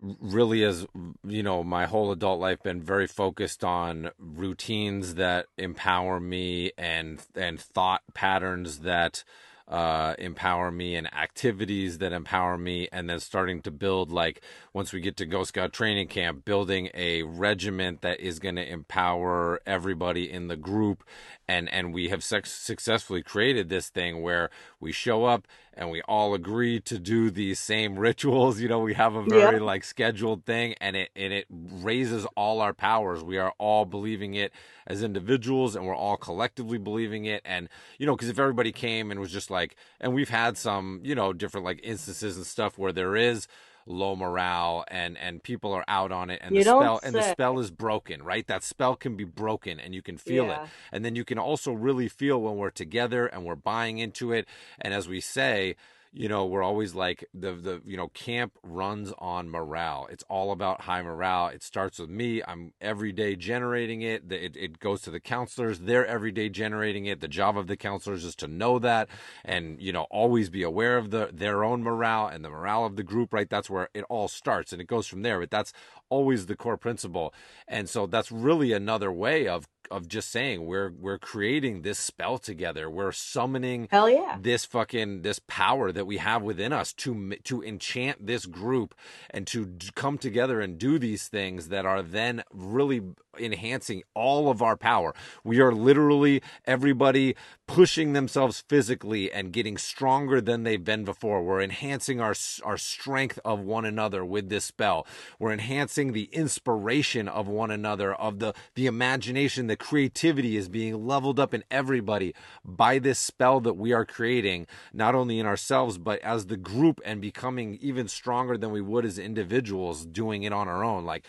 really 0.00 0.62
has, 0.62 0.86
you 1.24 1.42
know, 1.42 1.62
my 1.64 1.86
whole 1.86 2.12
adult 2.12 2.40
life 2.40 2.62
been 2.62 2.82
very 2.82 3.06
focused 3.06 3.64
on 3.64 4.10
routines 4.18 5.14
that 5.14 5.46
empower 5.56 6.20
me 6.20 6.72
and 6.76 7.20
and 7.34 7.60
thought 7.60 8.02
patterns 8.14 8.80
that 8.80 9.24
uh, 9.68 10.14
empower 10.18 10.70
me 10.70 10.94
and 10.94 11.12
activities 11.12 11.98
that 11.98 12.12
empower 12.12 12.56
me, 12.56 12.88
and 12.92 13.10
then 13.10 13.18
starting 13.18 13.60
to 13.62 13.70
build 13.70 14.12
like 14.12 14.40
once 14.72 14.92
we 14.92 15.00
get 15.00 15.16
to 15.16 15.26
Ghost 15.26 15.48
Scout 15.48 15.72
training 15.72 16.06
camp, 16.08 16.44
building 16.44 16.88
a 16.94 17.24
regiment 17.24 18.02
that 18.02 18.20
is 18.20 18.38
going 18.38 18.56
to 18.56 18.68
empower 18.68 19.60
everybody 19.66 20.30
in 20.30 20.46
the 20.48 20.56
group, 20.56 21.02
and 21.48 21.68
and 21.72 21.92
we 21.92 22.08
have 22.08 22.22
suc 22.22 22.46
successfully 22.46 23.22
created 23.22 23.68
this 23.68 23.88
thing 23.88 24.22
where 24.22 24.50
we 24.78 24.92
show 24.92 25.24
up 25.24 25.48
and 25.76 25.90
we 25.90 26.00
all 26.02 26.34
agree 26.34 26.80
to 26.80 26.98
do 26.98 27.30
these 27.30 27.60
same 27.60 27.98
rituals. 27.98 28.60
You 28.60 28.68
know, 28.68 28.80
we 28.80 28.94
have 28.94 29.14
a 29.14 29.22
very 29.22 29.58
Yeah. 29.58 29.60
like 29.60 29.84
scheduled 29.84 30.44
thing, 30.44 30.74
and 30.80 30.96
it 30.96 31.10
and 31.16 31.32
it 31.32 31.46
raises 31.50 32.26
all 32.36 32.60
our 32.60 32.72
powers. 32.74 33.22
We 33.22 33.38
are 33.38 33.52
all 33.58 33.84
believing 33.84 34.34
it 34.34 34.52
as 34.86 35.02
individuals, 35.02 35.76
and 35.76 35.86
we're 35.86 35.94
all 35.94 36.16
collectively 36.16 36.78
believing 36.78 37.24
it. 37.26 37.42
And 37.44 37.68
you 37.98 38.06
know, 38.06 38.16
because 38.16 38.28
if 38.28 38.38
everybody 38.38 38.72
came 38.72 39.10
and 39.10 39.20
was 39.20 39.30
just 39.32 39.50
like, 39.50 39.76
and 40.00 40.14
we've 40.14 40.30
had 40.30 40.56
some, 40.56 41.00
you 41.04 41.14
know, 41.14 41.32
different 41.32 41.64
like 41.66 41.80
instances 41.82 42.36
and 42.36 42.46
stuff 42.46 42.78
where 42.78 42.92
there 42.92 43.16
is 43.16 43.46
low 43.86 44.16
morale 44.16 44.84
and 44.88 45.16
and 45.16 45.42
people 45.42 45.72
are 45.72 45.84
out 45.86 46.10
on 46.10 46.28
it 46.28 46.40
and 46.42 46.54
You 46.54 46.64
the 46.64 46.70
spell 46.70 47.00
and 47.02 47.14
the 47.14 47.22
spell 47.22 47.58
is 47.58 47.70
broken 47.70 48.22
right? 48.22 48.46
That 48.46 48.64
spell 48.64 48.96
can 48.96 49.16
be 49.16 49.24
broken 49.24 49.78
and 49.78 49.94
you 49.94 50.02
can 50.02 50.18
feel 50.18 50.50
it. 50.50 50.58
And 50.92 51.04
then 51.04 51.14
you 51.16 51.24
can 51.24 51.38
also 51.38 51.72
really 51.72 52.08
feel 52.08 52.40
when 52.40 52.56
we're 52.56 52.70
together 52.70 53.26
and 53.26 53.44
we're 53.44 53.54
buying 53.54 53.98
into 53.98 54.32
it. 54.32 54.46
And 54.80 54.92
as 54.92 55.08
we 55.08 55.20
say 55.20 55.76
you 56.16 56.30
know 56.30 56.46
we're 56.46 56.62
always 56.62 56.94
like 56.94 57.26
the 57.34 57.52
the 57.52 57.82
you 57.84 57.96
know 57.96 58.08
camp 58.08 58.52
runs 58.62 59.12
on 59.18 59.50
morale. 59.50 60.08
It's 60.10 60.24
all 60.30 60.50
about 60.50 60.82
high 60.82 61.02
morale. 61.02 61.48
It 61.48 61.62
starts 61.62 61.98
with 61.98 62.08
me. 62.08 62.42
I'm 62.48 62.72
every 62.80 63.12
day 63.12 63.36
generating 63.36 64.00
it. 64.00 64.32
It, 64.32 64.56
it 64.56 64.78
goes 64.78 65.02
to 65.02 65.10
the 65.10 65.20
counselors. 65.20 65.80
They're 65.80 66.06
every 66.06 66.32
day 66.32 66.48
generating 66.48 67.04
it. 67.04 67.20
The 67.20 67.28
job 67.28 67.58
of 67.58 67.66
the 67.66 67.76
counselors 67.76 68.24
is 68.24 68.34
to 68.36 68.48
know 68.48 68.78
that 68.78 69.08
and 69.44 69.80
you 69.80 69.92
know 69.92 70.06
always 70.10 70.48
be 70.48 70.62
aware 70.62 70.96
of 70.96 71.10
the 71.10 71.28
their 71.32 71.62
own 71.62 71.82
morale 71.82 72.28
and 72.28 72.42
the 72.42 72.50
morale 72.50 72.86
of 72.86 72.96
the 72.96 73.02
group 73.02 73.34
right? 73.34 73.50
That's 73.50 73.68
where 73.68 73.88
it 73.92 74.04
all 74.08 74.28
starts 74.28 74.72
and 74.72 74.80
it 74.80 74.86
goes 74.86 75.06
from 75.06 75.20
there 75.20 75.40
but 75.40 75.50
that's 75.50 75.74
always 76.08 76.46
the 76.46 76.56
core 76.56 76.78
principle. 76.78 77.34
And 77.68 77.90
so 77.90 78.06
that's 78.06 78.32
really 78.32 78.72
another 78.72 79.12
way 79.12 79.46
of 79.46 79.68
of 79.90 80.08
just 80.08 80.30
saying 80.30 80.64
we're 80.66 80.90
we're 80.90 81.18
creating 81.18 81.82
this 81.82 81.98
spell 81.98 82.38
together 82.38 82.88
we're 82.88 83.12
summoning 83.12 83.88
Hell 83.90 84.10
yeah. 84.10 84.36
this 84.40 84.64
fucking 84.64 85.22
this 85.22 85.40
power 85.46 85.92
that 85.92 86.06
we 86.06 86.18
have 86.18 86.42
within 86.42 86.72
us 86.72 86.92
to 86.94 87.36
to 87.44 87.62
enchant 87.62 88.26
this 88.26 88.46
group 88.46 88.94
and 89.30 89.46
to 89.46 89.74
come 89.94 90.18
together 90.18 90.60
and 90.60 90.78
do 90.78 90.98
these 90.98 91.28
things 91.28 91.68
that 91.68 91.86
are 91.86 92.02
then 92.02 92.42
really 92.52 93.02
enhancing 93.38 94.02
all 94.14 94.50
of 94.50 94.62
our 94.62 94.76
power. 94.76 95.14
We 95.44 95.60
are 95.60 95.72
literally 95.72 96.42
everybody 96.64 97.34
pushing 97.66 98.12
themselves 98.12 98.64
physically 98.68 99.30
and 99.32 99.52
getting 99.52 99.76
stronger 99.76 100.40
than 100.40 100.62
they've 100.62 100.82
been 100.82 101.04
before. 101.04 101.42
We're 101.42 101.62
enhancing 101.62 102.20
our 102.20 102.34
our 102.64 102.78
strength 102.78 103.38
of 103.44 103.60
one 103.60 103.84
another 103.84 104.24
with 104.24 104.48
this 104.48 104.64
spell. 104.64 105.06
We're 105.38 105.52
enhancing 105.52 106.12
the 106.12 106.28
inspiration 106.32 107.28
of 107.28 107.48
one 107.48 107.70
another, 107.70 108.14
of 108.14 108.38
the 108.38 108.54
the 108.74 108.86
imagination, 108.86 109.66
the 109.76 109.84
creativity 109.84 110.56
is 110.56 110.70
being 110.70 111.06
leveled 111.06 111.38
up 111.38 111.52
in 111.52 111.62
everybody 111.70 112.34
by 112.64 112.98
this 112.98 113.18
spell 113.18 113.60
that 113.60 113.74
we 113.74 113.92
are 113.92 114.06
creating, 114.06 114.66
not 114.92 115.14
only 115.14 115.38
in 115.38 115.44
ourselves 115.44 115.98
but 115.98 116.18
as 116.20 116.46
the 116.46 116.56
group 116.56 116.98
and 117.04 117.20
becoming 117.20 117.78
even 117.82 118.08
stronger 118.08 118.56
than 118.56 118.70
we 118.70 118.80
would 118.80 119.04
as 119.04 119.18
individuals 119.18 120.06
doing 120.06 120.44
it 120.44 120.52
on 120.52 120.66
our 120.66 120.82
own. 120.82 121.04
Like 121.04 121.26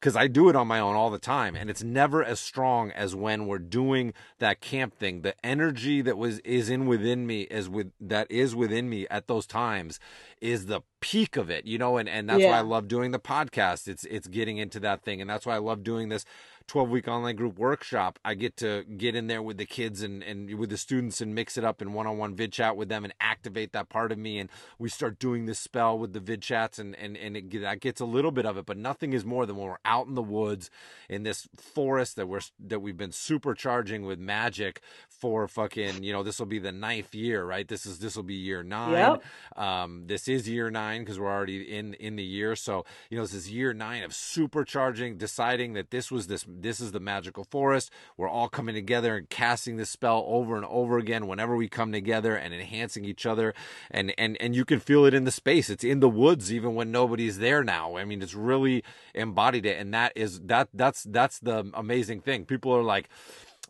because 0.00 0.16
I 0.16 0.28
do 0.28 0.48
it 0.48 0.56
on 0.56 0.66
my 0.66 0.80
own 0.80 0.96
all 0.96 1.10
the 1.10 1.18
time, 1.18 1.54
and 1.54 1.68
it's 1.68 1.82
never 1.82 2.24
as 2.24 2.40
strong 2.40 2.90
as 2.90 3.14
when 3.14 3.46
we're 3.46 3.58
doing 3.58 4.14
that 4.38 4.62
camp 4.62 4.94
thing. 4.94 5.20
The 5.20 5.34
energy 5.44 6.00
that 6.00 6.16
was 6.16 6.38
is 6.38 6.70
in 6.70 6.86
within 6.86 7.26
me 7.26 7.42
is 7.42 7.68
with 7.68 7.92
that 8.00 8.30
is 8.30 8.56
within 8.56 8.88
me 8.88 9.06
at 9.10 9.26
those 9.26 9.46
times 9.46 10.00
is 10.40 10.66
the 10.66 10.80
peak 11.00 11.36
of 11.36 11.50
it, 11.50 11.66
you 11.66 11.76
know, 11.76 11.98
and 11.98 12.08
and 12.08 12.30
that's 12.30 12.42
why 12.42 12.56
I 12.56 12.62
love 12.62 12.88
doing 12.88 13.10
the 13.10 13.18
podcast. 13.18 13.88
It's 13.88 14.04
it's 14.04 14.26
getting 14.26 14.56
into 14.56 14.80
that 14.80 15.02
thing, 15.02 15.20
and 15.20 15.28
that's 15.28 15.44
why 15.44 15.56
I 15.56 15.58
love 15.58 15.82
doing 15.84 16.08
this 16.08 16.24
12 16.70 16.88
week 16.88 17.08
online 17.08 17.34
group 17.34 17.58
workshop. 17.58 18.20
I 18.24 18.34
get 18.34 18.56
to 18.58 18.84
get 18.84 19.16
in 19.16 19.26
there 19.26 19.42
with 19.42 19.56
the 19.56 19.66
kids 19.66 20.02
and, 20.02 20.22
and 20.22 20.56
with 20.56 20.70
the 20.70 20.76
students 20.76 21.20
and 21.20 21.34
mix 21.34 21.58
it 21.58 21.64
up 21.64 21.82
in 21.82 21.92
one 21.92 22.06
on 22.06 22.16
one 22.16 22.36
vid 22.36 22.52
chat 22.52 22.76
with 22.76 22.88
them 22.88 23.02
and 23.02 23.12
activate 23.20 23.72
that 23.72 23.88
part 23.88 24.12
of 24.12 24.18
me. 24.18 24.38
And 24.38 24.48
we 24.78 24.88
start 24.88 25.18
doing 25.18 25.46
this 25.46 25.58
spell 25.58 25.98
with 25.98 26.12
the 26.12 26.20
vid 26.20 26.42
chats, 26.42 26.78
and, 26.78 26.94
and, 26.94 27.16
and 27.16 27.36
it, 27.36 27.60
that 27.62 27.80
gets 27.80 28.00
a 28.00 28.04
little 28.04 28.30
bit 28.30 28.46
of 28.46 28.56
it, 28.56 28.66
but 28.66 28.76
nothing 28.76 29.12
is 29.12 29.24
more 29.24 29.46
than 29.46 29.56
when 29.56 29.66
we're 29.66 29.78
out 29.84 30.06
in 30.06 30.14
the 30.14 30.22
woods 30.22 30.70
in 31.08 31.24
this 31.24 31.48
forest 31.56 32.14
that 32.14 32.28
we're 32.28 32.38
that 32.64 32.78
we've 32.78 32.96
been 32.96 33.10
supercharging 33.10 34.06
with 34.06 34.20
magic 34.20 34.80
for 35.08 35.48
fucking, 35.48 36.04
you 36.04 36.12
know, 36.12 36.22
this 36.22 36.38
will 36.38 36.46
be 36.46 36.60
the 36.60 36.70
ninth 36.70 37.16
year, 37.16 37.44
right? 37.44 37.66
This 37.66 37.84
is 37.84 37.98
this 37.98 38.14
will 38.14 38.22
be 38.22 38.34
year 38.34 38.62
nine. 38.62 38.92
Yep. 38.92 39.24
Um, 39.56 40.04
this 40.06 40.28
is 40.28 40.48
year 40.48 40.70
nine 40.70 41.00
because 41.00 41.18
we're 41.18 41.32
already 41.32 41.62
in 41.62 41.94
in 41.94 42.14
the 42.14 42.22
year. 42.22 42.54
So 42.54 42.84
you 43.10 43.16
know, 43.16 43.24
this 43.24 43.34
is 43.34 43.50
year 43.50 43.74
nine 43.74 44.04
of 44.04 44.12
supercharging, 44.12 45.18
deciding 45.18 45.72
that 45.72 45.90
this 45.90 46.12
was 46.12 46.28
this 46.28 46.44
this 46.62 46.80
is 46.80 46.92
the 46.92 47.00
magical 47.00 47.44
forest. 47.44 47.90
We're 48.16 48.28
all 48.28 48.48
coming 48.48 48.74
together 48.74 49.16
and 49.16 49.28
casting 49.28 49.76
this 49.76 49.90
spell 49.90 50.24
over 50.26 50.56
and 50.56 50.64
over 50.66 50.98
again 50.98 51.26
whenever 51.26 51.56
we 51.56 51.68
come 51.68 51.92
together 51.92 52.36
and 52.36 52.54
enhancing 52.54 53.04
each 53.04 53.26
other. 53.26 53.54
And 53.90 54.12
and 54.18 54.36
and 54.40 54.54
you 54.54 54.64
can 54.64 54.80
feel 54.80 55.04
it 55.04 55.14
in 55.14 55.24
the 55.24 55.30
space. 55.30 55.70
It's 55.70 55.84
in 55.84 56.00
the 56.00 56.08
woods 56.08 56.52
even 56.52 56.74
when 56.74 56.90
nobody's 56.90 57.38
there 57.38 57.64
now. 57.64 57.96
I 57.96 58.04
mean, 58.04 58.22
it's 58.22 58.34
really 58.34 58.84
embodied 59.14 59.66
it, 59.66 59.78
and 59.78 59.92
that 59.94 60.12
is 60.14 60.40
that 60.40 60.68
that's 60.74 61.04
that's 61.04 61.38
the 61.38 61.70
amazing 61.74 62.20
thing. 62.20 62.44
People 62.44 62.74
are 62.74 62.82
like 62.82 63.08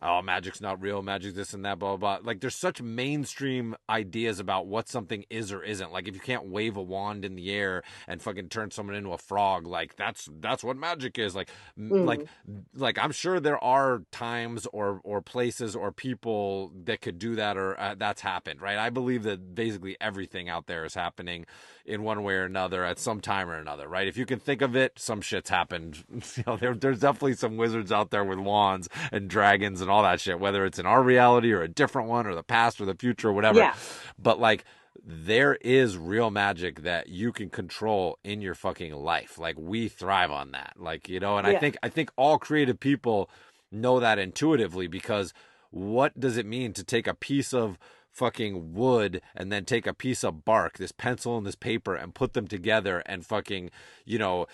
oh, 0.01 0.21
magic's 0.21 0.61
not 0.61 0.81
real, 0.81 1.01
magic 1.01 1.35
this 1.35 1.53
and 1.53 1.63
that, 1.65 1.79
blah, 1.79 1.95
blah, 1.95 2.17
blah. 2.19 2.27
Like, 2.27 2.39
there's 2.41 2.55
such 2.55 2.81
mainstream 2.81 3.75
ideas 3.89 4.39
about 4.39 4.67
what 4.67 4.89
something 4.89 5.25
is 5.29 5.51
or 5.51 5.61
isn't. 5.63 5.91
Like, 5.91 6.07
if 6.07 6.15
you 6.15 6.21
can't 6.21 6.45
wave 6.45 6.77
a 6.77 6.81
wand 6.81 7.23
in 7.25 7.35
the 7.35 7.51
air 7.51 7.83
and 8.07 8.21
fucking 8.21 8.49
turn 8.49 8.71
someone 8.71 8.95
into 8.95 9.11
a 9.11 9.17
frog, 9.17 9.67
like, 9.67 9.95
that's 9.95 10.27
that's 10.39 10.63
what 10.63 10.77
magic 10.77 11.17
is. 11.19 11.35
Like, 11.35 11.49
Mm. 11.79 12.05
like, 12.05 12.27
like, 12.75 12.97
I'm 12.99 13.11
sure 13.11 13.39
there 13.39 13.63
are 13.63 14.03
times 14.11 14.67
or 14.73 14.99
or 15.03 15.21
places 15.21 15.75
or 15.75 15.91
people 15.91 16.71
that 16.85 17.01
could 17.01 17.17
do 17.19 17.35
that 17.35 17.57
or 17.57 17.79
uh, 17.79 17.95
that's 17.97 18.21
happened, 18.21 18.61
right? 18.61 18.77
I 18.77 18.89
believe 18.89 19.23
that 19.23 19.55
basically 19.55 19.97
everything 20.01 20.49
out 20.49 20.67
there 20.67 20.85
is 20.85 20.93
happening 20.93 21.45
in 21.85 22.03
one 22.03 22.23
way 22.23 22.35
or 22.35 22.43
another 22.43 22.83
at 22.83 22.99
some 22.99 23.21
time 23.21 23.49
or 23.49 23.55
another, 23.55 23.87
right? 23.87 24.07
If 24.07 24.17
you 24.17 24.25
can 24.25 24.39
think 24.39 24.61
of 24.61 24.75
it, 24.75 24.99
some 24.99 25.21
shit's 25.21 25.49
happened. 25.49 26.03
you 26.35 26.43
know, 26.45 26.57
there, 26.57 26.73
there's 26.73 26.99
definitely 26.99 27.35
some 27.35 27.57
wizards 27.57 27.91
out 27.91 28.11
there 28.11 28.23
with 28.23 28.39
wands 28.39 28.89
and 29.11 29.29
dragons 29.29 29.81
and 29.81 29.89
all 29.89 30.03
that 30.03 30.19
shit, 30.19 30.39
whether 30.39 30.65
it's 30.65 30.79
in 30.79 30.85
our 30.85 31.03
reality 31.03 31.51
or 31.51 31.61
a 31.61 31.67
different 31.67 32.07
one 32.07 32.27
or 32.27 32.35
the 32.35 32.43
past 32.43 32.79
or 32.79 32.85
the 32.85 32.95
future 32.95 33.29
or 33.29 33.33
whatever. 33.33 33.59
Yeah. 33.59 33.75
But 34.17 34.39
like, 34.39 34.65
there 35.03 35.55
is 35.55 35.97
real 35.97 36.29
magic 36.29 36.83
that 36.83 37.07
you 37.07 37.31
can 37.31 37.49
control 37.49 38.19
in 38.23 38.41
your 38.41 38.53
fucking 38.53 38.93
life. 38.93 39.37
Like 39.39 39.57
we 39.57 39.87
thrive 39.87 40.31
on 40.31 40.51
that. 40.51 40.73
Like, 40.77 41.09
you 41.09 41.19
know, 41.19 41.37
and 41.37 41.47
I 41.47 41.57
think 41.57 41.77
I 41.81 41.89
think 41.89 42.11
all 42.15 42.37
creative 42.37 42.79
people 42.79 43.29
know 43.71 43.99
that 43.99 44.19
intuitively 44.19 44.87
because 44.87 45.33
what 45.71 46.19
does 46.19 46.37
it 46.37 46.45
mean 46.45 46.73
to 46.73 46.83
take 46.83 47.07
a 47.07 47.13
piece 47.13 47.53
of 47.53 47.79
fucking 48.11 48.73
wood 48.73 49.21
and 49.35 49.51
then 49.51 49.65
take 49.65 49.87
a 49.87 49.93
piece 49.93 50.23
of 50.23 50.43
bark, 50.43 50.77
this 50.77 50.91
pencil 50.91 51.37
and 51.37 51.45
this 51.45 51.55
paper, 51.55 51.95
and 51.95 52.13
put 52.13 52.33
them 52.33 52.47
together 52.47 53.01
and 53.05 53.25
fucking, 53.25 53.71
you 54.05 54.19
know, 54.19 54.45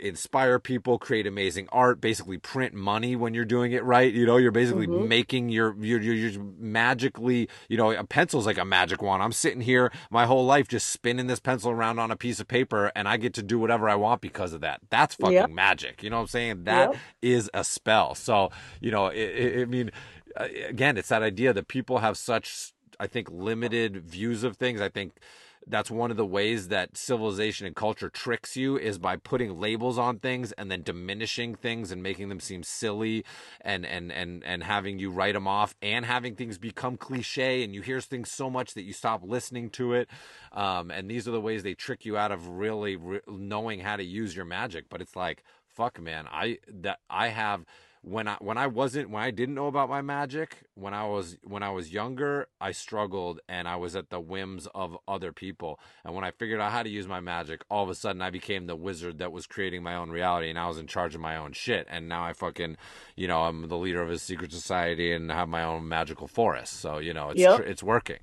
inspire 0.00 0.58
people, 0.58 0.98
create 0.98 1.26
amazing 1.26 1.68
art, 1.70 2.00
basically 2.00 2.38
print 2.38 2.74
money 2.74 3.14
when 3.14 3.34
you're 3.34 3.44
doing 3.44 3.72
it 3.72 3.84
right. 3.84 4.12
You 4.12 4.26
know, 4.26 4.36
you're 4.36 4.50
basically 4.50 4.86
mm-hmm. 4.86 5.08
making 5.08 5.48
your, 5.50 5.76
you're, 5.78 6.00
you're, 6.00 6.42
magically, 6.58 7.48
you 7.68 7.76
know, 7.76 7.92
a 7.92 8.04
pencil's 8.04 8.46
like 8.46 8.58
a 8.58 8.64
magic 8.64 9.02
wand. 9.02 9.22
I'm 9.22 9.32
sitting 9.32 9.60
here 9.60 9.92
my 10.10 10.26
whole 10.26 10.44
life 10.44 10.68
just 10.68 10.88
spinning 10.88 11.26
this 11.26 11.40
pencil 11.40 11.70
around 11.70 11.98
on 11.98 12.10
a 12.10 12.16
piece 12.16 12.40
of 12.40 12.48
paper 12.48 12.90
and 12.94 13.08
I 13.08 13.16
get 13.16 13.34
to 13.34 13.42
do 13.42 13.58
whatever 13.58 13.88
I 13.88 13.94
want 13.94 14.20
because 14.20 14.52
of 14.52 14.60
that. 14.62 14.80
That's 14.90 15.14
fucking 15.16 15.34
yep. 15.34 15.50
magic. 15.50 16.02
You 16.02 16.10
know 16.10 16.16
what 16.16 16.22
I'm 16.22 16.28
saying? 16.28 16.64
That 16.64 16.92
yep. 16.92 17.00
is 17.22 17.50
a 17.52 17.64
spell. 17.64 18.14
So, 18.14 18.50
you 18.80 18.90
know, 18.90 19.06
it, 19.08 19.18
it, 19.18 19.62
I 19.62 19.64
mean, 19.66 19.90
again, 20.36 20.96
it's 20.96 21.08
that 21.08 21.22
idea 21.22 21.52
that 21.52 21.68
people 21.68 21.98
have 21.98 22.16
such 22.16 22.73
I 22.98 23.06
think 23.06 23.30
limited 23.30 23.96
views 23.96 24.44
of 24.44 24.56
things. 24.56 24.80
I 24.80 24.88
think 24.88 25.18
that's 25.66 25.90
one 25.90 26.10
of 26.10 26.16
the 26.16 26.26
ways 26.26 26.68
that 26.68 26.96
civilization 26.96 27.66
and 27.66 27.74
culture 27.74 28.10
tricks 28.10 28.56
you 28.56 28.76
is 28.78 28.98
by 28.98 29.16
putting 29.16 29.58
labels 29.58 29.98
on 29.98 30.18
things 30.18 30.52
and 30.52 30.70
then 30.70 30.82
diminishing 30.82 31.54
things 31.54 31.90
and 31.90 32.02
making 32.02 32.28
them 32.28 32.40
seem 32.40 32.62
silly 32.62 33.24
and 33.60 33.86
and 33.86 34.12
and 34.12 34.44
and 34.44 34.62
having 34.62 34.98
you 34.98 35.10
write 35.10 35.34
them 35.34 35.46
off 35.46 35.74
and 35.80 36.04
having 36.04 36.34
things 36.34 36.58
become 36.58 36.96
cliche 36.96 37.62
and 37.62 37.74
you 37.74 37.80
hear 37.80 38.00
things 38.00 38.30
so 38.30 38.50
much 38.50 38.74
that 38.74 38.82
you 38.82 38.92
stop 38.92 39.22
listening 39.24 39.70
to 39.70 39.94
it 39.94 40.08
um, 40.52 40.90
and 40.90 41.10
these 41.10 41.26
are 41.26 41.32
the 41.32 41.40
ways 41.40 41.62
they 41.62 41.74
trick 41.74 42.04
you 42.04 42.16
out 42.16 42.32
of 42.32 42.48
really 42.48 42.96
re- 42.96 43.20
knowing 43.26 43.80
how 43.80 43.96
to 43.96 44.04
use 44.04 44.36
your 44.36 44.44
magic 44.44 44.86
but 44.90 45.00
it's 45.00 45.16
like 45.16 45.42
fuck 45.66 46.00
man 46.00 46.26
i 46.30 46.58
that 46.68 46.98
i 47.08 47.28
have 47.28 47.64
when 48.04 48.28
I 48.28 48.36
when 48.40 48.58
I 48.58 48.66
wasn't 48.66 49.08
when 49.08 49.22
I 49.22 49.30
didn't 49.30 49.54
know 49.54 49.66
about 49.66 49.88
my 49.88 50.02
magic 50.02 50.64
when 50.74 50.92
I 50.92 51.06
was 51.06 51.38
when 51.42 51.62
I 51.62 51.70
was 51.70 51.90
younger 51.90 52.48
I 52.60 52.72
struggled 52.72 53.40
and 53.48 53.66
I 53.66 53.76
was 53.76 53.96
at 53.96 54.10
the 54.10 54.20
whims 54.20 54.68
of 54.74 54.98
other 55.08 55.32
people. 55.32 55.80
And 56.04 56.14
when 56.14 56.22
I 56.22 56.30
figured 56.30 56.60
out 56.60 56.70
how 56.70 56.82
to 56.82 56.88
use 56.88 57.08
my 57.08 57.20
magic 57.20 57.62
all 57.70 57.82
of 57.82 57.88
a 57.88 57.94
sudden 57.94 58.20
I 58.20 58.28
became 58.28 58.66
the 58.66 58.76
wizard 58.76 59.18
that 59.18 59.32
was 59.32 59.46
creating 59.46 59.82
my 59.82 59.94
own 59.94 60.10
reality 60.10 60.50
and 60.50 60.58
I 60.58 60.68
was 60.68 60.78
in 60.78 60.86
charge 60.86 61.14
of 61.14 61.22
my 61.22 61.36
own 61.36 61.52
shit. 61.52 61.86
And 61.90 62.06
now 62.06 62.22
I 62.22 62.34
fucking 62.34 62.76
you 63.16 63.26
know 63.26 63.42
I'm 63.44 63.68
the 63.68 63.78
leader 63.78 64.02
of 64.02 64.10
a 64.10 64.18
secret 64.18 64.52
society 64.52 65.12
and 65.12 65.30
have 65.30 65.48
my 65.48 65.64
own 65.64 65.88
magical 65.88 66.26
forest. 66.26 66.80
So 66.80 66.98
you 66.98 67.14
know 67.14 67.30
it's 67.30 67.40
yep. 67.40 67.60
it's 67.60 67.82
working. 67.82 68.18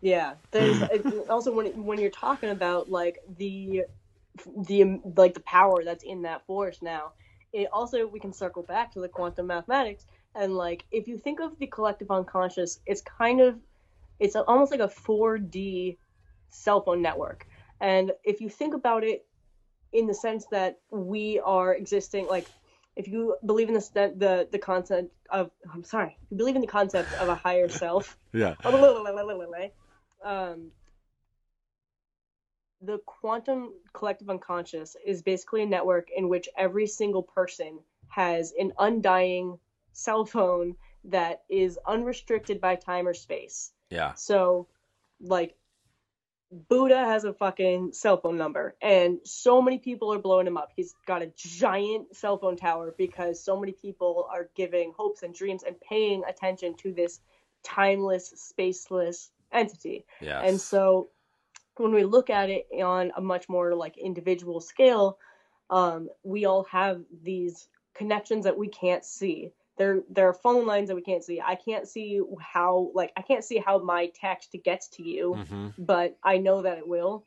Yeah. 0.00 0.34
There's 0.52 0.80
also 1.28 1.52
when 1.52 1.84
when 1.84 1.98
you're 1.98 2.10
talking 2.10 2.50
about 2.50 2.88
like 2.88 3.18
the 3.36 3.86
the 4.56 5.00
like 5.16 5.34
the 5.34 5.40
power 5.40 5.82
that's 5.82 6.04
in 6.04 6.22
that 6.22 6.46
forest 6.46 6.82
now 6.82 7.12
it 7.56 7.68
also 7.72 8.06
we 8.06 8.20
can 8.20 8.32
circle 8.32 8.62
back 8.62 8.92
to 8.92 9.00
the 9.00 9.08
quantum 9.08 9.46
mathematics 9.46 10.06
and 10.34 10.54
like 10.54 10.84
if 10.90 11.08
you 11.08 11.16
think 11.18 11.40
of 11.40 11.58
the 11.58 11.66
collective 11.66 12.10
unconscious 12.10 12.80
it's 12.86 13.02
kind 13.02 13.40
of 13.40 13.56
it's 14.20 14.36
almost 14.36 14.70
like 14.70 14.80
a 14.80 14.88
4d 14.88 15.96
cell 16.50 16.82
phone 16.82 17.02
network 17.02 17.46
and 17.80 18.12
if 18.24 18.40
you 18.40 18.48
think 18.48 18.74
about 18.74 19.04
it 19.04 19.24
in 19.92 20.06
the 20.06 20.14
sense 20.14 20.46
that 20.50 20.78
we 20.90 21.40
are 21.40 21.74
existing 21.74 22.26
like 22.28 22.46
if 22.96 23.08
you 23.08 23.36
believe 23.44 23.68
in 23.68 23.74
the 23.74 24.14
the 24.16 24.48
the 24.50 24.58
concept 24.58 25.12
of 25.30 25.50
I'm 25.72 25.84
sorry, 25.84 26.16
if 26.22 26.30
you 26.30 26.36
believe 26.36 26.56
in 26.56 26.62
the 26.62 26.66
concept 26.66 27.12
of 27.20 27.28
a 27.28 27.34
higher 27.34 27.68
self. 27.68 28.16
yeah. 28.32 28.54
Um, 30.24 30.72
the 32.82 32.98
quantum 33.06 33.72
collective 33.92 34.30
unconscious 34.30 34.96
is 35.04 35.22
basically 35.22 35.62
a 35.62 35.66
network 35.66 36.08
in 36.14 36.28
which 36.28 36.48
every 36.56 36.86
single 36.86 37.22
person 37.22 37.78
has 38.08 38.52
an 38.58 38.72
undying 38.78 39.58
cell 39.92 40.24
phone 40.24 40.76
that 41.04 41.42
is 41.48 41.78
unrestricted 41.86 42.60
by 42.60 42.76
time 42.76 43.06
or 43.06 43.14
space. 43.14 43.72
Yeah. 43.90 44.14
So, 44.14 44.68
like, 45.20 45.56
Buddha 46.50 47.04
has 47.04 47.24
a 47.24 47.32
fucking 47.32 47.92
cell 47.92 48.18
phone 48.18 48.36
number, 48.36 48.76
and 48.80 49.18
so 49.24 49.60
many 49.60 49.78
people 49.78 50.12
are 50.12 50.18
blowing 50.18 50.46
him 50.46 50.56
up. 50.56 50.70
He's 50.76 50.94
got 51.06 51.22
a 51.22 51.32
giant 51.34 52.14
cell 52.14 52.38
phone 52.38 52.56
tower 52.56 52.94
because 52.96 53.42
so 53.42 53.58
many 53.58 53.72
people 53.72 54.28
are 54.30 54.48
giving 54.54 54.92
hopes 54.96 55.22
and 55.22 55.34
dreams 55.34 55.64
and 55.64 55.76
paying 55.80 56.22
attention 56.28 56.74
to 56.78 56.92
this 56.92 57.20
timeless, 57.64 58.52
spaceless 58.56 59.30
entity. 59.52 60.04
Yeah. 60.20 60.40
And 60.40 60.60
so 60.60 61.08
when 61.78 61.92
we 61.92 62.04
look 62.04 62.30
at 62.30 62.50
it 62.50 62.66
on 62.82 63.12
a 63.16 63.20
much 63.20 63.48
more 63.48 63.74
like 63.74 63.96
individual 63.98 64.60
scale, 64.60 65.18
um, 65.70 66.08
we 66.22 66.44
all 66.44 66.64
have 66.64 67.02
these 67.22 67.68
connections 67.94 68.44
that 68.44 68.58
we 68.58 68.68
can't 68.68 69.04
see. 69.04 69.52
There, 69.78 70.00
there 70.08 70.28
are 70.28 70.34
phone 70.34 70.66
lines 70.66 70.88
that 70.88 70.94
we 70.94 71.02
can't 71.02 71.24
see. 71.24 71.40
I 71.40 71.54
can't 71.54 71.86
see 71.86 72.20
how, 72.40 72.90
like, 72.94 73.12
I 73.16 73.22
can't 73.22 73.44
see 73.44 73.58
how 73.58 73.78
my 73.78 74.10
text 74.14 74.56
gets 74.64 74.88
to 74.88 75.02
you, 75.02 75.36
mm-hmm. 75.38 75.68
but 75.76 76.16
I 76.24 76.38
know 76.38 76.62
that 76.62 76.78
it 76.78 76.88
will. 76.88 77.24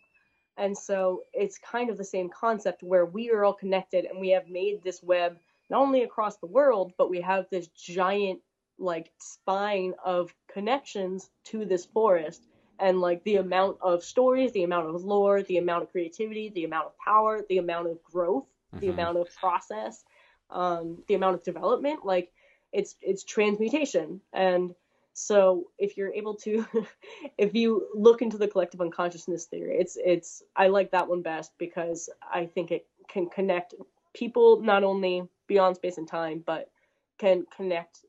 And 0.58 0.76
so 0.78 1.24
it's 1.32 1.60
kind 1.60 1.90
of 1.90 1.98
the 1.98 2.04
same 2.04 2.30
concept 2.30 2.82
where 2.82 3.06
we 3.06 3.30
are 3.32 3.46
all 3.46 3.54
connected 3.54 4.06
and 4.06 4.20
we 4.20 4.30
have 4.30 4.50
made 4.50 4.84
this 4.84 5.02
web 5.04 5.38
not 5.70 5.82
only 5.82 6.02
across 6.02 6.38
the 6.38 6.48
world, 6.48 6.94
but 6.98 7.12
we 7.12 7.22
have 7.22 7.46
this 7.52 7.68
giant, 7.68 8.40
like, 8.80 9.12
spine 9.20 9.94
of 10.04 10.34
connections 10.52 11.30
to 11.46 11.66
this 11.66 11.86
forest 11.86 12.48
and 12.80 13.02
like 13.02 13.24
the 13.24 13.38
amount 13.38 13.78
of 13.82 14.04
stories, 14.04 14.52
the 14.54 14.64
amount 14.64 14.88
of 14.88 15.04
lore, 15.04 15.44
the 15.44 15.58
amount 15.58 15.84
of 15.84 15.92
creativity, 15.92 16.50
the 16.50 16.64
amount 16.64 16.88
of 16.88 16.98
power, 16.98 17.42
the 17.50 17.58
amount 17.58 17.88
of 17.88 18.02
growth, 18.04 18.46
mm-hmm. 18.74 18.80
the 18.80 18.90
amount 18.90 19.18
of 19.18 19.28
process, 19.36 20.04
um, 20.50 21.04
the 21.08 21.16
amount 21.16 21.36
of 21.36 21.44
development, 21.44 22.06
like 22.06 22.32
it's 22.72 22.96
it's 23.02 23.24
transmutation. 23.24 24.22
And 24.34 24.74
so 25.14 25.68
if 25.78 25.98
you're 25.98 26.14
able 26.14 26.36
to 26.36 26.66
if 27.38 27.54
you 27.54 27.88
look 27.94 28.22
into 28.22 28.38
the 28.38 28.48
collective 28.48 28.82
unconsciousness 28.82 29.46
theory, 29.46 29.78
it's 29.80 29.98
it's 30.04 30.44
I 30.56 30.68
like 30.68 30.92
that 30.92 31.08
one 31.08 31.22
best 31.22 31.52
because 31.58 32.10
I 32.32 32.46
think 32.46 32.72
it 32.72 32.88
can 33.08 33.30
connect 33.30 33.74
people 34.14 34.62
not 34.62 34.84
only 34.84 35.28
beyond 35.48 35.76
space 35.76 35.98
and 35.98 36.08
time, 36.08 36.44
but 36.46 36.70
can 37.18 37.46
connect 37.56 38.00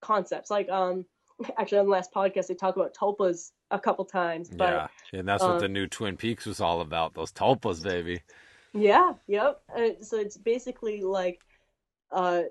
concepts. 0.00 0.50
Like 0.50 0.68
um 0.70 1.04
actually 1.58 1.78
on 1.78 1.86
the 1.86 1.92
last 1.92 2.12
podcast 2.12 2.46
they 2.46 2.54
talk 2.54 2.76
about 2.76 2.94
tulpas 2.94 3.52
a 3.70 3.78
couple 3.78 4.04
times. 4.04 4.48
But, 4.48 4.90
yeah, 5.12 5.18
and 5.18 5.28
that's 5.28 5.42
um, 5.42 5.52
what 5.52 5.60
the 5.60 5.68
new 5.68 5.86
Twin 5.86 6.16
Peaks 6.16 6.46
was 6.46 6.60
all 6.60 6.80
about. 6.80 7.14
Those 7.14 7.32
tulpas, 7.32 7.82
baby. 7.82 8.22
Yeah. 8.72 9.12
Yep. 9.26 9.62
Uh, 9.74 9.88
so 10.02 10.18
it's 10.18 10.36
basically 10.36 11.02
like, 11.02 11.40
uh, 12.10 12.42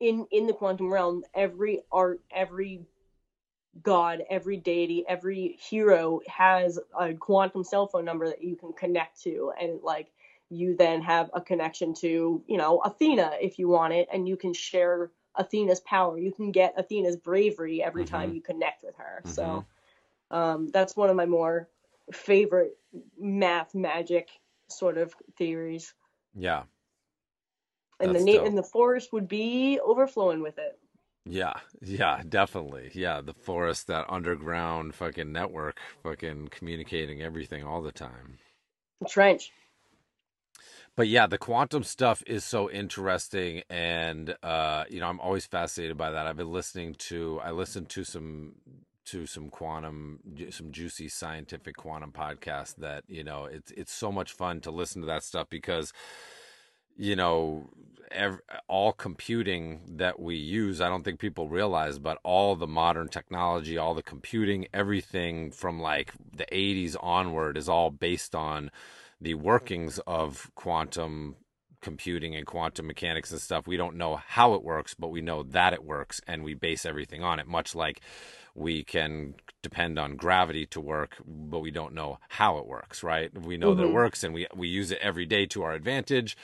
in 0.00 0.26
in 0.30 0.46
the 0.46 0.52
quantum 0.52 0.92
realm, 0.92 1.22
every 1.34 1.82
art, 1.90 2.20
every 2.34 2.82
god, 3.82 4.22
every 4.28 4.56
deity, 4.56 5.04
every 5.08 5.56
hero 5.58 6.20
has 6.28 6.78
a 6.98 7.14
quantum 7.14 7.64
cell 7.64 7.86
phone 7.86 8.04
number 8.04 8.28
that 8.28 8.42
you 8.42 8.56
can 8.56 8.72
connect 8.72 9.22
to, 9.22 9.52
and 9.60 9.80
like 9.82 10.12
you 10.50 10.76
then 10.76 11.00
have 11.00 11.30
a 11.32 11.40
connection 11.40 11.94
to, 11.94 12.42
you 12.46 12.56
know, 12.56 12.80
Athena 12.84 13.32
if 13.40 13.58
you 13.58 13.68
want 13.68 13.92
it, 13.92 14.08
and 14.12 14.28
you 14.28 14.36
can 14.36 14.52
share 14.52 15.10
Athena's 15.36 15.80
power. 15.80 16.18
You 16.18 16.32
can 16.32 16.52
get 16.52 16.74
Athena's 16.76 17.16
bravery 17.16 17.82
every 17.82 18.04
mm-hmm. 18.04 18.14
time 18.14 18.34
you 18.34 18.40
connect 18.40 18.84
with 18.84 18.96
her. 18.96 19.22
Mm-hmm. 19.24 19.30
So 19.30 19.64
um, 20.30 20.68
that's 20.72 20.96
one 20.96 21.10
of 21.10 21.16
my 21.16 21.26
more 21.26 21.68
favorite 22.12 22.76
math 23.18 23.74
magic 23.74 24.28
sort 24.68 24.98
of 24.98 25.14
theories. 25.36 25.94
Yeah. 26.34 26.64
And 28.00 28.14
the 28.14 28.24
na- 28.24 28.44
and 28.44 28.58
the 28.58 28.62
forest 28.62 29.12
would 29.12 29.28
be 29.28 29.78
overflowing 29.80 30.42
with 30.42 30.58
it. 30.58 30.78
Yeah, 31.26 31.54
yeah, 31.80 32.22
definitely. 32.28 32.90
Yeah, 32.92 33.22
the 33.22 33.32
forest, 33.32 33.86
that 33.86 34.06
underground 34.10 34.94
fucking 34.94 35.32
network, 35.32 35.80
fucking 36.02 36.48
communicating 36.48 37.22
everything 37.22 37.64
all 37.64 37.80
the 37.80 37.92
time. 37.92 38.38
Trench. 39.08 39.50
But 40.96 41.08
yeah, 41.08 41.26
the 41.26 41.38
quantum 41.38 41.82
stuff 41.82 42.22
is 42.26 42.44
so 42.44 42.70
interesting, 42.70 43.62
and 43.70 44.36
uh, 44.42 44.84
you 44.88 45.00
know, 45.00 45.08
I'm 45.08 45.18
always 45.18 45.46
fascinated 45.46 45.96
by 45.96 46.10
that. 46.10 46.26
I've 46.26 46.36
been 46.36 46.52
listening 46.52 46.94
to, 46.94 47.40
I 47.42 47.50
listened 47.50 47.88
to 47.90 48.04
some 48.04 48.56
to 49.04 49.26
some 49.26 49.48
quantum 49.48 50.20
some 50.50 50.72
juicy 50.72 51.08
scientific 51.08 51.76
quantum 51.76 52.12
podcast 52.12 52.76
that 52.76 53.04
you 53.06 53.24
know 53.24 53.44
it's 53.44 53.70
it's 53.72 53.92
so 53.92 54.10
much 54.10 54.32
fun 54.32 54.60
to 54.60 54.70
listen 54.70 55.00
to 55.02 55.06
that 55.06 55.22
stuff 55.22 55.48
because 55.50 55.92
you 56.96 57.16
know 57.16 57.68
every, 58.10 58.40
all 58.68 58.92
computing 58.92 59.80
that 59.96 60.20
we 60.20 60.36
use 60.36 60.80
i 60.80 60.88
don't 60.88 61.02
think 61.02 61.18
people 61.18 61.48
realize 61.48 61.98
but 61.98 62.18
all 62.22 62.54
the 62.56 62.66
modern 62.66 63.08
technology 63.08 63.76
all 63.76 63.94
the 63.94 64.02
computing 64.02 64.66
everything 64.72 65.50
from 65.50 65.80
like 65.80 66.12
the 66.34 66.46
80s 66.46 66.96
onward 67.00 67.56
is 67.56 67.68
all 67.68 67.90
based 67.90 68.34
on 68.34 68.70
the 69.20 69.34
workings 69.34 69.98
of 70.06 70.50
quantum 70.54 71.36
computing 71.84 72.34
and 72.34 72.46
quantum 72.46 72.86
mechanics 72.86 73.30
and 73.30 73.40
stuff. 73.40 73.66
We 73.66 73.76
don't 73.76 73.96
know 73.96 74.16
how 74.16 74.54
it 74.54 74.64
works, 74.64 74.94
but 74.94 75.08
we 75.08 75.20
know 75.20 75.42
that 75.44 75.74
it 75.74 75.84
works, 75.84 76.20
and 76.26 76.42
we 76.42 76.54
base 76.54 76.86
everything 76.86 77.22
on 77.22 77.38
it. 77.38 77.46
Much 77.46 77.74
like 77.74 78.00
we 78.54 78.84
can 78.84 79.34
depend 79.62 79.98
on 79.98 80.16
gravity 80.16 80.66
to 80.66 80.80
work, 80.80 81.16
but 81.26 81.60
we 81.60 81.70
don't 81.70 81.94
know 81.94 82.18
how 82.28 82.58
it 82.58 82.66
works. 82.66 83.02
Right? 83.02 83.32
We 83.38 83.56
know 83.56 83.74
that 83.74 83.82
it 83.82 83.90
Mhm. 83.90 83.90
works, 83.90 84.24
and 84.24 84.34
we 84.34 84.46
we 84.54 84.68
use 84.68 84.90
it 84.90 84.98
every 85.00 85.26
day 85.26 85.46
to 85.46 85.62
our 85.62 85.72
advantage. 85.72 86.36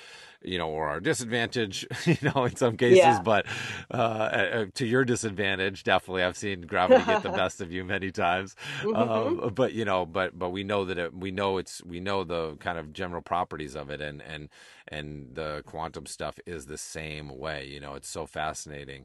You 0.42 0.56
know, 0.56 0.70
or 0.70 0.88
our 0.88 1.00
disadvantage, 1.00 1.86
you 2.06 2.16
know, 2.22 2.46
in 2.46 2.56
some 2.56 2.78
cases, 2.78 3.20
Yeah. 3.20 3.20
but 3.20 3.44
uh, 3.90 3.94
uh, 3.96 4.66
to 4.74 4.86
your 4.86 5.04
disadvantage, 5.04 5.84
definitely. 5.84 6.22
I've 6.22 6.36
seen 6.36 6.62
gravity 6.62 7.04
get 7.04 7.20
the 7.20 7.30
best 7.30 7.60
of 7.60 7.70
you 7.70 7.84
many 7.84 8.10
times 8.10 8.56
Mhm. 8.82 9.40
um, 9.44 9.50
but 9.54 9.72
you 9.72 9.84
know 9.84 10.06
but 10.06 10.38
but 10.38 10.50
we 10.50 10.64
know 10.64 10.84
that 10.84 10.98
it, 10.98 11.14
we 11.14 11.30
know 11.30 11.58
it's 11.58 11.82
we 11.84 12.00
know 12.00 12.24
the 12.24 12.56
kind 12.56 12.78
of 12.78 12.92
general 12.92 13.22
properties 13.22 13.74
of 13.76 13.90
it 13.90 14.00
and 14.00 14.22
and 14.22 14.48
and 14.88 15.34
the 15.34 15.62
quantum 15.66 16.06
stuff 16.06 16.38
is 16.46 16.66
the 16.66 16.78
same 16.78 17.28
way 17.38 17.66
you 17.66 17.80
know 17.80 17.94
it's 17.94 18.08
so 18.08 18.26
fascinating 18.26 19.04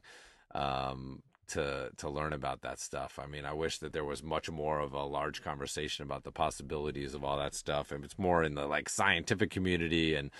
um 0.54 1.22
to 1.48 1.90
to 1.96 2.08
learn 2.08 2.32
about 2.32 2.62
that 2.62 2.78
stuff 2.78 3.18
i 3.22 3.26
mean 3.26 3.44
i 3.44 3.52
wish 3.52 3.78
that 3.78 3.92
there 3.92 4.04
was 4.04 4.22
much 4.22 4.50
more 4.50 4.80
of 4.80 4.92
a 4.92 5.04
large 5.04 5.42
conversation 5.42 6.04
about 6.04 6.24
the 6.24 6.32
possibilities 6.32 7.14
of 7.14 7.24
all 7.24 7.38
that 7.38 7.54
stuff 7.54 7.92
and 7.92 8.04
it's 8.04 8.18
more 8.18 8.42
in 8.42 8.54
the 8.54 8.66
like 8.66 8.88
scientific 8.88 9.50
community 9.50 10.14
and 10.14 10.30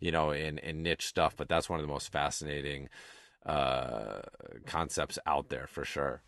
you 0.00 0.10
know 0.10 0.30
in 0.30 0.58
in 0.58 0.82
niche 0.82 1.06
stuff 1.06 1.34
but 1.36 1.48
that's 1.48 1.68
one 1.68 1.78
of 1.80 1.86
the 1.86 1.92
most 1.92 2.10
fascinating 2.12 2.88
uh 3.46 4.20
concepts 4.66 5.18
out 5.26 5.48
there 5.48 5.66
for 5.66 5.84
sure 5.84 6.22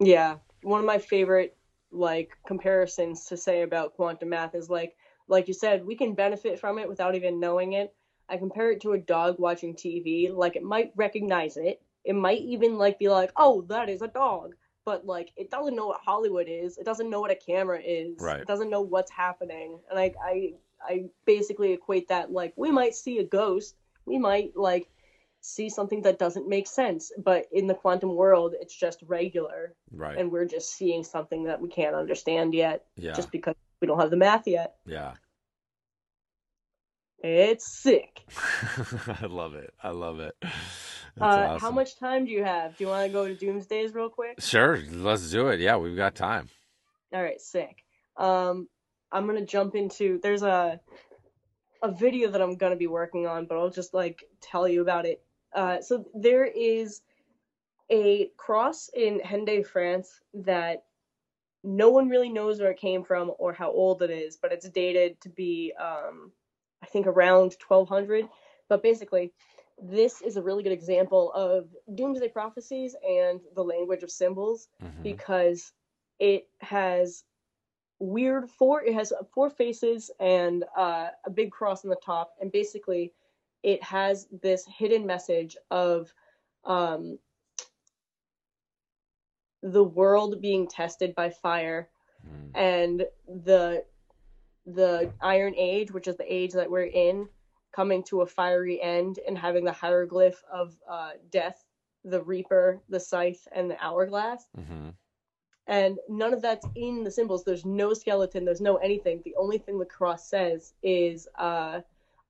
Yeah, 0.00 0.38
one 0.62 0.80
of 0.80 0.86
my 0.86 0.98
favorite 0.98 1.56
like 1.90 2.36
comparisons 2.46 3.24
to 3.26 3.36
say 3.36 3.62
about 3.62 3.94
quantum 3.94 4.28
math 4.30 4.54
is 4.54 4.68
like 4.68 4.96
like 5.28 5.48
you 5.48 5.54
said, 5.54 5.84
we 5.86 5.94
can 5.96 6.14
benefit 6.14 6.58
from 6.58 6.78
it 6.78 6.88
without 6.88 7.14
even 7.14 7.40
knowing 7.40 7.74
it. 7.74 7.94
I 8.28 8.36
compare 8.38 8.70
it 8.72 8.80
to 8.82 8.92
a 8.92 8.98
dog 8.98 9.36
watching 9.38 9.74
TV, 9.74 10.30
like 10.34 10.56
it 10.56 10.62
might 10.62 10.92
recognize 10.96 11.56
it. 11.56 11.82
It 12.08 12.16
might 12.16 12.40
even 12.40 12.78
like 12.78 12.98
be 12.98 13.08
like, 13.08 13.30
"Oh, 13.36 13.62
that 13.68 13.88
is 13.88 14.02
a 14.02 14.08
dog." 14.08 14.54
But 14.84 15.04
like 15.04 15.30
it 15.36 15.50
doesn't 15.50 15.76
know 15.76 15.88
what 15.88 16.00
Hollywood 16.04 16.46
is. 16.48 16.78
It 16.78 16.84
doesn't 16.84 17.10
know 17.10 17.20
what 17.20 17.30
a 17.30 17.36
camera 17.36 17.80
is. 17.80 18.16
Right. 18.18 18.40
It 18.40 18.46
doesn't 18.46 18.70
know 18.70 18.80
what's 18.80 19.10
happening. 19.10 19.78
And 19.90 19.98
I 19.98 20.14
I 20.22 20.52
I 20.82 21.04
basically 21.26 21.72
equate 21.72 22.08
that 22.08 22.32
like 22.32 22.54
we 22.56 22.70
might 22.70 22.94
see 22.94 23.18
a 23.18 23.24
ghost. 23.24 23.76
We 24.06 24.18
might 24.18 24.56
like 24.56 24.88
see 25.40 25.68
something 25.68 26.02
that 26.02 26.18
doesn't 26.18 26.48
make 26.48 26.66
sense, 26.66 27.12
but 27.16 27.46
in 27.52 27.66
the 27.66 27.74
quantum 27.74 28.16
world, 28.16 28.54
it's 28.60 28.74
just 28.74 29.02
regular 29.06 29.74
right 29.92 30.18
and 30.18 30.32
we're 30.32 30.44
just 30.46 30.72
seeing 30.72 31.04
something 31.04 31.44
that 31.44 31.60
we 31.60 31.68
can't 31.68 31.94
understand 31.94 32.54
yet 32.54 32.84
yeah 32.96 33.12
just 33.12 33.30
because 33.30 33.54
we 33.80 33.86
don't 33.86 34.00
have 34.00 34.10
the 34.10 34.16
math 34.16 34.46
yet. 34.46 34.74
yeah 34.86 35.14
It's 37.20 37.66
sick. 37.66 38.22
I 39.22 39.26
love 39.26 39.54
it. 39.54 39.74
I 39.82 39.90
love 39.90 40.20
it. 40.20 40.36
Uh, 41.20 41.58
How 41.58 41.70
much 41.70 41.96
time 41.98 42.24
do 42.24 42.30
you 42.30 42.44
have? 42.44 42.76
Do 42.76 42.84
you 42.84 42.90
want 42.90 43.06
to 43.06 43.12
go 43.12 43.26
to 43.26 43.34
Doomsdays 43.34 43.94
real 43.94 44.08
quick? 44.08 44.40
Sure, 44.40 44.78
let's 44.90 45.30
do 45.30 45.48
it. 45.48 45.60
Yeah, 45.60 45.76
we've 45.76 45.96
got 45.96 46.14
time. 46.14 46.48
All 47.12 47.22
right, 47.22 47.40
sick. 47.40 47.84
Um, 48.16 48.68
I'm 49.10 49.26
gonna 49.26 49.44
jump 49.46 49.74
into. 49.74 50.20
There's 50.22 50.42
a 50.42 50.80
a 51.82 51.92
video 51.92 52.30
that 52.30 52.42
I'm 52.42 52.56
gonna 52.56 52.76
be 52.76 52.86
working 52.86 53.26
on, 53.26 53.46
but 53.46 53.56
I'll 53.56 53.70
just 53.70 53.94
like 53.94 54.24
tell 54.40 54.68
you 54.68 54.82
about 54.82 55.06
it. 55.06 55.22
Uh, 55.54 55.80
so 55.80 56.04
there 56.14 56.44
is 56.44 57.00
a 57.90 58.30
cross 58.36 58.90
in 58.94 59.20
Hendaye, 59.20 59.66
France 59.66 60.20
that 60.34 60.84
no 61.64 61.90
one 61.90 62.08
really 62.08 62.28
knows 62.28 62.60
where 62.60 62.70
it 62.70 62.78
came 62.78 63.02
from 63.02 63.32
or 63.38 63.52
how 63.52 63.70
old 63.70 64.02
it 64.02 64.10
is, 64.10 64.36
but 64.36 64.52
it's 64.52 64.68
dated 64.68 65.20
to 65.22 65.28
be, 65.30 65.72
um, 65.80 66.30
I 66.82 66.86
think, 66.86 67.06
around 67.06 67.56
1200. 67.66 68.28
But 68.68 68.82
basically, 68.82 69.32
this 69.80 70.22
is 70.22 70.36
a 70.36 70.42
really 70.42 70.62
good 70.62 70.72
example 70.72 71.32
of 71.32 71.68
doomsday 71.94 72.28
prophecies 72.28 72.96
and 73.08 73.40
the 73.54 73.62
language 73.62 74.02
of 74.02 74.10
symbols 74.10 74.68
Mhm. 74.82 75.02
because 75.02 75.72
it 76.18 76.48
has 76.60 77.24
weird 78.00 78.48
four 78.50 78.82
it 78.82 78.94
has 78.94 79.12
four 79.32 79.50
faces 79.50 80.10
and 80.20 80.64
uh, 80.76 81.08
a 81.24 81.30
big 81.30 81.50
cross 81.50 81.84
on 81.84 81.90
the 81.90 81.96
top 81.96 82.34
and 82.40 82.52
basically 82.52 83.12
it 83.62 83.82
has 83.82 84.28
this 84.42 84.64
hidden 84.66 85.04
message 85.04 85.56
of 85.70 86.12
um, 86.64 87.18
the 89.62 89.82
world 89.82 90.40
being 90.40 90.66
tested 90.68 91.14
by 91.14 91.30
fire 91.30 91.88
Mhm. 92.26 92.50
and 92.54 93.06
the 93.26 93.84
the 94.66 95.12
iron 95.20 95.54
age 95.56 95.90
which 95.92 96.06
is 96.06 96.16
the 96.16 96.32
age 96.32 96.52
that 96.52 96.70
we're 96.70 96.82
in 96.84 97.28
coming 97.78 98.02
to 98.02 98.22
a 98.22 98.26
fiery 98.26 98.82
end 98.82 99.20
and 99.28 99.38
having 99.38 99.64
the 99.64 99.70
hieroglyph 99.70 100.42
of 100.52 100.76
uh, 100.90 101.10
death 101.30 101.64
the 102.04 102.20
reaper 102.24 102.80
the 102.88 102.98
scythe 102.98 103.46
and 103.52 103.70
the 103.70 103.78
hourglass. 103.80 104.48
Mhm. 104.58 104.94
and 105.68 105.98
none 106.08 106.32
of 106.34 106.42
that's 106.42 106.66
in 106.74 107.04
the 107.04 107.10
symbols. 107.10 107.44
There's 107.44 107.64
no 107.64 107.92
skeleton. 107.94 108.44
There's 108.44 108.60
no 108.60 108.76
anything. 108.78 109.20
The 109.24 109.36
only 109.36 109.58
thing 109.58 109.78
the 109.78 109.84
cross 109.84 110.28
says 110.28 110.72
is 110.82 111.28
uh, 111.36 111.82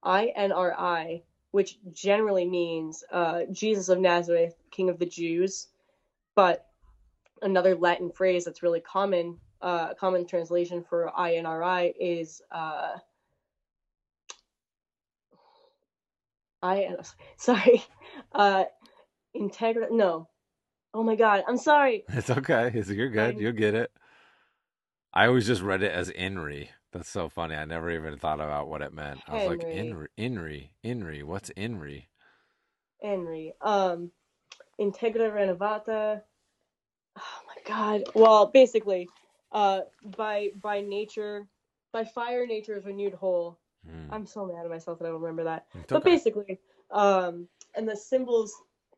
inri 0.04 1.22
which 1.52 1.78
generally 1.92 2.44
means 2.44 3.02
uh, 3.10 3.40
jesus 3.50 3.88
of 3.88 3.98
nazareth 4.00 4.54
king 4.70 4.90
of 4.90 4.98
the 4.98 5.06
jews. 5.06 5.68
But 6.34 6.66
another 7.40 7.74
latin 7.74 8.10
phrase 8.10 8.44
that's 8.44 8.62
really 8.62 8.80
common 8.80 9.38
uh, 9.62 9.94
common 9.94 10.26
translation 10.26 10.84
for 10.84 11.10
inri 11.16 11.94
is 11.98 12.42
i 16.62 16.88
sorry 17.38 17.82
uh, 18.34 18.64
integra 19.36 19.90
no 19.90 20.28
oh 20.94 21.02
my 21.04 21.16
god 21.16 21.44
i'm 21.48 21.58
sorry 21.58 22.04
It's 22.10 22.30
okay. 22.30 22.70
It's, 22.74 22.90
you're 22.90 23.10
good. 23.10 23.36
I'm- 23.36 23.40
You'll 23.40 23.52
get 23.52 23.74
it. 23.74 23.90
I 25.14 25.26
always 25.26 25.46
just 25.46 25.62
read 25.62 25.82
it 25.82 25.92
as 25.92 26.10
Inri. 26.10 26.68
That's 26.92 27.08
so 27.10 27.28
funny. 27.28 27.54
I 27.56 27.64
never 27.66 27.90
even 27.90 28.18
thought 28.18 28.40
about 28.40 28.68
what 28.68 28.82
it 28.82 28.92
meant. 28.94 29.22
I 29.28 29.34
was 29.34 29.46
like, 29.46 29.66
Inri. 29.70 30.08
Inri, 30.18 30.70
Inri. 30.84 31.24
What's 31.24 31.50
Inri? 31.50 32.06
Henry. 33.02 33.54
Um, 33.62 34.12
Integra 34.80 35.30
Renovata. 35.32 36.22
Oh 37.18 37.40
my 37.46 37.62
God. 37.66 38.04
Well, 38.14 38.46
basically, 38.48 39.08
uh, 39.52 39.82
by 40.16 40.50
by 40.60 40.82
nature, 40.82 41.46
by 41.92 42.04
fire, 42.04 42.46
nature 42.46 42.76
is 42.76 42.86
renewed 42.86 43.14
whole. 43.14 43.58
Hmm. 43.90 44.12
I'm 44.12 44.26
so 44.26 44.46
mad 44.46 44.64
at 44.64 44.70
myself 44.70 44.98
that 44.98 45.06
I 45.06 45.08
don't 45.08 45.20
remember 45.20 45.44
that. 45.44 45.66
But 45.88 45.98
okay. 45.98 46.10
basically, 46.12 46.60
um, 46.90 47.48
and 47.74 47.88
the 47.88 47.96
symbols 47.96 48.52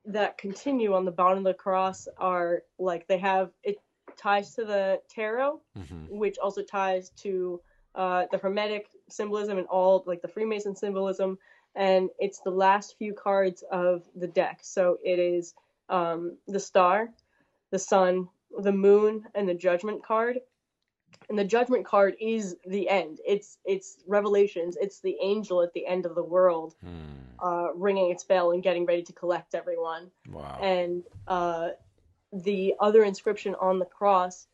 that 0.07 0.39
continue 0.39 0.95
on 0.95 1.05
the 1.05 1.11
bottom 1.11 1.39
of 1.39 1.45
the 1.45 1.55
cross 1.55 2.09
are 2.19 2.63
like 2.79 3.07
they 3.07 3.19
have 3.19 3.51
it 3.63 3.77
ties 4.17 4.55
to 4.55 4.65
the 4.65 5.01
tarot, 5.09 5.61
Mhm. 5.77 6.09
which 6.09 6.39
also 6.39 6.63
ties 6.63 7.11
to 7.11 7.61
uh, 7.95 8.27
the 8.31 8.39
Hermetic 8.39 8.89
symbolism 9.09 9.59
and 9.59 9.67
all 9.67 10.05
like 10.07 10.23
the 10.23 10.29
Freemason 10.29 10.77
symbolism, 10.77 11.39
and 11.75 12.09
it's 12.19 12.41
the 12.41 12.51
last 12.51 12.97
few 12.99 13.13
cards 13.13 13.65
of 13.71 14.05
the 14.15 14.29
deck. 14.29 14.61
So 14.63 14.99
it 15.05 15.19
is 15.19 15.55
um, 15.89 16.37
the 16.47 16.61
star, 16.61 17.13
the 17.71 17.79
sun, 17.81 18.29
the 18.61 18.73
moon, 18.73 19.25
and 19.35 19.49
the 19.49 19.55
Judgment 19.55 20.05
card. 20.05 20.39
And 21.31 21.39
the 21.39 21.45
Judgment 21.45 21.87
card 21.87 22.17
is 22.21 22.57
the 22.67 22.89
end. 22.89 23.21
It's 23.27 23.57
it's 23.65 23.97
Revelations. 24.07 24.77
It's 24.79 25.01
the 25.01 25.17
angel 25.23 25.63
at 25.63 25.73
the 25.73 25.87
end 25.87 26.05
of 26.05 26.15
the 26.17 26.25
world, 26.25 26.75
Hmm. 26.83 26.99
uh, 27.39 27.69
ringing 27.75 28.11
its 28.11 28.25
bell 28.25 28.51
and 28.51 28.63
getting 28.63 28.85
ready 28.85 29.03
to 29.05 29.13
collect 29.15 29.55
everyone 29.55 30.11
Wow. 30.29 30.59
and 30.61 31.05
uh, 31.27 31.71
the 32.33 32.75
other 32.81 33.03
inscription 33.03 33.55
on 33.55 33.79
the 33.79 33.87
cross 33.87 34.47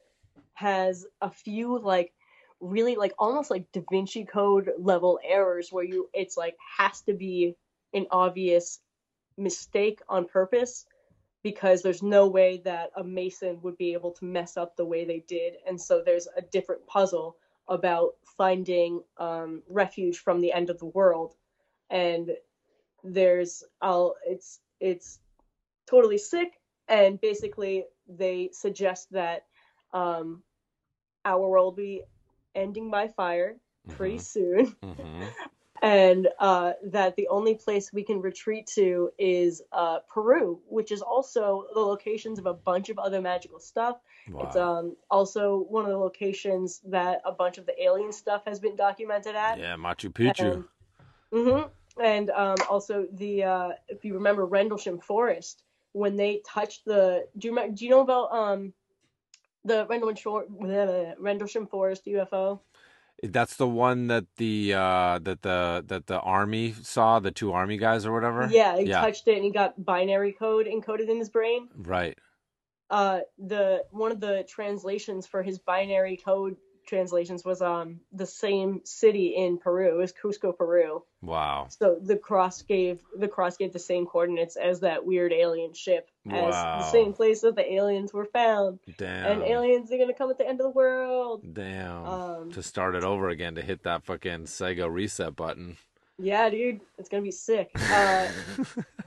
has 0.55 1.05
a 1.21 1.31
few 1.31 1.79
like 1.79 2.13
really 2.61 2.95
like 2.97 3.13
almost 3.19 3.51
like 3.51 3.71
Da 3.73 3.83
Vinci 3.91 4.25
Code 4.25 4.71
level 4.79 5.19
errors 5.25 5.73
where 5.73 5.85
you 5.85 6.09
it's 6.15 6.37
like 6.37 6.57
has 6.79 7.01
to 7.03 7.13
be 7.15 7.57
an 7.93 8.07
obvious 8.11 8.81
mistake 9.37 10.01
on 10.09 10.27
purpose 10.27 10.87
because 11.47 11.81
there's 11.81 12.03
no 12.03 12.27
way 12.27 12.61
that 12.65 12.91
a 12.97 13.05
mason 13.05 13.61
would 13.63 13.79
be 13.79 13.93
able 13.93 14.11
to 14.11 14.25
mess 14.25 14.57
up 14.57 14.75
the 14.75 14.85
way 14.85 15.05
they 15.05 15.21
did 15.29 15.55
and 15.65 15.81
so 15.81 16.03
there's 16.05 16.27
a 16.37 16.43
different 16.43 16.85
puzzle 16.89 17.37
about 17.69 18.15
finding 18.37 19.01
um, 19.19 19.63
refuge 19.69 20.19
from 20.19 20.41
the 20.41 20.53
end 20.53 20.71
of 20.71 20.79
the 20.81 20.87
world 20.87 21.37
and 21.89 22.33
there's 23.05 23.63
I'll 23.81 24.17
it's 24.27 24.59
it's 24.81 25.21
totally 25.89 26.19
sick 26.19 26.59
and 26.89 27.21
basically 27.21 27.85
they 28.09 28.51
suggest 28.53 29.13
that 29.13 29.47
um, 29.93 30.43
our 31.25 31.49
world 31.49 31.77
will 31.77 31.85
be 31.85 32.03
ending 32.57 32.91
by 32.91 33.07
fire 33.07 33.55
pretty 33.91 34.17
Mhm. 34.17 34.21
soon 34.21 34.77
Mhm. 34.83 35.29
and 35.83 36.29
uh, 36.39 36.73
that 36.85 37.17
the 37.17 37.29
only 37.29 37.55
place 37.55 37.93
we 37.93 38.03
can 38.03 38.21
retreat 38.21 38.67
to 38.75 39.11
is 39.19 39.63
uh, 39.73 39.99
Peru, 40.09 40.61
which 40.69 40.93
is 40.93 41.03
also 41.03 41.67
the 41.75 41.81
locations 41.81 42.39
of 42.39 42.47
a 42.47 42.55
bunch 42.55 42.89
of 42.89 42.99
other 42.99 43.21
magical 43.21 43.59
stuff. 43.59 43.99
It's 44.29 44.57
um, 44.57 44.97
also 45.11 45.67
one 45.69 45.85
of 45.85 45.91
the 45.91 45.99
locations 45.99 46.81
that 46.87 47.23
a 47.25 47.33
bunch 47.33 47.59
of 47.59 47.67
the 47.67 47.81
alien 47.81 48.13
stuff 48.13 48.43
has 48.47 48.59
been 48.59 48.75
documented 48.75 49.37
at. 49.37 49.59
Yeah, 49.59 49.77
Machu 49.77 50.13
Picchu. 50.13 50.65
Mm-hmm. 51.33 52.03
and 52.03 52.31
um, 52.31 52.57
also 52.71 53.07
the 53.13 53.45
uh, 53.45 53.69
if 53.89 54.05
you 54.05 54.15
remember 54.15 54.47
Rendlesham 54.47 55.01
Forest 55.01 55.65
when 55.93 56.17
they 56.17 56.41
touched 56.47 56.85
the 56.85 57.27
do 57.37 57.49
you 57.49 57.55
remember, 57.55 57.75
do 57.75 57.85
you 57.85 57.91
know 57.91 58.01
about 58.01 58.33
um 58.33 58.73
the 59.65 59.87
Rendlesham 59.87 60.45
the 60.61 61.15
Rendlesham 61.19 61.67
Forest 61.67 62.07
UFO? 62.07 62.61
That's 63.23 63.57
the 63.57 63.67
one 63.67 64.09
that 64.09 64.27
the 64.37 64.75
uh, 64.75 65.19
that 65.23 65.43
the 65.43 65.85
that 65.87 66.07
the 66.07 66.21
army 66.21 66.75
saw, 66.83 67.19
the 67.19 67.31
two 67.31 67.53
army 67.53 67.79
guys 67.79 68.05
or 68.05 68.13
whatever. 68.13 68.49
Yeah, 68.51 68.77
he 68.79 68.85
Yeah. 68.85 69.01
touched 69.01 69.27
it 69.29 69.37
and 69.37 69.45
he 69.45 69.51
got 69.51 69.83
binary 69.83 70.33
code 70.33 70.67
encoded 70.67 71.09
in 71.09 71.17
his 71.19 71.31
brain. 71.31 71.69
Right. 71.75 72.19
Uh, 72.91 73.21
the 73.39 73.85
one 73.91 74.13
of 74.13 74.21
the 74.21 74.45
translations 74.49 75.27
for 75.27 75.43
his 75.43 75.59
binary 75.59 76.17
code 76.19 76.57
translations 76.87 77.45
was 77.45 77.61
um 77.61 78.01
the 78.13 78.27
same 78.27 78.81
city 78.85 79.35
in 79.37 79.59
Peru. 79.59 79.89
It 79.95 79.99
was 80.01 80.13
Cusco, 80.13 80.57
Peru. 80.57 81.03
Wow. 81.23 81.67
So 81.69 81.99
the 82.01 82.17
cross 82.17 82.63
gave 82.63 83.01
the 83.19 83.29
cross 83.29 83.57
gave 83.57 83.73
the 83.73 83.79
same 83.79 84.07
coordinates 84.07 84.57
as 84.57 84.81
that 84.81 85.05
weird 85.05 85.33
alien 85.33 85.73
ship, 85.75 86.09
as 86.31 86.53
Wow. 86.55 86.79
the 86.79 86.91
same 86.91 87.13
place 87.13 87.41
that 87.43 87.57
the 87.57 87.73
aliens 87.73 88.13
were 88.13 88.27
found, 88.27 88.79
Damn. 88.97 89.33
and 89.33 89.43
aliens 89.43 89.91
are 89.93 89.99
gonna 89.99 90.15
come 90.15 90.31
at 90.31 90.39
the 90.39 90.47
end 90.49 90.61
of 90.61 90.65
the 90.65 90.71
world. 90.71 91.43
Damn. 91.53 92.05
Um, 92.07 92.53
to 92.53 92.63
start 92.63 92.95
it 92.95 93.05
over 93.05 93.29
again 93.29 93.57
to 93.57 93.63
hit 93.63 93.83
that 93.83 94.05
fucking 94.05 94.45
Sega 94.45 94.91
reset 94.93 95.35
button. 95.37 95.77
Yeah, 96.19 96.49
dude, 96.49 96.81
it's 96.97 97.09
gonna 97.11 97.23
be 97.23 97.31
sick. 97.31 97.71
Uh, 97.75 98.29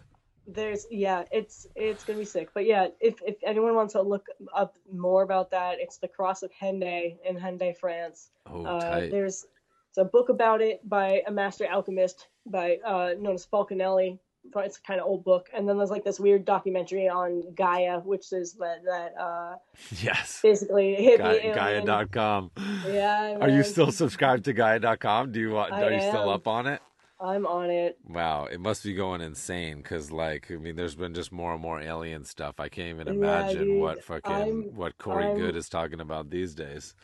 there's 0.53 0.85
yeah, 0.91 1.23
it's 1.31 1.67
it's 1.75 2.03
gonna 2.03 2.19
be 2.19 2.25
sick. 2.25 2.49
But 2.53 2.65
yeah, 2.65 2.87
if 2.99 3.21
if 3.25 3.35
anyone 3.43 3.75
wants 3.75 3.93
to 3.93 4.01
look 4.01 4.25
up 4.53 4.75
more 4.91 5.23
about 5.23 5.51
that, 5.51 5.77
it's 5.79 5.97
the 5.97 6.07
Cross 6.07 6.43
of 6.43 6.51
Hendaye 6.51 7.17
in 7.27 7.37
Hendaye, 7.37 7.77
France. 7.77 8.29
Oh, 8.51 8.65
Uh, 8.65 9.01
there's 9.09 9.45
it's 9.89 9.97
a 9.97 10.03
book 10.05 10.29
about 10.29 10.61
it 10.61 10.87
by 10.87 11.21
a 11.27 11.31
master 11.31 11.65
alchemist 11.69 12.27
by 12.45 12.77
uh, 12.85 13.11
known 13.19 13.35
as 13.35 13.45
Fulcanelli. 13.45 14.19
But 14.53 14.65
It's 14.67 14.77
a 14.77 14.81
kind 14.81 15.01
of 15.01 15.05
old 15.05 15.25
book, 15.25 15.49
and 15.53 15.67
then 15.67 15.77
there's 15.77 15.89
like 15.91 16.05
this 16.05 16.17
weird 16.19 16.45
documentary 16.45 17.09
on 17.09 17.43
Gaia, 17.55 17.99
which 17.99 18.31
is 18.31 18.53
that 18.53 18.83
that 18.85 19.13
uh, 19.19 19.55
Yes. 20.01 20.39
basically 20.41 20.95
hippie 20.97 21.43
alien. 21.43 21.85
Gaia.com. 21.85 22.51
Yeah, 22.87 23.37
Are 23.41 23.49
you 23.49 23.63
still 23.63 23.91
subscribed 23.91 24.45
to 24.45 24.53
Gaia.com? 24.53 25.33
Do 25.33 25.39
you 25.41 25.51
want, 25.51 25.73
I 25.73 25.83
are 25.83 25.91
you 25.91 25.99
still 25.99 26.29
up 26.29 26.47
on 26.47 26.67
it? 26.67 26.81
I'm 27.21 27.45
on 27.45 27.69
it. 27.69 27.97
Wow, 28.07 28.45
it 28.45 28.59
must 28.61 28.83
be 28.83 28.93
going 28.93 29.19
insane 29.21 29.77
because, 29.77 30.09
like, 30.11 30.49
I 30.51 30.55
mean, 30.55 30.75
there's 30.77 30.95
been 30.95 31.13
just 31.13 31.31
more 31.33 31.51
and 31.53 31.61
more 31.61 31.81
alien 31.81 32.23
stuff. 32.23 32.59
I 32.59 32.69
can't 32.69 32.89
even 32.89 33.07
Yeah, 33.07 33.13
imagine 33.13 33.63
dude, 33.65 33.81
what 33.81 34.03
fucking 34.03 34.31
I'm- 34.31 34.75
what 34.75 34.97
Corey 34.97 35.25
I'm- 35.25 35.37
Goode 35.37 35.55
is 35.57 35.67
talking 35.69 35.99
about 35.99 36.29
these 36.29 36.55
days. 36.55 36.95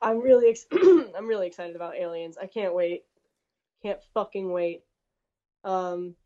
I'm 0.00 0.18
really 0.20 0.48
ex- 0.50 0.66
I'm 1.16 1.26
really 1.28 1.46
excited 1.46 1.76
about 1.76 1.94
aliens. 1.96 2.36
I 2.36 2.46
can't 2.46 2.74
wait. 2.74 3.04
Can't 3.84 4.02
fucking 4.14 4.50
wait. 4.50 4.82
Um 5.62 6.16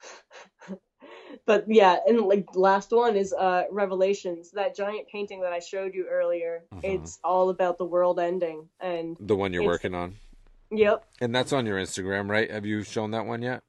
but 1.46 1.64
yeah, 1.66 1.96
and 2.06 2.20
like 2.22 2.54
last 2.54 2.90
one 2.92 3.16
is 3.16 3.32
uh 3.32 3.64
Revelations, 3.70 4.50
that 4.52 4.76
giant 4.76 5.08
painting 5.08 5.40
that 5.40 5.52
I 5.54 5.58
showed 5.60 5.94
you 5.94 6.06
earlier. 6.10 6.64
Mhm. 6.74 6.80
It's 6.84 7.18
all 7.24 7.48
about 7.48 7.78
the 7.78 7.86
world 7.86 8.20
ending 8.20 8.68
and 8.80 9.16
The 9.20 9.36
one 9.36 9.54
you're 9.54 9.64
working 9.64 9.94
on, 9.94 10.16
yep. 10.70 11.04
and 11.20 11.34
that's 11.34 11.52
on 11.52 11.66
your 11.66 11.78
Instagram, 11.78 12.28
right? 12.28 12.50
Have 12.50 12.66
you 12.66 12.82
shown 12.82 13.10
that 13.12 13.26
one 13.26 13.42
yet? 13.42 13.62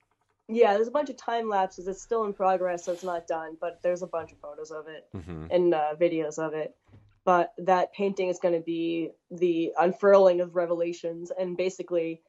Yeah, 0.47 0.73
there's 0.73 0.87
a 0.87 0.91
bunch 0.91 1.09
of 1.09 1.17
time 1.17 1.49
lapses. 1.49 1.87
It's 1.87 2.01
still 2.01 2.25
in 2.25 2.33
progress, 2.33 2.85
so 2.85 2.91
it's 2.91 3.03
not 3.03 3.27
done, 3.27 3.57
but 3.59 3.81
there's 3.81 4.03
a 4.03 4.07
bunch 4.07 4.31
of 4.31 4.37
photos 4.39 4.71
of 4.71 4.87
it. 4.87 5.07
hmm 5.11 5.47
and 5.49 5.73
uh, 5.73 5.95
videos 5.99 6.37
of 6.37 6.53
it. 6.53 6.75
But 7.23 7.53
that 7.57 7.91
painting 7.93 8.29
is 8.29 8.37
going 8.37 8.53
to 8.53 8.63
be 8.63 9.09
the 9.31 9.73
unfurling 9.79 10.41
of 10.41 10.55
revelations, 10.55 11.31
and 11.31 11.57
basically, 11.57 12.21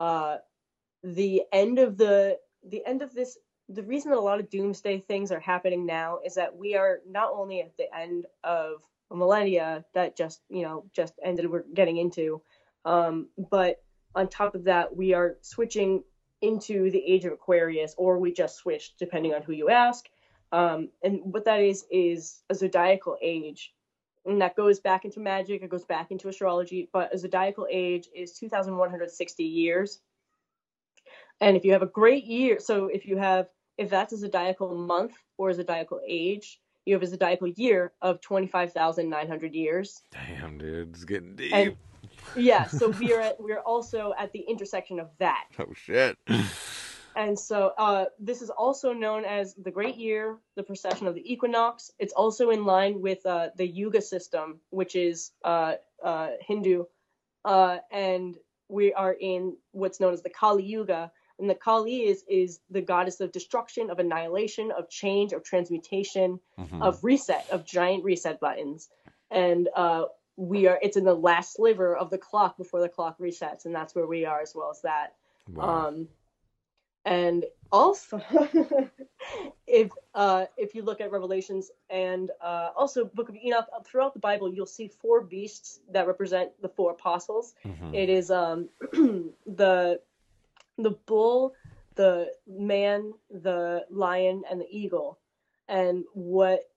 uh, 0.00 0.38
the 1.04 1.42
end 1.52 1.78
of 1.78 1.96
the 1.96 2.38
the 2.68 2.84
end 2.84 3.02
of 3.02 3.14
this. 3.14 3.38
The 3.68 3.84
reason 3.84 4.10
that 4.10 4.18
a 4.18 4.20
lot 4.20 4.40
of 4.40 4.50
doomsday 4.50 4.98
things 5.06 5.30
are 5.30 5.40
happening 5.40 5.86
now 5.86 6.18
is 6.26 6.34
that 6.34 6.56
we 6.56 6.74
are 6.74 6.98
not 7.08 7.30
only 7.32 7.60
at 7.60 7.76
the 7.78 7.86
end 7.96 8.26
of 8.42 8.82
a 9.10 9.16
millennia 9.16 9.84
that 9.94 10.16
just 10.16 10.40
you 10.48 10.62
know 10.62 10.84
just 10.92 11.14
ended. 11.22 11.48
We're 11.48 11.64
getting 11.72 11.98
into, 11.98 12.42
um, 12.84 13.28
but 13.38 13.80
on 14.14 14.28
top 14.28 14.54
of 14.54 14.64
that, 14.64 14.94
we 14.94 15.14
are 15.14 15.36
switching 15.40 16.02
into 16.40 16.90
the 16.90 17.02
age 17.04 17.24
of 17.24 17.32
Aquarius, 17.32 17.94
or 17.96 18.18
we 18.18 18.32
just 18.32 18.56
switched, 18.56 18.98
depending 18.98 19.34
on 19.34 19.42
who 19.42 19.52
you 19.52 19.70
ask. 19.70 20.06
Um, 20.50 20.90
and 21.02 21.20
what 21.22 21.44
that 21.46 21.60
is 21.60 21.84
is 21.90 22.42
a 22.50 22.54
zodiacal 22.54 23.16
age, 23.22 23.72
and 24.26 24.40
that 24.40 24.56
goes 24.56 24.80
back 24.80 25.04
into 25.04 25.20
magic. 25.20 25.62
It 25.62 25.70
goes 25.70 25.84
back 25.84 26.10
into 26.10 26.28
astrology. 26.28 26.88
But 26.92 27.14
a 27.14 27.18
zodiacal 27.18 27.66
age 27.70 28.08
is 28.14 28.32
2,160 28.34 29.44
years. 29.44 30.00
And 31.40 31.56
if 31.56 31.64
you 31.64 31.72
have 31.72 31.82
a 31.82 31.86
great 31.86 32.24
year, 32.24 32.60
so 32.60 32.86
if 32.86 33.06
you 33.06 33.16
have 33.16 33.48
if 33.78 33.90
that's 33.90 34.12
a 34.12 34.18
zodiacal 34.18 34.74
month 34.74 35.14
or 35.38 35.50
a 35.50 35.54
zodiacal 35.54 36.00
age, 36.06 36.60
you 36.84 36.94
have 36.94 37.02
a 37.02 37.06
zodiacal 37.06 37.48
year 37.48 37.92
of 38.02 38.20
25,900 38.20 39.54
years. 39.54 40.02
Damn, 40.10 40.58
dude, 40.58 40.90
it's 40.90 41.04
getting 41.04 41.34
deep. 41.34 41.52
And 41.52 41.76
yeah, 42.36 42.66
so 42.66 42.88
we 42.90 43.12
are 43.12 43.20
at, 43.20 43.40
we 43.42 43.52
are 43.52 43.60
also 43.60 44.12
at 44.18 44.32
the 44.32 44.40
intersection 44.40 44.98
of 45.00 45.08
that. 45.18 45.46
oh 45.58 45.72
shit. 45.74 46.16
And 47.14 47.38
so 47.38 47.74
uh, 47.76 48.06
this 48.18 48.40
is 48.40 48.48
also 48.48 48.94
known 48.94 49.26
as 49.26 49.52
the 49.54 49.70
Great 49.70 49.96
Year, 49.96 50.38
the 50.56 50.62
precession 50.62 51.06
of 51.06 51.14
the 51.14 51.30
equinox. 51.30 51.90
It's 51.98 52.14
also 52.14 52.48
in 52.48 52.64
line 52.64 53.02
with 53.02 53.26
uh, 53.26 53.48
the 53.54 53.66
Yuga 53.66 54.00
system, 54.00 54.60
which 54.70 54.96
is 54.96 55.32
uh, 55.44 55.74
uh, 56.02 56.28
Hindu. 56.40 56.84
Uh, 57.44 57.80
and 57.90 58.38
we 58.70 58.94
are 58.94 59.12
in 59.12 59.54
what's 59.72 60.00
known 60.00 60.14
as 60.14 60.22
the 60.22 60.30
Kali 60.30 60.62
Yuga. 60.64 61.12
And 61.38 61.50
the 61.50 61.54
Kali 61.54 62.06
is, 62.06 62.24
is 62.30 62.60
the 62.70 62.80
goddess 62.80 63.20
of 63.20 63.30
destruction, 63.30 63.90
of 63.90 63.98
annihilation, 63.98 64.70
of 64.72 64.88
change, 64.88 65.34
of 65.34 65.44
transmutation, 65.44 66.40
Mhm. 66.58 66.80
of 66.80 67.04
reset, 67.04 67.46
of 67.50 67.66
giant 67.66 68.04
reset 68.04 68.40
buttons. 68.40 68.88
And 69.30 69.68
uh, 69.76 70.04
we 70.42 70.66
are, 70.66 70.78
it's 70.82 70.96
in 70.96 71.04
the 71.04 71.14
last 71.14 71.54
sliver 71.54 71.96
of 71.96 72.10
the 72.10 72.18
clock 72.18 72.56
before 72.56 72.80
the 72.80 72.88
clock 72.88 73.18
resets. 73.18 73.64
And 73.64 73.74
that's 73.74 73.94
where 73.94 74.06
we 74.06 74.24
are 74.24 74.40
as 74.40 74.54
well 74.54 74.70
as 74.70 74.82
that. 74.82 75.14
Wow. 75.48 75.88
Um, 75.88 76.08
and 77.04 77.44
also, 77.70 78.20
if 79.66 79.90
uh, 80.14 80.44
if 80.56 80.74
you 80.74 80.82
look 80.82 81.00
at 81.00 81.10
Revelations 81.10 81.70
and 81.90 82.30
uh, 82.40 82.70
also 82.76 83.04
Book 83.04 83.28
of 83.28 83.36
Enoch 83.36 83.66
throughout 83.84 84.14
the 84.14 84.20
Bible, 84.20 84.52
you'll 84.52 84.66
see 84.66 84.88
four 84.88 85.20
beasts 85.20 85.80
that 85.90 86.06
represent 86.06 86.50
the 86.60 86.68
four 86.68 86.92
apostles. 86.92 87.54
Mhm. 87.64 87.94
It 87.94 88.08
is 88.08 88.30
um, 88.30 88.68
the 89.46 90.00
the 90.78 90.90
bull, 91.06 91.54
the 91.96 92.32
man, 92.46 93.12
the 93.30 93.84
lion, 93.90 94.42
and 94.48 94.60
the 94.60 94.68
eagle. 94.70 95.18
And 95.68 96.04
what 96.12 96.68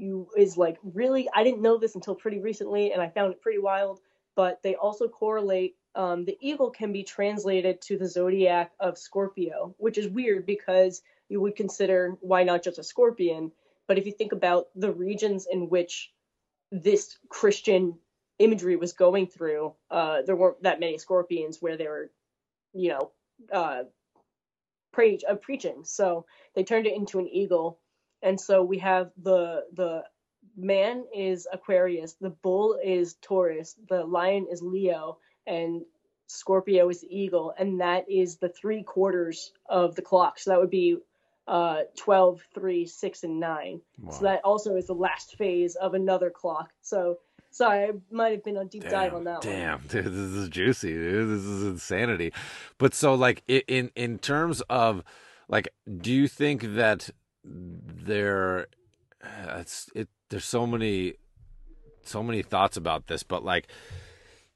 you 0.00 0.28
is 0.36 0.56
like 0.56 0.78
really, 0.82 1.28
I 1.34 1.44
didn't 1.44 1.62
know 1.62 1.78
this 1.78 1.94
until 1.94 2.14
pretty 2.14 2.38
recently, 2.40 2.92
and 2.92 3.02
I 3.02 3.08
found 3.08 3.32
it 3.32 3.42
pretty 3.42 3.58
wild. 3.58 4.00
But 4.36 4.62
they 4.62 4.74
also 4.74 5.08
correlate. 5.08 5.76
Um, 5.94 6.24
the 6.24 6.38
eagle 6.40 6.70
can 6.70 6.92
be 6.92 7.02
translated 7.02 7.82
to 7.82 7.98
the 7.98 8.08
zodiac 8.08 8.72
of 8.78 8.96
Scorpio, 8.96 9.74
which 9.76 9.98
is 9.98 10.08
weird 10.08 10.46
because 10.46 11.02
you 11.28 11.40
would 11.40 11.56
consider 11.56 12.16
why 12.20 12.44
not 12.44 12.62
just 12.62 12.78
a 12.78 12.84
scorpion. 12.84 13.52
But 13.86 13.98
if 13.98 14.06
you 14.06 14.12
think 14.12 14.32
about 14.32 14.68
the 14.76 14.92
regions 14.92 15.46
in 15.50 15.68
which 15.68 16.12
this 16.70 17.18
Christian 17.28 17.98
imagery 18.38 18.76
was 18.76 18.92
going 18.92 19.26
through, 19.26 19.74
uh, 19.90 20.22
there 20.22 20.36
weren't 20.36 20.62
that 20.62 20.80
many 20.80 20.96
scorpions 20.98 21.58
where 21.60 21.76
they 21.76 21.88
were, 21.88 22.10
you 22.72 22.90
know, 22.90 23.10
uh, 23.52 23.82
preach, 24.92 25.22
uh, 25.28 25.34
preaching. 25.34 25.82
So 25.84 26.26
they 26.54 26.64
turned 26.64 26.86
it 26.86 26.94
into 26.94 27.18
an 27.18 27.28
eagle, 27.28 27.78
and 28.22 28.40
so 28.40 28.62
we 28.62 28.78
have 28.78 29.10
the 29.22 29.64
the 29.72 30.04
man 30.56 31.04
is 31.16 31.46
Aquarius, 31.52 32.14
the 32.20 32.30
bull 32.30 32.78
is 32.82 33.14
Taurus, 33.22 33.76
the 33.88 34.04
lion 34.04 34.46
is 34.50 34.62
Leo, 34.62 35.18
and 35.46 35.82
Scorpio 36.26 36.88
is 36.90 37.00
the 37.00 37.08
eagle, 37.16 37.52
and 37.58 37.80
that 37.80 38.10
is 38.10 38.36
the 38.36 38.48
three 38.48 38.82
quarters 38.82 39.52
of 39.66 39.94
the 39.96 40.02
clock. 40.02 40.38
So 40.38 40.50
that 40.50 40.60
would 40.60 40.70
be 40.70 40.96
uh 41.48 41.80
12 41.96 42.42
3 42.54 42.86
6 42.86 43.24
and 43.24 43.40
9 43.40 43.80
Wow. 43.98 44.12
so 44.12 44.22
that 44.24 44.40
also 44.44 44.76
is 44.76 44.86
the 44.86 44.92
last 44.94 45.36
phase 45.36 45.74
of 45.74 45.94
another 45.94 46.30
clock 46.30 46.70
so 46.82 47.16
sorry 47.50 47.84
i 47.86 47.90
might 48.10 48.32
have 48.32 48.44
been 48.44 48.58
on 48.58 48.68
deep 48.68 48.84
dive 48.88 49.14
on 49.14 49.24
that 49.24 49.44
one 49.44 49.54
damn, 49.54 49.80
dude, 49.88 50.04
this 50.12 50.14
is 50.14 50.48
juicy, 50.50 50.92
dude. 50.92 51.28
This 51.30 51.44
is 51.44 51.62
insanity. 51.64 52.32
But 52.78 52.94
so, 52.94 53.14
like, 53.14 53.42
in 53.48 53.90
in 53.96 54.18
terms 54.18 54.60
of, 54.68 55.02
like, 55.48 55.68
do 56.00 56.12
you 56.12 56.28
think 56.28 56.74
that 56.74 57.10
there, 57.44 58.66
uh, 59.22 59.58
it's 59.58 59.90
it? 59.94 60.08
There's 60.28 60.44
so 60.44 60.66
many, 60.66 61.14
so 62.04 62.22
many 62.22 62.42
thoughts 62.42 62.76
about 62.76 63.06
this, 63.08 63.22
but 63.22 63.44
like, 63.44 63.68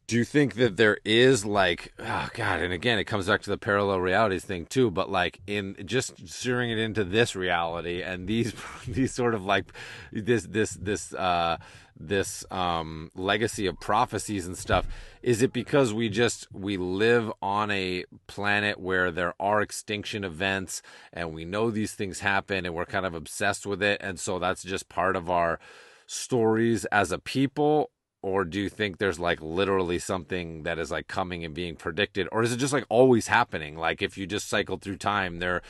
do 0.07 0.17
you 0.17 0.25
think 0.25 0.55
that 0.55 0.77
there 0.77 0.99
is 1.05 1.45
like 1.45 1.93
oh 1.99 2.29
god 2.35 2.61
and 2.61 2.73
again 2.73 2.99
it 2.99 3.05
comes 3.05 3.27
back 3.27 3.43
to 3.43 3.51
the 3.51 3.59
parallel 3.59 4.01
realities 4.01 4.45
thing 4.45 4.67
too 4.67 4.91
but 4.91 5.11
like 5.11 5.41
in 5.47 5.77
just 5.85 6.29
steering 6.29 6.71
it 6.71 6.79
into 6.79 7.05
this 7.05 7.35
reality 7.35 8.03
and 8.03 8.27
these 8.29 8.55
these 8.89 9.13
sort 9.13 9.35
of 9.35 9.45
like 9.45 9.67
this 10.13 10.45
this 10.45 10.73
this 10.75 11.15
uh 11.15 11.57
this 11.99 12.45
um 12.51 13.11
legacy 13.15 13.67
of 13.67 13.79
prophecies 13.79 14.47
and 14.47 14.59
stuff 14.59 14.87
is 15.23 15.43
it 15.43 15.53
because 15.53 15.95
we 15.95 16.09
just 16.09 16.49
we 16.53 16.77
live 16.77 17.33
on 17.41 17.71
a 17.71 18.05
planet 18.27 18.81
where 18.81 19.11
there 19.11 19.35
are 19.39 19.63
extinction 19.63 20.25
events 20.25 20.83
and 21.13 21.33
we 21.33 21.45
know 21.45 21.71
these 21.71 21.93
things 21.93 22.21
happen 22.21 22.67
and 22.67 22.75
we're 22.75 22.85
kind 22.85 23.07
of 23.07 23.15
obsessed 23.15 23.65
with 23.65 23.83
it 23.83 23.99
and 24.03 24.19
so 24.19 24.39
that's 24.39 24.63
just 24.63 24.89
part 24.89 25.15
of 25.15 25.31
our 25.31 25.59
stories 26.07 26.85
as 26.87 27.13
a 27.13 27.19
people 27.19 27.91
or 28.25 28.45
do 28.45 28.61
you 28.61 28.69
think 28.69 28.99
there's 28.99 29.19
like 29.19 29.41
literally 29.41 29.99
something 29.99 30.63
that 30.65 30.79
is 30.79 30.91
like 30.91 31.07
coming 31.09 31.45
and 31.45 31.55
being 31.55 31.77
predicted? 31.77 32.29
Or 32.33 32.43
is 32.43 32.53
it 32.53 32.57
just 32.57 32.73
like 32.73 32.87
always 32.89 33.29
happening? 33.29 33.77
Like 33.77 34.03
if 34.03 34.19
you 34.19 34.27
just 34.27 34.49
cycle 34.49 34.79
through 34.79 34.97
time 34.97 35.39
there 35.39 35.63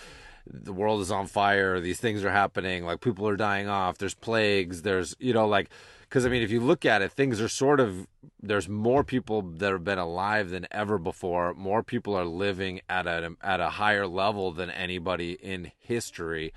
the 0.47 0.75
world 0.75 1.01
is 1.01 1.11
on 1.11 1.27
fire 1.27 1.81
these 1.81 1.99
things 1.99 2.23
are 2.23 2.31
happening 2.31 2.85
like 2.85 3.01
people 3.01 3.27
are 3.27 3.35
dying 3.35 3.67
off 3.67 3.97
there's 3.97 4.13
plagues 4.13 4.83
there's 4.83 5.17
you 5.19 5.33
know 5.33 5.49
like 5.49 5.71
because 6.03 6.27
i 6.27 6.29
mean 6.29 6.43
if 6.43 6.51
you 6.51 6.61
look 6.61 6.85
at 6.85 7.01
it 7.01 7.11
things 7.11 7.41
are 7.41 7.49
sort 7.49 7.81
of 7.81 8.07
there's 8.47 8.69
more 8.69 9.03
people 9.03 9.43
that 9.43 9.73
have 9.73 9.85
been 9.85 9.99
alive 9.99 10.51
than 10.51 10.67
ever 10.71 10.99
before. 10.99 11.55
More 11.55 11.83
people 11.83 12.15
are 12.15 12.25
living 12.25 12.81
at 12.89 13.07
a 13.07 13.35
at 13.43 13.61
a 13.61 13.71
higher 13.71 14.07
level 14.07 14.53
than 14.53 14.71
anybody 14.71 15.33
in 15.33 15.73
history. 15.79 16.53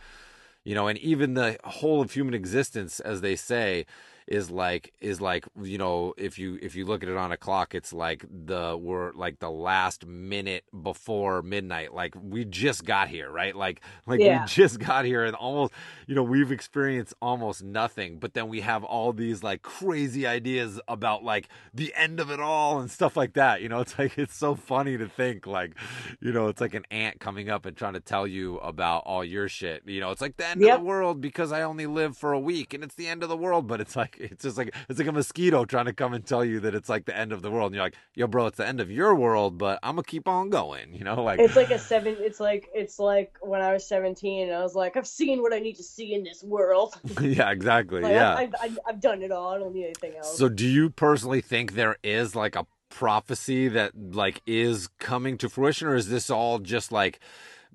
You 0.63 0.75
know 0.75 0.87
and 0.87 0.99
even 0.99 1.33
the 1.33 1.57
whole 1.63 2.01
of 2.01 2.11
human 2.11 2.33
existence 2.33 2.99
as 2.99 3.21
they 3.21 3.35
say 3.35 3.85
is 4.27 4.51
like 4.51 4.93
is 4.99 5.21
like 5.21 5.45
you 5.61 5.77
know 5.77 6.13
if 6.17 6.37
you 6.37 6.59
if 6.61 6.75
you 6.75 6.85
look 6.85 7.01
at 7.01 7.09
it 7.09 7.15
on 7.17 7.31
a 7.31 7.37
clock 7.37 7.73
it's 7.73 7.93
like 7.93 8.25
the 8.29 8.77
we're 8.77 9.13
like 9.13 9.39
the 9.39 9.49
last 9.49 10.05
minute 10.05 10.65
before 10.83 11.41
midnight. 11.41 11.93
Like 11.93 12.13
we 12.21 12.43
just 12.45 12.83
got 12.85 13.07
here 13.07 13.31
right? 13.31 13.55
Like 13.55 13.81
like 14.05 14.19
Yeah. 14.19 14.41
we 14.41 14.47
just 14.47 14.79
got 14.79 15.05
here 15.05 15.23
and 15.23 15.35
almost 15.35 15.73
you 16.07 16.15
know 16.15 16.23
we've 16.23 16.51
experienced 16.51 17.13
almost 17.21 17.63
nothing. 17.63 18.19
But 18.19 18.33
then 18.33 18.49
we 18.49 18.61
have 18.61 18.83
all 18.83 19.13
these 19.13 19.43
like 19.43 19.61
crazy 19.61 20.27
ideas 20.27 20.79
about 20.87 21.23
like 21.23 21.47
the 21.73 21.93
end 21.95 22.19
of 22.19 22.29
it 22.29 22.39
all 22.39 22.79
and 22.79 22.91
stuff 22.91 23.15
like 23.15 23.33
that. 23.33 23.61
You 23.61 23.69
know 23.69 23.79
it's 23.79 23.97
like 23.97 24.17
it's 24.17 24.35
so 24.35 24.55
funny 24.55 24.97
to 24.97 25.07
think 25.07 25.47
like 25.47 25.73
you 26.19 26.31
know 26.33 26.47
it's 26.49 26.59
like 26.59 26.73
an 26.73 26.85
ant 26.91 27.19
coming 27.19 27.49
up 27.49 27.65
and 27.65 27.77
trying 27.77 27.93
to 27.93 27.99
tell 28.01 28.27
you 28.27 28.57
about 28.57 29.03
all 29.05 29.23
your 29.23 29.47
shit. 29.47 29.83
You 29.85 30.01
know 30.01 30.11
it's 30.11 30.21
like 30.21 30.35
the 30.37 30.47
end 30.47 30.61
Yep. 30.61 30.73
of 30.75 30.79
the 30.81 30.85
world 30.85 31.21
because 31.21 31.51
i 31.51 31.61
only 31.61 31.85
live 31.85 32.17
for 32.17 32.33
a 32.33 32.39
week 32.39 32.73
and 32.73 32.83
it's 32.83 32.95
the 32.95 33.07
end 33.07 33.23
of 33.23 33.29
the 33.29 33.37
world. 33.37 33.67
But 33.67 33.79
it's 33.79 33.95
like 33.95 34.16
it's 34.19 34.43
just 34.43 34.57
like 34.57 34.73
it's 34.89 34.99
like 34.99 35.07
a 35.07 35.11
mosquito 35.11 35.65
trying 35.65 35.85
to 35.85 35.93
come 35.93 36.13
and 36.13 36.25
tell 36.25 36.43
you 36.43 36.59
that 36.59 36.75
it's 36.75 36.89
like 36.89 37.05
the 37.05 37.15
end 37.15 37.31
of 37.31 37.41
the 37.41 37.51
world 37.51 37.67
and 37.67 37.75
you're 37.75 37.83
like 37.83 37.95
yo 38.15 38.27
bro 38.27 38.47
it's 38.47 38.57
the 38.57 38.67
end 38.67 38.79
of 38.79 38.91
your 38.91 39.15
world 39.15 39.57
but 39.57 39.79
i'm 39.83 39.95
gonna 39.95 40.03
keep 40.03 40.27
on 40.27 40.49
going 40.49 40.93
you 40.93 41.03
know 41.03 41.23
like 41.23 41.39
It's 41.39 41.55
like 41.55 41.71
a 41.71 41.79
seven. 41.79 42.15
It's 42.19 42.39
like 42.39 42.69
it's 42.73 42.99
like 42.99 43.35
when 43.41 43.61
I 43.61 43.73
was 43.73 43.87
seventeen, 43.87 44.47
and 44.47 44.57
I 44.57 44.61
was 44.61 44.75
like, 44.75 44.97
I've 44.97 45.07
seen 45.07 45.41
what 45.41 45.53
I 45.53 45.59
need 45.59 45.75
to 45.75 45.83
see 45.83 46.13
in 46.13 46.23
this 46.23 46.43
world. 46.43 46.99
yeah 47.21 47.51
exactly 47.51 48.01
Like, 48.01 48.11
yeah 48.11 48.35
I've, 48.35 48.55
I've, 48.61 48.79
I've 48.87 49.01
done 49.01 49.21
it 49.21 49.31
all. 49.31 49.53
I 49.53 49.57
don't 49.57 49.73
need 49.73 49.85
anything 49.85 50.15
else. 50.17 50.37
So 50.37 50.49
do 50.49 50.67
you 50.67 50.89
personally 50.89 51.41
think 51.41 51.73
there 51.73 51.97
is 52.03 52.35
like 52.35 52.55
a 52.55 52.65
prophecy 52.89 53.67
that 53.67 53.91
like 53.95 54.41
is 54.47 54.87
coming 54.99 55.37
to 55.37 55.49
fruition 55.49 55.87
or 55.87 55.95
is 55.95 56.09
this 56.09 56.29
all 56.29 56.59
just 56.59 56.91
like 56.91 57.19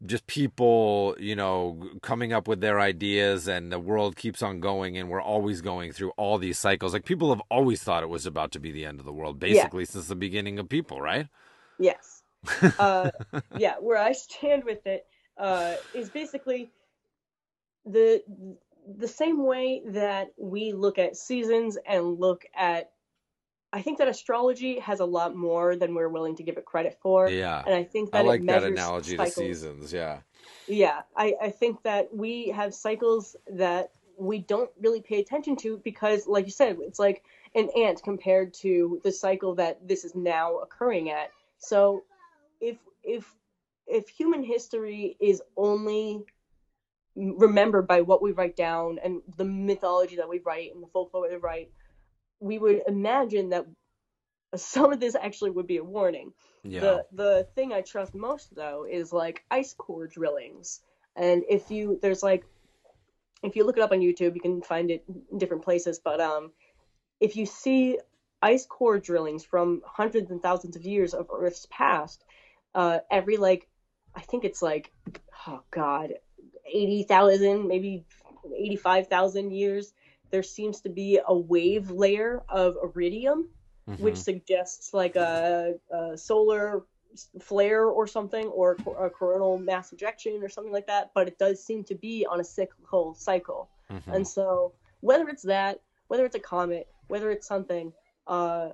just 0.05 0.27
people, 0.27 1.15
you 1.19 1.37
know, 1.37 1.91
coming 2.03 2.33
up 2.33 2.49
with 2.49 2.61
their 2.61 2.81
ideas 2.81 3.47
and 3.47 3.71
the 3.71 3.79
world 3.79 4.17
keeps 4.17 4.43
on 4.43 4.61
going 4.61 4.99
and 4.99 5.09
we're 5.09 5.23
always 5.23 5.61
going 5.61 5.93
through 5.93 6.11
all 6.17 6.39
these 6.39 6.59
cycles. 6.59 6.93
Like 6.93 7.05
people 7.05 7.31
have 7.31 7.43
always 7.51 7.83
thought 7.83 8.03
it 8.03 8.09
was 8.09 8.27
about 8.27 8.53
to 8.53 8.61
be 8.61 8.73
the 8.73 8.85
end 8.85 8.99
of 8.99 9.07
the 9.07 9.13
world 9.13 9.39
basically 9.39 9.85
since 9.85 10.09
the 10.09 10.17
beginning 10.17 10.59
of 10.59 10.69
people, 10.69 11.01
right? 11.01 11.29
Yes. 11.79 12.23
Uh, 12.79 13.11
yeah, 13.57 13.75
where 13.79 13.99
I 13.99 14.13
stand 14.13 14.65
with 14.65 14.85
it 14.87 15.07
uh, 15.39 15.77
is 15.95 16.11
basically 16.11 16.71
the 17.85 18.23
the 18.99 19.07
same 19.07 19.45
way 19.45 19.83
that 19.87 20.33
we 20.37 20.73
look 20.73 20.99
at 20.99 21.17
seasons 21.17 21.79
and 21.87 22.19
look 22.19 22.45
at. 22.57 22.91
I 23.73 23.81
think 23.81 23.99
that 23.99 24.09
astrology 24.09 24.79
has 24.81 25.01
a 25.01 25.05
lot 25.05 25.35
more 25.35 25.77
than 25.77 25.95
we're 25.95 26.09
willing 26.09 26.37
to 26.37 26.43
give 26.43 26.59
it 26.59 26.65
credit 26.65 26.99
for, 27.01 27.29
Yeah. 27.29 27.63
and 27.65 27.75
I 27.75 27.85
think 27.85 28.11
I 28.13 28.19
that 28.19 28.29
like 28.29 28.41
it 28.43 28.47
that 28.47 28.65
analogy 28.65 29.17
to 29.17 29.27
seasons, 29.29 29.93
yeah. 29.93 30.21
Yeah, 30.67 31.03
I, 31.17 31.35
I 31.41 31.51
think 31.51 31.83
that 31.83 32.15
we 32.15 32.49
have 32.49 32.75
cycles 32.75 33.35
that 33.49 33.91
we 34.19 34.39
don't 34.39 34.71
really 34.81 35.01
pay 35.01 35.21
attention 35.21 35.57
to 35.57 35.79
because, 35.79 36.27
like 36.27 36.45
you 36.45 36.51
said, 36.51 36.77
it's 36.81 36.99
like 36.99 37.25
an 37.55 37.71
ant 37.77 38.03
compared 38.03 38.55
to 38.55 39.01
the 39.03 39.13
cycle 39.13 39.55
that 39.57 39.87
this 39.87 40.05
is 40.05 40.15
now 40.15 40.59
occurring 40.59 41.11
at. 41.11 41.31
So, 41.59 42.05
if 42.61 42.77
if 43.03 43.27
if 43.87 44.09
human 44.09 44.43
history 44.45 45.17
is 45.21 45.43
only 45.57 46.25
remembered 47.15 47.87
by 47.87 48.01
what 48.03 48.23
we 48.23 48.33
write 48.33 48.57
down 48.57 48.99
and 49.03 49.21
the 49.37 49.45
mythology 49.45 50.17
that 50.17 50.29
we 50.29 50.39
write 50.39 50.73
and 50.73 50.83
the 50.83 50.87
folklore 50.87 51.29
that 51.29 51.35
we 51.35 51.41
write, 51.41 51.71
we 52.43 52.59
would 52.59 52.83
imagine 52.87 53.51
that 53.51 53.67
some 54.57 54.93
of 54.93 55.01
this 55.01 55.15
actually 55.15 55.51
would 55.51 55.67
be 55.67 55.79
a 55.79 55.85
warning. 55.85 56.33
Yeah. 56.65 56.81
The 56.81 57.07
the 57.13 57.49
thing 57.55 57.73
I 57.73 57.81
trust 57.81 58.15
most 58.15 58.55
though 58.55 58.85
is 58.89 59.13
like 59.13 59.45
ice 59.51 59.75
core 59.75 60.07
drillings. 60.07 60.81
And 61.17 61.45
if 61.49 61.71
you 61.71 61.99
there's 62.03 62.23
like 62.23 62.45
if 63.43 63.57
you 63.57 63.65
look 63.65 63.77
it 63.77 63.83
up 63.83 63.93
on 63.93 64.01
YouTube, 64.01 64.35
you 64.35 64.41
can 64.41 64.63
find 64.63 64.91
it 64.91 65.05
in 65.31 65.39
different 65.39 65.65
places, 65.65 66.01
but 66.05 66.21
um 66.21 66.53
if 67.21 67.37
you 67.37 67.47
see 67.47 67.99
ice 68.43 68.67
core 68.67 68.99
drillings 68.99 69.45
from 69.45 69.83
hundreds 69.87 70.31
and 70.31 70.43
thousands 70.43 70.77
of 70.77 70.85
years 70.85 71.15
of 71.15 71.29
Earth's 71.33 71.67
past, 71.71 72.25
uh 72.75 72.99
every 73.11 73.37
like 73.37 73.69
I 74.15 74.21
think 74.21 74.45
it's 74.45 74.63
like 74.63 74.93
oh 75.47 75.63
god, 75.71 76.15
80,000, 76.67 77.67
maybe 77.67 78.05
85,000 78.57 79.51
years, 79.51 79.93
there 80.33 80.43
seems 80.43 80.81
to 80.81 80.89
be 80.89 81.21
a 81.27 81.37
wave 81.37 81.91
layer 81.91 82.43
of 82.49 82.77
iridium 82.83 83.49
which 83.99 84.15
Mhm. 84.15 84.25
suggests 84.25 84.95
like 84.95 85.17
a, 85.17 85.75
a 85.91 86.17
solar 86.17 86.85
flare 87.41 87.87
or 87.87 88.07
something, 88.07 88.47
or 88.47 88.81
a 88.99 89.11
coronal 89.11 89.59
mass 89.59 89.93
ejection 89.93 90.43
or 90.43 90.49
something 90.49 90.73
like 90.73 90.87
that. 90.87 91.11
But 91.15 91.29
it 91.29 91.39
does 91.39 91.63
seem 91.63 91.85
to 91.85 91.95
be 91.95 92.25
on 92.25 92.41
a 92.41 92.45
cyclical 92.45 93.15
cycle, 93.15 93.69
Mhm. 93.91 94.15
and 94.15 94.27
so 94.27 94.73
whether 95.01 95.29
it's 95.29 95.43
that, 95.43 95.83
whether 96.09 96.25
it's 96.25 96.37
a 96.37 96.41
comet, 96.41 96.89
whether 97.09 97.31
it's 97.31 97.47
something, 97.47 97.93
uh, 98.27 98.71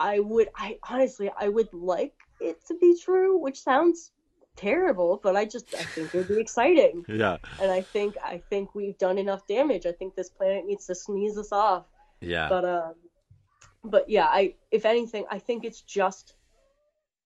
I 0.00 0.18
would, 0.20 0.48
I 0.56 0.78
honestly, 0.88 1.30
I 1.38 1.48
would 1.48 1.72
like 1.72 2.14
it 2.40 2.64
to 2.66 2.74
be 2.74 2.98
true, 2.98 3.38
which 3.38 3.60
sounds 3.60 4.12
terrible, 4.56 5.20
but 5.22 5.36
I 5.36 5.44
just, 5.44 5.74
I 5.74 5.82
think 5.84 6.14
it 6.14 6.18
would 6.18 6.28
be 6.28 6.40
exciting, 6.40 7.04
yeah. 7.08 7.36
and 7.60 7.70
I 7.70 7.80
think, 7.82 8.16
I 8.24 8.38
think 8.50 8.74
we've 8.74 8.98
done 8.98 9.18
enough 9.18 9.46
damage. 9.46 9.86
I 9.86 9.92
think 9.92 10.14
this 10.14 10.28
planet 10.30 10.64
needs 10.66 10.86
to 10.86 10.94
sneeze 10.94 11.36
us 11.38 11.52
off 11.52 11.84
Yeah. 12.20 12.48
but 12.48 12.64
um 12.64 12.94
but 13.84 14.08
yeah 14.08 14.24
i 14.26 14.54
if 14.72 14.84
anything 14.84 15.24
i 15.30 15.38
think 15.38 15.64
it's 15.64 15.82
just 15.82 16.34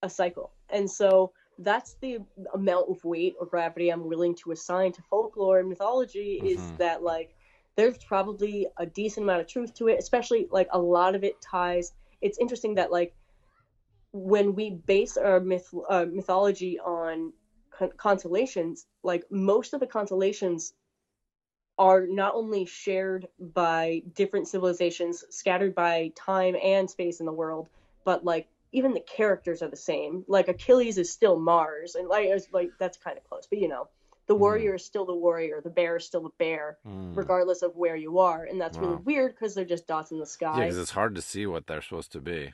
a 0.02 0.10
cycle 0.10 0.52
and 0.68 0.90
so 0.90 1.32
that's 1.58 1.94
the 2.02 2.18
amount 2.54 2.86
of 2.90 3.02
weight 3.04 3.34
or 3.40 3.46
gravity 3.46 3.88
i'm 3.90 4.06
willing 4.08 4.34
to 4.34 4.50
assign 4.52 4.92
to 4.92 5.00
folklore 5.08 5.58
and 5.60 5.68
mythology 5.68 6.40
is 6.44 6.60
Mhm. 6.60 6.78
that 6.78 7.02
like 7.02 7.34
there's 7.76 7.96
probably 8.04 8.66
a 8.76 8.84
decent 8.84 9.24
amount 9.24 9.40
of 9.40 9.46
truth 9.46 9.72
to 9.74 9.88
it 9.88 9.98
especially 9.98 10.48
like 10.50 10.68
a 10.72 10.78
lot 10.78 11.14
of 11.14 11.24
it 11.24 11.40
ties 11.40 11.92
it's 12.20 12.38
interesting 12.38 12.74
that 12.74 12.90
like 12.92 13.14
when 14.12 14.54
we 14.54 14.70
base 14.70 15.16
our 15.16 15.40
myth 15.40 15.72
uh, 15.88 16.06
mythology 16.10 16.78
on 16.80 17.32
con- 17.70 17.92
constellations 17.96 18.86
like 19.02 19.24
most 19.30 19.72
of 19.74 19.80
the 19.80 19.86
constellations 19.86 20.74
are 21.78 22.06
not 22.06 22.34
only 22.34 22.66
shared 22.66 23.26
by 23.38 24.02
different 24.14 24.46
civilizations 24.46 25.24
scattered 25.30 25.74
by 25.74 26.12
time 26.14 26.54
and 26.62 26.90
space 26.90 27.20
in 27.20 27.26
the 27.26 27.32
world, 27.32 27.68
but 28.04 28.22
like 28.22 28.48
even 28.72 28.92
the 28.92 29.00
characters 29.00 29.62
are 29.62 29.68
the 29.70 29.76
same. 29.76 30.22
Like 30.28 30.48
Achilles 30.48 30.98
is 30.98 31.10
still 31.10 31.38
Mars, 31.38 31.94
and 31.94 32.06
like, 32.06 32.28
like 32.52 32.70
that's 32.78 32.98
kind 32.98 33.16
of 33.16 33.24
close, 33.24 33.46
but 33.48 33.58
you 33.58 33.68
know, 33.68 33.88
the 34.26 34.34
warrior 34.34 34.74
is 34.74 34.84
still 34.84 35.06
the 35.06 35.14
warrior, 35.14 35.60
the 35.64 35.70
bear 35.70 35.96
is 35.96 36.04
still 36.04 36.22
the 36.22 36.30
bear, 36.38 36.76
Mm. 36.86 37.16
regardless 37.16 37.62
of 37.62 37.74
where 37.74 37.96
you 37.96 38.18
are, 38.18 38.44
and 38.44 38.60
that's 38.60 38.76
really 38.76 38.96
weird 38.96 39.34
because 39.34 39.54
they're 39.54 39.64
just 39.64 39.86
dots 39.86 40.12
in 40.12 40.18
the 40.18 40.26
sky. 40.26 40.58
Yeah, 40.58 40.64
because 40.64 40.78
it's 40.78 40.90
hard 40.90 41.14
to 41.14 41.22
see 41.22 41.46
what 41.46 41.66
they're 41.66 41.82
supposed 41.82 42.12
to 42.12 42.20
be. 42.20 42.52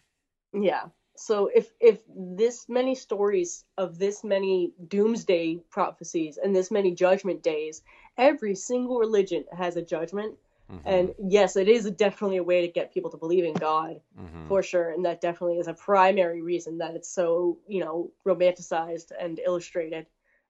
Yeah. 0.53 0.85
So 1.19 1.51
if 1.55 1.73
if 1.81 2.01
this 2.09 2.69
many 2.69 2.95
stories 2.95 3.65
of 3.79 3.99
this 3.99 4.23
many 4.25 4.73
doomsday 4.89 5.61
prophecies 5.71 6.39
and 6.39 6.55
this 6.55 6.71
many 6.71 6.95
judgment 6.95 7.43
days, 7.43 7.83
every 8.19 8.55
single 8.55 8.99
religion 8.99 9.45
has 9.57 9.77
a 9.77 9.83
judgment. 9.83 10.37
Mhm. 10.71 10.81
And 10.85 11.15
yes, 11.19 11.57
it 11.57 11.69
is 11.69 11.91
definitely 11.93 12.39
a 12.39 12.43
way 12.43 12.67
to 12.67 12.73
get 12.73 12.93
people 12.93 13.11
to 13.11 13.17
believe 13.17 13.45
in 13.45 13.55
God 13.55 14.01
Mhm. 14.19 14.49
for 14.49 14.63
sure, 14.63 14.91
and 14.91 15.05
that 15.05 15.21
definitely 15.21 15.59
is 15.59 15.69
a 15.69 15.75
primary 15.75 16.43
reason 16.43 16.79
that 16.79 16.95
it's 16.95 17.09
so 17.09 17.59
you 17.67 17.81
know 17.81 18.11
romanticized 18.25 19.13
and 19.19 19.39
illustrated. 19.39 20.07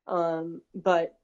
Um, 0.06 0.62
but 0.74 1.18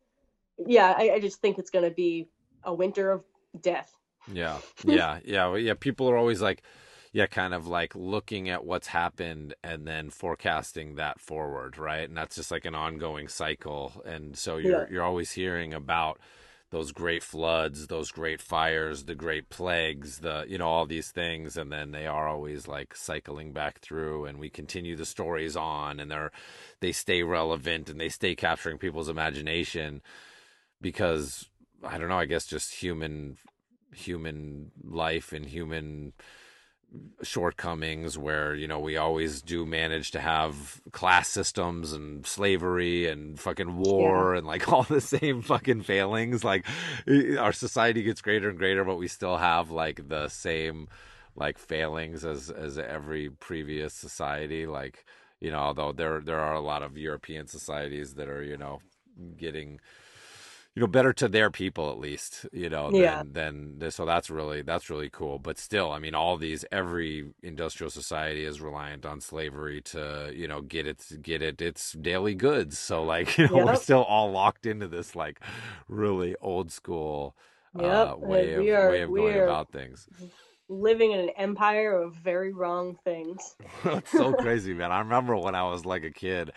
yeah, 0.59 0.95
I, 0.97 1.13
I 1.13 1.21
just 1.21 1.41
think 1.41 1.59
it's 1.59 1.71
gonna 1.71 1.91
be 1.91 2.29
a 2.65 2.75
winter 2.75 3.11
of 3.11 3.25
death. 3.61 3.97
Yeah, 4.33 4.59
yeah, 4.85 5.21
yeah, 5.25 5.55
yeah. 5.57 5.75
People 5.75 6.09
are 6.11 6.17
always 6.17 6.41
like, 6.41 6.63
yeah, 7.13 7.27
kind 7.27 7.53
of 7.55 7.67
like 7.67 7.95
looking 7.95 8.49
at 8.49 8.65
what's 8.65 8.89
happened 8.89 9.55
and 9.63 9.87
then 9.87 10.09
forecasting 10.11 10.95
that 10.97 11.21
forward, 11.21 11.77
right? 11.79 12.09
And 12.09 12.17
that's 12.17 12.37
just 12.37 12.51
like 12.51 12.65
an 12.65 12.75
ongoing 12.75 13.29
cycle. 13.29 14.03
And 14.07 14.37
so 14.37 14.57
you're 14.57 14.81
Yeah. 14.81 14.87
you're 14.89 15.03
always 15.03 15.33
hearing 15.33 15.75
about 15.75 16.19
those 16.71 16.91
great 16.91 17.23
floods, 17.23 17.89
those 17.89 18.11
great 18.11 18.41
fires, 18.41 19.05
the 19.05 19.15
great 19.15 19.51
plagues, 19.51 20.21
the 20.21 20.47
you 20.49 20.57
know 20.57 20.69
all 20.69 20.87
these 20.87 21.11
things, 21.11 21.57
and 21.59 21.71
then 21.71 21.93
they 21.93 22.07
are 22.07 22.27
always 22.29 22.67
like 22.67 22.97
cycling 22.97 23.53
back 23.53 23.81
through, 23.81 24.25
and 24.25 24.39
we 24.39 24.49
continue 24.49 24.97
the 24.97 25.05
stories 25.05 25.55
on, 25.55 26.01
and 26.01 26.11
they're 26.11 26.33
they 26.81 26.93
stay 26.93 27.23
relevant 27.23 27.91
and 27.91 28.01
they 28.01 28.09
stay 28.09 28.35
capturing 28.35 28.79
people's 28.79 29.09
imagination 29.11 30.01
because 30.81 31.49
I 31.85 31.99
don't 31.99 32.09
know, 32.09 32.19
I 32.19 32.27
guess 32.27 32.47
just 32.47 32.75
human 32.75 33.37
human 33.95 34.71
life 34.83 35.33
and 35.33 35.45
human 35.47 36.15
shortcomings 37.23 38.19
where 38.19 38.55
you 38.55 38.69
know 38.69 38.79
we 38.79 38.97
always 38.97 39.41
do 39.41 39.65
manage 39.65 40.11
to 40.11 40.21
have 40.21 40.81
class 40.93 41.29
systems 41.29 41.93
and 41.93 42.27
slavery 42.27 43.09
and 43.09 43.41
fucking 43.41 43.77
war 43.77 44.35
and 44.35 44.47
like 44.47 44.69
all 44.73 44.83
the 44.83 45.01
same 45.01 45.43
fucking 45.43 45.83
failings. 45.83 46.45
Like 46.45 46.67
our 47.39 47.53
society 47.53 48.03
gets 48.03 48.21
greater 48.21 48.51
and 48.51 48.59
greater 48.59 48.85
but 48.85 48.97
we 48.97 49.09
still 49.09 49.37
have 49.39 49.71
like 49.71 50.09
the 50.09 50.29
same 50.29 50.89
like 51.35 51.59
failings 51.59 52.25
as 52.25 52.51
as 52.51 52.79
every 52.79 53.31
previous 53.31 53.95
society. 53.95 54.67
Like 54.67 55.05
you 55.43 55.51
know 55.51 55.59
although 55.59 55.93
there 55.93 56.21
there 56.21 56.41
are 56.41 56.55
a 56.55 56.61
lot 56.61 56.83
of 56.83 56.97
european 56.97 57.49
societies 57.49 58.15
that 58.15 58.29
are 58.29 58.45
you 58.45 58.57
know 58.57 58.81
getting 59.37 59.81
you 60.75 60.81
know 60.81 60.87
better 60.87 61.13
to 61.13 61.29
their 61.29 61.51
people 61.51 61.91
at 61.91 61.99
least 61.99 62.47
you 62.53 62.71
know 62.71 62.91
Yeah. 62.91 63.23
than 63.31 63.79
than 63.79 63.91
so 63.91 64.07
that's 64.07 64.31
really 64.31 64.63
that's 64.63 64.89
really 64.89 65.11
cool 65.11 65.39
but 65.39 65.59
still 65.59 65.93
i 65.93 65.99
mean 65.99 66.15
all 66.15 66.37
these 66.37 66.65
every 66.73 67.33
industrial 67.43 67.91
society 67.91 68.45
is 68.45 68.61
reliant 68.61 69.05
on 69.05 69.21
slavery 69.21 69.81
to 69.83 70.33
you 70.35 70.49
know 70.49 70.61
get 70.63 70.87
its 70.87 71.13
get 71.17 71.43
it 71.43 71.61
its 71.61 71.93
daily 71.93 72.35
goods 72.35 72.79
so 72.79 73.03
like 73.03 73.37
you 73.39 73.49
know 73.49 73.59
we're 73.59 73.75
still 73.75 74.03
all 74.05 74.31
locked 74.31 74.67
into 74.67 74.89
this 74.89 75.15
like 75.15 75.41
really 75.89 76.35
old 76.41 76.71
school 76.73 77.35
uh, 77.79 78.15
way 78.19 78.53
of 78.55 78.67
are- 78.69 78.89
way 78.89 79.03
of 79.03 79.15
going 79.15 79.37
about 79.37 79.71
things 79.71 80.09
Living 80.69 81.13
in 81.13 81.21
an 81.21 81.29
empire 81.31 81.93
of 81.93 82.15
very 82.15 82.53
wrong 82.53 82.97
things. 83.05 83.57
That's 83.85 84.11
so 84.11 84.33
crazy, 84.33 84.73
man. 84.73 84.91
I 84.91 85.01
remember 85.01 85.37
when 85.37 85.55
I 85.55 85.65
was 85.65 85.85
like 85.85 86.03
a 86.05 86.11
kid, 86.11 86.53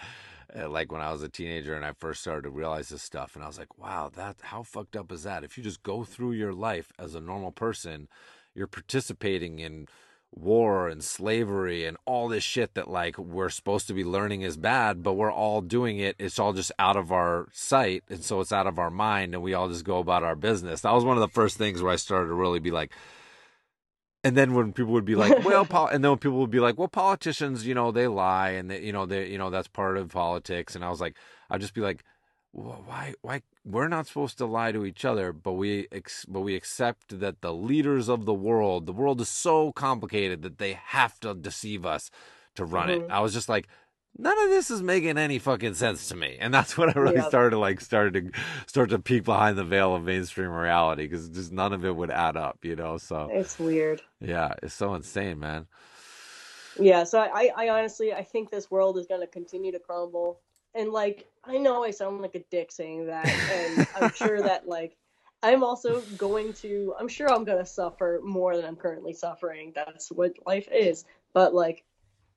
like 0.69 0.91
when 0.91 1.01
I 1.01 1.11
was 1.11 1.21
a 1.21 1.29
teenager 1.29 1.75
and 1.75 1.85
I 1.85 1.91
first 1.91 2.21
started 2.21 2.43
to 2.43 2.49
realize 2.49 2.89
this 2.89 3.01
stuff, 3.03 3.35
and 3.35 3.43
I 3.43 3.47
was 3.47 3.59
like, 3.59 3.77
wow, 3.77 4.11
that 4.15 4.37
how 4.41 4.63
fucked 4.63 4.95
up 4.95 5.11
is 5.11 5.23
that? 5.23 5.43
If 5.43 5.57
you 5.57 5.63
just 5.63 5.83
go 5.83 6.03
through 6.03 6.31
your 6.31 6.53
life 6.53 6.91
as 6.97 7.15
a 7.15 7.19
normal 7.19 7.51
person, 7.51 8.07
you're 8.53 8.67
participating 8.67 9.59
in 9.59 9.87
war 10.31 10.89
and 10.89 11.03
slavery 11.03 11.85
and 11.85 11.95
all 12.05 12.27
this 12.27 12.43
shit 12.43 12.73
that 12.73 12.89
like 12.89 13.17
we're 13.17 13.49
supposed 13.49 13.87
to 13.87 13.93
be 13.93 14.03
learning 14.03 14.41
is 14.41 14.57
bad, 14.57 15.01
but 15.03 15.13
we're 15.13 15.31
all 15.31 15.61
doing 15.61 15.99
it. 15.99 16.15
It's 16.19 16.39
all 16.39 16.53
just 16.53 16.71
out 16.79 16.97
of 16.97 17.11
our 17.11 17.47
sight, 17.51 18.03
and 18.09 18.23
so 18.23 18.39
it's 18.41 18.51
out 18.51 18.67
of 18.67 18.79
our 18.79 18.91
mind, 18.91 19.33
and 19.33 19.43
we 19.43 19.53
all 19.53 19.69
just 19.69 19.85
go 19.85 19.99
about 19.99 20.23
our 20.23 20.35
business. 20.35 20.81
That 20.81 20.93
was 20.93 21.05
one 21.05 21.17
of 21.17 21.21
the 21.21 21.27
first 21.27 21.57
things 21.57 21.81
where 21.81 21.93
I 21.93 21.97
started 21.97 22.27
to 22.27 22.33
really 22.33 22.59
be 22.59 22.71
like, 22.71 22.91
and 24.25 24.35
then 24.35 24.53
when 24.55 24.73
people 24.73 24.91
would 24.93 25.05
be 25.05 25.15
like, 25.15 25.45
well, 25.45 25.65
pol-, 25.73 25.87
and 25.87 26.03
then 26.03 26.11
when 26.11 26.19
people 26.19 26.39
would 26.39 26.51
be 26.51 26.59
like, 26.59 26.77
well, 26.77 26.89
politicians, 26.89 27.65
you 27.65 27.73
know, 27.73 27.91
they 27.91 28.07
lie, 28.07 28.49
and 28.49 28.69
they, 28.69 28.81
you 28.81 28.91
know, 28.91 29.05
they, 29.05 29.29
you 29.29 29.37
know, 29.37 29.49
that's 29.49 29.69
part 29.69 29.95
of 29.97 30.09
politics. 30.09 30.75
And 30.75 30.83
I 30.83 30.89
was 30.89 30.99
like, 30.99 31.15
I'd 31.49 31.61
just 31.61 31.73
be 31.73 31.81
like, 31.81 32.03
well, 32.51 32.83
why, 32.85 33.13
why? 33.21 33.41
We're 33.63 33.87
not 33.87 34.07
supposed 34.07 34.37
to 34.39 34.45
lie 34.45 34.71
to 34.73 34.85
each 34.85 35.05
other, 35.05 35.31
but 35.31 35.53
we, 35.53 35.87
ex- 35.91 36.25
but 36.25 36.41
we 36.41 36.55
accept 36.55 37.19
that 37.19 37.41
the 37.41 37.53
leaders 37.53 38.09
of 38.09 38.25
the 38.25 38.33
world, 38.33 38.85
the 38.85 38.93
world 38.93 39.21
is 39.21 39.29
so 39.29 39.71
complicated 39.71 40.41
that 40.41 40.57
they 40.57 40.73
have 40.73 41.19
to 41.21 41.33
deceive 41.33 41.85
us 41.85 42.09
to 42.55 42.65
run 42.65 42.89
it. 42.89 43.01
Mhm. 43.07 43.11
I 43.11 43.19
was 43.21 43.33
just 43.33 43.49
like. 43.49 43.67
None 44.17 44.37
of 44.43 44.49
this 44.49 44.71
is 44.71 44.81
making 44.81 45.17
any 45.17 45.39
fucking 45.39 45.73
sense 45.73 46.07
to 46.07 46.15
me, 46.15 46.37
and 46.39 46.53
that's 46.53 46.77
when 46.77 46.89
I 46.89 46.93
really 46.93 47.21
started 47.21 47.49
to 47.49 47.59
like 47.59 47.81
started 47.81 48.13
to 48.33 48.39
start 48.65 48.89
to 48.91 48.99
peek 48.99 49.25
behind 49.25 49.57
the 49.57 49.65
veil 49.65 49.93
of 49.93 50.03
mainstream 50.03 50.51
reality 50.51 51.03
because 51.03 51.27
just 51.27 51.51
none 51.51 51.73
of 51.73 51.83
it 51.83 51.93
would 51.93 52.11
add 52.11 52.37
up, 52.37 52.63
you 52.63 52.77
know. 52.77 52.97
So 52.97 53.29
It's 53.31 53.59
weird. 53.59 54.01
yeah, 54.21 54.53
it's 54.63 54.73
so 54.73 54.93
insane, 54.93 55.39
man. 55.39 55.67
Yeah, 56.79 57.03
so 57.03 57.19
I, 57.19 57.51
I 57.55 57.69
honestly 57.69 58.13
I 58.13 58.23
think 58.23 58.51
this 58.51 58.69
world 58.71 58.97
is 58.97 59.07
gonna 59.07 59.27
continue 59.27 59.71
to 59.73 59.79
crumble. 59.79 60.39
And 60.73 60.91
like 60.91 61.27
I 61.43 61.57
know 61.57 61.83
I 61.83 61.91
sound 61.91 62.21
like 62.21 62.35
a 62.35 62.43
dick 62.51 62.71
saying 62.71 63.07
that, 63.07 63.27
and 63.27 63.87
I'm 63.99 64.13
sure 64.13 64.41
that 64.41 64.67
like 64.67 64.95
I'm 65.43 65.63
also 65.63 66.01
going 66.17 66.53
to 66.53 66.95
I'm 66.97 67.07
sure 67.09 67.29
I'm 67.29 67.43
gonna 67.43 67.65
suffer 67.65 68.21
more 68.23 68.55
than 68.55 68.65
I'm 68.65 68.75
currently 68.77 69.13
suffering. 69.13 69.73
That's 69.75 70.09
what 70.09 70.33
life 70.45 70.69
is. 70.71 71.03
But 71.33 71.53
like 71.53 71.83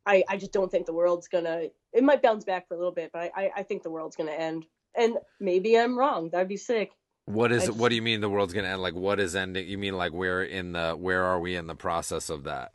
I, 0.08 0.24
I 0.28 0.38
just 0.38 0.52
don't 0.52 0.70
think 0.70 0.86
the 0.86 0.92
world's 0.92 1.28
gonna 1.28 1.66
it 1.92 2.02
might 2.02 2.22
bounce 2.22 2.44
back 2.44 2.66
for 2.66 2.74
a 2.74 2.78
little 2.78 2.92
bit, 2.92 3.10
but 3.12 3.22
I, 3.22 3.30
I, 3.36 3.50
I 3.58 3.62
think 3.62 3.82
the 3.82 3.90
world's 3.90 4.16
gonna 4.16 4.32
end. 4.32 4.64
And 4.96 5.18
maybe 5.38 5.78
I'm 5.78 5.96
wrong. 5.96 6.30
That'd 6.30 6.48
be 6.48 6.56
sick. 6.56 6.92
What 7.26 7.52
is 7.52 7.68
I 7.68 7.72
what 7.72 7.90
do 7.90 7.94
you 7.94 8.02
mean 8.02 8.22
the 8.22 8.30
world's 8.30 8.54
gonna 8.54 8.68
end? 8.68 8.80
Like 8.80 8.94
what 8.94 9.20
is 9.20 9.36
ending? 9.36 9.68
You 9.68 9.76
mean 9.76 9.96
like 9.96 10.12
where 10.12 10.42
in 10.42 10.72
the 10.72 10.92
where 10.92 11.24
are 11.24 11.38
we 11.38 11.54
in 11.54 11.66
the 11.66 11.74
process 11.74 12.30
of 12.30 12.44
that? 12.44 12.72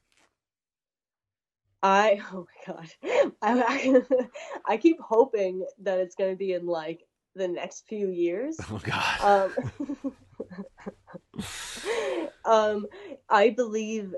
I 1.81 2.22
oh 2.31 2.45
my 2.68 2.73
god, 2.73 2.89
I, 3.41 4.01
I, 4.07 4.27
I 4.73 4.77
keep 4.77 4.99
hoping 5.01 5.65
that 5.80 5.99
it's 5.99 6.15
gonna 6.15 6.35
be 6.35 6.53
in 6.53 6.68
like 6.68 7.01
the 7.35 7.47
next 7.47 7.85
few 7.88 8.10
years. 8.10 8.57
Oh 8.72 8.80
God. 8.84 9.51
Um, 9.65 10.14
um, 12.45 12.88
I 13.30 13.49
believe, 13.49 14.14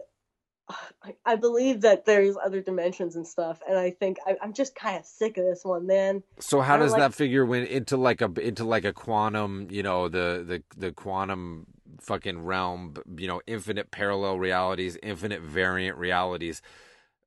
I, 1.25 1.35
believe 1.35 1.81
that 1.81 2.05
there's 2.05 2.35
other 2.43 2.61
dimensions 2.61 3.15
and 3.15 3.27
stuff, 3.27 3.61
and 3.67 3.77
I 3.77 3.91
think 3.91 4.17
I, 4.25 4.35
I'm 4.41 4.53
just 4.53 4.75
kind 4.75 4.97
of 4.97 5.05
sick 5.05 5.37
of 5.37 5.45
this 5.45 5.63
one, 5.63 5.85
man. 5.85 6.23
so 6.39 6.61
how 6.61 6.77
does 6.77 6.91
like- 6.91 7.01
that 7.01 7.13
figure 7.13 7.45
win 7.45 7.65
into 7.65 7.97
like 7.97 8.21
a 8.21 8.31
into 8.39 8.63
like 8.63 8.85
a 8.85 8.93
quantum? 8.93 9.67
You 9.69 9.83
know 9.83 10.09
the 10.09 10.43
the 10.45 10.63
the 10.77 10.91
quantum 10.91 11.67
fucking 12.01 12.43
realm. 12.43 12.95
You 13.17 13.27
know 13.27 13.41
infinite 13.47 13.91
parallel 13.91 14.39
realities, 14.39 14.97
infinite 15.03 15.41
variant 15.41 15.97
realities. 15.97 16.61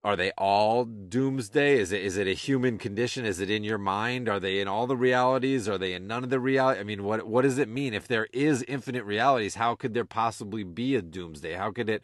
Are 0.04 0.14
they 0.14 0.30
all 0.38 0.84
doomsday? 0.84 1.78
Is 1.78 1.92
it 1.92 2.02
is 2.02 2.16
it 2.16 2.26
a 2.28 2.32
human 2.32 2.78
condition? 2.78 3.24
Is 3.24 3.40
it 3.40 3.50
in 3.50 3.64
your 3.64 3.78
mind? 3.78 4.28
Are 4.28 4.40
they 4.40 4.60
in 4.60 4.68
all 4.68 4.86
the 4.86 4.96
realities? 4.96 5.68
Are 5.68 5.76
they 5.76 5.92
in 5.92 6.06
none 6.06 6.22
of 6.22 6.30
the 6.30 6.40
reality? 6.40 6.80
I 6.80 6.84
mean, 6.84 7.02
what 7.02 7.26
what 7.26 7.42
does 7.42 7.58
it 7.58 7.68
mean 7.68 7.94
if 7.94 8.06
there 8.06 8.28
is 8.32 8.64
infinite 8.68 9.04
realities? 9.04 9.56
How 9.56 9.74
could 9.74 9.94
there 9.94 10.04
possibly 10.04 10.62
be 10.62 10.94
a 10.94 11.02
doomsday? 11.02 11.54
How 11.54 11.72
could 11.72 11.88
it? 11.88 12.02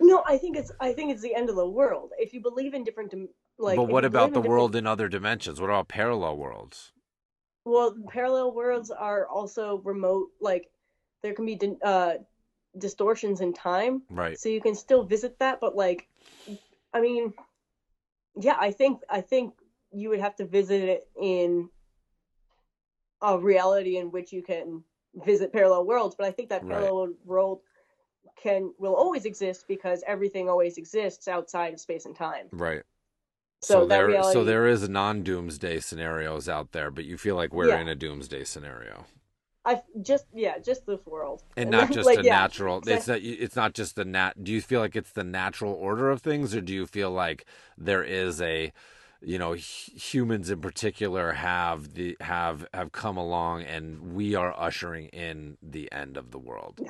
No, 0.00 0.22
I 0.26 0.36
think 0.38 0.56
it's 0.56 0.72
I 0.80 0.92
think 0.92 1.12
it's 1.12 1.22
the 1.22 1.34
end 1.34 1.48
of 1.48 1.56
the 1.56 1.68
world. 1.68 2.12
If 2.18 2.32
you 2.34 2.40
believe 2.40 2.74
in 2.74 2.84
different, 2.84 3.10
dim- 3.10 3.28
like, 3.58 3.76
but 3.76 3.88
what 3.88 4.04
about 4.04 4.20
the 4.20 4.24
in 4.24 4.30
different- 4.42 4.48
world 4.50 4.76
in 4.76 4.86
other 4.86 5.08
dimensions? 5.08 5.60
What 5.60 5.70
about 5.70 5.88
parallel 5.88 6.36
worlds? 6.36 6.92
Well, 7.64 7.96
parallel 8.08 8.52
worlds 8.52 8.90
are 8.90 9.26
also 9.26 9.78
remote. 9.78 10.28
Like 10.40 10.70
there 11.22 11.32
can 11.32 11.46
be 11.46 11.54
di- 11.54 11.78
uh, 11.82 12.14
distortions 12.76 13.40
in 13.40 13.52
time, 13.54 14.02
Right. 14.10 14.38
so 14.38 14.48
you 14.48 14.60
can 14.60 14.74
still 14.74 15.04
visit 15.04 15.38
that. 15.38 15.60
But 15.60 15.74
like, 15.76 16.08
I 16.92 17.00
mean, 17.00 17.32
yeah, 18.36 18.56
I 18.58 18.72
think 18.72 19.00
I 19.08 19.20
think 19.20 19.54
you 19.92 20.08
would 20.10 20.20
have 20.20 20.34
to 20.36 20.44
visit 20.44 20.82
it 20.82 21.08
in 21.18 21.70
a 23.22 23.38
reality 23.38 23.96
in 23.96 24.10
which 24.10 24.32
you 24.32 24.42
can 24.42 24.82
visit 25.14 25.52
parallel 25.52 25.86
worlds. 25.86 26.14
But 26.16 26.26
I 26.26 26.32
think 26.32 26.48
that 26.50 26.62
Right. 26.64 26.72
parallel 26.80 27.14
world 27.24 27.60
can 28.36 28.72
will 28.78 28.94
always 28.96 29.24
exist 29.24 29.66
because 29.68 30.02
everything 30.06 30.48
always 30.48 30.78
exists 30.78 31.28
outside 31.28 31.74
of 31.74 31.80
space 31.80 32.06
and 32.06 32.16
time. 32.16 32.50
Right. 32.52 32.82
So, 33.62 33.80
So, 33.80 33.86
there, 33.86 34.06
reality, 34.08 34.34
so 34.34 34.44
there 34.44 34.66
is 34.66 34.88
non-doomsday 34.88 35.80
scenarios 35.80 36.48
out 36.48 36.72
there, 36.72 36.90
but 36.90 37.04
you 37.04 37.16
feel 37.18 37.36
like 37.36 37.52
we're 37.52 37.68
Yeah. 37.68 37.80
in 37.80 37.88
a 37.88 37.94
doomsday 37.94 38.44
scenario, 38.44 39.06
I 39.64 39.82
just 40.02 40.26
yeah, 40.34 40.58
just 40.58 40.86
this 40.86 41.04
world, 41.06 41.42
and 41.56 41.70
not 41.70 41.90
just 41.90 42.06
like, 42.06 42.18
a 42.18 42.22
yeah, 42.22 42.30
natural. 42.30 42.82
It's 42.86 43.06
not. 43.06 43.20
It's 43.22 43.56
not 43.56 43.74
just 43.74 43.96
the 43.96 44.04
nat. 44.04 44.42
Do 44.44 44.52
you 44.52 44.60
feel 44.60 44.80
like 44.80 44.96
it's 44.96 45.12
the 45.12 45.24
natural 45.24 45.72
order 45.72 46.10
of 46.10 46.20
things, 46.22 46.54
or 46.54 46.60
do 46.60 46.72
you 46.72 46.86
feel 46.86 47.10
like 47.10 47.46
there 47.78 48.02
is 48.02 48.40
a, 48.42 48.72
you 49.22 49.38
know, 49.38 49.54
h- 49.54 49.90
humans 49.94 50.50
in 50.50 50.60
particular 50.60 51.32
have 51.32 51.94
the 51.94 52.16
have 52.20 52.66
have 52.74 52.92
come 52.92 53.16
along, 53.16 53.62
and 53.62 54.14
we 54.14 54.34
are 54.34 54.54
ushering 54.58 55.06
in 55.08 55.56
the 55.62 55.90
end 55.92 56.16
of 56.16 56.30
the 56.30 56.38
world. 56.38 56.82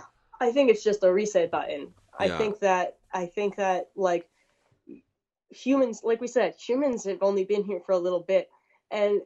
I 0.45 0.53
think 0.53 0.71
it's 0.71 0.85
just 0.85 1.03
a 1.03 1.12
reset 1.12 1.51
button. 1.51 1.95
I 2.19 2.27
Yeah. 2.27 2.39
think 2.39 2.59
that 2.61 2.99
I 3.12 3.27
think 3.27 3.57
that 3.57 3.91
like 3.97 4.29
humans, 5.51 6.01
like 6.03 6.21
we 6.21 6.27
said, 6.29 6.55
humans 6.57 7.05
have 7.05 7.23
only 7.23 7.45
been 7.45 7.65
here 7.65 7.81
for 7.81 7.93
a 7.93 7.99
little 7.99 8.21
bit, 8.21 8.51
and 8.91 9.23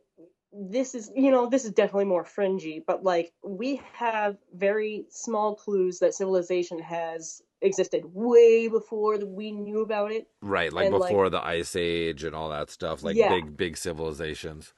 this 0.53 0.95
is 0.95 1.11
you 1.15 1.31
know 1.31 1.47
this 1.49 1.65
is 1.65 1.73
definitely 1.73 2.05
more 2.07 2.25
fringy, 2.25 2.83
but 2.87 3.03
like 3.05 3.33
we 3.43 3.81
have 3.95 4.37
very 4.55 5.07
small 5.11 5.55
clues 5.55 5.99
that 5.99 6.15
civilization 6.15 6.79
has 6.79 7.43
existed 7.61 8.05
way 8.15 8.69
before 8.69 9.19
we 9.19 9.51
knew 9.51 9.81
about 9.81 10.13
it. 10.13 10.29
Right, 10.41 10.73
like 10.73 10.87
And, 10.87 10.95
like- 10.99 11.11
before 11.11 11.29
the 11.29 11.45
ice 11.45 11.75
age 11.77 12.23
and 12.25 12.35
all 12.35 12.51
that 12.51 12.71
stuff, 12.71 13.03
like 13.03 13.17
Yeah. 13.17 13.29
big 13.29 13.57
big 13.57 13.77
civilizations. 13.77 14.73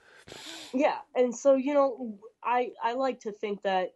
Yeah, 0.72 0.98
and 1.14 1.34
so 1.34 1.54
you 1.54 1.74
know, 1.74 2.18
I 2.42 2.72
I 2.82 2.94
like 2.94 3.20
to 3.20 3.32
think 3.32 3.62
that 3.62 3.94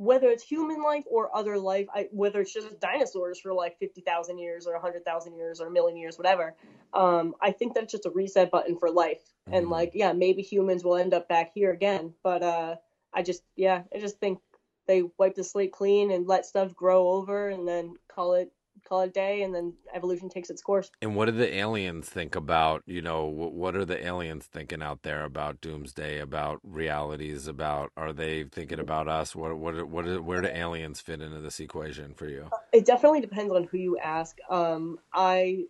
whether 0.00 0.28
it's 0.28 0.42
human 0.42 0.82
life 0.82 1.04
or 1.10 1.36
other 1.36 1.58
life, 1.58 1.86
I, 1.94 2.08
whether 2.10 2.40
it's 2.40 2.54
just 2.54 2.80
dinosaurs 2.80 3.38
for 3.38 3.52
like 3.52 3.78
fifty 3.78 4.00
thousand 4.00 4.38
years 4.38 4.66
or 4.66 4.78
hundred 4.80 5.04
thousand 5.04 5.34
years 5.36 5.60
or 5.60 5.66
a 5.66 5.70
million 5.70 5.98
years, 5.98 6.16
whatever. 6.16 6.56
Um, 6.94 7.34
I 7.42 7.52
think 7.52 7.74
that's 7.74 7.92
just 7.92 8.06
a 8.06 8.10
reset 8.10 8.50
button 8.50 8.78
for 8.78 8.90
life, 8.90 9.22
and 9.52 9.66
Mhm. 9.66 9.70
like 9.70 9.90
yeah, 9.94 10.12
maybe 10.14 10.42
humans 10.42 10.84
will 10.84 10.96
end 10.96 11.12
up 11.12 11.28
back 11.28 11.52
here 11.54 11.70
again, 11.70 12.14
but 12.22 12.42
uh, 12.42 12.76
I 13.12 13.22
just 13.22 13.42
yeah, 13.56 13.84
I 13.94 13.98
just 13.98 14.18
think 14.20 14.40
they 14.86 15.02
wipe 15.18 15.34
the 15.34 15.44
slate 15.44 15.72
clean 15.72 16.10
and 16.10 16.26
let 16.26 16.46
stuff 16.46 16.74
grow 16.74 17.10
over, 17.10 17.48
and 17.50 17.68
then 17.68 17.98
call 18.08 18.34
it 18.34 18.50
call 18.90 19.02
it 19.02 19.08
a 19.08 19.12
day, 19.12 19.42
and 19.42 19.54
then 19.54 19.72
evolution 19.94 20.28
takes 20.28 20.50
its 20.50 20.60
course. 20.60 20.90
And 21.00 21.14
what 21.14 21.26
do 21.26 21.32
the 21.32 21.54
aliens 21.54 22.08
think 22.08 22.34
about, 22.34 22.82
you 22.86 23.00
know, 23.00 23.24
what 23.24 23.76
are 23.76 23.84
the 23.84 24.04
aliens 24.04 24.46
thinking 24.46 24.82
out 24.82 25.02
there 25.02 25.24
about 25.24 25.60
doomsday, 25.60 26.18
about 26.18 26.60
realities, 26.64 27.46
about 27.46 27.92
are 27.96 28.12
they 28.12 28.44
thinking 28.44 28.80
about 28.80 29.08
us? 29.08 29.34
What 29.34 29.56
what 29.56 29.88
what 29.88 30.24
where 30.24 30.42
do 30.42 30.48
aliens 30.48 31.00
fit 31.00 31.22
into 31.22 31.38
this 31.38 31.60
equation 31.60 32.14
for 32.14 32.28
you? 32.28 32.50
It 32.72 32.84
definitely 32.84 33.20
depends 33.20 33.52
on 33.52 33.64
who 33.64 33.78
you 33.78 33.98
ask. 33.98 34.36
Um, 34.50 34.98
I 35.14 35.64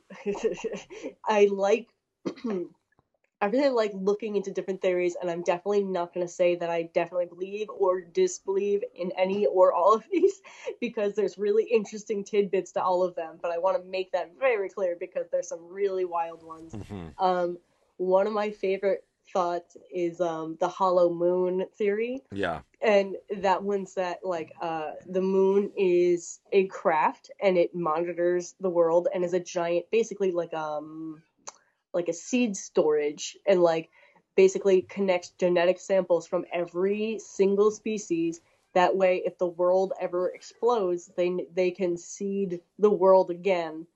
I 1.28 1.48
like 1.52 1.88
I 3.40 3.46
really 3.46 3.70
like 3.70 3.92
looking 3.94 4.36
into 4.36 4.50
different 4.50 4.82
theories, 4.82 5.16
and 5.20 5.30
I'm 5.30 5.42
definitely 5.42 5.84
not 5.84 6.12
going 6.12 6.26
to 6.26 6.32
say 6.32 6.56
that 6.56 6.68
I 6.68 6.82
definitely 6.94 7.26
believe 7.26 7.68
or 7.70 8.00
disbelieve 8.02 8.82
in 8.94 9.12
any 9.16 9.46
or 9.46 9.72
all 9.72 9.94
of 9.94 10.04
these 10.10 10.40
because 10.80 11.14
there's 11.14 11.38
really 11.38 11.64
interesting 11.64 12.22
tidbits 12.24 12.72
to 12.72 12.82
all 12.82 13.02
of 13.02 13.14
them. 13.14 13.38
But 13.40 13.50
I 13.50 13.58
want 13.58 13.78
to 13.82 13.88
make 13.88 14.12
that 14.12 14.32
very 14.38 14.68
clear 14.68 14.96
because 14.98 15.26
there's 15.32 15.48
some 15.48 15.66
really 15.68 16.04
wild 16.04 16.42
ones. 16.42 16.74
Mhm. 16.74 17.14
Um, 17.18 17.58
one 17.96 18.26
of 18.26 18.32
my 18.32 18.50
favorite 18.50 19.04
thoughts 19.32 19.76
is 19.94 20.20
um, 20.20 20.56
the 20.60 20.68
hollow 20.68 21.08
moon 21.12 21.66
theory 21.76 22.22
Yeah. 22.32 22.62
and 22.80 23.16
that 23.38 23.62
one's 23.62 23.94
that 23.94 24.18
like 24.24 24.52
uh 24.60 24.92
the 25.06 25.20
moon 25.20 25.70
is 25.76 26.40
a 26.52 26.66
craft 26.66 27.30
and 27.40 27.56
it 27.56 27.72
monitors 27.74 28.54
the 28.60 28.70
world 28.70 29.06
and 29.14 29.24
is 29.24 29.34
a 29.34 29.38
giant 29.40 29.84
basically 29.92 30.32
like 30.32 30.52
um 30.54 31.22
like 31.92 32.08
a 32.08 32.12
seed 32.12 32.56
storage 32.56 33.36
and 33.46 33.62
like 33.62 33.90
basically 34.36 34.82
connects 34.82 35.30
genetic 35.38 35.78
samples 35.78 36.26
from 36.26 36.44
every 36.52 37.18
single 37.18 37.70
species 37.70 38.40
that 38.74 38.96
way 38.96 39.22
if 39.24 39.36
the 39.38 39.46
world 39.46 39.92
ever 40.00 40.30
explodes 40.30 41.10
they 41.16 41.46
they 41.54 41.70
can 41.70 41.96
seed 41.96 42.60
the 42.78 42.90
world 42.90 43.30
again 43.30 43.86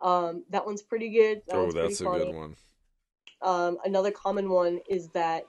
um 0.00 0.44
that 0.50 0.64
one's 0.64 0.82
pretty 0.82 1.10
good 1.10 1.42
that 1.46 1.56
Oh, 1.56 1.72
that's 1.72 2.00
a 2.00 2.04
funny. 2.04 2.24
good 2.24 2.34
one. 2.34 2.56
Um, 3.42 3.78
another 3.84 4.12
common 4.12 4.48
one 4.48 4.80
is 4.88 5.08
that 5.08 5.44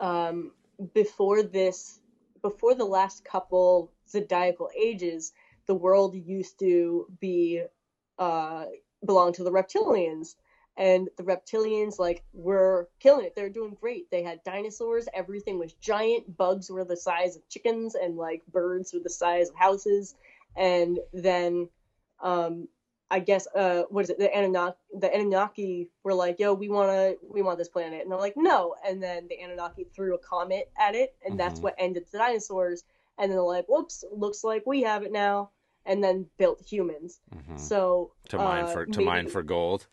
um, 0.00 0.52
before 0.94 1.42
this, 1.42 2.00
before 2.42 2.74
the 2.74 2.84
last 2.84 3.24
couple 3.24 3.92
zodiacal 4.08 4.70
ages, 4.78 5.32
the 5.66 5.74
world 5.74 6.14
used 6.14 6.58
to 6.60 7.06
be 7.20 7.62
uh, 8.18 8.64
belong 9.04 9.32
to 9.34 9.44
the 9.44 9.50
reptilians, 9.50 10.34
and 10.78 11.08
the 11.18 11.24
reptilians 11.24 11.98
like 11.98 12.22
were 12.32 12.88
killing 13.00 13.26
it. 13.26 13.34
They're 13.34 13.50
doing 13.50 13.76
great. 13.78 14.10
They 14.10 14.22
had 14.22 14.42
dinosaurs. 14.44 15.08
Everything 15.12 15.58
was 15.58 15.72
giant. 15.74 16.36
Bugs 16.36 16.70
were 16.70 16.84
the 16.84 16.96
size 16.96 17.36
of 17.36 17.46
chickens, 17.48 17.94
and 17.94 18.16
like 18.16 18.42
birds 18.50 18.94
were 18.94 19.00
the 19.00 19.10
size 19.10 19.50
of 19.50 19.56
houses. 19.56 20.14
And 20.56 20.98
then 21.12 21.68
um, 22.20 22.68
I 23.10 23.20
guess 23.20 23.46
uh 23.54 23.82
what 23.90 24.04
is 24.04 24.10
it 24.10 24.18
the 24.18 24.30
Anunnaki 24.36 24.76
the 24.98 25.12
Anunnaki 25.12 25.88
were 26.04 26.14
like 26.14 26.38
yo 26.38 26.52
we 26.52 26.68
want 26.68 26.90
to 26.90 27.16
we 27.32 27.40
want 27.42 27.56
this 27.58 27.68
planet 27.68 28.02
and 28.02 28.10
they're 28.10 28.18
like 28.18 28.36
no 28.36 28.74
and 28.86 29.02
then 29.02 29.26
the 29.28 29.40
Anunnaki 29.42 29.84
threw 29.94 30.14
a 30.14 30.18
comet 30.18 30.70
at 30.78 30.94
it 30.94 31.14
and 31.24 31.40
that's 31.40 31.60
Mhm. 31.60 31.62
what 31.62 31.74
ended 31.78 32.04
the 32.12 32.18
dinosaurs 32.18 32.84
and 33.16 33.30
then 33.30 33.36
they're 33.38 33.42
like 33.42 33.66
whoops 33.66 34.04
looks 34.12 34.44
like 34.44 34.64
we 34.66 34.82
have 34.82 35.04
it 35.04 35.10
now 35.12 35.50
and 35.86 36.04
then 36.04 36.26
built 36.36 36.60
humans 36.60 37.20
Mhm. 37.34 37.58
so 37.58 38.12
To 38.28 38.36
mine 38.36 38.64
uh, 38.64 38.72
for 38.74 38.84
to 38.86 39.00
mine 39.00 39.28
for 39.28 39.42
gold. 39.42 39.86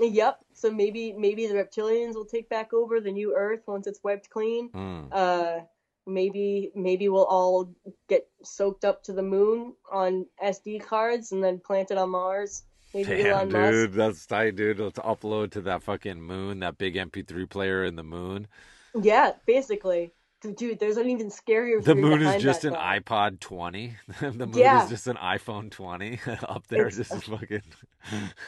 Yep 0.00 0.38
so 0.52 0.70
maybe 0.70 1.12
maybe 1.12 1.46
the 1.46 1.54
reptilians 1.54 2.14
will 2.14 2.24
take 2.26 2.48
back 2.48 2.72
over 2.72 3.00
the 3.00 3.10
new 3.12 3.34
Earth 3.36 3.62
once 3.66 3.86
it's 3.86 4.00
wiped 4.04 4.28
clean 4.30 4.68
Mm. 4.70 5.08
uh 5.12 5.60
maybe 6.06 6.70
maybe 6.74 7.08
we'll 7.08 7.24
all 7.24 7.74
get 8.08 8.28
soaked 8.42 8.84
up 8.84 9.02
to 9.04 9.12
the 9.12 9.22
moon 9.22 9.74
on 9.90 10.26
SD 10.42 10.80
cards 10.84 11.32
and 11.32 11.42
then 11.42 11.58
planted 11.58 11.98
on 11.98 12.10
Mars. 12.10 12.62
Maybe 12.94 13.22
Damn, 13.22 13.26
Elon 13.26 13.52
Musk. 13.52 13.72
dude, 13.72 13.92
that's 13.94 14.26
tight, 14.26 14.54
dude. 14.54 14.78
Let's 14.78 15.00
upload 15.00 15.50
to 15.52 15.60
that 15.62 15.82
fucking 15.82 16.22
moon, 16.22 16.60
that 16.60 16.78
big 16.78 16.94
MP3 16.94 17.50
player 17.50 17.84
in 17.84 17.96
the 17.96 18.04
moon. 18.04 18.46
Yeah, 18.94 19.32
basically. 19.46 20.12
Dude, 20.42 20.78
there's 20.78 20.96
an 20.98 21.08
even 21.08 21.28
scarier 21.30 21.82
The 21.82 21.94
moon 21.94 22.22
is 22.22 22.42
just 22.42 22.64
an 22.64 22.74
thought. 22.74 23.04
iPod 23.04 23.40
20. 23.40 23.96
the 24.20 24.46
moon 24.46 24.52
Yeah. 24.54 24.84
is 24.84 24.90
just 24.90 25.06
an 25.06 25.16
iPhone 25.16 25.70
20 25.70 26.20
up 26.48 26.66
there, 26.68 26.86
It's- 26.88 27.08
just 27.08 27.24
fucking. 27.24 27.62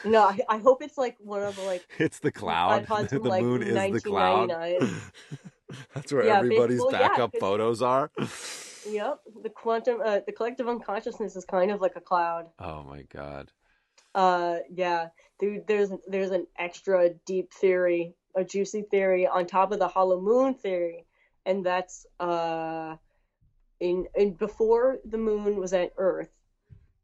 No, 0.05 0.23
I, 0.23 0.39
I 0.47 0.57
hope 0.59 0.81
it's 0.81 0.97
like 0.97 1.17
one 1.19 1.41
of 1.43 1.55
the 1.55 1.63
like 1.63 1.85
It's 1.99 2.19
the 2.19 2.31
cloud. 2.31 2.85
iPods 2.85 3.09
the 3.09 3.19
like 3.19 3.41
moon 3.43 3.63
is 3.63 3.73
the 3.93 4.01
cloud. 4.09 4.49
That's 5.93 6.13
where 6.13 6.25
Yeah, 6.25 6.37
everybody's 6.37 6.83
backup 6.85 7.31
yeah, 7.33 7.39
photos 7.39 7.81
are. 7.81 8.11
Yep, 8.89 9.19
the 9.43 9.49
quantum, 9.49 9.99
uh, 10.03 10.19
the 10.25 10.31
collective 10.31 10.69
unconsciousness 10.69 11.35
is 11.35 11.43
kind 11.45 11.69
of 11.71 11.81
like 11.81 11.95
a 11.95 12.01
cloud. 12.01 12.45
Oh 12.59 12.83
my 12.83 13.01
god. 13.13 13.51
Uh, 14.15 14.57
yeah, 14.71 15.09
dude, 15.39 15.67
there's 15.67 15.91
there's 16.07 16.31
an 16.31 16.47
extra 16.57 17.09
deep 17.25 17.51
theory, 17.53 18.13
a 18.35 18.43
juicy 18.43 18.83
theory 18.89 19.27
on 19.27 19.45
top 19.45 19.71
of 19.71 19.79
the 19.79 19.87
hollow 19.87 20.19
moon 20.19 20.53
theory, 20.55 21.05
and 21.45 21.65
that's 21.65 22.05
uh, 22.19 22.95
in 23.79 24.07
in 24.15 24.33
before 24.33 24.99
the 25.05 25.17
moon 25.17 25.57
was 25.57 25.73
at 25.73 25.93
Earth, 25.97 26.29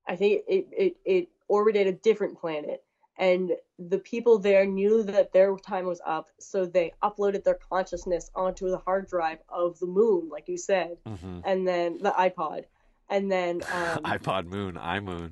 I 0.07 0.15
think 0.15 0.43
it 0.47 0.67
it 0.71 0.97
it 1.05 1.27
orbited 1.47 1.87
a 1.87 1.93
different 1.93 2.39
planet, 2.39 2.83
and 3.17 3.51
the 3.77 3.99
people 3.99 4.39
there 4.39 4.65
knew 4.65 5.03
that 5.03 5.33
their 5.33 5.55
time 5.57 5.85
was 5.85 6.01
up, 6.05 6.27
so 6.39 6.65
they 6.65 6.93
uploaded 7.03 7.43
their 7.43 7.59
consciousness 7.69 8.29
onto 8.35 8.69
the 8.69 8.77
hard 8.79 9.07
drive 9.07 9.39
of 9.49 9.79
the 9.79 9.87
moon, 9.87 10.29
like 10.29 10.47
you 10.47 10.57
said, 10.57 10.97
hmm 11.05 11.39
and 11.43 11.67
then 11.67 11.97
the 12.01 12.11
iPod, 12.11 12.65
and 13.09 13.31
then 13.31 13.61
um, 13.73 13.99
iPod 14.03 14.47
Moon, 14.47 14.75
iMoon. 14.75 15.31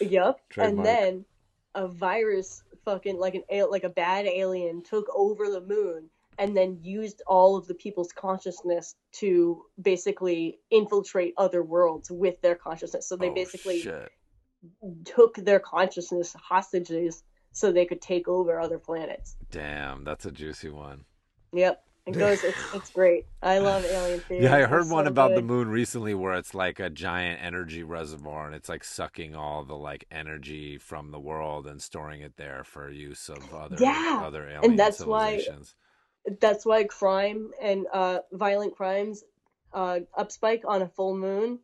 Yep. 0.00 0.40
Trademark. 0.50 0.78
And 0.78 0.84
then 0.84 1.24
a 1.74 1.86
virus 1.86 2.62
fucking 2.84 3.18
like 3.18 3.34
an 3.34 3.70
like 3.70 3.84
a 3.84 3.88
bad 3.88 4.26
alien 4.26 4.82
took 4.82 5.06
over 5.14 5.50
the 5.50 5.60
moon 5.60 6.08
and 6.38 6.56
then 6.56 6.78
used 6.82 7.22
all 7.26 7.56
of 7.56 7.66
the 7.66 7.74
people's 7.74 8.12
consciousness 8.12 8.94
to 9.12 9.64
basically 9.80 10.58
infiltrate 10.70 11.34
other 11.38 11.62
worlds 11.62 12.10
with 12.10 12.40
their 12.42 12.54
consciousness. 12.54 13.08
So 13.08 13.16
they 13.16 13.30
Oh, 13.30 13.34
basically 13.34 13.80
shit. 13.80 14.10
took 15.04 15.36
their 15.36 15.60
consciousness 15.60 16.34
hostages 16.34 17.22
so 17.52 17.72
they 17.72 17.86
could 17.86 18.02
take 18.02 18.28
over 18.28 18.60
other 18.60 18.78
planets. 18.78 19.36
Damn, 19.50 20.04
that's 20.04 20.26
a 20.26 20.30
juicy 20.30 20.68
one. 20.68 21.04
Yep. 21.52 21.82
It 22.06 22.12
goes 22.12 22.44
it's 22.44 22.72
it's 22.72 22.90
great. 22.90 23.26
I 23.42 23.58
love 23.58 23.84
alien 23.84 24.20
theory. 24.20 24.44
Yeah, 24.44 24.54
I 24.54 24.60
It's 24.60 24.70
heard 24.70 24.88
one 24.88 25.06
so 25.06 25.10
about 25.10 25.34
the 25.34 25.42
moon 25.42 25.66
recently 25.68 26.14
where 26.14 26.34
it's 26.34 26.54
like 26.54 26.78
a 26.78 26.88
giant 26.88 27.42
energy 27.42 27.82
reservoir 27.82 28.46
and 28.46 28.54
it's 28.54 28.68
like 28.68 28.84
sucking 28.84 29.34
all 29.34 29.64
the 29.64 29.74
like 29.74 30.04
energy 30.08 30.78
from 30.78 31.10
the 31.10 31.18
world 31.18 31.66
and 31.66 31.82
storing 31.82 32.20
it 32.20 32.36
there 32.36 32.62
for 32.62 32.88
use 32.90 33.28
of 33.28 33.52
other 33.52 33.76
Yeah, 33.80 34.20
other 34.22 34.48
alien 34.48 34.76
that's 34.76 35.00
why- 35.04 35.38
civilizations. 35.38 35.74
That's 36.40 36.66
why 36.66 36.84
crime 36.84 37.52
and 37.60 37.86
uh, 37.92 38.20
violent 38.32 38.76
crimes 38.76 39.24
uh, 39.72 40.00
upspike 40.18 40.62
on 40.66 40.82
a 40.82 40.88
full 40.88 41.16
moon 41.16 41.58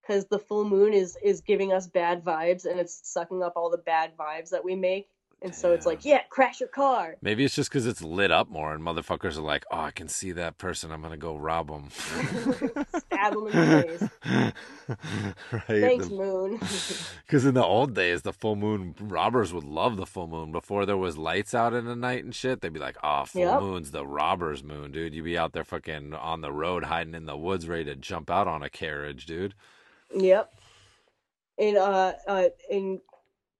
because 0.00 0.26
the 0.26 0.38
full 0.38 0.64
moon 0.64 0.92
is 0.92 1.16
is 1.22 1.40
giving 1.40 1.72
us 1.72 1.86
bad 1.86 2.24
vibes 2.24 2.64
and 2.64 2.80
it's 2.80 3.00
sucking 3.04 3.42
up 3.42 3.54
all 3.56 3.70
the 3.70 3.78
bad 3.78 4.16
vibes 4.16 4.50
that 4.50 4.64
we 4.64 4.74
make 4.74 5.08
and 5.42 5.54
so 5.54 5.72
it's 5.72 5.86
like 5.86 6.04
yeah 6.04 6.20
crash 6.28 6.60
your 6.60 6.68
car 6.68 7.16
Maybe 7.22 7.44
it's 7.44 7.54
just 7.54 7.70
because 7.70 7.86
it's 7.86 8.02
lit 8.02 8.30
up 8.30 8.48
more 8.50 8.74
and 8.74 8.82
motherfuckers 8.84 9.36
are 9.36 9.42
like, 9.42 9.64
oh, 9.70 9.80
I 9.80 9.90
can 9.90 10.08
see 10.08 10.32
that 10.32 10.58
person. 10.58 10.90
I'm 10.92 11.00
gonna 11.02 11.16
go 11.16 11.36
rob 11.36 11.68
them. 11.68 11.88
stab 11.90 13.32
them 13.34 13.46
in 13.46 13.52
the 13.52 13.82
face 13.82 14.52
right. 15.52 15.64
thanks 15.66 16.08
The- 16.08 16.14
moon 16.14 16.58
Because 17.26 17.44
in 17.46 17.54
the 17.54 17.64
old 17.64 17.94
days, 17.94 18.22
the 18.22 18.32
full 18.32 18.56
moon 18.56 18.94
robbers 19.00 19.52
would 19.52 19.64
love 19.64 19.96
the 19.96 20.06
full 20.06 20.26
moon. 20.26 20.52
Before 20.52 20.84
there 20.86 20.96
was 20.96 21.16
lights 21.16 21.54
out 21.54 21.74
in 21.74 21.84
the 21.84 21.96
night 21.96 22.24
and 22.24 22.34
shit, 22.34 22.60
they'd 22.60 22.72
be 22.72 22.80
like, 22.80 22.96
"Oh, 23.02 23.24
full 23.24 23.40
Yep. 23.42 23.60
moon's 23.60 23.90
the 23.92 24.06
robbers' 24.06 24.64
moon, 24.64 24.90
dude. 24.92 25.14
You'd 25.14 25.24
be 25.24 25.38
out 25.38 25.52
there 25.52 25.64
fucking 25.64 26.12
on 26.14 26.40
the 26.40 26.52
road, 26.52 26.84
hiding 26.84 27.14
in 27.14 27.26
the 27.26 27.36
woods, 27.36 27.68
ready 27.68 27.84
to 27.84 27.94
jump 27.94 28.30
out 28.30 28.48
on 28.48 28.62
a 28.62 28.70
carriage, 28.70 29.26
dude." 29.26 29.54
yep 30.12 30.52
in 31.56 31.76
uh 31.76 32.12
uh 32.26 32.44
in 32.68 33.00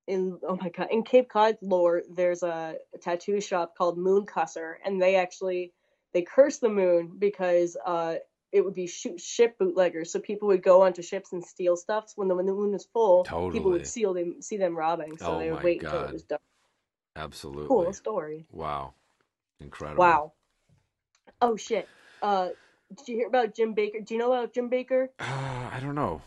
in 0.07 0.39
oh 0.47 0.57
my 0.61 0.69
god 0.71 0.89
in 0.91 1.03
cape 1.03 1.29
cod 1.29 1.57
lore 1.63 2.03
there's 2.11 2.43
a, 2.43 2.75
a 2.95 2.99
tattoo 2.99 3.41
shop 3.41 3.75
called 3.77 3.99
moon 3.99 4.25
cusser 4.27 4.75
and 4.85 5.01
they 5.01 5.17
actually 5.17 5.73
they 6.15 6.23
curse 6.23 6.59
the 6.59 6.69
moon 6.69 7.13
because 7.19 7.77
uh 7.87 8.15
it 8.53 8.65
would 8.65 8.75
be 8.75 8.89
sh- 8.89 9.07
ship 9.19 9.57
bootleggers 9.59 10.11
so 10.11 10.19
people 10.19 10.49
would 10.49 10.63
go 10.63 10.83
onto 10.83 11.03
ships 11.03 11.33
and 11.33 11.45
steal 11.45 11.77
stuff 11.77 12.13
when 12.17 12.29
the 12.29 12.35
when 12.35 12.47
the 12.47 12.53
moon 12.53 12.73
was 12.73 12.87
full 12.93 13.25
totally. 13.25 13.53
people 13.53 13.71
would 13.71 13.87
see 13.87 14.05
them 14.05 14.41
see 14.43 14.57
them 14.57 14.77
robbing 14.77 15.17
so 15.19 15.37
Oh 15.37 15.39
they 15.39 15.51
would 15.51 15.63
wait 15.63 15.81
until 15.83 16.01
God. 16.01 16.11
it 16.11 16.13
was 16.13 16.23
done 16.25 16.39
Absolutely. 17.17 17.69
cool 17.69 17.93
story 17.93 18.47
Wow. 18.53 18.95
Incredible. 19.61 20.01
wow 20.01 20.33
oh 21.43 21.57
shit 21.57 21.89
uh 22.23 22.49
did 22.99 23.07
you 23.09 23.15
hear 23.19 23.29
about 23.29 23.55
Jim 23.55 23.75
Bakker? 23.77 24.05
Do 24.05 24.15
you 24.15 24.19
know 24.19 24.33
about 24.33 24.53
Jim 24.53 24.69
Bakker? 24.69 25.11
Uh, 25.21 25.25
I 25.73 25.79
don't 25.81 25.95
know. 25.95 26.23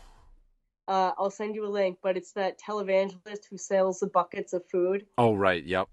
Uh, 0.86 1.12
I'll 1.18 1.30
send 1.30 1.54
you 1.54 1.66
a 1.66 1.68
link, 1.68 1.98
but 2.02 2.16
it's 2.16 2.32
that 2.32 2.58
televangelist 2.60 3.46
who 3.50 3.56
sells 3.56 4.00
the 4.00 4.06
buckets 4.06 4.52
of 4.52 4.64
food. 4.70 5.06
Oh 5.18 5.34
right, 5.34 5.64
yep. 5.64 5.88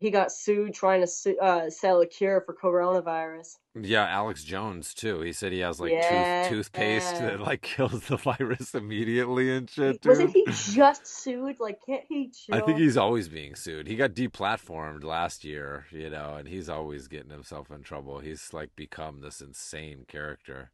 He 0.00 0.10
got 0.10 0.32
sued 0.32 0.74
trying 0.74 1.00
to 1.00 1.06
su- 1.06 1.38
uh, 1.38 1.70
sell 1.70 2.00
a 2.02 2.06
cure 2.06 2.42
for 2.44 2.52
coronavirus. 2.54 3.56
Yeah, 3.80 4.06
Alex 4.06 4.44
Jones 4.44 4.92
too. 4.92 5.20
He 5.20 5.32
said 5.32 5.52
he 5.52 5.60
has 5.60 5.80
like 5.80 5.92
Yeah. 5.92 6.48
tooth 6.48 6.72
toothpaste 6.72 7.14
that 7.20 7.40
like 7.40 7.62
kills 7.76 8.06
the 8.08 8.16
virus 8.16 8.74
immediately 8.74 9.54
and 9.54 9.70
shit. 9.70 10.00
Dude. 10.02 10.10
Wasn't 10.10 10.30
he 10.30 10.44
just 10.46 11.06
sued? 11.06 11.58
Like, 11.58 11.78
can't 11.86 12.04
he 12.08 12.30
chill? 12.30 12.56
I 12.56 12.60
think 12.60 12.78
he's 12.78 12.96
always 12.96 13.28
being 13.28 13.54
sued. 13.54 13.86
He 13.86 13.96
got 13.96 14.10
deplatformed 14.14 15.04
last 15.04 15.42
year, 15.44 15.86
you 15.90 16.10
know, 16.10 16.34
and 16.36 16.48
he's 16.48 16.68
always 16.68 17.08
getting 17.08 17.30
himself 17.30 17.70
in 17.70 17.82
trouble. 17.82 18.18
He's 18.18 18.52
like 18.52 18.76
become 18.76 19.20
this 19.20 19.40
insane 19.40 20.04
character. 20.06 20.70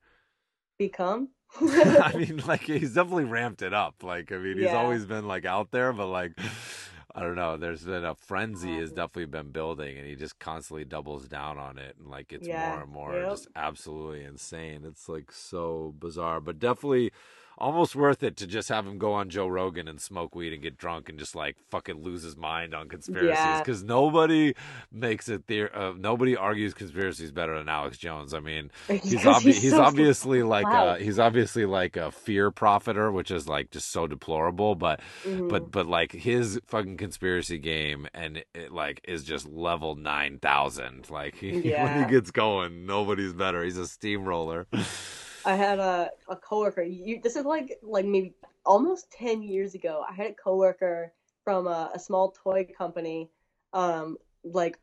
Become. 0.81 1.29
I 1.75 2.13
mean, 2.17 2.43
like 2.47 2.63
he's 2.63 2.95
definitely 2.95 3.25
ramped 3.25 3.63
it 3.63 3.75
up. 3.75 4.03
Like, 4.03 4.33
I 4.33 4.39
mean, 4.39 4.59
he's 4.59 4.73
Yeah. 4.73 4.75
always 4.75 5.05
been 5.05 5.27
like 5.27 5.45
out 5.45 5.71
there, 5.71 5.93
but 5.93 6.07
like, 6.07 6.33
I 7.15 7.21
don't 7.23 7.35
know. 7.35 7.57
There's 7.57 7.83
been 7.85 8.05
a 8.05 8.15
frenzy 8.15 8.79
has 8.79 8.93
definitely 8.93 9.27
been 9.27 9.51
building, 9.51 9.99
and 9.99 10.07
he 10.07 10.15
just 10.15 10.39
constantly 10.39 10.85
doubles 10.85 11.27
down 11.27 11.59
on 11.59 11.77
it, 11.77 11.97
and 11.99 12.09
like 12.09 12.33
it's 12.33 12.49
Yeah. 12.49 12.53
more 12.53 12.81
and 12.83 12.91
more 12.91 13.25
Yep. 13.25 13.31
just 13.31 13.49
absolutely 13.57 14.23
insane. 14.25 14.85
It's 14.85 15.09
like 15.09 15.33
so 15.33 15.95
bizarre, 15.99 16.41
but 16.41 16.59
definitely 16.61 17.11
almost 17.61 17.95
worth 17.95 18.23
it 18.23 18.37
to 18.39 18.47
just 18.47 18.69
have 18.71 18.87
him 18.87 18.97
go 18.99 19.13
on 19.13 19.29
Joe 19.29 19.47
Rogan 19.47 19.87
and 19.89 20.01
smoke 20.01 20.35
weed 20.35 20.53
and 20.53 20.63
get 20.63 20.79
drunk 20.79 21.09
and 21.09 21.19
just 21.19 21.35
like 21.35 21.57
fucking 21.71 22.03
lose 22.03 22.23
his 22.23 22.37
mind 22.37 22.75
on 22.75 22.89
conspiracies 22.89 23.31
Yeah. 23.39 23.59
because 23.59 23.83
nobody 23.85 24.55
makes 24.91 25.29
it 25.29 25.47
there. 25.47 25.77
Uh, 25.77 25.93
nobody 25.97 26.37
argues 26.37 26.75
conspiracies 26.75 27.31
better 27.33 27.57
than 27.59 27.69
Alex 27.69 27.99
Jones. 27.99 28.33
I 28.35 28.41
mean, 28.41 28.71
he's 28.89 29.15
obvi- 29.17 29.53
he's, 29.53 29.71
so 29.73 29.83
obviously 29.83 30.43
like 30.43 30.67
uh 30.67 30.71
loud. 30.71 31.01
he's 31.01 31.19
obviously 31.19 31.67
like 31.67 31.97
a 31.97 32.11
fear 32.11 32.51
profiter 32.51 33.13
which 33.13 33.31
is 33.31 33.47
like 33.49 33.71
just 33.71 33.91
so 33.91 34.07
deplorable 34.07 34.75
but 34.75 35.01
Mhm. 35.25 35.49
but 35.49 35.71
but 35.71 35.87
like 35.87 36.13
his 36.13 36.61
fucking 36.67 36.97
conspiracy 36.97 37.59
game 37.59 38.07
and 38.15 38.43
it 38.55 38.73
like 38.73 39.01
is 39.07 39.23
just 39.25 39.49
level 39.49 39.95
9000 39.97 41.11
like 41.11 41.35
he, 41.41 41.53
when 41.73 42.05
he 42.05 42.11
gets 42.11 42.31
going 42.31 42.87
nobody's 42.87 43.33
better 43.33 43.63
he's 43.65 43.77
a 43.79 43.87
steamroller 43.87 44.67
I 45.45 45.55
had 45.55 45.79
a 45.79 46.11
a 46.29 46.37
coworker. 46.37 46.83
You, 46.83 47.21
this 47.23 47.37
is 47.37 47.45
like 47.45 47.79
like 47.83 48.05
maybe 48.05 48.35
almost 48.65 49.11
ten 49.11 49.43
years 49.43 49.75
ago. 49.75 50.05
I 50.09 50.13
had 50.13 50.31
a 50.33 50.35
coworker 50.35 51.13
from 51.45 51.67
a, 51.67 51.91
a 51.95 51.99
small 51.99 52.33
toy 52.33 52.67
company, 52.77 53.31
um, 53.73 54.17
like 54.45 54.79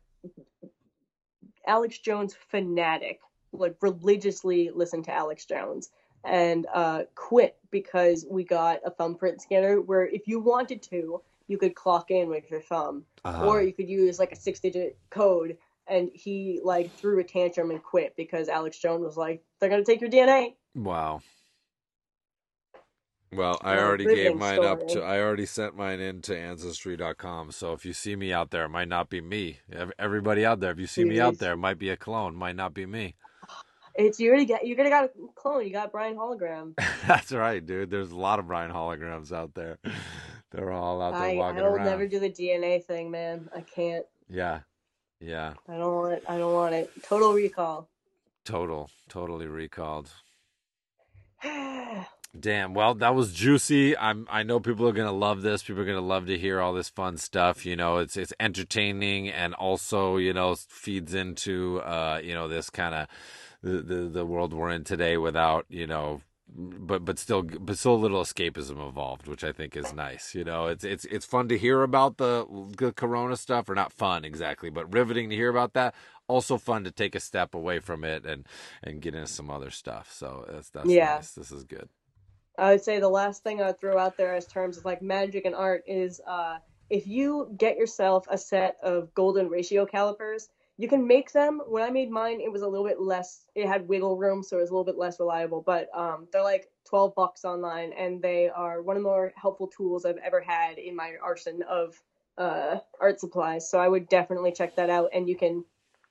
Alex 1.66 1.98
Jones 1.98 2.34
fanatic, 2.50 3.20
like 3.52 3.76
religiously 3.80 4.70
listened 4.74 5.04
to 5.04 5.12
Alex 5.12 5.44
Jones, 5.44 5.90
and 6.24 6.66
uh, 6.74 7.02
quit 7.14 7.56
because 7.70 8.26
we 8.28 8.42
got 8.44 8.80
a 8.84 8.90
thumbprint 8.90 9.40
scanner 9.42 9.80
where 9.80 10.06
if 10.06 10.26
you 10.26 10.40
wanted 10.40 10.82
to, 10.82 11.22
you 11.46 11.58
could 11.58 11.74
clock 11.74 12.10
in 12.10 12.28
with 12.28 12.50
your 12.50 12.60
thumb, 12.60 13.04
Uh-huh. 13.24 13.46
or 13.46 13.62
you 13.62 13.72
could 13.72 13.88
use 13.88 14.18
like 14.18 14.32
a 14.32 14.36
six 14.36 14.58
digit 14.60 14.98
code. 15.10 15.56
And 15.88 16.10
he 16.14 16.60
like 16.62 16.92
threw 16.92 17.18
a 17.20 17.24
tantrum 17.24 17.70
and 17.70 17.82
quit 17.82 18.14
because 18.16 18.48
Alex 18.48 18.78
Jones 18.78 19.04
was 19.04 19.16
like, 19.16 19.42
"They're 19.60 19.70
gonna 19.70 19.84
take 19.84 20.00
your 20.00 20.10
DNA." 20.10 20.54
wow 20.74 21.20
well 23.32 23.58
i 23.62 23.76
already 23.76 24.06
gave 24.06 24.36
mine 24.36 24.64
up 24.64 24.86
to 24.88 25.02
i 25.02 25.20
already 25.20 25.44
sent 25.44 25.76
mine 25.76 26.00
in 26.00 26.22
to 26.22 26.36
ancestry.com 26.36 27.50
so 27.52 27.72
if 27.72 27.84
you 27.84 27.92
see 27.92 28.16
me 28.16 28.32
out 28.32 28.50
there 28.50 28.64
it 28.64 28.68
might 28.70 28.88
not 28.88 29.10
be 29.10 29.20
me 29.20 29.58
everybody 29.98 30.46
out 30.46 30.60
there 30.60 30.70
if 30.70 30.78
you 30.78 30.86
see 30.86 31.04
me 31.04 31.20
out 31.20 31.38
there 31.38 31.52
it 31.52 31.58
might 31.58 31.78
be 31.78 31.90
a 31.90 31.96
clone 31.96 32.34
might 32.34 32.56
not 32.56 32.72
be 32.72 32.86
me 32.86 33.14
It's 33.94 34.20
you 34.20 34.28
already 34.28 34.44
got 34.46 34.64
you 34.64 34.76
already 34.76 34.90
got 34.90 35.04
a 35.06 35.10
clone. 35.34 35.66
You 35.66 35.72
got 35.72 35.90
Brian 35.90 36.14
Hologram. 36.14 36.74
That's 37.08 37.32
right, 37.32 37.64
dude. 37.64 37.90
There's 37.90 38.12
a 38.12 38.16
lot 38.16 38.38
of 38.38 38.46
Brian 38.46 38.70
holograms 38.70 39.32
out 39.32 39.54
there. 39.54 39.80
They're 40.52 40.70
all 40.70 41.02
out 41.02 41.14
there 41.14 41.22
I 41.30 41.34
walking 41.34 41.62
I'll 41.62 41.74
around. 41.74 41.84
never 41.84 42.06
do 42.06 42.20
the 42.20 42.30
DNA 42.30 42.84
thing, 42.84 43.10
man. 43.10 43.50
I 43.52 43.60
can't. 43.62 44.06
Yeah, 44.30 44.60
yeah. 45.20 45.54
I 45.68 45.76
don't 45.76 45.94
want 45.94 46.12
it. 46.14 46.24
I 46.28 46.38
don't 46.38 46.52
want 46.54 46.74
it. 46.74 46.90
Total 47.02 47.32
recall. 47.32 47.88
Total, 48.44 48.90
totally 49.08 49.46
recalled. 49.46 50.10
Damn. 52.38 52.74
Well, 52.74 52.94
that 52.94 53.14
was 53.14 53.32
juicy. 53.32 53.96
I'm. 53.96 54.26
I 54.30 54.42
know 54.42 54.60
people 54.60 54.88
are 54.88 54.92
gonna 54.92 55.12
love 55.12 55.42
this. 55.42 55.62
People 55.62 55.82
are 55.82 55.86
gonna 55.86 56.00
love 56.00 56.26
to 56.26 56.38
hear 56.38 56.60
all 56.60 56.72
this 56.72 56.88
fun 56.88 57.16
stuff. 57.16 57.64
You 57.64 57.74
know, 57.74 57.98
it's 57.98 58.16
it's 58.16 58.32
entertaining 58.38 59.28
and 59.28 59.54
also 59.54 60.18
you 60.18 60.32
know 60.32 60.54
feeds 60.54 61.14
into 61.14 61.80
uh 61.80 62.20
you 62.22 62.34
know 62.34 62.46
this 62.46 62.70
kind 62.70 62.94
of 62.94 63.08
the, 63.62 63.82
the 63.82 64.08
the 64.08 64.26
world 64.26 64.52
we're 64.52 64.70
in 64.70 64.84
today 64.84 65.16
without 65.16 65.64
you 65.68 65.86
know 65.86 66.20
but 66.56 67.04
but 67.04 67.18
still 67.18 67.42
but 67.42 67.78
still 67.78 67.94
a 67.94 67.96
little 67.96 68.22
escapism 68.22 68.84
involved 68.84 69.26
which 69.28 69.44
i 69.44 69.52
think 69.52 69.76
is 69.76 69.92
nice 69.92 70.34
you 70.34 70.44
know? 70.44 70.66
It's 70.66 70.84
it's 70.84 71.04
it's 71.06 71.26
fun 71.26 71.48
to 71.48 71.58
hear 71.58 71.82
about 71.82 72.16
the, 72.16 72.46
the 72.76 72.92
corona 72.92 73.36
stuff 73.36 73.68
or 73.68 73.74
not 73.74 73.92
fun 73.92 74.24
exactly 74.24 74.70
but 74.70 74.92
riveting 74.92 75.30
to 75.30 75.36
hear 75.36 75.50
about 75.50 75.74
that. 75.74 75.94
Also 76.26 76.58
fun 76.58 76.84
to 76.84 76.90
take 76.90 77.14
a 77.14 77.20
step 77.20 77.54
away 77.54 77.78
from 77.80 78.04
it 78.04 78.24
and 78.26 78.46
and 78.82 79.00
get 79.00 79.14
into 79.14 79.26
some 79.26 79.50
other 79.50 79.70
stuff. 79.70 80.12
So 80.12 80.44
that's 80.48 80.70
that's 80.70 80.88
Yeah. 80.88 81.16
nice. 81.16 81.32
This 81.32 81.50
is 81.52 81.64
good. 81.64 81.88
I 82.58 82.72
would 82.72 82.82
say 82.82 82.98
the 82.98 83.08
last 83.08 83.42
thing 83.42 83.62
I'd 83.62 83.78
throw 83.80 83.98
out 83.98 84.16
there 84.16 84.34
as 84.34 84.46
terms 84.46 84.76
of 84.78 84.84
like 84.84 85.00
magic 85.00 85.44
and 85.44 85.54
art 85.54 85.84
is 85.86 86.20
uh, 86.26 86.58
if 86.90 87.06
you 87.06 87.54
get 87.56 87.76
yourself 87.76 88.26
a 88.28 88.36
set 88.38 88.76
of 88.82 89.14
golden 89.14 89.48
ratio 89.48 89.86
calipers, 89.86 90.48
you 90.78 90.88
can 90.88 91.06
make 91.06 91.32
them. 91.32 91.60
When 91.66 91.82
I 91.82 91.90
made 91.90 92.10
mine, 92.10 92.40
it 92.40 92.50
was 92.50 92.62
a 92.62 92.68
little 92.68 92.86
bit 92.86 93.00
less. 93.00 93.44
It 93.56 93.66
had 93.66 93.88
wiggle 93.88 94.16
room, 94.16 94.44
so 94.44 94.58
it 94.58 94.60
was 94.60 94.70
a 94.70 94.72
little 94.72 94.84
bit 94.84 94.96
less 94.96 95.18
reliable. 95.18 95.60
But 95.60 95.88
um, 95.92 96.28
they're 96.32 96.42
like 96.42 96.70
twelve 96.88 97.14
bucks 97.16 97.44
online, 97.44 97.92
and 97.92 98.22
they 98.22 98.48
are 98.48 98.80
one 98.80 98.96
of 98.96 99.02
the 99.02 99.08
more 99.08 99.32
helpful 99.36 99.66
tools 99.66 100.04
I've 100.04 100.18
ever 100.18 100.40
had 100.40 100.78
in 100.78 100.94
my 100.94 101.14
arsenal 101.22 101.68
of 101.68 102.00
uh, 102.38 102.78
art 103.00 103.18
supplies. 103.18 103.68
So 103.68 103.78
I 103.80 103.88
would 103.88 104.08
definitely 104.08 104.52
check 104.52 104.76
that 104.76 104.88
out, 104.88 105.10
and 105.12 105.28
you 105.28 105.36
can 105.36 105.64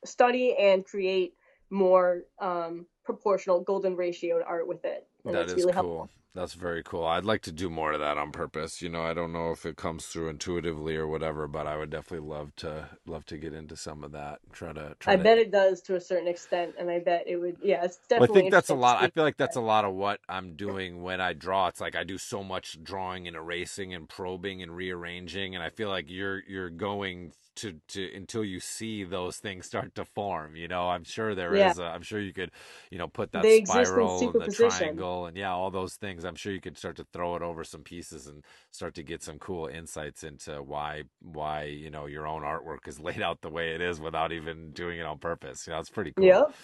study 0.06 0.56
and 0.60 0.86
create 0.86 1.34
more 1.70 2.24
um, 2.40 2.86
proportional 3.06 3.62
golden 3.62 3.96
ratioed 3.96 4.44
art 4.46 4.68
with 4.68 4.84
it. 4.84 5.08
And 5.26 5.34
That 5.34 5.48
is 5.48 5.56
really 5.56 5.74
cool 5.74 6.00
helpful. 6.00 6.10
That's 6.38 6.54
very 6.54 6.84
cool 6.84 7.06
i'd 7.06 7.26
like 7.26 7.42
to 7.42 7.52
do 7.52 7.70
more 7.70 7.94
of 7.94 8.00
that 8.00 8.18
on 8.18 8.32
purpose 8.32 8.82
you 8.82 8.90
know 8.90 9.04
i 9.04 9.14
don't 9.14 9.34
know 9.34 9.52
if 9.52 9.66
it 9.66 9.78
comes 9.78 10.06
through 10.08 10.30
intuitively 10.30 10.96
or 10.96 11.08
whatever 11.08 11.48
but 11.48 11.68
i 11.68 11.78
would 11.78 11.90
definitely 11.90 12.28
love 12.28 12.56
to 12.56 12.90
love 13.08 13.26
to 13.26 13.38
get 13.38 13.54
into 13.54 13.76
some 13.76 14.04
of 14.04 14.12
that 14.14 14.40
try 14.54 14.74
to 14.74 14.96
try 15.00 15.14
I 15.14 15.18
to 15.18 15.24
bet 15.24 15.40
it 15.40 15.52
does 15.52 15.82
to 15.84 15.96
a 15.96 16.02
certain 16.02 16.28
extent, 16.28 16.76
and 16.80 16.90
I 16.90 17.00
bet 17.00 17.26
it 17.28 17.38
would. 17.38 17.58
Yeah, 17.64 17.84
it's 17.86 17.98
Well, 18.18 18.28
definitely. 18.28 18.42
I 18.42 18.42
think 18.44 18.52
that's 18.52 18.70
a 18.70 18.76
lot. 18.76 19.02
I 19.02 19.10
feel 19.10 19.24
like 19.24 19.38
that's 19.38 19.56
a 19.58 19.62
lot 19.62 19.86
of 19.86 19.94
what 19.96 20.22
I'm 20.30 20.56
doing 20.56 21.04
when 21.04 21.22
I 21.22 21.34
draw. 21.34 21.68
It's 21.68 21.82
like 21.82 21.96
I 21.96 22.04
do 22.04 22.18
so 22.18 22.44
much 22.44 22.84
drawing 22.84 23.28
and 23.28 23.36
erasing 23.36 23.94
and 23.94 24.10
probing 24.10 24.64
and 24.64 24.76
rearranging, 24.76 25.56
and 25.56 25.64
I 25.64 25.70
feel 25.70 25.90
like 25.90 26.10
you're 26.10 26.44
you're 26.48 26.70
going 26.70 27.34
to 27.58 27.76
to 27.90 28.16
until 28.16 28.44
you 28.46 28.60
see 28.60 29.04
those 29.04 29.38
things 29.38 29.66
start 29.68 29.96
to 29.96 30.06
form. 30.06 30.56
You 30.56 30.68
know, 30.68 30.90
I'm 30.90 31.04
sure 31.04 31.36
there 31.36 31.56
is. 31.56 31.78
Yeah. 31.78 31.80
A, 31.80 31.84
I'm 31.84 32.04
sure 32.04 32.20
you 32.22 32.34
could, 32.34 32.52
you 32.92 32.98
know, 32.98 33.08
put 33.08 33.34
that 33.34 33.44
They 33.44 33.62
spiral 33.66 34.30
and 34.30 34.40
the 34.40 34.48
superposition. 34.48 34.50
triangle 34.50 35.26
and 35.28 35.38
yeah, 35.38 35.52
all 35.54 35.72
those 35.72 35.96
things. 35.96 36.26
I'm 36.26 36.36
sure 36.36 36.54
you 36.54 36.62
could 36.62 36.78
start 36.78 36.98
to 36.98 37.06
throw 37.14 37.36
it 37.36 37.42
over 37.44 37.64
some 37.64 37.84
pieces 37.84 38.28
and 38.28 38.44
start 38.72 38.96
to 38.96 39.04
get 39.04 39.24
some 39.24 39.40
cool 39.40 39.68
insights 39.68 40.24
into 40.24 40.62
why 40.64 41.04
why 41.22 41.66
you 41.66 41.90
know 41.92 42.06
your 42.08 42.28
own 42.28 42.44
artwork 42.44 42.88
is 42.88 43.00
laid 43.08 43.22
out 43.22 43.42
the 43.42 43.50
way 43.50 43.76
it 43.76 43.82
is 43.82 44.00
without 44.00 44.32
even 44.32 44.72
doing 44.72 45.00
it 45.00 45.06
on 45.06 45.20
purpose. 45.20 45.68
You 45.68 45.74
know, 45.74 45.80
it's 45.80 45.90
pretty 45.90 46.14
cool. 46.14 46.26
Yep. 46.26 46.56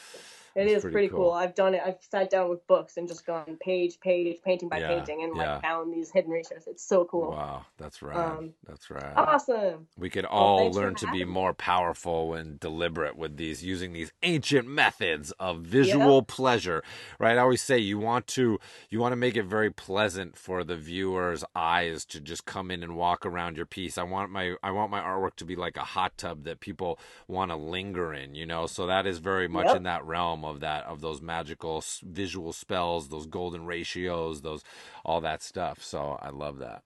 It 0.55 0.67
is 0.67 0.81
pretty 0.81 0.93
pretty, 0.93 1.07
cool. 1.09 1.19
cool. 1.25 1.31
I've 1.31 1.55
done 1.55 1.73
it. 1.73 1.81
I've 1.85 1.97
sat 2.01 2.30
down 2.30 2.49
with 2.49 2.65
books 2.67 2.97
and 2.97 3.07
just 3.07 3.25
gone 3.25 3.57
page, 3.59 3.99
page, 3.99 4.38
painting 4.43 4.69
by 4.69 4.80
Yeah, 4.80 4.88
painting, 4.89 5.23
and 5.23 5.34
like 5.35 5.61
found 5.61 5.91
these 5.93 6.11
hidden 6.11 6.31
ratios. 6.31 6.67
It's 6.67 6.84
so 6.84 7.05
cool. 7.05 7.31
Wow, 7.31 7.65
that's 7.77 8.01
right. 8.01 8.15
Um, 8.17 8.53
that's 8.67 8.89
right. 8.91 9.13
Awesome. 9.15 9.88
We 9.97 10.09
could 10.09 10.25
all 10.25 10.71
for 10.71 10.80
learn 10.80 10.95
to 10.95 11.11
be 11.11 11.25
more 11.25 11.53
powerful 11.53 12.34
and 12.34 12.59
deliberate 12.59 13.15
with 13.15 13.38
these 13.38 13.63
using 13.63 13.93
these 13.93 14.11
ancient 14.21 14.67
methods 14.67 15.31
of 15.39 15.61
visual 15.61 16.21
pleasure. 16.23 16.84
Right? 17.19 17.38
I 17.38 17.41
always 17.41 17.61
say 17.61 17.77
you 17.80 17.97
want 17.97 18.27
to 18.27 18.59
you 18.89 18.99
want 18.99 19.11
to 19.13 19.17
make 19.17 19.35
it 19.35 19.45
very 19.45 19.71
pleasant 19.71 20.38
for 20.38 20.63
the 20.63 20.75
viewer's 20.75 21.43
eyes 21.55 22.05
to 22.05 22.19
just 22.19 22.45
come 22.45 22.71
in 22.71 22.84
and 22.84 22.95
walk 22.95 23.25
around 23.25 23.57
your 23.57 23.65
piece. 23.65 23.97
I 23.97 24.03
want 24.03 24.31
my 24.31 24.55
I 24.63 24.71
want 24.71 24.91
my 24.91 24.99
artwork 25.01 25.35
to 25.38 25.45
be 25.45 25.55
like 25.55 25.77
a 25.77 25.81
hot 25.84 26.17
tub 26.17 26.43
that 26.45 26.59
people 26.59 26.99
want 27.27 27.51
to 27.51 27.55
linger 27.55 28.13
in, 28.13 28.35
you 28.35 28.45
know. 28.45 28.67
So 28.67 28.85
that 28.88 29.05
is 29.07 29.19
very 29.19 29.47
much 29.47 29.65
Yep. 29.65 29.77
in 29.77 29.84
that 29.84 30.03
realm 30.05 30.43
of 30.45 30.60
that 30.61 30.86
of 30.86 31.02
those 31.02 31.22
magical 31.22 31.84
visual 32.03 32.53
spells, 32.53 33.10
those 33.10 33.26
golden 33.28 33.65
ratios, 33.65 34.41
those 34.41 34.64
all 35.06 35.22
that 35.22 35.41
stuff. 35.41 35.84
So 35.84 36.18
I 36.22 36.30
love 36.30 36.60
that. 36.60 36.84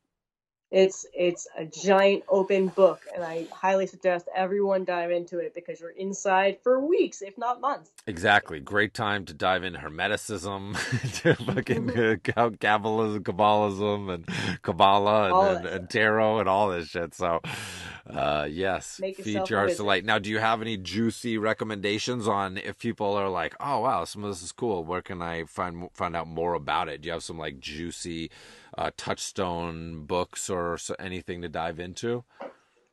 It's 0.69 1.05
it's 1.13 1.47
a 1.57 1.63
giant 1.63 2.25
open 2.27 2.67
book, 2.67 3.01
and 3.15 3.23
I 3.23 3.47
highly 3.53 3.87
suggest 3.87 4.27
everyone 4.35 4.83
dive 4.83 5.11
into 5.11 5.39
it 5.39 5.53
because 5.55 5.79
you're 5.79 5.91
inside 5.91 6.57
for 6.61 6.85
weeks, 6.85 7.21
if 7.21 7.37
not 7.37 7.61
months. 7.61 7.89
Exactly. 8.05 8.59
Great 8.59 8.93
time 8.93 9.23
to 9.25 9.33
dive 9.33 9.63
in 9.63 9.75
Hermeticism, 9.75 10.75
to 11.21 11.35
fucking 11.35 11.89
uh, 11.91 12.15
Kabbalism, 12.49 13.19
Kabbalism, 13.19 14.13
and 14.13 14.61
Kabbalah, 14.61 15.51
and, 15.51 15.57
and, 15.57 15.67
and 15.67 15.89
tarot, 15.89 16.39
and 16.41 16.49
all 16.49 16.67
this 16.67 16.89
shit. 16.89 17.15
So, 17.15 17.39
uh, 18.09 18.45
yes, 18.49 18.99
Make 18.99 19.17
feed 19.17 19.49
your 19.49 19.59
heart's 19.59 19.77
delight. 19.77 20.03
Now, 20.03 20.19
do 20.19 20.29
you 20.29 20.39
have 20.39 20.61
any 20.61 20.75
juicy 20.75 21.37
recommendations 21.37 22.27
on 22.27 22.57
if 22.57 22.77
people 22.77 23.13
are 23.13 23.29
like, 23.29 23.55
oh 23.61 23.79
wow, 23.79 24.03
some 24.03 24.25
of 24.25 24.31
this 24.31 24.43
is 24.43 24.51
cool. 24.51 24.83
Where 24.83 25.01
can 25.01 25.21
I 25.21 25.45
find 25.45 25.89
find 25.93 26.13
out 26.13 26.27
more 26.27 26.55
about 26.55 26.89
it? 26.89 27.01
Do 27.01 27.07
you 27.07 27.13
have 27.13 27.23
some 27.23 27.37
like 27.37 27.61
juicy 27.61 28.31
uh, 28.77 28.91
touchstone 28.97 30.05
books 30.05 30.49
or 30.49 30.77
so, 30.77 30.95
anything 30.99 31.41
to 31.41 31.49
dive 31.49 31.79
into? 31.79 32.23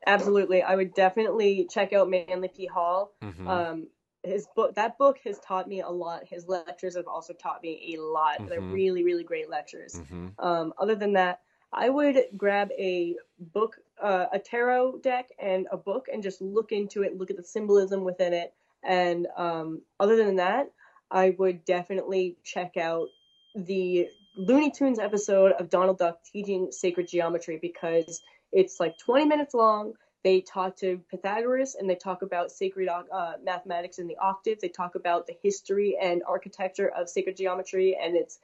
Absolutely, 0.07 0.63
I 0.63 0.77
would 0.77 0.95
definitely 0.95 1.67
check 1.71 1.93
out 1.93 2.11
Manly 2.11 2.49
P. 2.49 2.67
Hall. 2.67 3.13
Mhm. 3.23 3.49
Um, 3.49 3.87
his 4.23 4.47
book, 4.55 4.75
that 4.75 4.97
book 4.99 5.19
has 5.25 5.39
taught 5.41 5.69
me 5.69 5.81
a 5.81 5.89
lot. 5.89 6.27
His 6.27 6.47
lectures 6.49 6.97
have 6.97 7.07
also 7.07 7.33
taught 7.35 7.63
me 7.63 7.95
a 7.95 8.03
lot. 8.03 8.47
They're 8.49 8.61
Mhm. 8.61 8.73
really, 8.73 9.03
really 9.05 9.25
great 9.25 9.49
lectures. 9.51 9.99
hmm 9.99 10.29
Um, 10.39 10.75
other 10.79 10.95
than 10.95 11.13
that, 11.15 11.43
I 11.73 11.89
would 11.91 12.29
grab 12.37 12.71
a 12.73 13.17
book, 13.39 13.79
uh, 14.01 14.27
a 14.33 14.39
tarot 14.39 14.99
deck, 14.99 15.31
and 15.39 15.67
a 15.71 15.77
book, 15.77 16.09
and 16.13 16.23
just 16.23 16.41
look 16.41 16.73
into 16.73 17.03
it, 17.03 17.17
look 17.17 17.31
at 17.31 17.37
the 17.37 17.43
symbolism 17.45 18.05
within 18.05 18.33
it. 18.33 18.55
And 18.83 19.27
um, 19.37 19.83
other 19.99 20.17
than 20.17 20.37
that, 20.37 20.71
I 21.11 21.31
would 21.31 21.65
definitely 21.65 22.37
check 22.45 22.77
out 22.77 23.09
the 23.55 24.09
Looney 24.37 24.71
Tunes 24.71 24.99
episode 24.99 25.53
of 25.53 25.71
Donald 25.71 25.99
Duck 25.99 26.19
teaching 26.25 26.69
sacred 26.71 27.09
geometry 27.09 27.59
because 27.61 28.23
it's 28.53 28.81
like 28.81 28.99
20 28.99 29.27
minutes 29.27 29.55
long. 29.55 29.95
They 30.23 30.41
talk 30.41 30.77
to 30.79 31.01
Pythagoras 31.11 31.77
and 31.79 31.89
they 31.89 31.95
talk 31.95 32.23
about 32.23 32.51
sacred 32.51 32.89
uh, 32.89 33.33
mathematics 33.45 33.99
in 33.99 34.09
the 34.09 34.17
octave. 34.17 34.61
They 34.61 34.69
talk 34.69 34.95
about 34.95 35.27
the 35.27 35.37
history 35.43 35.97
and 36.01 36.23
architecture 36.27 36.89
of 36.89 37.09
sacred 37.11 37.37
geometry, 37.37 37.97
and 38.01 38.17
it's 38.17 38.39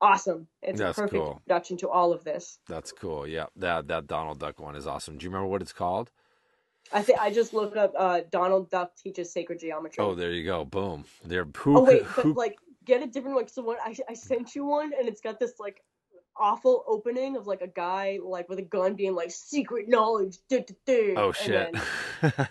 awesome. 0.00 0.46
It's 0.62 0.78
That's 0.78 0.96
a 0.96 1.02
perfect 1.02 1.20
cool. 1.20 1.32
introduction 1.32 1.76
to 1.78 1.88
all 1.88 2.12
of 2.12 2.22
this. 2.22 2.58
That's 2.68 2.92
cool. 2.92 3.26
Yeah, 3.26 3.46
that 3.56 3.88
that 3.88 4.06
Donald 4.06 4.38
Duck 4.38 4.60
one 4.60 4.76
is 4.76 4.86
awesome. 4.86 5.18
Do 5.18 5.24
you 5.24 5.30
remember 5.30 5.48
what 5.48 5.60
it's 5.60 5.72
called? 5.72 6.12
I 6.92 7.02
think 7.02 7.18
I 7.18 7.30
just 7.30 7.52
looked 7.54 7.76
up 7.76 7.92
uh, 7.98 8.20
Donald 8.30 8.70
Duck 8.70 8.94
teaches 8.96 9.32
sacred 9.32 9.58
geometry. 9.58 10.04
Oh, 10.04 10.14
there 10.14 10.30
you 10.30 10.44
go. 10.44 10.64
Boom. 10.64 11.04
There. 11.24 11.46
Who? 11.56 11.78
Oh, 11.78 11.84
wait, 11.84 12.04
but 12.14 12.26
like 12.26 12.58
get 12.84 13.02
a 13.02 13.06
different 13.06 13.36
one. 13.36 13.48
So 13.48 13.62
one 13.62 13.76
I 13.84 13.94
I 14.08 14.14
sent 14.14 14.54
you 14.54 14.64
one, 14.64 14.92
and 14.98 15.08
it's 15.08 15.20
got 15.20 15.38
this 15.40 15.54
like 15.58 15.82
awful 16.36 16.84
opening 16.88 17.36
of 17.36 17.46
like 17.46 17.62
a 17.62 17.68
guy 17.68 18.18
like 18.22 18.48
with 18.48 18.58
a 18.58 18.62
gun 18.62 18.94
being 18.94 19.14
like 19.14 19.30
secret 19.30 19.88
knowledge. 19.88 20.36
duh, 20.48 20.58
duh, 20.60 20.74
duh," 20.86 21.14
oh 21.20 21.32
shit. 21.32 21.72
then- 21.72 21.82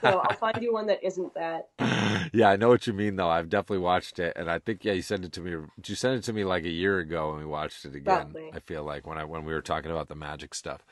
so 0.02 0.20
I'll 0.20 0.38
find 0.38 0.62
you 0.62 0.72
one 0.74 0.88
that 0.88 1.04
isn't 1.04 1.34
that. 1.34 1.70
yeah, 2.34 2.50
I 2.50 2.56
know 2.56 2.70
what 2.70 2.88
you 2.88 2.94
mean 2.94 3.16
though. 3.16 3.30
I've 3.30 3.50
definitely 3.50 3.80
watched 3.80 4.20
it, 4.20 4.34
and 4.36 4.50
I 4.50 4.60
think 4.60 4.86
yeah, 4.86 4.94
you 4.94 5.02
sent 5.02 5.26
it 5.26 5.32
to 5.34 5.42
me. 5.42 5.52
You 5.86 5.96
sent 5.96 6.16
it 6.18 6.24
to 6.26 6.34
me 6.34 6.44
like 6.44 6.64
a 6.64 6.70
year 6.70 7.00
ago, 7.00 7.32
and 7.32 7.40
we 7.40 7.46
watched 7.46 7.86
it 7.86 7.96
again. 7.96 8.32
Probably. 8.32 8.52
I 8.54 8.60
feel 8.60 8.84
like 8.84 9.06
when 9.08 9.18
I 9.18 9.26
when 9.26 9.46
we 9.46 9.54
were 9.54 9.62
talking 9.62 9.92
about 9.92 10.08
the 10.08 10.16
magic 10.16 10.54
stuff. 10.56 10.84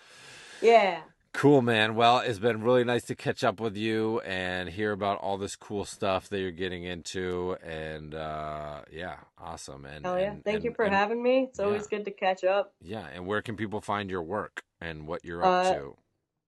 Yeah. 0.61 1.01
Cool, 1.33 1.61
man. 1.61 1.95
Well, 1.95 2.19
it's 2.19 2.39
been 2.39 2.61
really 2.61 2.83
nice 2.83 3.05
to 3.05 3.15
catch 3.15 3.43
up 3.43 3.59
with 3.61 3.77
you 3.77 4.19
and 4.21 4.67
hear 4.67 4.91
about 4.91 5.19
all 5.19 5.37
this 5.37 5.55
cool 5.55 5.85
stuff 5.85 6.27
that 6.29 6.39
you're 6.39 6.51
getting 6.51 6.83
into. 6.83 7.55
And 7.63 8.13
uh, 8.13 8.81
yeah, 8.91 9.15
awesome. 9.39 9.85
And 9.85 10.05
Hell 10.05 10.19
yeah. 10.19 10.31
and- 10.33 10.43
Thank 10.43 10.63
you 10.65 10.73
for 10.73 10.83
and- 10.85 10.93
having 10.93 11.23
me. 11.23 11.43
It's 11.49 11.59
always 11.59 11.87
yeah. 11.89 11.97
good 11.99 12.05
to 12.05 12.11
catch 12.11 12.43
up. 12.43 12.73
Yeah, 12.81 13.07
and 13.13 13.25
where 13.25 13.41
can 13.41 13.55
people 13.55 13.79
find 13.79 14.09
your 14.09 14.21
work 14.23 14.63
and 14.81 15.07
what 15.07 15.23
you're 15.23 15.43
up 15.43 15.65
Uh, 15.67 15.73
to? 15.73 15.97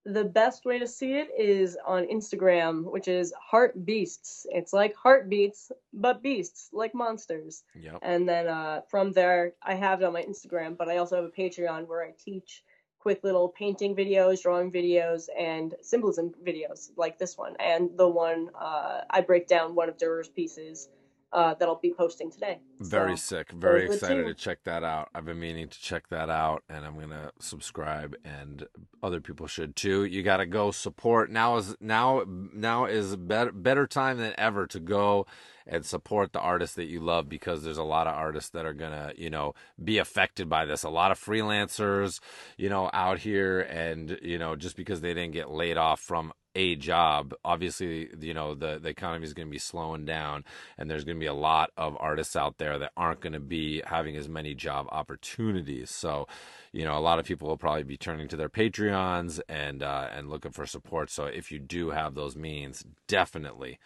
The 0.05 0.25
best 0.25 0.65
way 0.65 0.79
to 0.79 0.85
see 0.87 1.13
it 1.13 1.29
is 1.39 1.77
on 1.87 2.05
Instagram, 2.07 2.91
which 2.91 3.07
is 3.07 3.33
Heart 3.39 3.85
Beasts. 3.85 4.45
It's 4.51 4.73
like 4.73 4.93
heartbeats, 4.97 5.71
but 5.93 6.21
beasts, 6.21 6.67
like 6.73 6.93
monsters. 6.93 7.63
Yep. 7.73 7.99
And 8.01 8.27
then 8.27 8.49
uh, 8.49 8.81
from 8.89 9.13
there, 9.13 9.53
I 9.63 9.75
have 9.75 10.01
it 10.01 10.05
on 10.05 10.11
my 10.11 10.23
Instagram, 10.23 10.75
but 10.77 10.89
I 10.89 10.97
also 10.97 11.15
have 11.15 11.25
a 11.25 11.29
Patreon 11.29 11.87
where 11.87 12.03
I 12.03 12.11
teach 12.19 12.63
quick 13.03 13.21
little 13.21 13.49
painting 13.49 13.93
videos, 13.93 14.41
drawing 14.41 14.71
videos, 14.71 15.27
and 15.37 15.75
symbolism 15.81 16.33
videos 16.41 16.89
like 16.95 17.19
this 17.19 17.37
one. 17.37 17.53
And 17.59 17.89
the 17.97 18.07
one 18.07 18.49
uh, 18.55 19.01
I 19.09 19.19
break 19.19 19.45
down 19.45 19.75
one 19.75 19.89
of 19.89 19.97
Durer's 19.97 20.29
pieces 20.29 20.87
uh, 21.33 21.55
that 21.55 21.67
I'll 21.67 21.79
be 21.79 21.93
posting 21.93 22.31
today. 22.31 22.59
Very 22.79 23.17
So, 23.17 23.37
sick. 23.37 23.51
Very 23.51 23.85
excited 23.85 24.25
to 24.27 24.33
check 24.33 24.63
that 24.65 24.83
out. 24.83 25.09
I've 25.15 25.25
been 25.25 25.39
meaning 25.39 25.67
to 25.67 25.79
check 25.79 26.09
that 26.09 26.29
out, 26.29 26.63
and 26.69 26.85
I'm 26.85 26.99
gonna 26.99 27.31
subscribe, 27.39 28.15
and 28.23 28.67
other 29.01 29.19
people 29.19 29.47
should 29.47 29.75
too. 29.75 30.05
You 30.05 30.21
got 30.21 30.37
to 30.37 30.45
go 30.45 30.71
support. 30.71 31.31
Now 31.31 31.57
is 31.57 31.75
now 31.79 32.23
now 32.27 32.85
is 32.85 33.15
better 33.15 33.51
better 33.51 33.87
time 33.87 34.17
than 34.19 34.33
ever 34.37 34.67
to 34.67 34.79
go 34.79 35.25
and 35.65 35.85
support 35.85 36.33
the 36.33 36.39
artists 36.39 36.75
that 36.75 36.85
you 36.85 36.99
love 36.99 37.29
because 37.29 37.63
there's 37.63 37.77
a 37.77 37.83
lot 37.83 38.05
of 38.05 38.13
artists 38.13 38.49
that 38.51 38.65
are 38.65 38.73
gonna 38.73 39.13
you 39.17 39.29
know 39.29 39.53
be 39.83 39.97
affected 39.97 40.47
by 40.49 40.65
this. 40.65 40.83
A 40.83 40.89
lot 40.89 41.11
of 41.11 41.19
freelancers, 41.19 42.19
you 42.57 42.69
know, 42.69 42.89
out 42.93 43.19
here, 43.19 43.61
and 43.61 44.19
you 44.21 44.37
know 44.37 44.55
just 44.55 44.75
because 44.75 45.01
they 45.01 45.13
didn't 45.13 45.33
get 45.33 45.49
laid 45.49 45.77
off 45.77 45.99
from 45.99 46.31
a 46.55 46.75
job 46.75 47.33
obviously 47.43 48.09
you 48.19 48.33
know 48.33 48.53
the 48.53 48.79
the 48.81 48.89
economy 48.89 49.25
is 49.25 49.33
going 49.33 49.47
to 49.47 49.51
be 49.51 49.57
slowing 49.57 50.05
down 50.05 50.43
and 50.77 50.89
there's 50.89 51.03
going 51.03 51.17
to 51.17 51.19
be 51.19 51.25
a 51.27 51.33
lot 51.33 51.71
of 51.77 51.95
artists 51.99 52.35
out 52.35 52.57
there 52.57 52.79
that 52.79 52.91
aren't 52.95 53.21
going 53.21 53.33
to 53.33 53.39
be 53.39 53.81
having 53.85 54.15
as 54.15 54.27
many 54.29 54.53
job 54.53 54.87
opportunities. 54.91 55.89
So, 55.89 56.27
you 56.71 56.85
know, 56.85 56.97
a 56.97 56.99
lot 56.99 57.19
of 57.19 57.25
people 57.25 57.47
will 57.47 57.57
probably 57.57 57.83
be 57.83 57.97
turning 57.97 58.27
to 58.29 58.35
their 58.35 58.49
Patreons 58.49 59.39
and 59.47 59.83
uh, 59.83 60.09
and 60.11 60.29
looking 60.29 60.51
for 60.51 60.65
support. 60.65 61.09
So, 61.09 61.25
if 61.25 61.51
you 61.51 61.59
do 61.59 61.91
have 61.91 62.15
those 62.15 62.35
means, 62.35 62.85
definitely 63.07 63.79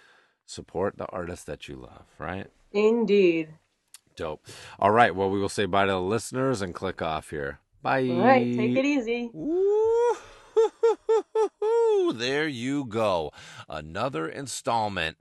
support 0.46 0.98
the 0.98 1.08
artists 1.08 1.46
that 1.46 1.68
you 1.68 1.76
love. 1.76 2.06
Right? 2.18 2.48
Indeed. 2.72 3.50
Dope. 4.16 4.46
All 4.80 4.92
right. 4.92 5.16
Well, 5.16 5.30
we 5.30 5.40
will 5.40 5.50
say 5.50 5.66
bye 5.66 5.86
to 5.86 5.92
the 5.92 6.02
listeners 6.02 6.62
and 6.62 6.74
click 6.74 7.02
off 7.02 7.30
here. 7.30 7.60
Bye. 7.84 8.08
All 8.10 8.22
right, 8.22 8.56
take 8.56 8.76
it 8.76 8.86
easy. 8.86 9.30
There 12.14 12.48
you 12.48 12.86
go. 12.86 13.32
Another 13.68 14.28
installment 14.28 15.18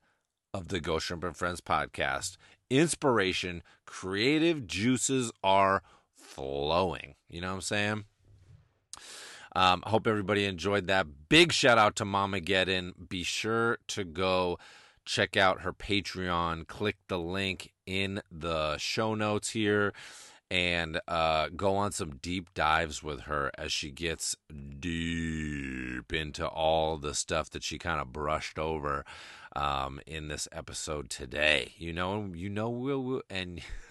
of 0.55 0.69
the 0.69 0.81
Ghost 0.81 1.07
Shrimp 1.07 1.25
and 1.25 1.37
Friends 1.37 1.61
podcast. 1.61 2.37
Inspiration, 2.71 3.63
creative 3.85 4.67
juices 4.67 5.33
are 5.43 5.83
flowing. 6.15 7.15
You 7.29 7.41
know 7.41 7.49
what 7.49 7.55
I'm 7.55 7.61
saying? 7.61 8.05
Um, 9.55 9.83
I 9.85 9.91
hope 9.91 10.07
everybody 10.07 10.45
enjoyed 10.45 10.87
that. 10.87 11.07
Big 11.29 11.53
shout 11.53 11.79
out 11.79 11.97
to 11.97 12.05
Momageddon. 12.05 13.09
Be 13.09 13.23
sure 13.23 13.79
to 13.89 14.05
go 14.05 14.59
check 15.05 15.37
out 15.37 15.63
her 15.63 15.73
Patreon. 15.73 16.67
Click 16.67 16.97
the 17.09 17.19
link 17.19 17.73
in 17.87 18.21
the 18.31 18.77
show 18.79 19.15
notes 19.15 19.51
here 19.51 19.93
and 20.51 21.01
uh, 21.09 21.49
go 21.57 21.77
on 21.77 21.93
some 21.93 22.19
deep 22.23 22.55
dives 22.55 23.03
with 23.03 23.23
her 23.23 23.51
as 23.59 23.73
she 23.73 23.91
gets 23.91 24.37
deep 24.79 26.13
into 26.13 26.47
all 26.47 26.99
the 26.99 27.15
stuff 27.15 27.51
that 27.51 27.63
she 27.63 27.79
kind 27.79 28.01
of 28.01 28.13
brushed 28.13 28.59
over 28.59 29.05
um, 29.57 30.01
in 30.07 30.29
this 30.29 30.47
episode 30.53 31.11
today. 31.11 31.73
You 31.79 31.93
know, 31.93 32.31
you 32.35 32.49
know 32.49 32.71
we'll 32.71 33.23
and 33.29 33.61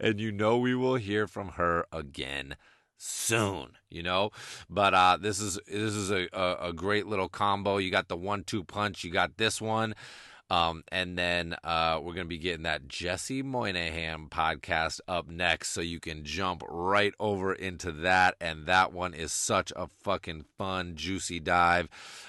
and 0.00 0.20
you 0.20 0.32
know 0.32 0.56
we 0.58 0.74
will 0.74 0.96
hear 0.96 1.26
from 1.26 1.50
her 1.50 1.86
again 1.92 2.56
soon 2.98 3.76
you 3.90 4.02
know? 4.02 4.30
But 4.70 4.94
uh 4.94 5.18
this 5.20 5.40
is 5.40 5.58
this 5.66 5.94
is 5.94 6.10
a, 6.10 6.28
a, 6.32 6.68
a 6.68 6.72
great 6.72 7.06
little 7.06 7.28
combo. 7.28 7.76
You 7.76 7.90
got 7.90 8.08
the 8.08 8.16
one 8.16 8.44
two 8.44 8.64
punch 8.64 9.04
you 9.04 9.10
got 9.10 9.36
this 9.36 9.60
one 9.60 9.94
um 10.50 10.84
and 10.88 11.18
then 11.18 11.56
uh 11.64 11.98
we're 12.02 12.12
gonna 12.12 12.24
be 12.26 12.38
getting 12.38 12.62
that 12.62 12.86
jesse 12.88 13.42
moynihan 13.42 14.28
podcast 14.28 15.00
up 15.08 15.28
next 15.28 15.70
so 15.70 15.80
you 15.80 15.98
can 15.98 16.24
jump 16.24 16.62
right 16.68 17.14
over 17.18 17.52
into 17.52 17.90
that 17.90 18.36
and 18.40 18.66
that 18.66 18.92
one 18.92 19.12
is 19.14 19.32
such 19.32 19.72
a 19.76 19.88
fucking 20.02 20.44
fun 20.56 20.94
juicy 20.94 21.40
dive. 21.40 21.88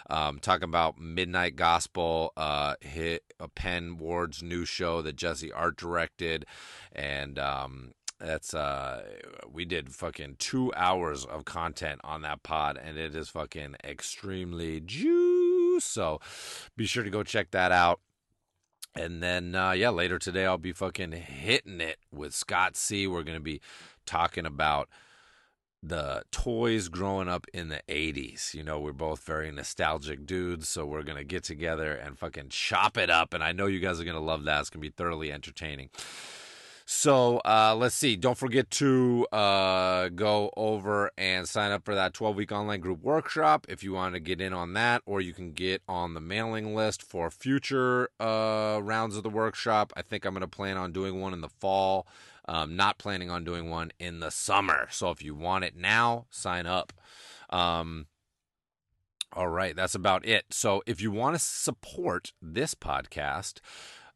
Um 0.09 0.39
talking 0.39 0.63
about 0.63 0.99
midnight 0.99 1.55
gospel 1.55 2.33
uh 2.35 2.75
hit 2.81 3.23
a 3.39 3.47
Pen 3.47 3.97
Ward's 3.97 4.41
new 4.41 4.65
show 4.65 5.01
that 5.01 5.15
jesse 5.15 5.51
art 5.51 5.77
directed 5.77 6.45
and 6.93 7.37
um 7.37 7.93
that's 8.19 8.53
uh 8.55 9.03
we 9.51 9.63
did 9.63 9.93
fucking 9.93 10.35
two 10.39 10.73
hours 10.75 11.23
of 11.23 11.45
content 11.45 12.01
on 12.03 12.23
that 12.23 12.41
pod 12.41 12.79
and 12.83 12.97
it 12.97 13.15
is 13.15 13.29
fucking 13.29 13.75
extremely 13.83 14.79
so 15.79 16.19
be 16.75 16.85
sure 16.85 17.03
to 17.03 17.09
go 17.09 17.23
check 17.23 17.51
that 17.51 17.71
out 17.71 17.99
and 18.95 19.21
then 19.21 19.55
uh 19.55 19.71
yeah 19.71 19.89
later 19.89 20.17
today 20.17 20.45
i'll 20.45 20.57
be 20.57 20.71
fucking 20.71 21.11
hitting 21.11 21.81
it 21.81 21.97
with 22.11 22.33
scott 22.33 22.75
c 22.75 23.07
we're 23.07 23.23
gonna 23.23 23.39
be 23.39 23.61
talking 24.05 24.45
about 24.45 24.89
the 25.83 26.23
toys 26.31 26.89
growing 26.89 27.29
up 27.29 27.45
in 27.53 27.69
the 27.69 27.81
80s. 27.87 28.53
You 28.53 28.63
know, 28.63 28.79
we're 28.79 28.93
both 28.93 29.23
very 29.23 29.51
nostalgic 29.51 30.25
dudes, 30.25 30.67
so 30.67 30.85
we're 30.85 31.03
going 31.03 31.17
to 31.17 31.23
get 31.23 31.43
together 31.43 31.93
and 31.93 32.17
fucking 32.17 32.49
chop 32.49 32.97
it 32.97 33.09
up. 33.09 33.33
And 33.33 33.43
I 33.43 33.51
know 33.51 33.67
you 33.67 33.79
guys 33.79 33.99
are 33.99 34.03
going 34.03 34.15
to 34.15 34.21
love 34.21 34.43
that. 34.45 34.59
It's 34.61 34.69
going 34.69 34.81
to 34.81 34.89
be 34.89 34.93
thoroughly 34.93 35.31
entertaining. 35.31 35.89
So 36.89 37.39
uh, 37.43 37.75
let's 37.77 37.95
see. 37.95 38.15
Don't 38.15 38.37
forget 38.37 38.71
to 38.71 39.27
uh, 39.33 40.07
go 40.07 40.51
over 40.55 41.11
and 41.17 41.45
sign 41.47 41.71
up 41.71 41.83
for 41.83 41.93
that 41.93 42.13
12 42.13 42.37
week 42.37 42.53
online 42.53 42.79
group 42.79 43.03
workshop 43.03 43.65
if 43.67 43.83
you 43.83 43.91
want 43.91 44.13
to 44.13 44.21
get 44.21 44.39
in 44.39 44.53
on 44.53 44.71
that, 44.75 45.01
or 45.05 45.19
you 45.19 45.33
can 45.33 45.51
get 45.51 45.81
on 45.89 46.13
the 46.13 46.21
mailing 46.21 46.75
list 46.75 47.03
for 47.03 47.29
future 47.29 48.07
uh, 48.21 48.79
rounds 48.81 49.17
of 49.17 49.23
the 49.23 49.29
workshop. 49.29 49.91
I 49.97 50.01
think 50.01 50.23
I'm 50.23 50.31
going 50.31 50.41
to 50.41 50.47
plan 50.47 50.77
on 50.77 50.93
doing 50.93 51.19
one 51.19 51.33
in 51.33 51.41
the 51.41 51.49
fall. 51.49 52.07
Um, 52.47 52.77
not 52.77 52.97
planning 52.97 53.29
on 53.29 53.43
doing 53.43 53.69
one 53.69 53.91
in 53.99 54.21
the 54.21 54.31
summer. 54.31 54.87
So 54.89 55.11
if 55.11 55.21
you 55.21 55.35
want 55.35 55.65
it 55.65 55.75
now, 55.75 56.27
sign 56.29 56.65
up. 56.65 56.93
Um, 57.49 58.05
all 59.33 59.49
right, 59.49 59.75
that's 59.75 59.93
about 59.93 60.25
it. 60.25 60.45
So 60.51 60.81
if 60.85 61.01
you 61.01 61.11
want 61.11 61.35
to 61.35 61.39
support 61.39 62.31
this 62.41 62.75
podcast, 62.75 63.59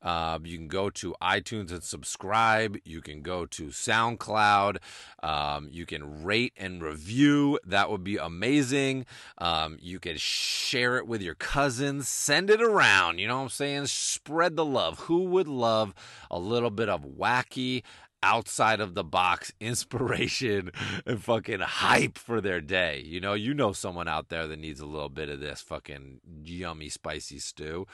uh, 0.02 0.40
you 0.44 0.57
can 0.57 0.68
go 0.68 0.90
to 0.90 1.15
iTunes 1.22 1.72
and 1.72 1.84
subscribe. 1.84 2.78
You 2.84 3.02
can 3.02 3.22
go 3.22 3.45
to 3.48 3.68
SoundCloud. 3.68 4.78
Um, 5.22 5.69
you 5.72 5.86
can 5.86 6.23
rate 6.23 6.53
and 6.57 6.82
review. 6.84 7.60
That 7.65 7.90
would 7.90 8.03
be 8.03 8.18
amazing. 8.18 9.06
Um, 9.38 9.78
you 9.80 9.99
can 9.99 10.18
share 10.18 10.98
it 10.98 11.07
with 11.07 11.22
your 11.22 11.36
cousins. 11.36 12.07
Send 12.07 12.49
it 12.49 12.61
around. 12.61 13.19
You 13.19 13.28
know 13.28 13.38
what 13.38 13.44
I'm 13.44 13.49
saying? 13.49 13.88
Spread 13.88 14.56
the 14.56 14.65
love. 14.65 14.99
Who 15.02 15.23
would 15.26 15.48
love 15.48 15.94
a 16.30 16.40
little 16.40 16.72
bit 16.72 16.90
of 16.90 17.03
wacky, 17.03 17.84
outside 18.23 18.80
of 18.80 18.94
the 18.94 19.03
box 19.03 19.52
inspiration 19.60 20.72
and 21.06 21.23
fucking 21.23 21.60
hype 21.60 22.18
for 22.18 22.41
their 22.41 22.61
day. 22.61 23.02
You 23.06 23.19
know, 23.19 23.34
you 23.34 23.53
know 23.53 23.73
someone 23.73 24.07
out 24.07 24.30
there 24.30 24.48
that 24.48 24.60
needs 24.60 24.80
a 24.80 24.86
little 24.86 25.10
bit 25.10 25.30
of 25.30 25.40
this 25.40 25.61
fucking 25.61 26.22
yummy 26.44 26.90
spicy 26.90 27.40
stew. 27.40 27.88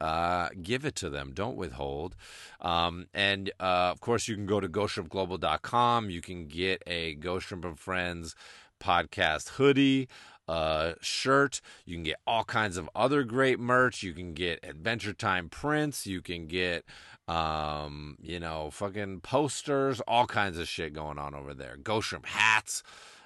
Uh, 0.00 0.48
give 0.62 0.84
it 0.84 0.94
to 0.96 1.10
them. 1.10 1.32
Don't 1.34 1.56
withhold. 1.56 2.14
Um, 2.60 3.06
and 3.12 3.50
uh, 3.60 3.90
of 3.92 4.00
course, 4.00 4.28
you 4.28 4.34
can 4.34 4.46
go 4.46 4.60
to 4.60 4.68
ghostshrimpglobal.com. 4.68 6.10
You 6.10 6.20
can 6.20 6.46
get 6.46 6.82
a 6.86 7.14
Ghost 7.14 7.48
Shrimp 7.48 7.64
and 7.64 7.78
Friends 7.78 8.34
podcast 8.80 9.50
hoodie 9.50 10.08
uh, 10.48 10.94
shirt. 11.00 11.60
You 11.84 11.96
can 11.96 12.04
get 12.04 12.16
all 12.26 12.44
kinds 12.44 12.76
of 12.76 12.88
other 12.94 13.22
great 13.22 13.60
merch. 13.60 14.02
You 14.02 14.14
can 14.14 14.34
get 14.34 14.60
Adventure 14.62 15.12
Time 15.12 15.48
prints. 15.48 16.06
You 16.06 16.22
can 16.22 16.46
get, 16.46 16.84
um, 17.28 18.16
you 18.22 18.40
know, 18.40 18.70
fucking 18.70 19.20
posters, 19.20 20.00
all 20.08 20.26
kinds 20.26 20.58
of 20.58 20.66
shit 20.66 20.94
going 20.94 21.18
on 21.18 21.34
over 21.34 21.54
there. 21.54 21.76
Ghost 21.76 22.08
Shrimp 22.08 22.26
hats. 22.26 22.82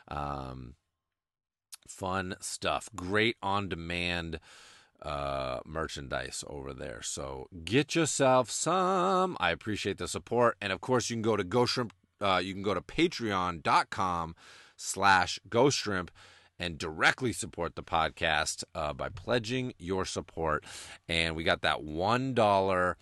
Um, 0.09 0.75
fun 1.87 2.35
stuff. 2.41 2.89
Great 2.95 3.37
on 3.43 3.69
demand 3.69 4.41
uh, 5.03 5.61
merchandise 5.67 6.45
over 6.47 6.73
there. 6.73 7.03
So 7.03 7.49
get 7.65 7.95
yourself 7.95 8.51
some. 8.51 9.37
I 9.41 9.51
appreciate 9.51 9.99
the 9.99 10.09
support. 10.09 10.57
And 10.61 10.73
of 10.73 10.81
course, 10.81 11.11
you 11.11 11.17
can 11.17 11.23
go 11.23 11.37
to 11.37 11.45
Ghost 11.45 11.73
Shrimp. 11.75 11.93
Uh, 12.21 12.41
you 12.43 12.55
can 12.55 12.63
go 12.63 12.75
to 12.75 12.81
patreon.com 12.81 14.37
slash 14.77 15.41
Ghost 15.49 15.79
Shrimp 15.79 16.11
and 16.59 16.79
directly 16.79 17.33
support 17.33 17.75
the 17.75 17.83
podcast 17.83 18.63
uh, 18.75 18.93
by 18.93 19.09
pledging 19.09 19.75
your 19.79 20.05
support. 20.05 20.65
And 21.09 21.35
we 21.35 21.43
got 21.43 21.63
that 21.63 21.81
$1 21.81 22.95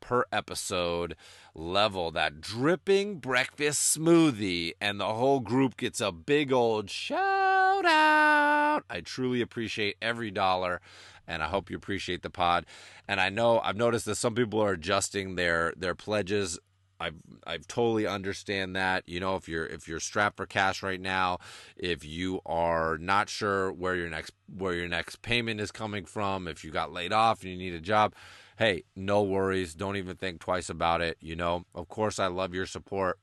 per 0.00 0.24
episode 0.32 1.16
level, 1.54 2.10
that 2.10 2.40
dripping 2.40 3.18
breakfast 3.18 3.96
smoothie, 3.96 4.72
and 4.80 5.00
the 5.00 5.14
whole 5.14 5.40
group 5.40 5.76
gets 5.76 6.00
a 6.00 6.12
big 6.12 6.52
old 6.52 6.90
shout 6.90 7.86
out. 7.86 8.82
I 8.90 9.00
truly 9.00 9.40
appreciate 9.40 9.96
every 10.02 10.30
dollar 10.30 10.80
and 11.26 11.42
I 11.42 11.46
hope 11.46 11.70
you 11.70 11.76
appreciate 11.76 12.22
the 12.22 12.30
pod. 12.30 12.66
And 13.08 13.20
I 13.20 13.28
know 13.28 13.60
I've 13.60 13.76
noticed 13.76 14.06
that 14.06 14.16
some 14.16 14.34
people 14.34 14.60
are 14.62 14.72
adjusting 14.72 15.34
their 15.34 15.72
their 15.76 15.94
pledges. 15.94 16.58
I 17.00 17.10
I 17.46 17.58
totally 17.58 18.06
understand 18.06 18.76
that. 18.76 19.04
You 19.06 19.20
know, 19.20 19.36
if 19.36 19.48
you're 19.48 19.66
if 19.66 19.88
you're 19.88 20.00
strapped 20.00 20.36
for 20.36 20.46
cash 20.46 20.82
right 20.82 21.00
now, 21.00 21.38
if 21.76 22.04
you 22.04 22.40
are 22.46 22.98
not 22.98 23.28
sure 23.28 23.72
where 23.72 23.96
your 23.96 24.08
next 24.08 24.32
where 24.46 24.74
your 24.74 24.88
next 24.88 25.22
payment 25.22 25.60
is 25.60 25.72
coming 25.72 26.04
from, 26.04 26.46
if 26.48 26.64
you 26.64 26.70
got 26.70 26.92
laid 26.92 27.12
off 27.12 27.42
and 27.42 27.50
you 27.50 27.56
need 27.56 27.74
a 27.74 27.80
job, 27.80 28.14
hey, 28.58 28.84
no 28.94 29.22
worries. 29.22 29.74
Don't 29.74 29.96
even 29.96 30.16
think 30.16 30.40
twice 30.40 30.70
about 30.70 31.00
it. 31.00 31.16
You 31.20 31.36
know, 31.36 31.64
of 31.74 31.88
course, 31.88 32.18
I 32.18 32.28
love 32.28 32.54
your 32.54 32.66
support 32.66 33.18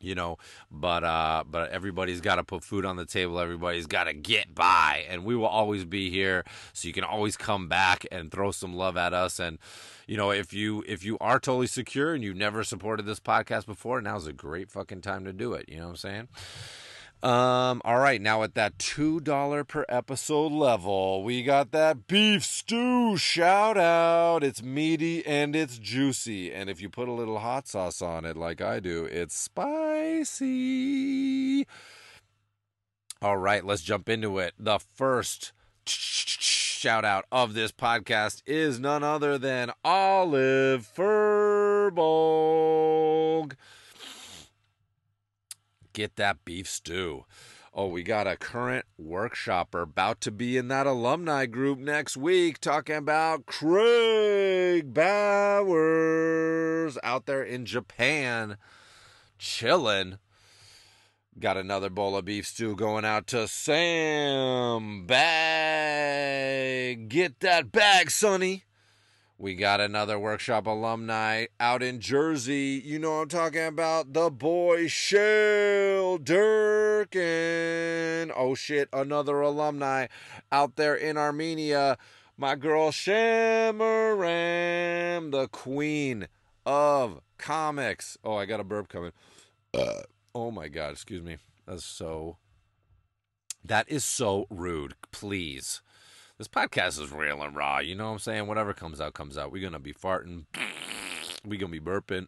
you 0.00 0.14
know 0.14 0.36
but 0.70 1.04
uh 1.04 1.42
but 1.50 1.70
everybody's 1.70 2.20
got 2.20 2.36
to 2.36 2.44
put 2.44 2.62
food 2.62 2.84
on 2.84 2.96
the 2.96 3.06
table 3.06 3.38
everybody's 3.38 3.86
got 3.86 4.04
to 4.04 4.12
get 4.12 4.54
by 4.54 5.04
and 5.08 5.24
we 5.24 5.34
will 5.34 5.46
always 5.46 5.84
be 5.84 6.10
here 6.10 6.44
so 6.72 6.86
you 6.86 6.94
can 6.94 7.04
always 7.04 7.36
come 7.36 7.68
back 7.68 8.06
and 8.10 8.30
throw 8.30 8.50
some 8.50 8.74
love 8.74 8.96
at 8.96 9.12
us 9.12 9.38
and 9.38 9.58
you 10.06 10.16
know 10.16 10.30
if 10.30 10.52
you 10.52 10.84
if 10.86 11.04
you 11.04 11.16
are 11.20 11.38
totally 11.38 11.66
secure 11.66 12.14
and 12.14 12.22
you've 12.22 12.36
never 12.36 12.62
supported 12.62 13.06
this 13.06 13.20
podcast 13.20 13.66
before 13.66 14.00
now's 14.00 14.26
a 14.26 14.32
great 14.32 14.70
fucking 14.70 15.00
time 15.00 15.24
to 15.24 15.32
do 15.32 15.54
it 15.54 15.68
you 15.68 15.76
know 15.76 15.84
what 15.84 15.90
i'm 15.90 15.96
saying 15.96 16.28
um, 17.26 17.82
all 17.84 17.98
right, 17.98 18.22
now 18.22 18.44
at 18.44 18.54
that 18.54 18.78
two 18.78 19.18
dollar 19.18 19.64
per 19.64 19.84
episode 19.88 20.52
level, 20.52 21.24
we 21.24 21.42
got 21.42 21.72
that 21.72 22.06
beef 22.06 22.44
stew 22.44 23.16
shout 23.16 23.76
out. 23.76 24.44
It's 24.44 24.62
meaty 24.62 25.26
and 25.26 25.56
it's 25.56 25.76
juicy, 25.76 26.52
and 26.52 26.70
if 26.70 26.80
you 26.80 26.88
put 26.88 27.08
a 27.08 27.12
little 27.12 27.40
hot 27.40 27.66
sauce 27.66 28.00
on 28.00 28.24
it, 28.24 28.36
like 28.36 28.60
I 28.60 28.78
do, 28.78 29.06
it's 29.06 29.36
spicy. 29.36 30.46
All 33.20 33.38
right, 33.38 33.64
let's 33.64 33.82
jump 33.82 34.08
into 34.08 34.38
it. 34.38 34.54
The 34.56 34.78
first 34.78 35.52
shout 35.84 37.04
out 37.04 37.24
of 37.32 37.54
this 37.54 37.72
podcast 37.72 38.40
is 38.46 38.78
none 38.78 39.02
other 39.02 39.36
than 39.36 39.72
Olive 39.84 40.88
Furbolg 40.96 41.96
get 45.96 46.16
that 46.16 46.44
beef 46.44 46.68
stew. 46.68 47.24
Oh, 47.72 47.86
we 47.86 48.02
got 48.02 48.26
a 48.26 48.36
current 48.36 48.84
workshopper 49.00 49.82
about 49.82 50.20
to 50.22 50.30
be 50.30 50.58
in 50.58 50.68
that 50.68 50.86
alumni 50.86 51.46
group 51.46 51.78
next 51.78 52.18
week 52.18 52.60
talking 52.60 52.96
about 52.96 53.46
Craig 53.46 54.92
Bowers 54.92 55.38
out 57.02 57.24
there 57.24 57.42
in 57.42 57.64
Japan 57.64 58.58
chilling. 59.38 60.18
Got 61.40 61.56
another 61.56 61.88
bowl 61.88 62.14
of 62.14 62.26
beef 62.26 62.46
stew 62.46 62.76
going 62.76 63.06
out 63.06 63.26
to 63.28 63.48
Sam 63.48 65.06
Bag. 65.06 66.28
Get 67.08 67.40
that 67.40 67.72
bag, 67.72 68.10
Sonny. 68.10 68.64
We 69.38 69.54
got 69.54 69.82
another 69.82 70.18
workshop 70.18 70.66
alumni 70.66 71.44
out 71.60 71.82
in 71.82 72.00
Jersey. 72.00 72.80
You 72.82 72.98
know 72.98 73.20
I'm 73.20 73.28
talking 73.28 73.66
about 73.66 74.14
the 74.14 74.30
boy 74.30 74.86
Shell 74.86 76.16
Durkin. 76.18 77.20
Oh 78.34 78.54
shit, 78.54 78.88
another 78.94 79.42
alumni 79.42 80.06
out 80.50 80.76
there 80.76 80.94
in 80.94 81.18
Armenia. 81.18 81.98
My 82.38 82.54
girl 82.54 82.90
Shamaram, 82.90 84.22
the 85.32 85.48
queen 85.48 86.28
of 86.64 87.20
comics. 87.36 88.16
Oh, 88.24 88.36
I 88.36 88.46
got 88.46 88.60
a 88.60 88.64
burp 88.64 88.88
coming. 88.88 89.12
Uh, 89.74 90.00
oh 90.34 90.50
my 90.50 90.68
god, 90.68 90.92
excuse 90.92 91.22
me. 91.22 91.36
That's 91.66 91.84
so. 91.84 92.38
That 93.62 93.86
is 93.90 94.02
so 94.02 94.46
rude. 94.48 94.94
Please 95.10 95.82
this 96.38 96.48
podcast 96.48 97.00
is 97.00 97.10
real 97.12 97.42
and 97.42 97.56
raw. 97.56 97.78
You 97.78 97.94
know 97.94 98.06
what 98.06 98.12
I'm 98.12 98.18
saying? 98.18 98.46
Whatever 98.46 98.72
comes 98.74 99.00
out, 99.00 99.14
comes 99.14 99.38
out. 99.38 99.50
We're 99.50 99.62
gonna 99.62 99.78
be 99.78 99.94
farting. 99.94 100.44
We 101.44 101.56
gonna 101.56 101.72
be 101.72 101.80
burping. 101.80 102.26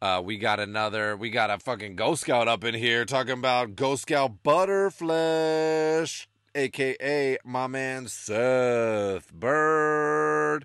Uh, 0.00 0.22
we 0.24 0.38
got 0.38 0.60
another. 0.60 1.16
We 1.16 1.30
got 1.30 1.50
a 1.50 1.58
fucking 1.58 1.96
Ghost 1.96 2.22
Scout 2.22 2.48
up 2.48 2.64
in 2.64 2.74
here 2.74 3.04
talking 3.04 3.34
about 3.34 3.76
Ghost 3.76 4.02
Scout 4.02 4.42
Butterflesh, 4.42 6.26
aka 6.54 7.38
my 7.44 7.66
man 7.66 8.08
Seth 8.08 9.32
Bird. 9.32 10.64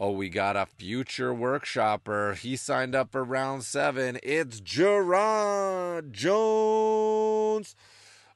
Oh, 0.00 0.12
we 0.12 0.28
got 0.28 0.56
a 0.56 0.66
future 0.66 1.34
workshopper. 1.34 2.36
He 2.36 2.54
signed 2.54 2.94
up 2.94 3.10
for 3.10 3.24
round 3.24 3.64
seven. 3.64 4.20
It's 4.22 4.60
Gerard 4.60 6.12
Jones. 6.12 7.74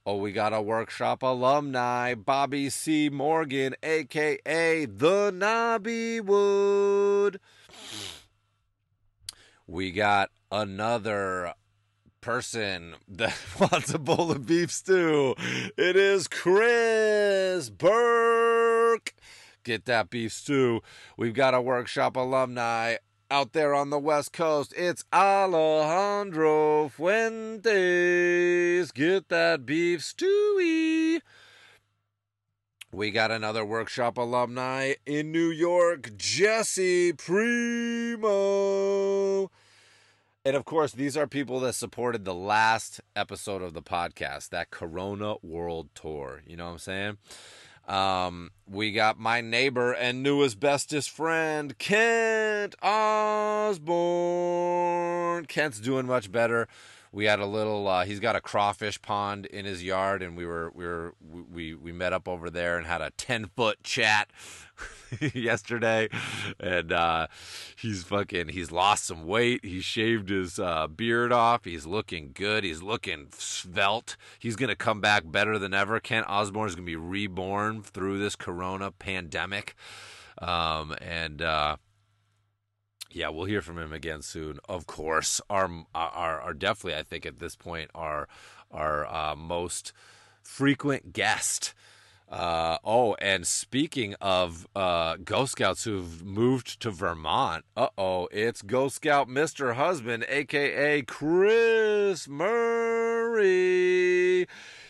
Oh, 0.05 0.17
we 0.17 0.33
got 0.33 0.53
a 0.53 0.61
workshop 0.61 1.23
alumni, 1.23 2.15
Bobby 2.17 2.71
C. 2.71 3.09
Morgan, 3.09 3.77
aka 3.85 4.85
the 4.85 5.31
Nobby 5.31 6.21
Wood. 6.21 7.39
We 9.69 9.93
got 9.93 10.31
another 10.51 11.55
person 12.21 12.97
that 13.07 13.37
wants 13.61 13.95
a 13.95 13.99
bowl 14.01 14.33
of 14.33 14.45
beef 14.45 14.73
stew. 14.73 15.37
It 15.79 15.95
is 15.95 16.27
Chris 16.27 17.71
Burke. 17.71 19.15
Get 19.63 19.85
that 19.85 20.11
beef 20.11 20.33
stew. 20.33 20.83
We've 21.17 21.33
got 21.33 21.55
a 21.55 21.61
workshop 21.61 22.17
alumni 22.17 22.97
out 23.33 23.53
there 23.55 23.75
on 23.75 23.89
the 23.89 23.99
West 23.99 24.35
Coast, 24.35 24.75
it's 24.77 25.05
Alejandro 25.11 26.91
Fuentes. 26.91 27.73
Get 28.93 29.31
that 29.31 29.65
beef 29.65 30.03
stewy. 30.03 31.23
We 32.93 33.11
got 33.11 33.31
another 33.31 33.65
workshop 33.65 34.19
alumni 34.19 34.97
in 35.07 35.33
New 35.33 35.49
York, 35.49 36.15
Jesse 36.19 37.15
Primo. 37.15 38.21
And 40.45 40.55
of 40.55 40.67
course, 40.67 40.93
these 40.93 41.17
are 41.17 41.27
people 41.27 41.59
that 41.61 41.73
supported 41.73 42.27
the 42.27 42.35
last 42.35 43.01
episode 43.17 43.63
of 43.63 43.73
the 43.73 43.81
podcast, 43.81 44.51
that 44.51 44.71
Corona 44.71 45.37
World 45.43 45.89
Tour. 45.95 46.43
You 46.47 46.59
know 46.59 46.67
what 46.67 46.73
I'm 46.73 46.79
saying? 46.79 47.17
Um, 47.89 48.51
we 48.69 48.93
got 48.93 49.19
my 49.19 49.41
neighbor 49.41 49.93
and 49.93 50.23
newest 50.23 50.61
bestest 50.61 51.11
friend, 51.11 51.77
Kent 51.79 52.77
Osborne. 52.83 53.83
Kent's 55.47 55.81
doing 55.81 56.07
much 56.07 56.31
better. 56.31 56.69
We 57.11 57.25
had 57.27 57.41
a 57.41 57.47
little. 57.47 57.89
Uh, 57.89 58.05
he's 58.07 58.21
got 58.21 58.37
a 58.37 58.41
crawfish 58.41 59.03
pond 59.03 59.45
in 59.47 59.67
his 59.67 59.83
yard, 59.85 60.23
and 60.23 60.37
we 60.37 60.47
were 60.47 60.71
we 60.75 60.87
were 60.87 61.15
we 61.53 61.75
we 61.75 61.93
met 61.93 62.15
up 62.15 62.27
over 62.27 62.49
there 62.49 62.79
and 62.79 62.87
had 62.87 63.03
a 63.03 63.11
ten 63.11 63.47
foot 63.55 63.83
chat 63.85 64.31
yesterday. 65.35 66.09
And 66.59 66.93
uh, 66.93 67.27
he's 67.77 68.03
fucking. 68.05 68.49
He's 68.49 68.73
lost 68.73 69.07
some 69.07 69.27
weight. 69.27 69.65
He 69.65 69.81
shaved 69.81 70.29
his 70.29 70.59
uh, 70.59 70.87
beard 70.87 71.33
off. 71.33 71.65
He's 71.65 71.87
looking 71.87 72.31
good. 72.35 72.65
He's 72.65 72.83
looking 72.83 73.29
svelte. 73.37 74.17
He's 74.39 74.57
gonna 74.57 74.77
come 74.77 75.01
back 75.01 75.25
better 75.27 75.59
than 75.59 75.75
ever. 75.75 76.01
Kent 76.01 76.27
Osborne 76.29 76.69
is 76.69 76.75
gonna 76.75 76.87
be 76.87 76.97
reborn 76.97 77.83
through 77.83 78.19
this 78.19 78.37
Corona 78.37 78.91
pandemic. 78.91 79.75
Um, 80.39 80.95
and 81.01 81.43
uh, 81.43 81.77
yeah, 83.11 83.29
we'll 83.29 83.45
hear 83.45 83.63
from 83.63 83.79
him 83.79 83.93
again 83.93 84.23
soon. 84.23 84.59
Of 84.69 84.87
course, 84.87 85.41
our 85.51 85.71
our, 85.95 86.41
our 86.41 86.55
definitely, 86.55 86.99
I 86.99 87.03
think 87.03 87.27
at 87.27 87.39
this 87.39 87.57
point, 87.57 87.91
our 87.95 88.29
our 88.71 89.07
uh, 89.07 89.37
most 89.37 89.93
frequent 90.43 91.13
guest. 91.13 91.75
Uh, 92.33 92.79
oh, 92.83 93.15
and 93.21 93.47
speaking 93.47 94.15
of 94.19 94.67
uh, 94.75 95.17
Ghost 95.23 95.53
Scouts 95.53 95.85
who've 95.85 96.25
moved 96.25 96.81
to 96.81 96.91
Vermont, 96.91 97.67
uh 97.77 97.89
oh, 97.99 98.27
it's 98.33 98.63
Ghost 98.63 98.97
Scout 98.97 99.29
Mr. 99.29 99.75
Husband, 99.75 100.25
aka 100.27 101.03
Chris 101.03 102.27
Murray. 102.27 103.43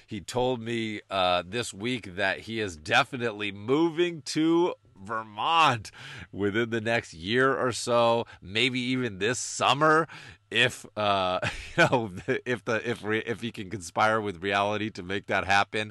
He 0.06 0.20
told 0.20 0.60
me 0.60 1.01
uh, 1.10 1.43
this 1.44 1.74
week 1.74 2.14
that 2.14 2.39
he 2.40 2.60
is 2.60 2.77
definitely 2.77 3.51
moving 3.51 4.23
to 4.27 4.74
Vermont 5.02 5.90
within 6.31 6.70
the 6.70 6.81
next 6.81 7.12
year 7.12 7.56
or 7.56 7.73
so, 7.73 8.24
maybe 8.40 8.78
even 8.78 9.19
this 9.19 9.40
summer 9.40 10.06
if 10.53 10.87
uh 10.97 11.41
you 11.77 11.85
know 11.85 12.11
if 12.45 12.65
the 12.65 12.89
if 12.89 13.03
re, 13.03 13.23
if 13.27 13.41
he 13.41 13.51
can 13.51 13.70
conspire 13.70 14.20
with 14.20 14.43
reality 14.43 14.91
to 14.91 15.03
make 15.03 15.27
that 15.27 15.45
happen 15.45 15.91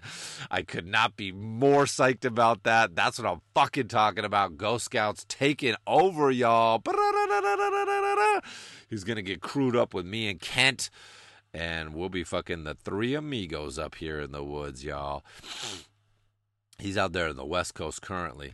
i 0.50 0.62
could 0.62 0.86
not 0.86 1.18
be 1.18 1.32
more 1.32 1.86
psyched 1.86 2.26
about 2.26 2.64
that. 2.64 2.96
That's 2.96 3.18
what 3.20 3.28
i'm 3.28 3.42
fucking 3.56 3.88
talking 3.88 4.26
about. 4.26 4.58
Ghost 4.58 4.86
scouts 4.86 5.26
taking 5.28 5.76
over 5.88 6.32
y'all. 6.32 6.82
He's 8.90 9.04
gonna 9.04 9.22
get 9.22 9.42
crewed 9.42 9.76
up 9.76 9.94
with 9.94 10.06
me 10.06 10.30
and 10.30 10.40
kent 10.40 10.90
and 11.54 11.94
we'll 11.94 12.10
be 12.10 12.24
fucking 12.24 12.64
the 12.64 12.76
three 12.76 13.14
amigos 13.16 13.78
up 13.78 13.96
here 13.96 14.20
in 14.20 14.32
the 14.32 14.44
woods 14.44 14.84
y'all. 14.84 15.24
He's 16.80 16.98
out 16.98 17.14
there 17.14 17.28
in 17.28 17.36
the 17.36 17.46
west 17.46 17.74
coast 17.74 18.02
currently 18.02 18.54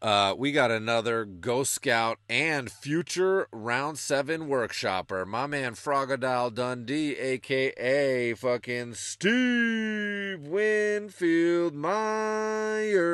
uh, 0.00 0.34
we 0.38 0.52
got 0.52 0.70
another 0.70 1.24
Ghost 1.24 1.72
Scout 1.72 2.18
and 2.28 2.70
future 2.70 3.48
round 3.50 3.98
seven 3.98 4.42
workshopper, 4.48 5.26
my 5.26 5.46
man 5.46 5.74
Frogadile 5.74 6.54
Dundee, 6.54 7.16
aka 7.16 8.32
fucking 8.34 8.94
Steve 8.94 10.46
Winfield 10.46 11.74
Meyer. 11.74 13.08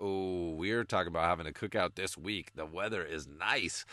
Oh, 0.00 0.50
we're 0.50 0.84
talking 0.84 1.08
about 1.08 1.28
having 1.28 1.46
a 1.46 1.52
cookout 1.52 1.94
this 1.94 2.18
week. 2.18 2.50
The 2.56 2.66
weather 2.66 3.04
is 3.04 3.28
nice. 3.28 3.84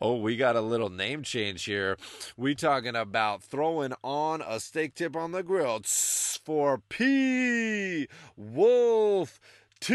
Oh, 0.00 0.16
we 0.16 0.36
got 0.36 0.56
a 0.56 0.60
little 0.60 0.90
name 0.90 1.22
change 1.22 1.64
here. 1.64 1.96
We 2.36 2.54
talking 2.54 2.94
about 2.94 3.42
throwing 3.42 3.94
on 4.04 4.42
a 4.42 4.60
steak 4.60 4.94
tip 4.94 5.16
on 5.16 5.32
the 5.32 5.42
grill 5.42 5.80
for 5.84 6.82
P 6.88 8.08
Wolf 8.36 9.40
T. 9.80 9.94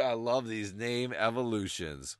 I 0.00 0.12
love 0.12 0.46
these 0.48 0.72
name 0.72 1.12
evolutions. 1.12 2.16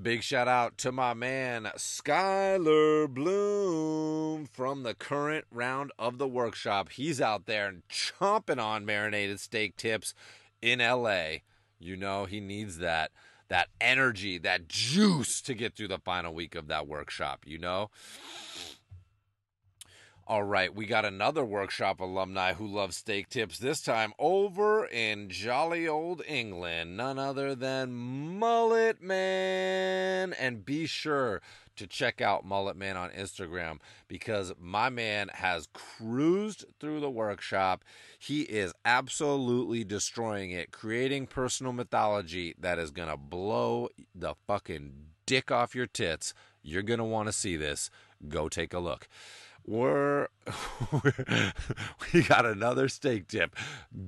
Big 0.00 0.22
shout 0.22 0.48
out 0.48 0.78
to 0.78 0.92
my 0.92 1.12
man 1.14 1.70
Skyler 1.76 3.08
Bloom 3.08 4.46
from 4.46 4.82
the 4.82 4.94
current 4.94 5.44
round 5.50 5.92
of 5.98 6.18
the 6.18 6.28
workshop. 6.28 6.90
He's 6.90 7.20
out 7.20 7.46
there 7.46 7.68
and 7.68 7.82
chomping 7.88 8.62
on 8.62 8.86
marinated 8.86 9.40
steak 9.40 9.76
tips 9.76 10.14
in 10.62 10.78
LA. 10.78 11.40
You 11.78 11.96
know, 11.96 12.24
he 12.24 12.40
needs 12.40 12.78
that 12.78 13.10
that 13.48 13.68
energy, 13.80 14.38
that 14.38 14.68
juice 14.68 15.42
to 15.42 15.54
get 15.54 15.76
through 15.76 15.88
the 15.88 15.98
final 15.98 16.32
week 16.32 16.54
of 16.54 16.68
that 16.68 16.86
workshop, 16.86 17.44
you 17.44 17.58
know? 17.58 17.90
All 20.30 20.44
right, 20.44 20.72
we 20.72 20.86
got 20.86 21.04
another 21.04 21.44
workshop 21.44 21.98
alumni 21.98 22.52
who 22.52 22.64
loves 22.64 22.98
steak 22.98 23.28
tips, 23.30 23.58
this 23.58 23.82
time 23.82 24.12
over 24.16 24.86
in 24.86 25.28
jolly 25.28 25.88
old 25.88 26.22
England. 26.24 26.96
None 26.96 27.18
other 27.18 27.56
than 27.56 27.92
Mullet 28.38 29.02
Man. 29.02 30.32
And 30.34 30.64
be 30.64 30.86
sure 30.86 31.42
to 31.74 31.84
check 31.88 32.20
out 32.20 32.44
Mullet 32.44 32.76
Man 32.76 32.96
on 32.96 33.10
Instagram 33.10 33.80
because 34.06 34.52
my 34.56 34.88
man 34.88 35.30
has 35.34 35.66
cruised 35.72 36.64
through 36.78 37.00
the 37.00 37.10
workshop. 37.10 37.82
He 38.16 38.42
is 38.42 38.72
absolutely 38.84 39.82
destroying 39.82 40.52
it, 40.52 40.70
creating 40.70 41.26
personal 41.26 41.72
mythology 41.72 42.54
that 42.56 42.78
is 42.78 42.92
going 42.92 43.08
to 43.08 43.16
blow 43.16 43.88
the 44.14 44.34
fucking 44.46 44.92
dick 45.26 45.50
off 45.50 45.74
your 45.74 45.88
tits. 45.88 46.34
You're 46.62 46.82
going 46.82 46.98
to 46.98 47.04
want 47.04 47.26
to 47.26 47.32
see 47.32 47.56
this. 47.56 47.90
Go 48.28 48.48
take 48.48 48.72
a 48.72 48.78
look. 48.78 49.08
We're 49.70 50.26
we 52.12 52.22
got 52.22 52.44
another 52.44 52.88
steak 52.88 53.28
tip 53.28 53.54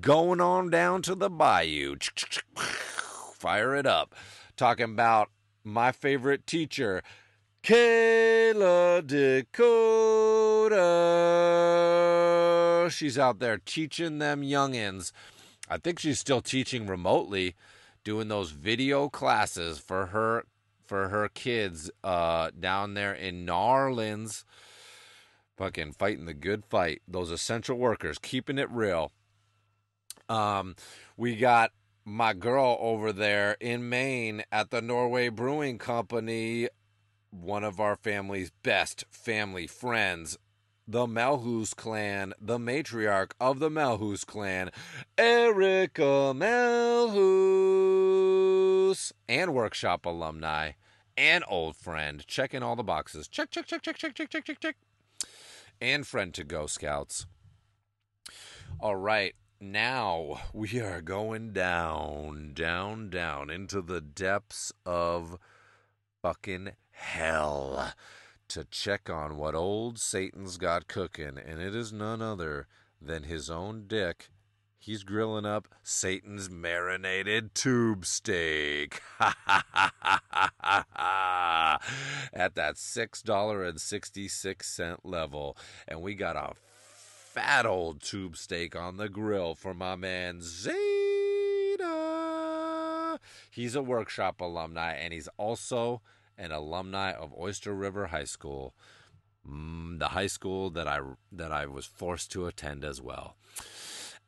going 0.01 0.41
on 0.41 0.71
down 0.71 1.03
to 1.03 1.15
the 1.15 1.31
bayou. 1.31 1.95
Fire 3.35 3.77
it 3.77 3.87
up. 3.87 4.13
Talking 4.57 4.87
about 4.87 5.31
my 5.63 5.93
favorite 5.93 6.49
teacher, 6.49 7.03
Kayla 7.63 9.07
Dakota. 9.07 10.81
She's 12.91 13.17
out 13.17 13.39
there 13.39 13.59
teaching 13.65 14.19
them 14.19 14.43
youngins. 14.43 15.13
I 15.69 15.79
think 15.79 16.01
she's 16.01 16.19
still 16.19 16.41
teaching 16.41 16.89
remotely, 16.89 17.55
doing 18.03 18.27
those 18.27 18.51
video 18.51 19.09
classes 19.09 19.79
for 19.79 20.07
her 20.07 20.45
for 20.85 21.09
her 21.09 21.29
kids 21.29 21.89
uh, 22.03 22.51
down 22.59 22.95
there 22.95 23.15
in 23.15 23.47
Narlands. 23.47 24.43
Fucking 25.57 25.93
fighting 25.93 26.25
the 26.27 26.35
good 26.35 26.65
fight. 26.65 27.03
Those 27.07 27.31
essential 27.31 27.77
workers 27.77 28.19
keeping 28.19 28.59
it 28.59 28.71
real. 28.71 29.13
Um, 30.29 30.77
we 31.17 31.37
got 31.37 31.73
my 32.05 32.33
girl 32.33 32.77
over 32.81 33.13
there 33.13 33.57
in 33.61 33.89
Maine 33.89 34.43
at 34.51 34.71
the 34.71 34.83
Norway 34.83 35.29
Brewing 35.29 35.79
Company, 35.79 36.69
one 37.31 37.63
of 37.65 37.79
our 37.81 37.97
family's 37.97 38.51
best 38.63 39.05
family 39.11 39.67
friends, 39.67 40.39
the 40.89 41.07
Melhus 41.07 41.75
clan, 41.77 42.35
the 42.41 42.59
matriarch 42.59 43.33
of 43.41 43.59
the 43.61 43.71
Melhus 43.71 44.27
clan, 44.27 44.71
Erica 45.17 46.33
Melhus, 46.35 47.13
and 49.29 49.55
workshop 49.55 50.05
alumni 50.05 50.73
and 51.17 51.45
old 51.47 51.77
friend, 51.77 52.27
checking 52.27 52.63
all 52.63 52.75
the 52.75 52.83
boxes. 52.83 53.29
Check, 53.29 53.51
check, 53.51 53.67
check, 53.67 53.83
check, 53.83 53.97
check, 53.97 54.15
check, 54.15 54.31
check, 54.31 54.45
check, 54.45 54.61
check. 54.61 54.77
And 55.81 56.07
friend 56.07 56.33
to 56.35 56.45
Ghost 56.45 56.75
Scouts. 56.75 57.27
All 58.81 58.97
right, 58.97 59.35
now 59.61 60.41
we 60.53 60.81
are 60.81 61.01
going 61.01 61.53
down, 61.53 62.53
down, 62.53 63.11
down 63.11 63.49
into 63.49 63.81
the 63.81 64.01
depths 64.01 64.73
of 64.85 65.39
fucking 66.21 66.73
hell 66.91 67.93
to 68.49 68.65
check 68.65 69.09
on 69.09 69.37
what 69.37 69.55
old 69.55 69.99
Satan's 69.99 70.57
got 70.57 70.89
cooking, 70.89 71.39
and 71.39 71.61
it 71.61 71.77
is 71.77 71.93
none 71.93 72.21
other 72.21 72.67
than 73.01 73.23
his 73.23 73.49
own 73.49 73.85
dick. 73.87 74.31
He's 74.85 75.05
grilling 75.05 75.47
up 75.47 75.69
Satan's 75.85 76.51
marinated 76.51 77.55
tube 77.55 78.05
steak 78.05 79.01
at 79.21 79.37
that 82.57 82.75
$6.66 82.75 84.99
level. 85.05 85.57
And 85.87 86.03
we 86.03 86.17
got 86.17 86.35
a 86.35 86.55
fat 86.65 87.65
old 87.65 88.03
tube 88.03 88.37
steak 88.37 88.75
on 88.75 88.97
the 88.97 89.09
grill 89.09 89.55
for 89.55 89.73
my 89.73 89.95
man 89.95 90.41
Zeta. 90.43 90.73
He's 93.53 93.77
a 93.77 93.83
workshop 93.83 94.41
alumni 94.41 94.95
and 94.95 95.13
he's 95.13 95.29
also 95.37 96.03
an 96.37 96.51
alumni 96.51 97.13
of 97.13 97.33
Oyster 97.39 97.73
River 97.73 98.09
High 98.09 98.25
School, 98.25 98.75
mm, 99.49 100.01
the 100.01 100.09
high 100.09 100.27
school 100.27 100.71
that 100.71 100.89
I 100.89 100.99
that 101.31 101.53
I 101.53 101.67
was 101.67 101.87
forced 101.87 102.33
to 102.33 102.47
attend 102.47 102.85
as 102.85 103.01
well. 103.01 103.37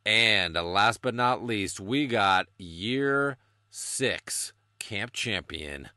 And 0.06 0.55
last 0.55 1.01
but 1.01 1.14
not 1.14 1.44
least, 1.44 1.81
we 1.81 2.06
got 2.06 2.47
year 2.59 3.39
six 3.70 4.52
camp 4.78 5.12
champion 5.12 5.89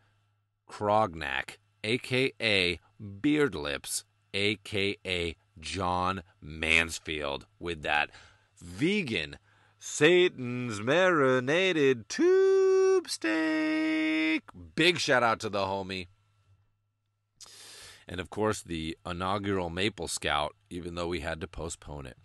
Krognak, 0.70 1.58
aka 1.84 2.80
Beard 3.22 3.54
Lips, 3.54 4.06
aka 4.34 5.36
John 5.60 6.24
Mansfield, 6.42 7.46
with 7.60 7.82
that 7.84 8.10
vegan 8.58 9.38
Satan's 9.80 10.82
marinated 10.82 12.08
tube 12.10 13.10
steak. 13.10 14.44
Big 14.76 15.00
shout 15.00 15.24
out 15.24 15.40
to 15.42 15.50
the 15.50 15.66
homie. 15.66 16.08
And 18.08 18.22
of 18.22 18.30
course, 18.30 18.62
the 18.62 18.98
inaugural 19.06 19.70
Maple 19.70 20.08
Scout, 20.08 20.56
even 20.70 20.96
though 20.96 21.08
we 21.08 21.20
had 21.20 21.42
to 21.42 21.48
postpone 21.48 22.06
it. 22.06 22.18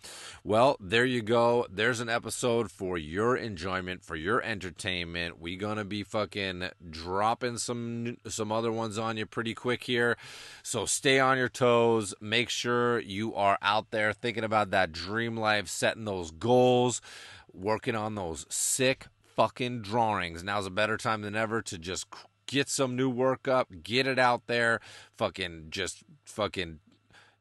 Well, 0.44 0.76
there 0.78 1.04
you 1.04 1.22
go. 1.22 1.66
There's 1.68 1.98
an 1.98 2.09
episode 2.09 2.70
for 2.70 2.96
your 2.96 3.36
enjoyment, 3.36 4.04
for 4.04 4.14
your 4.14 4.40
entertainment. 4.42 5.40
We 5.40 5.56
gonna 5.56 5.84
be 5.84 6.04
fucking 6.04 6.70
dropping 6.88 7.59
some 7.59 8.18
some 8.28 8.52
other 8.52 8.70
ones 8.70 8.96
on 8.96 9.16
you 9.16 9.26
pretty 9.26 9.54
quick 9.54 9.84
here. 9.84 10.16
So 10.62 10.86
stay 10.86 11.18
on 11.18 11.36
your 11.36 11.48
toes. 11.48 12.14
Make 12.20 12.48
sure 12.48 13.00
you 13.00 13.34
are 13.34 13.59
out 13.60 13.90
there 13.90 14.12
thinking 14.12 14.44
about 14.44 14.70
that 14.70 14.92
dream 14.92 15.36
life, 15.36 15.68
setting 15.68 16.04
those 16.04 16.30
goals, 16.30 17.00
working 17.52 17.96
on 17.96 18.14
those 18.14 18.46
sick 18.48 19.09
fucking 19.34 19.82
drawings. 19.82 20.44
Now's 20.44 20.66
a 20.66 20.70
better 20.70 20.96
time 20.96 21.22
than 21.22 21.34
ever 21.34 21.62
to 21.62 21.78
just 21.78 22.06
get 22.52 22.68
some 22.68 22.94
new 22.94 23.08
work 23.08 23.48
up, 23.48 23.68
get 23.82 24.06
it 24.06 24.18
out 24.18 24.46
there, 24.46 24.78
fucking 25.16 25.68
just 25.70 26.04
fucking 26.26 26.80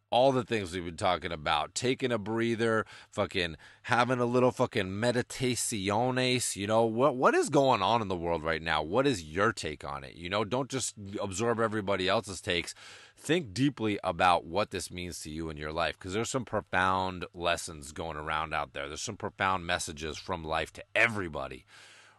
all 0.09 0.31
the 0.31 0.43
things 0.43 0.73
we've 0.73 0.85
been 0.85 0.97
talking 0.97 1.31
about, 1.31 1.75
taking 1.75 2.11
a 2.11 2.17
breather, 2.17 2.85
fucking 3.11 3.55
having 3.83 4.19
a 4.19 4.25
little 4.25 4.51
fucking 4.51 4.87
meditaciones, 4.87 6.55
you 6.55 6.65
know, 6.65 6.83
what 6.83 7.17
what 7.17 7.35
is 7.35 7.49
going 7.49 7.81
on 7.81 8.01
in 8.01 8.07
the 8.07 8.15
world 8.15 8.43
right 8.43 8.61
now? 8.61 8.81
What 8.81 9.05
is 9.05 9.23
your 9.23 9.51
take 9.51 9.83
on 9.83 10.03
it? 10.05 10.15
You 10.15 10.29
know, 10.29 10.45
don't 10.45 10.69
just 10.69 10.95
absorb 11.21 11.59
everybody 11.59 12.07
else's 12.07 12.41
takes. 12.41 12.73
Think 13.17 13.53
deeply 13.53 13.99
about 14.03 14.45
what 14.45 14.71
this 14.71 14.89
means 14.89 15.19
to 15.21 15.29
you 15.29 15.49
in 15.49 15.57
your 15.57 15.71
life 15.73 15.97
because 15.99 16.13
there's 16.13 16.29
some 16.29 16.45
profound 16.45 17.25
lessons 17.33 17.91
going 17.91 18.17
around 18.17 18.53
out 18.53 18.73
there. 18.73 18.87
There's 18.87 19.01
some 19.01 19.17
profound 19.17 19.65
messages 19.65 20.17
from 20.17 20.43
life 20.43 20.71
to 20.73 20.83
everybody 20.95 21.65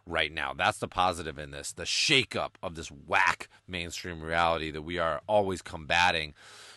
right 0.05 0.31
now. 0.31 0.53
That's 0.53 0.79
the 0.79 0.87
positive 0.87 1.37
in 1.37 1.51
this. 1.51 1.71
The 1.71 1.83
shakeup 1.83 2.51
of 2.61 2.75
this 2.75 2.89
whack 2.89 3.47
mainstream 3.67 4.21
reality 4.21 4.71
that 4.71 4.81
we 4.81 4.97
are 4.97 5.21
always 5.27 5.61
combating. 5.61 6.33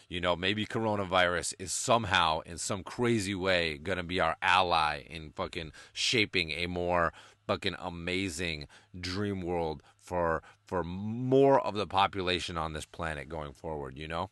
You 0.08 0.20
know, 0.20 0.36
maybe 0.36 0.66
coronavirus 0.66 1.54
is 1.58 1.72
somehow, 1.72 2.40
in 2.40 2.58
some 2.58 2.84
crazy 2.84 3.34
way, 3.34 3.76
going 3.78 3.98
to 3.98 4.04
be 4.04 4.20
our 4.20 4.36
ally 4.40 5.02
in 5.10 5.30
fucking 5.30 5.72
shaping 5.92 6.52
a 6.52 6.66
more 6.66 7.12
fucking 7.46 7.76
amazing 7.78 8.66
dream 8.98 9.40
world 9.40 9.82
for 9.98 10.42
for 10.64 10.82
more 10.82 11.60
of 11.60 11.74
the 11.74 11.86
population 11.86 12.58
on 12.58 12.72
this 12.72 12.86
planet 12.86 13.28
going 13.28 13.52
forward, 13.52 13.96
you 13.98 14.08
know? 14.08 14.30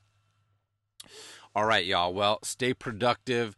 All 1.55 1.65
right, 1.65 1.85
y'all. 1.85 2.13
Well, 2.13 2.41
stay 2.43 2.75
productive 2.75 3.57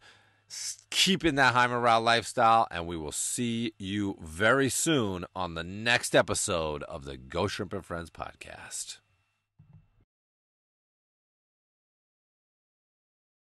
keeping 0.89 1.35
that 1.35 1.53
high 1.53 1.67
morale 1.67 2.01
lifestyle, 2.01 2.67
and 2.71 2.87
we 2.87 2.97
will 2.97 3.11
see 3.11 3.73
you 3.77 4.17
very 4.21 4.69
soon 4.69 5.25
on 5.35 5.53
the 5.53 5.63
next 5.63 6.15
episode 6.15 6.83
of 6.83 7.05
the 7.05 7.17
Ghostshrimp 7.17 7.73
and 7.73 7.85
Friends 7.85 8.09
podcast. 8.09 8.97